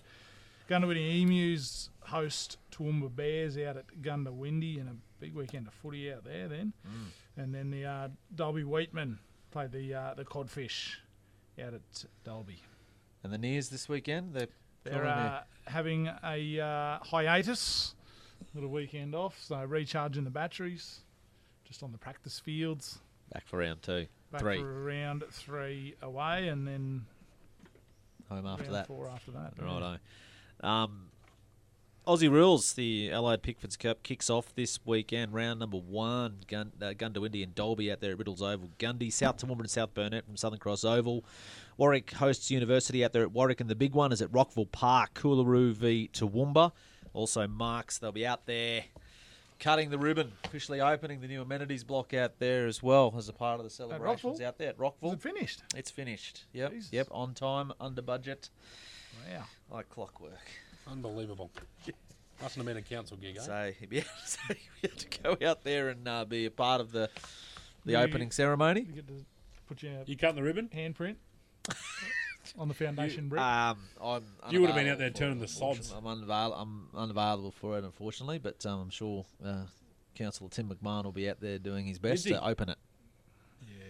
Goondiwindi 0.69 1.23
Emus 1.23 1.91
host 2.01 2.59
Toowoomba 2.71 3.15
Bears 3.15 3.57
out 3.57 3.77
at 3.77 3.87
Goondiwindi 4.03 4.81
and 4.81 4.89
a 4.89 4.95
big 5.21 5.35
weekend 5.35 5.67
of 5.67 5.75
footy 5.75 6.13
out 6.13 6.25
there 6.25 6.49
then. 6.49 6.73
And 7.39 7.55
then 7.55 7.71
the 7.71 7.85
uh, 7.85 8.09
Dalby 8.35 8.63
Wheatmen 8.65 9.19
play 9.51 9.69
the 9.69 9.95
uh, 9.95 10.15
the 10.15 10.25
Codfish 10.25 10.97
out 11.63 11.75
at 11.75 12.05
Dalby. 12.25 12.63
And 13.23 13.33
the 13.33 13.39
Nears 13.39 13.69
this 13.69 13.89
weekend. 13.89 14.35
They're, 14.35 14.49
They're 14.85 15.07
uh, 15.07 15.43
having 15.67 16.09
a 16.25 16.61
uh, 16.61 16.99
hiatus, 17.05 17.95
little 18.55 18.71
weekend 18.71 19.15
off, 19.15 19.37
so 19.41 19.63
recharging 19.65 20.25
the 20.25 20.31
batteries, 20.31 21.01
just 21.65 21.83
on 21.83 21.93
the 21.93 21.99
practice 21.99 22.39
fields. 22.39 22.99
back 23.33 23.47
for 23.47 23.59
round 23.59 23.83
two, 23.83 24.07
Back 24.31 24.41
three, 24.41 24.59
for 24.61 24.85
round 24.85 25.25
three 25.31 25.95
away, 26.03 26.49
and 26.49 26.67
then 26.67 27.07
home 28.29 28.47
after 28.47 28.71
that. 28.73 28.87
four 28.87 29.09
after 29.09 29.33
that. 29.33 29.55
yeah. 29.59 29.65
Righto. 29.65 29.99
Um, 30.61 31.08
Aussie 32.09 32.31
rules. 32.31 32.73
The 32.73 33.11
Allied 33.13 33.43
Pickfords 33.43 33.77
Cup 33.77 34.03
kicks 34.03 34.31
off 34.31 34.55
this 34.55 34.79
weekend. 34.87 35.35
Round 35.35 35.61
number 35.61 35.77
one. 35.77 36.39
Gun, 36.49 36.73
uh, 36.81 36.87
Goondiwindi 36.87 37.43
and 37.43 37.55
Dalby 37.55 37.93
out 37.93 38.01
there 38.01 38.13
at 38.13 38.19
Riddles 38.19 38.41
Oval. 38.41 38.71
Gundy, 38.79 39.13
South 39.13 39.37
Toowoomba 39.37 39.61
and 39.61 39.71
South 39.71 39.93
Burnett 39.93 40.25
from 40.25 40.35
Southern 40.39 40.59
Cross 40.59 40.85
Oval. 40.85 41.23
Warwick 41.77 42.13
hosts 42.13 42.51
University 42.51 43.05
out 43.05 43.13
there 43.13 43.21
at 43.21 43.33
Warwick, 43.33 43.61
and 43.61 43.69
the 43.69 43.75
big 43.75 43.93
one 43.93 44.11
is 44.11 44.23
at 44.23 44.33
Rockville 44.33 44.65
Park. 44.65 45.13
Coolaroo 45.13 45.75
v 45.75 46.09
Toowoomba. 46.11 46.73
Also 47.13 47.47
Marks. 47.47 47.99
They'll 47.99 48.11
be 48.11 48.27
out 48.27 48.47
there 48.47 48.85
cutting 49.59 49.91
the 49.91 49.99
ribbon, 49.99 50.33
officially 50.45 50.81
opening 50.81 51.21
the 51.21 51.29
new 51.29 51.43
amenities 51.43 51.85
block 51.85 52.15
out 52.15 52.39
there 52.39 52.67
as 52.67 52.83
well 52.83 53.15
as 53.19 53.29
a 53.29 53.35
part 53.35 53.61
of 53.61 53.65
the 53.65 53.71
celebrations 53.71 54.41
out 54.41 54.57
there 54.57 54.71
at 54.71 54.79
Rockville. 54.79 55.11
Is 55.11 55.17
it 55.17 55.23
finished? 55.23 55.63
It's 55.77 55.91
finished. 55.91 56.45
Yep. 56.55 56.73
Jesus. 56.73 56.91
Yep. 56.91 57.09
On 57.11 57.35
time, 57.35 57.75
under 57.79 58.01
budget. 58.01 58.49
Wow. 59.31 59.45
Like 59.71 59.91
clockwork. 59.91 60.41
Unbelievable. 60.91 61.51
Mustn't 62.41 62.57
have 62.57 62.67
been 62.67 62.77
a 62.77 62.83
council 62.83 63.17
gig, 63.17 63.37
eh? 63.37 63.41
So 63.41 63.73
he'd 63.81 63.91
be, 63.91 64.01
so 64.25 64.39
he'd 64.49 64.57
be 64.83 64.89
able 64.89 64.97
to 64.97 65.23
go 65.23 65.47
out 65.49 65.65
there 65.65 65.89
and 65.89 66.07
uh, 66.07 66.25
be 66.25 66.47
a 66.47 66.51
part 66.51 66.81
of 66.81 66.93
the 66.93 67.11
the 67.85 67.93
You- 67.93 67.99
opening 67.99 68.31
ceremony. 68.31 68.81
You 68.83 68.93
get 68.95 69.09
to 69.09 69.25
put 69.67 69.83
your 69.83 69.93
You 70.07 70.17
cutting 70.17 70.37
the 70.37 70.43
ribbon? 70.43 70.69
handprint 70.75 71.17
on 72.59 72.69
the 72.69 72.75
foundation 72.75 73.29
brick. 73.29 73.41
Um, 73.43 73.79
I'm 74.03 74.23
You 74.51 74.61
would 74.61 74.71
have 74.71 74.77
been 74.77 74.87
unavailable 74.89 74.93
out 74.93 74.99
there 74.99 75.11
for 75.11 75.17
turning 75.17 75.39
it, 75.39 75.41
the 75.41 75.49
sods. 75.49 75.93
I'm, 75.93 76.05
unavail- 76.05 76.55
I'm 76.61 76.89
unavailable 76.97 77.51
for 77.51 77.77
it, 77.79 77.85
unfortunately, 77.85 78.39
but 78.39 78.65
um, 78.67 78.81
I'm 78.83 78.91
sure 78.91 79.25
uh, 79.45 79.65
Councillor 80.15 80.49
Tim 80.51 80.69
McMahon 80.69 81.05
will 81.05 81.13
be 81.13 81.29
out 81.29 81.41
there 81.41 81.59
doing 81.59 81.87
his 81.87 81.99
best 81.99 82.25
he? 82.25 82.31
to 82.33 82.45
open 82.45 82.71
it. 82.71 82.79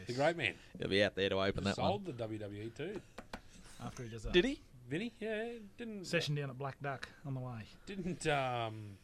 The 0.07 0.15
great 0.15 0.37
man. 0.39 0.55
He'll 0.79 0.89
be 0.89 1.05
out 1.05 1.15
there 1.17 1.29
to 1.29 1.37
open 1.37 1.65
that 1.65 1.77
one. 1.77 1.91
Sold 1.91 2.07
the 2.07 2.13
WWE 2.13 2.75
too. 2.75 2.99
After 3.85 4.03
he 4.05 4.09
does 4.09 4.25
a 4.25 4.33
Did 4.33 4.47
he? 4.47 4.61
Vinny? 4.89 5.13
Yeah, 5.21 5.45
didn't 5.77 6.07
session 6.07 6.35
down 6.35 6.51
at 6.51 6.59
Black 6.59 6.81
Duck 6.83 7.09
on 7.27 7.35
the 7.35 7.41
way. 7.41 7.65
didn't 7.87 8.27
um 8.27 8.97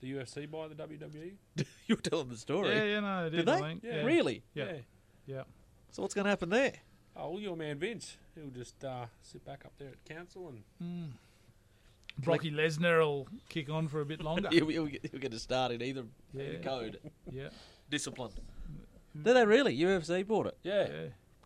the 0.00 0.12
UFC 0.14 0.50
buy 0.50 0.68
the? 0.68 0.74
WWE? 0.74 1.32
you 1.86 1.94
were 1.94 2.02
telling 2.02 2.28
the 2.28 2.36
story. 2.36 2.70
Yeah, 2.74 2.84
yeah, 2.84 3.00
no, 3.00 3.30
they 3.30 3.36
Did 3.38 3.46
did. 3.46 3.48
I 3.48 3.54
they? 3.56 3.62
think. 3.68 3.84
Yeah. 3.84 4.02
Really? 4.02 4.42
Yeah. 4.54 4.64
Yeah. 4.64 4.72
Yeah. 5.26 5.42
So 5.90 6.02
what's 6.02 6.14
going 6.14 6.24
to 6.24 6.30
happen 6.30 6.48
there? 6.50 6.72
Oh, 7.16 7.30
well, 7.32 7.40
your 7.40 7.56
man 7.56 7.78
Vince. 7.78 8.16
He'll 8.34 8.50
just 8.50 8.82
uh, 8.84 9.06
sit 9.20 9.44
back 9.44 9.64
up 9.64 9.72
there 9.78 9.88
at 9.90 10.04
council 10.04 10.52
and 10.80 11.12
Brocky 12.18 12.50
Lesnar 12.50 12.98
will 13.00 13.28
kick 13.48 13.70
on 13.70 13.86
for 13.88 14.00
a 14.00 14.04
bit 14.06 14.22
longer. 14.22 14.48
he'll, 14.52 14.66
he'll, 14.68 14.86
get- 14.86 15.06
he'll 15.10 15.20
get 15.20 15.32
a 15.34 15.38
start 15.38 15.70
in 15.72 15.82
either 15.82 16.04
Yeah. 16.34 16.56
code. 16.64 16.98
Yeah. 17.30 17.48
Discipline. 17.90 18.32
Did 19.14 19.36
they 19.36 19.44
really? 19.44 19.76
UFC 19.78 20.26
bought 20.26 20.46
it. 20.46 20.56
Yeah. 20.62 20.88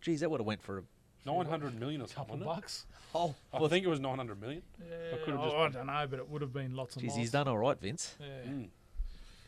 Geez, 0.00 0.20
that 0.20 0.30
would 0.30 0.40
have 0.40 0.46
went 0.46 0.62
for 0.62 0.78
a 0.78 0.82
Nine 1.26 1.46
hundred 1.46 1.78
million 1.78 2.00
or 2.02 2.06
something. 2.06 2.38
Couple 2.38 2.46
wasn't 2.46 2.58
it? 2.58 2.62
bucks. 2.62 2.86
Oh, 3.14 3.34
I 3.52 3.68
think 3.68 3.84
it 3.84 3.88
was 3.88 4.00
nine 4.00 4.16
hundred 4.16 4.40
million. 4.40 4.62
I 4.80 5.16
could 5.24 5.34
have 5.34 5.40
oh, 5.40 5.44
just. 5.44 5.56
I 5.56 5.68
don't 5.78 5.86
know, 5.86 6.06
but 6.08 6.18
it 6.20 6.28
would 6.30 6.42
have 6.42 6.52
been 6.52 6.74
lots 6.74 6.96
of. 6.96 7.02
Geez, 7.02 7.16
he's 7.16 7.30
done 7.30 7.48
all 7.48 7.58
right, 7.58 7.78
Vince. 7.80 8.14
Yeah. 8.20 8.26
Mm. 8.50 8.68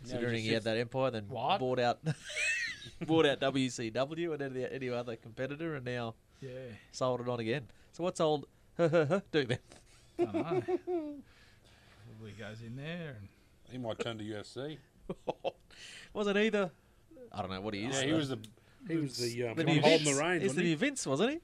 Considering 0.01 0.43
he 0.43 0.53
had 0.53 0.63
that 0.65 0.77
empire, 0.77 1.11
then 1.11 1.25
What? 1.29 1.59
bought 1.59 1.79
out, 1.81 1.99
bought 3.07 3.27
out 3.27 3.41
WCW 3.41 4.33
and 4.35 4.43
any, 4.43 4.67
any 4.71 4.89
other 4.91 5.17
competitor, 5.17 5.75
and 5.75 5.85
now 5.85 6.15
Yeah. 6.41 6.51
sold 6.93 7.21
it 7.21 7.29
on 7.29 7.41
again. 7.41 7.67
So 7.93 8.05
what's 8.05 8.21
old 8.21 8.47
do 8.79 8.89
then? 9.33 9.59
Don't 10.19 10.35
know. 10.35 10.63
Probably 10.63 12.33
goes 12.39 12.61
in 12.65 12.77
there 12.77 13.17
and 13.19 13.29
He 13.71 13.79
might 13.79 13.99
turn 13.99 14.19
to 14.19 14.25
UFC. 14.25 14.79
Wasn't 16.13 16.37
either. 16.37 16.71
I 17.33 17.43
don't 17.43 17.51
know 17.51 17.61
what 17.61 17.75
he 17.75 17.85
is. 17.85 17.97
Yeah, 17.97 18.05
he 18.05 18.11
though. 18.13 18.17
was 18.19 18.29
the 18.31 18.39
he 18.89 18.97
was 18.97 19.17
the 19.19 19.49
um, 19.49 19.57
The 19.57 19.65
one 19.65 19.75
new 19.75 19.81
holding 19.83 19.99
Vince. 20.05 20.17
the 20.17 20.23
reins. 20.23 20.43
He's 20.43 20.49
wasn't 20.51 20.65
the 20.65 20.71
new 20.71 20.77
Vince, 20.77 21.07
wasn't 21.07 21.31
he? 21.33 21.39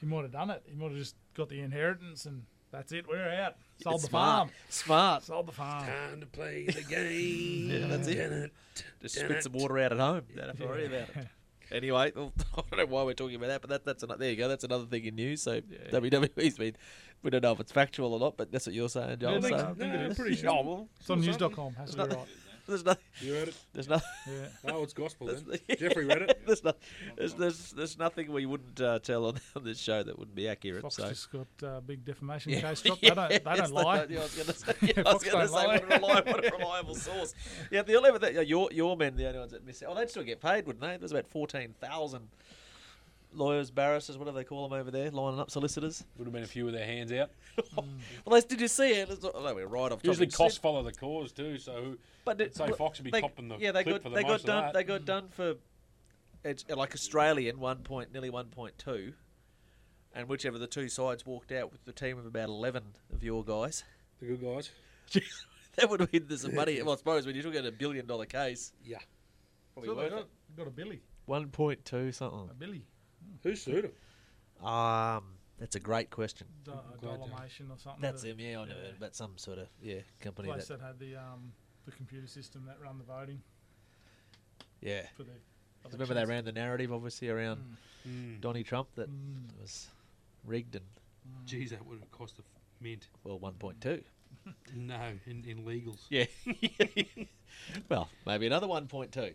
He 0.00 0.06
might 0.06 0.22
have 0.22 0.32
done 0.32 0.50
it. 0.50 0.62
He 0.66 0.74
might 0.76 0.90
have 0.90 0.98
just 0.98 1.16
got 1.34 1.48
the 1.48 1.60
inheritance 1.60 2.26
and 2.26 2.42
that's 2.72 2.92
it. 2.92 3.06
We're 3.08 3.28
out. 3.32 3.54
Sold 3.82 4.02
the 4.02 4.06
Smart. 4.08 4.38
farm. 4.38 4.50
Smart. 4.68 5.22
Sold 5.22 5.46
the 5.48 5.52
farm. 5.52 5.86
Time 5.86 6.20
to 6.20 6.26
play 6.26 6.66
the 6.66 6.82
game. 6.88 7.70
Yeah, 7.70 7.86
that's 7.88 8.08
it. 8.08 8.16
It, 8.18 8.52
Just 9.00 9.16
dun 9.16 9.24
spit 9.26 9.42
some 9.44 9.52
water 9.52 9.78
out 9.78 9.92
at 9.92 9.98
home. 9.98 10.22
Don't 10.34 10.46
have 10.48 10.58
to 10.58 10.66
worry 10.66 10.86
about 10.86 11.08
it. 11.14 11.28
Anyway, 11.72 12.00
I 12.06 12.10
don't 12.10 12.76
know 12.76 12.86
why 12.86 13.02
we're 13.02 13.14
talking 13.14 13.36
about 13.36 13.48
that, 13.48 13.60
but 13.60 13.70
that, 13.70 13.84
that's 13.84 14.02
another, 14.02 14.18
there 14.20 14.30
you 14.30 14.36
go. 14.36 14.46
That's 14.48 14.64
another 14.64 14.84
thing 14.86 15.04
in 15.04 15.14
news. 15.16 15.42
So 15.42 15.60
WWE's 15.60 16.58
been, 16.58 16.76
we 17.22 17.30
don't 17.30 17.42
know 17.42 17.52
if 17.52 17.60
it's 17.60 17.72
factual 17.72 18.12
or 18.14 18.20
not, 18.20 18.36
but 18.36 18.52
that's 18.52 18.66
what 18.66 18.74
you're 18.74 18.88
saying, 18.88 19.18
Joel. 19.20 19.32
Yeah, 19.32 19.38
I 19.38 19.40
think- 19.40 19.58
so, 19.58 19.66
I 19.66 19.74
think 19.74 19.94
it 19.94 20.00
is. 20.12 20.16
pretty 20.18 20.36
sure. 20.36 20.50
Oh, 20.50 20.62
well, 20.62 20.88
It's 21.00 21.10
on 21.10 21.20
news.com. 21.20 21.74
Has 21.74 21.90
to 21.94 21.96
be 22.06 22.14
right. 22.14 22.26
There's 22.66 22.84
nothing. 22.84 23.02
You 23.20 23.32
heard 23.34 23.48
it? 23.48 23.54
there's 23.72 23.88
nothing. 23.88 24.08
Yeah. 24.26 24.72
Oh, 24.72 24.82
it's 24.82 24.92
gospel 24.92 25.28
then. 25.28 25.44
There's- 25.46 25.78
Jeffrey 25.80 26.04
read 26.04 26.22
it. 26.22 26.42
there's, 26.46 26.62
no, 26.64 26.72
there's, 27.16 27.34
there's, 27.34 27.70
there's 27.72 27.98
nothing 27.98 28.30
we 28.32 28.46
wouldn't 28.46 28.80
uh, 28.80 28.98
tell 28.98 29.26
on, 29.26 29.36
on 29.56 29.64
this 29.64 29.78
show 29.78 30.02
that 30.02 30.18
wouldn't 30.18 30.34
be 30.36 30.48
accurate. 30.48 30.82
Fox 30.82 30.96
so. 30.96 31.08
just 31.08 31.30
got 31.32 31.46
a 31.62 31.66
uh, 31.66 31.80
big 31.80 32.04
defamation 32.04 32.52
Yeah. 32.52 32.60
case 32.60 32.82
dropped. 32.82 33.02
They 33.02 33.10
don't, 33.10 33.28
they 33.28 33.40
Yes, 33.44 33.58
don't 33.58 33.72
lie. 33.72 34.06
yeah, 34.08 34.18
I 34.18 34.22
was 34.22 34.34
going 34.34 34.46
to 34.46 34.52
say, 34.54 34.72
yeah, 34.82 35.02
I 35.06 35.12
was 35.12 35.22
gonna 35.24 35.38
don't 35.38 35.48
say 35.48 35.54
lie. 35.54 35.66
what, 35.66 35.82
a 35.82 35.86
reliable, 35.86 36.32
what 36.32 36.44
a 36.52 36.56
reliable 36.56 36.94
source. 36.94 37.34
Yeah, 37.70 37.82
the 37.82 37.94
only 37.96 38.18
that 38.18 38.34
yeah, 38.34 38.40
your 38.40 38.68
your 38.72 38.96
men, 38.96 39.16
the 39.16 39.26
only 39.26 39.38
ones 39.38 39.52
that 39.52 39.64
miss 39.66 39.82
out. 39.82 39.90
Oh, 39.90 39.94
they'd 39.94 40.10
still 40.10 40.22
get 40.24 40.40
paid, 40.40 40.66
wouldn't 40.66 40.82
they? 40.82 40.96
There's 40.96 41.12
about 41.12 41.26
fourteen 41.26 41.74
thousand 41.80 42.28
lawyers, 43.36 43.70
barristers, 43.70 44.18
whatever 44.18 44.36
they 44.38 44.44
call 44.44 44.68
them 44.68 44.78
over 44.78 44.90
there, 44.90 45.10
lining 45.10 45.38
up 45.40 45.50
solicitors. 45.50 46.04
Would 46.18 46.24
have 46.26 46.32
been 46.32 46.42
a 46.42 46.46
few 46.46 46.64
with 46.64 46.74
their 46.74 46.86
hands 46.86 47.12
out. 47.12 47.30
Well, 48.26 48.40
they, 48.40 48.46
did 48.46 48.60
you 48.60 48.68
see 48.68 48.90
it? 48.92 49.08
It's 49.08 49.22
not- 49.22 49.32
oh, 49.34 49.54
we're 49.54 49.66
right 49.66 49.92
off. 49.92 50.00
Usually 50.02 50.26
topic. 50.26 50.36
costs 50.36 50.58
follow 50.58 50.82
the 50.82 50.92
cause 50.92 51.32
too. 51.32 51.58
So 51.58 51.72
who? 51.82 51.98
But 52.24 52.40
it- 52.40 52.54
say 52.56 52.68
Fox 52.72 52.98
would 52.98 53.04
be 53.04 53.10
they- 53.10 53.20
copping 53.20 53.48
the 53.48 53.56
yeah, 53.58 53.72
they 53.72 53.82
clip 53.84 53.96
got 53.96 54.02
for 54.02 54.08
the 54.10 54.14
they 54.16 54.22
most 54.22 54.28
got 54.28 54.40
of 54.40 54.46
done. 54.46 54.64
that. 54.64 54.74
They 54.74 54.84
got 54.84 55.04
done 55.04 55.28
for 55.30 55.54
it's 56.44 56.64
like 56.68 56.94
Australian 56.94 57.58
one 57.60 57.78
point, 57.78 58.12
nearly 58.12 58.30
one 58.30 58.46
point 58.46 58.76
two, 58.78 59.12
and 60.14 60.28
whichever 60.28 60.58
the 60.58 60.66
two 60.66 60.88
sides 60.88 61.24
walked 61.26 61.52
out 61.52 61.72
with 61.72 61.84
the 61.84 61.92
team 61.92 62.18
of 62.18 62.26
about 62.26 62.48
eleven 62.48 62.82
of 63.12 63.22
your 63.24 63.44
guys. 63.44 63.84
the 64.20 64.26
good 64.26 64.42
guys. 64.42 64.70
that 65.76 65.88
would 65.90 66.00
have 66.00 66.10
been 66.10 66.26
there's 66.28 66.42
some 66.42 66.54
money. 66.54 66.80
Well, 66.82 66.94
I 66.94 66.96
suppose 66.98 67.26
when 67.26 67.34
you're 67.34 67.44
talking 67.44 67.60
about 67.60 67.68
a 67.68 67.76
billion 67.76 68.06
dollar 68.06 68.26
case, 68.26 68.72
Yeah. 68.84 68.98
probably 69.74 69.88
So 69.88 69.94
they 69.94 70.00
worth 70.02 70.10
got, 70.10 70.20
it. 70.20 70.56
got 70.56 70.66
a 70.66 70.70
Billy. 70.70 71.00
One 71.26 71.48
point 71.48 71.84
two 71.84 72.12
something. 72.12 72.48
A 72.50 72.54
Billy. 72.54 72.84
Who 73.42 73.56
sued 73.56 73.84
him? 73.86 74.66
Um, 74.66 75.24
that's 75.58 75.76
a 75.76 75.80
great 75.80 76.10
question. 76.10 76.46
Do- 76.64 76.72
glad 77.00 77.12
you- 77.12 77.18
Dolomation 77.26 77.70
or 77.70 77.78
something. 77.78 78.00
That's 78.00 78.22
that- 78.22 78.28
them, 78.36 78.40
yeah, 78.40 78.60
I 78.60 78.64
know, 78.66 78.74
but 78.98 79.14
some 79.14 79.36
sort 79.36 79.58
of 79.58 79.68
yeah 79.82 80.00
company 80.20 80.48
place 80.48 80.66
that 80.68 80.80
that 80.80 80.86
had 80.86 80.98
the 80.98 81.16
um, 81.16 81.52
the 81.84 81.92
computer 81.92 82.26
system 82.26 82.64
that 82.66 82.80
run 82.80 82.98
the 82.98 83.04
voting 83.04 83.42
yeah. 84.80 85.02
for 85.16 85.22
the. 85.24 85.32
Remember 85.92 86.14
they 86.14 86.24
ran 86.24 86.44
the 86.44 86.52
narrative 86.52 86.92
obviously 86.92 87.28
around 87.28 87.76
Mm. 88.08 88.40
Donny 88.40 88.62
Trump 88.62 88.88
that 88.94 89.08
Mm. 89.10 89.60
was 89.60 89.88
rigged 90.44 90.76
and 90.76 90.84
Geez, 91.44 91.70
that 91.70 91.84
would 91.86 91.98
have 91.98 92.10
cost 92.12 92.38
a 92.38 92.42
mint. 92.82 93.08
well 93.24 93.38
one 93.38 93.54
point 93.54 93.80
two. 93.80 94.02
No, 94.76 95.12
in, 95.26 95.44
in 95.44 95.64
legals. 95.64 95.98
Yeah. 96.08 96.26
well, 97.88 98.08
maybe 98.26 98.46
another 98.46 98.68
one 98.68 98.86
point 98.86 99.10
two. 99.12 99.20
Mm, 99.20 99.34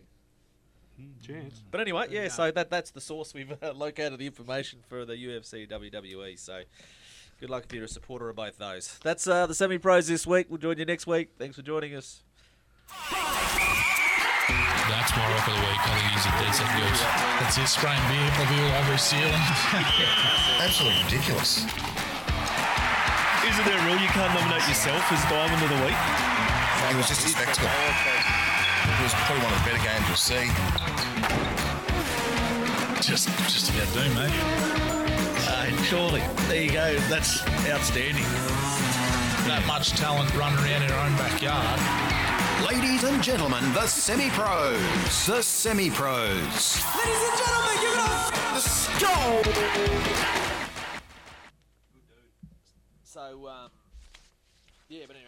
chance. 1.22 1.62
But 1.70 1.80
anyway, 1.80 2.06
yeah. 2.10 2.28
So 2.28 2.50
that 2.50 2.70
that's 2.70 2.90
the 2.90 3.00
source 3.00 3.34
we've 3.34 3.52
uh, 3.62 3.72
located 3.74 4.18
the 4.18 4.26
information 4.26 4.80
for 4.88 5.04
the 5.04 5.14
UFC 5.14 5.68
WWE. 5.68 6.38
So 6.38 6.62
good 7.40 7.50
luck 7.50 7.64
if 7.64 7.72
you're 7.72 7.84
a 7.84 7.88
supporter 7.88 8.28
of 8.28 8.36
both 8.36 8.58
those. 8.58 8.98
That's 9.02 9.26
uh, 9.26 9.46
the 9.46 9.54
semi 9.54 9.78
pros 9.78 10.06
this 10.08 10.26
week. 10.26 10.46
We'll 10.48 10.58
join 10.58 10.78
you 10.78 10.84
next 10.84 11.06
week. 11.06 11.30
Thanks 11.38 11.56
for 11.56 11.62
joining 11.62 11.94
us. 11.94 12.22
That's 14.88 15.16
my 15.16 15.24
rock 15.24 15.48
of 15.48 15.54
the 15.54 15.60
week. 15.60 15.80
I 15.80 15.92
think 15.96 16.12
he's 16.12 16.26
a 16.26 16.32
dead 16.36 16.52
set 16.52 16.70
goose. 16.76 17.02
That's 17.40 17.56
his 17.56 17.70
spraying 17.70 18.02
beer 18.12 18.28
probably 18.36 18.60
all 18.60 18.82
over 18.82 18.92
his 18.92 19.02
ceiling. 19.02 19.32
Absolutely 20.62 21.02
ridiculous. 21.04 21.64
Isn't 23.42 23.64
there 23.66 23.78
a 23.80 23.84
rule 23.86 23.98
you 23.98 24.12
can't 24.14 24.32
nominate 24.34 24.68
yourself 24.68 25.02
as 25.10 25.22
Diamond 25.30 25.62
of 25.62 25.70
the 25.70 25.80
Week? 25.86 25.98
It 26.90 26.96
was 26.96 27.08
just 27.08 27.26
a 27.26 27.28
spectacle. 27.30 27.68
It 29.02 29.06
was 29.06 29.14
probably 29.14 29.42
one 29.42 29.52
of 29.52 29.58
the 29.58 29.66
better 29.68 29.82
games 29.82 30.06
you'll 30.06 30.16
see. 30.16 30.46
just, 33.02 33.26
just 33.50 33.68
about 33.70 33.92
doom, 33.92 34.14
mate. 34.14 34.30
Uh, 35.48 35.82
surely. 35.82 36.22
There 36.46 36.62
you 36.62 36.70
go. 36.70 36.96
That's 37.08 37.42
outstanding. 37.66 38.22
That 39.48 39.64
much 39.66 39.90
talent 39.90 40.32
running 40.36 40.56
around 40.60 40.82
in 40.84 40.92
our 40.92 41.04
own 41.04 41.16
backyard. 41.16 41.80
Ladies 42.64 43.02
and 43.02 43.20
gentlemen, 43.20 43.64
the 43.72 43.88
semi 43.88 44.30
pros. 44.30 44.78
The 45.26 45.42
semi 45.42 45.90
pros. 45.90 46.78
Ladies 46.94 47.22
and 47.26 47.38
gentlemen, 47.42 47.76
give 47.82 47.94
it 47.94 47.98
up. 47.98 48.30
Let's 48.52 48.86
go. 49.02 49.42
So 53.02 53.48
um, 53.48 53.70
yeah, 54.88 55.06
but 55.08 55.16
anyway. 55.16 55.20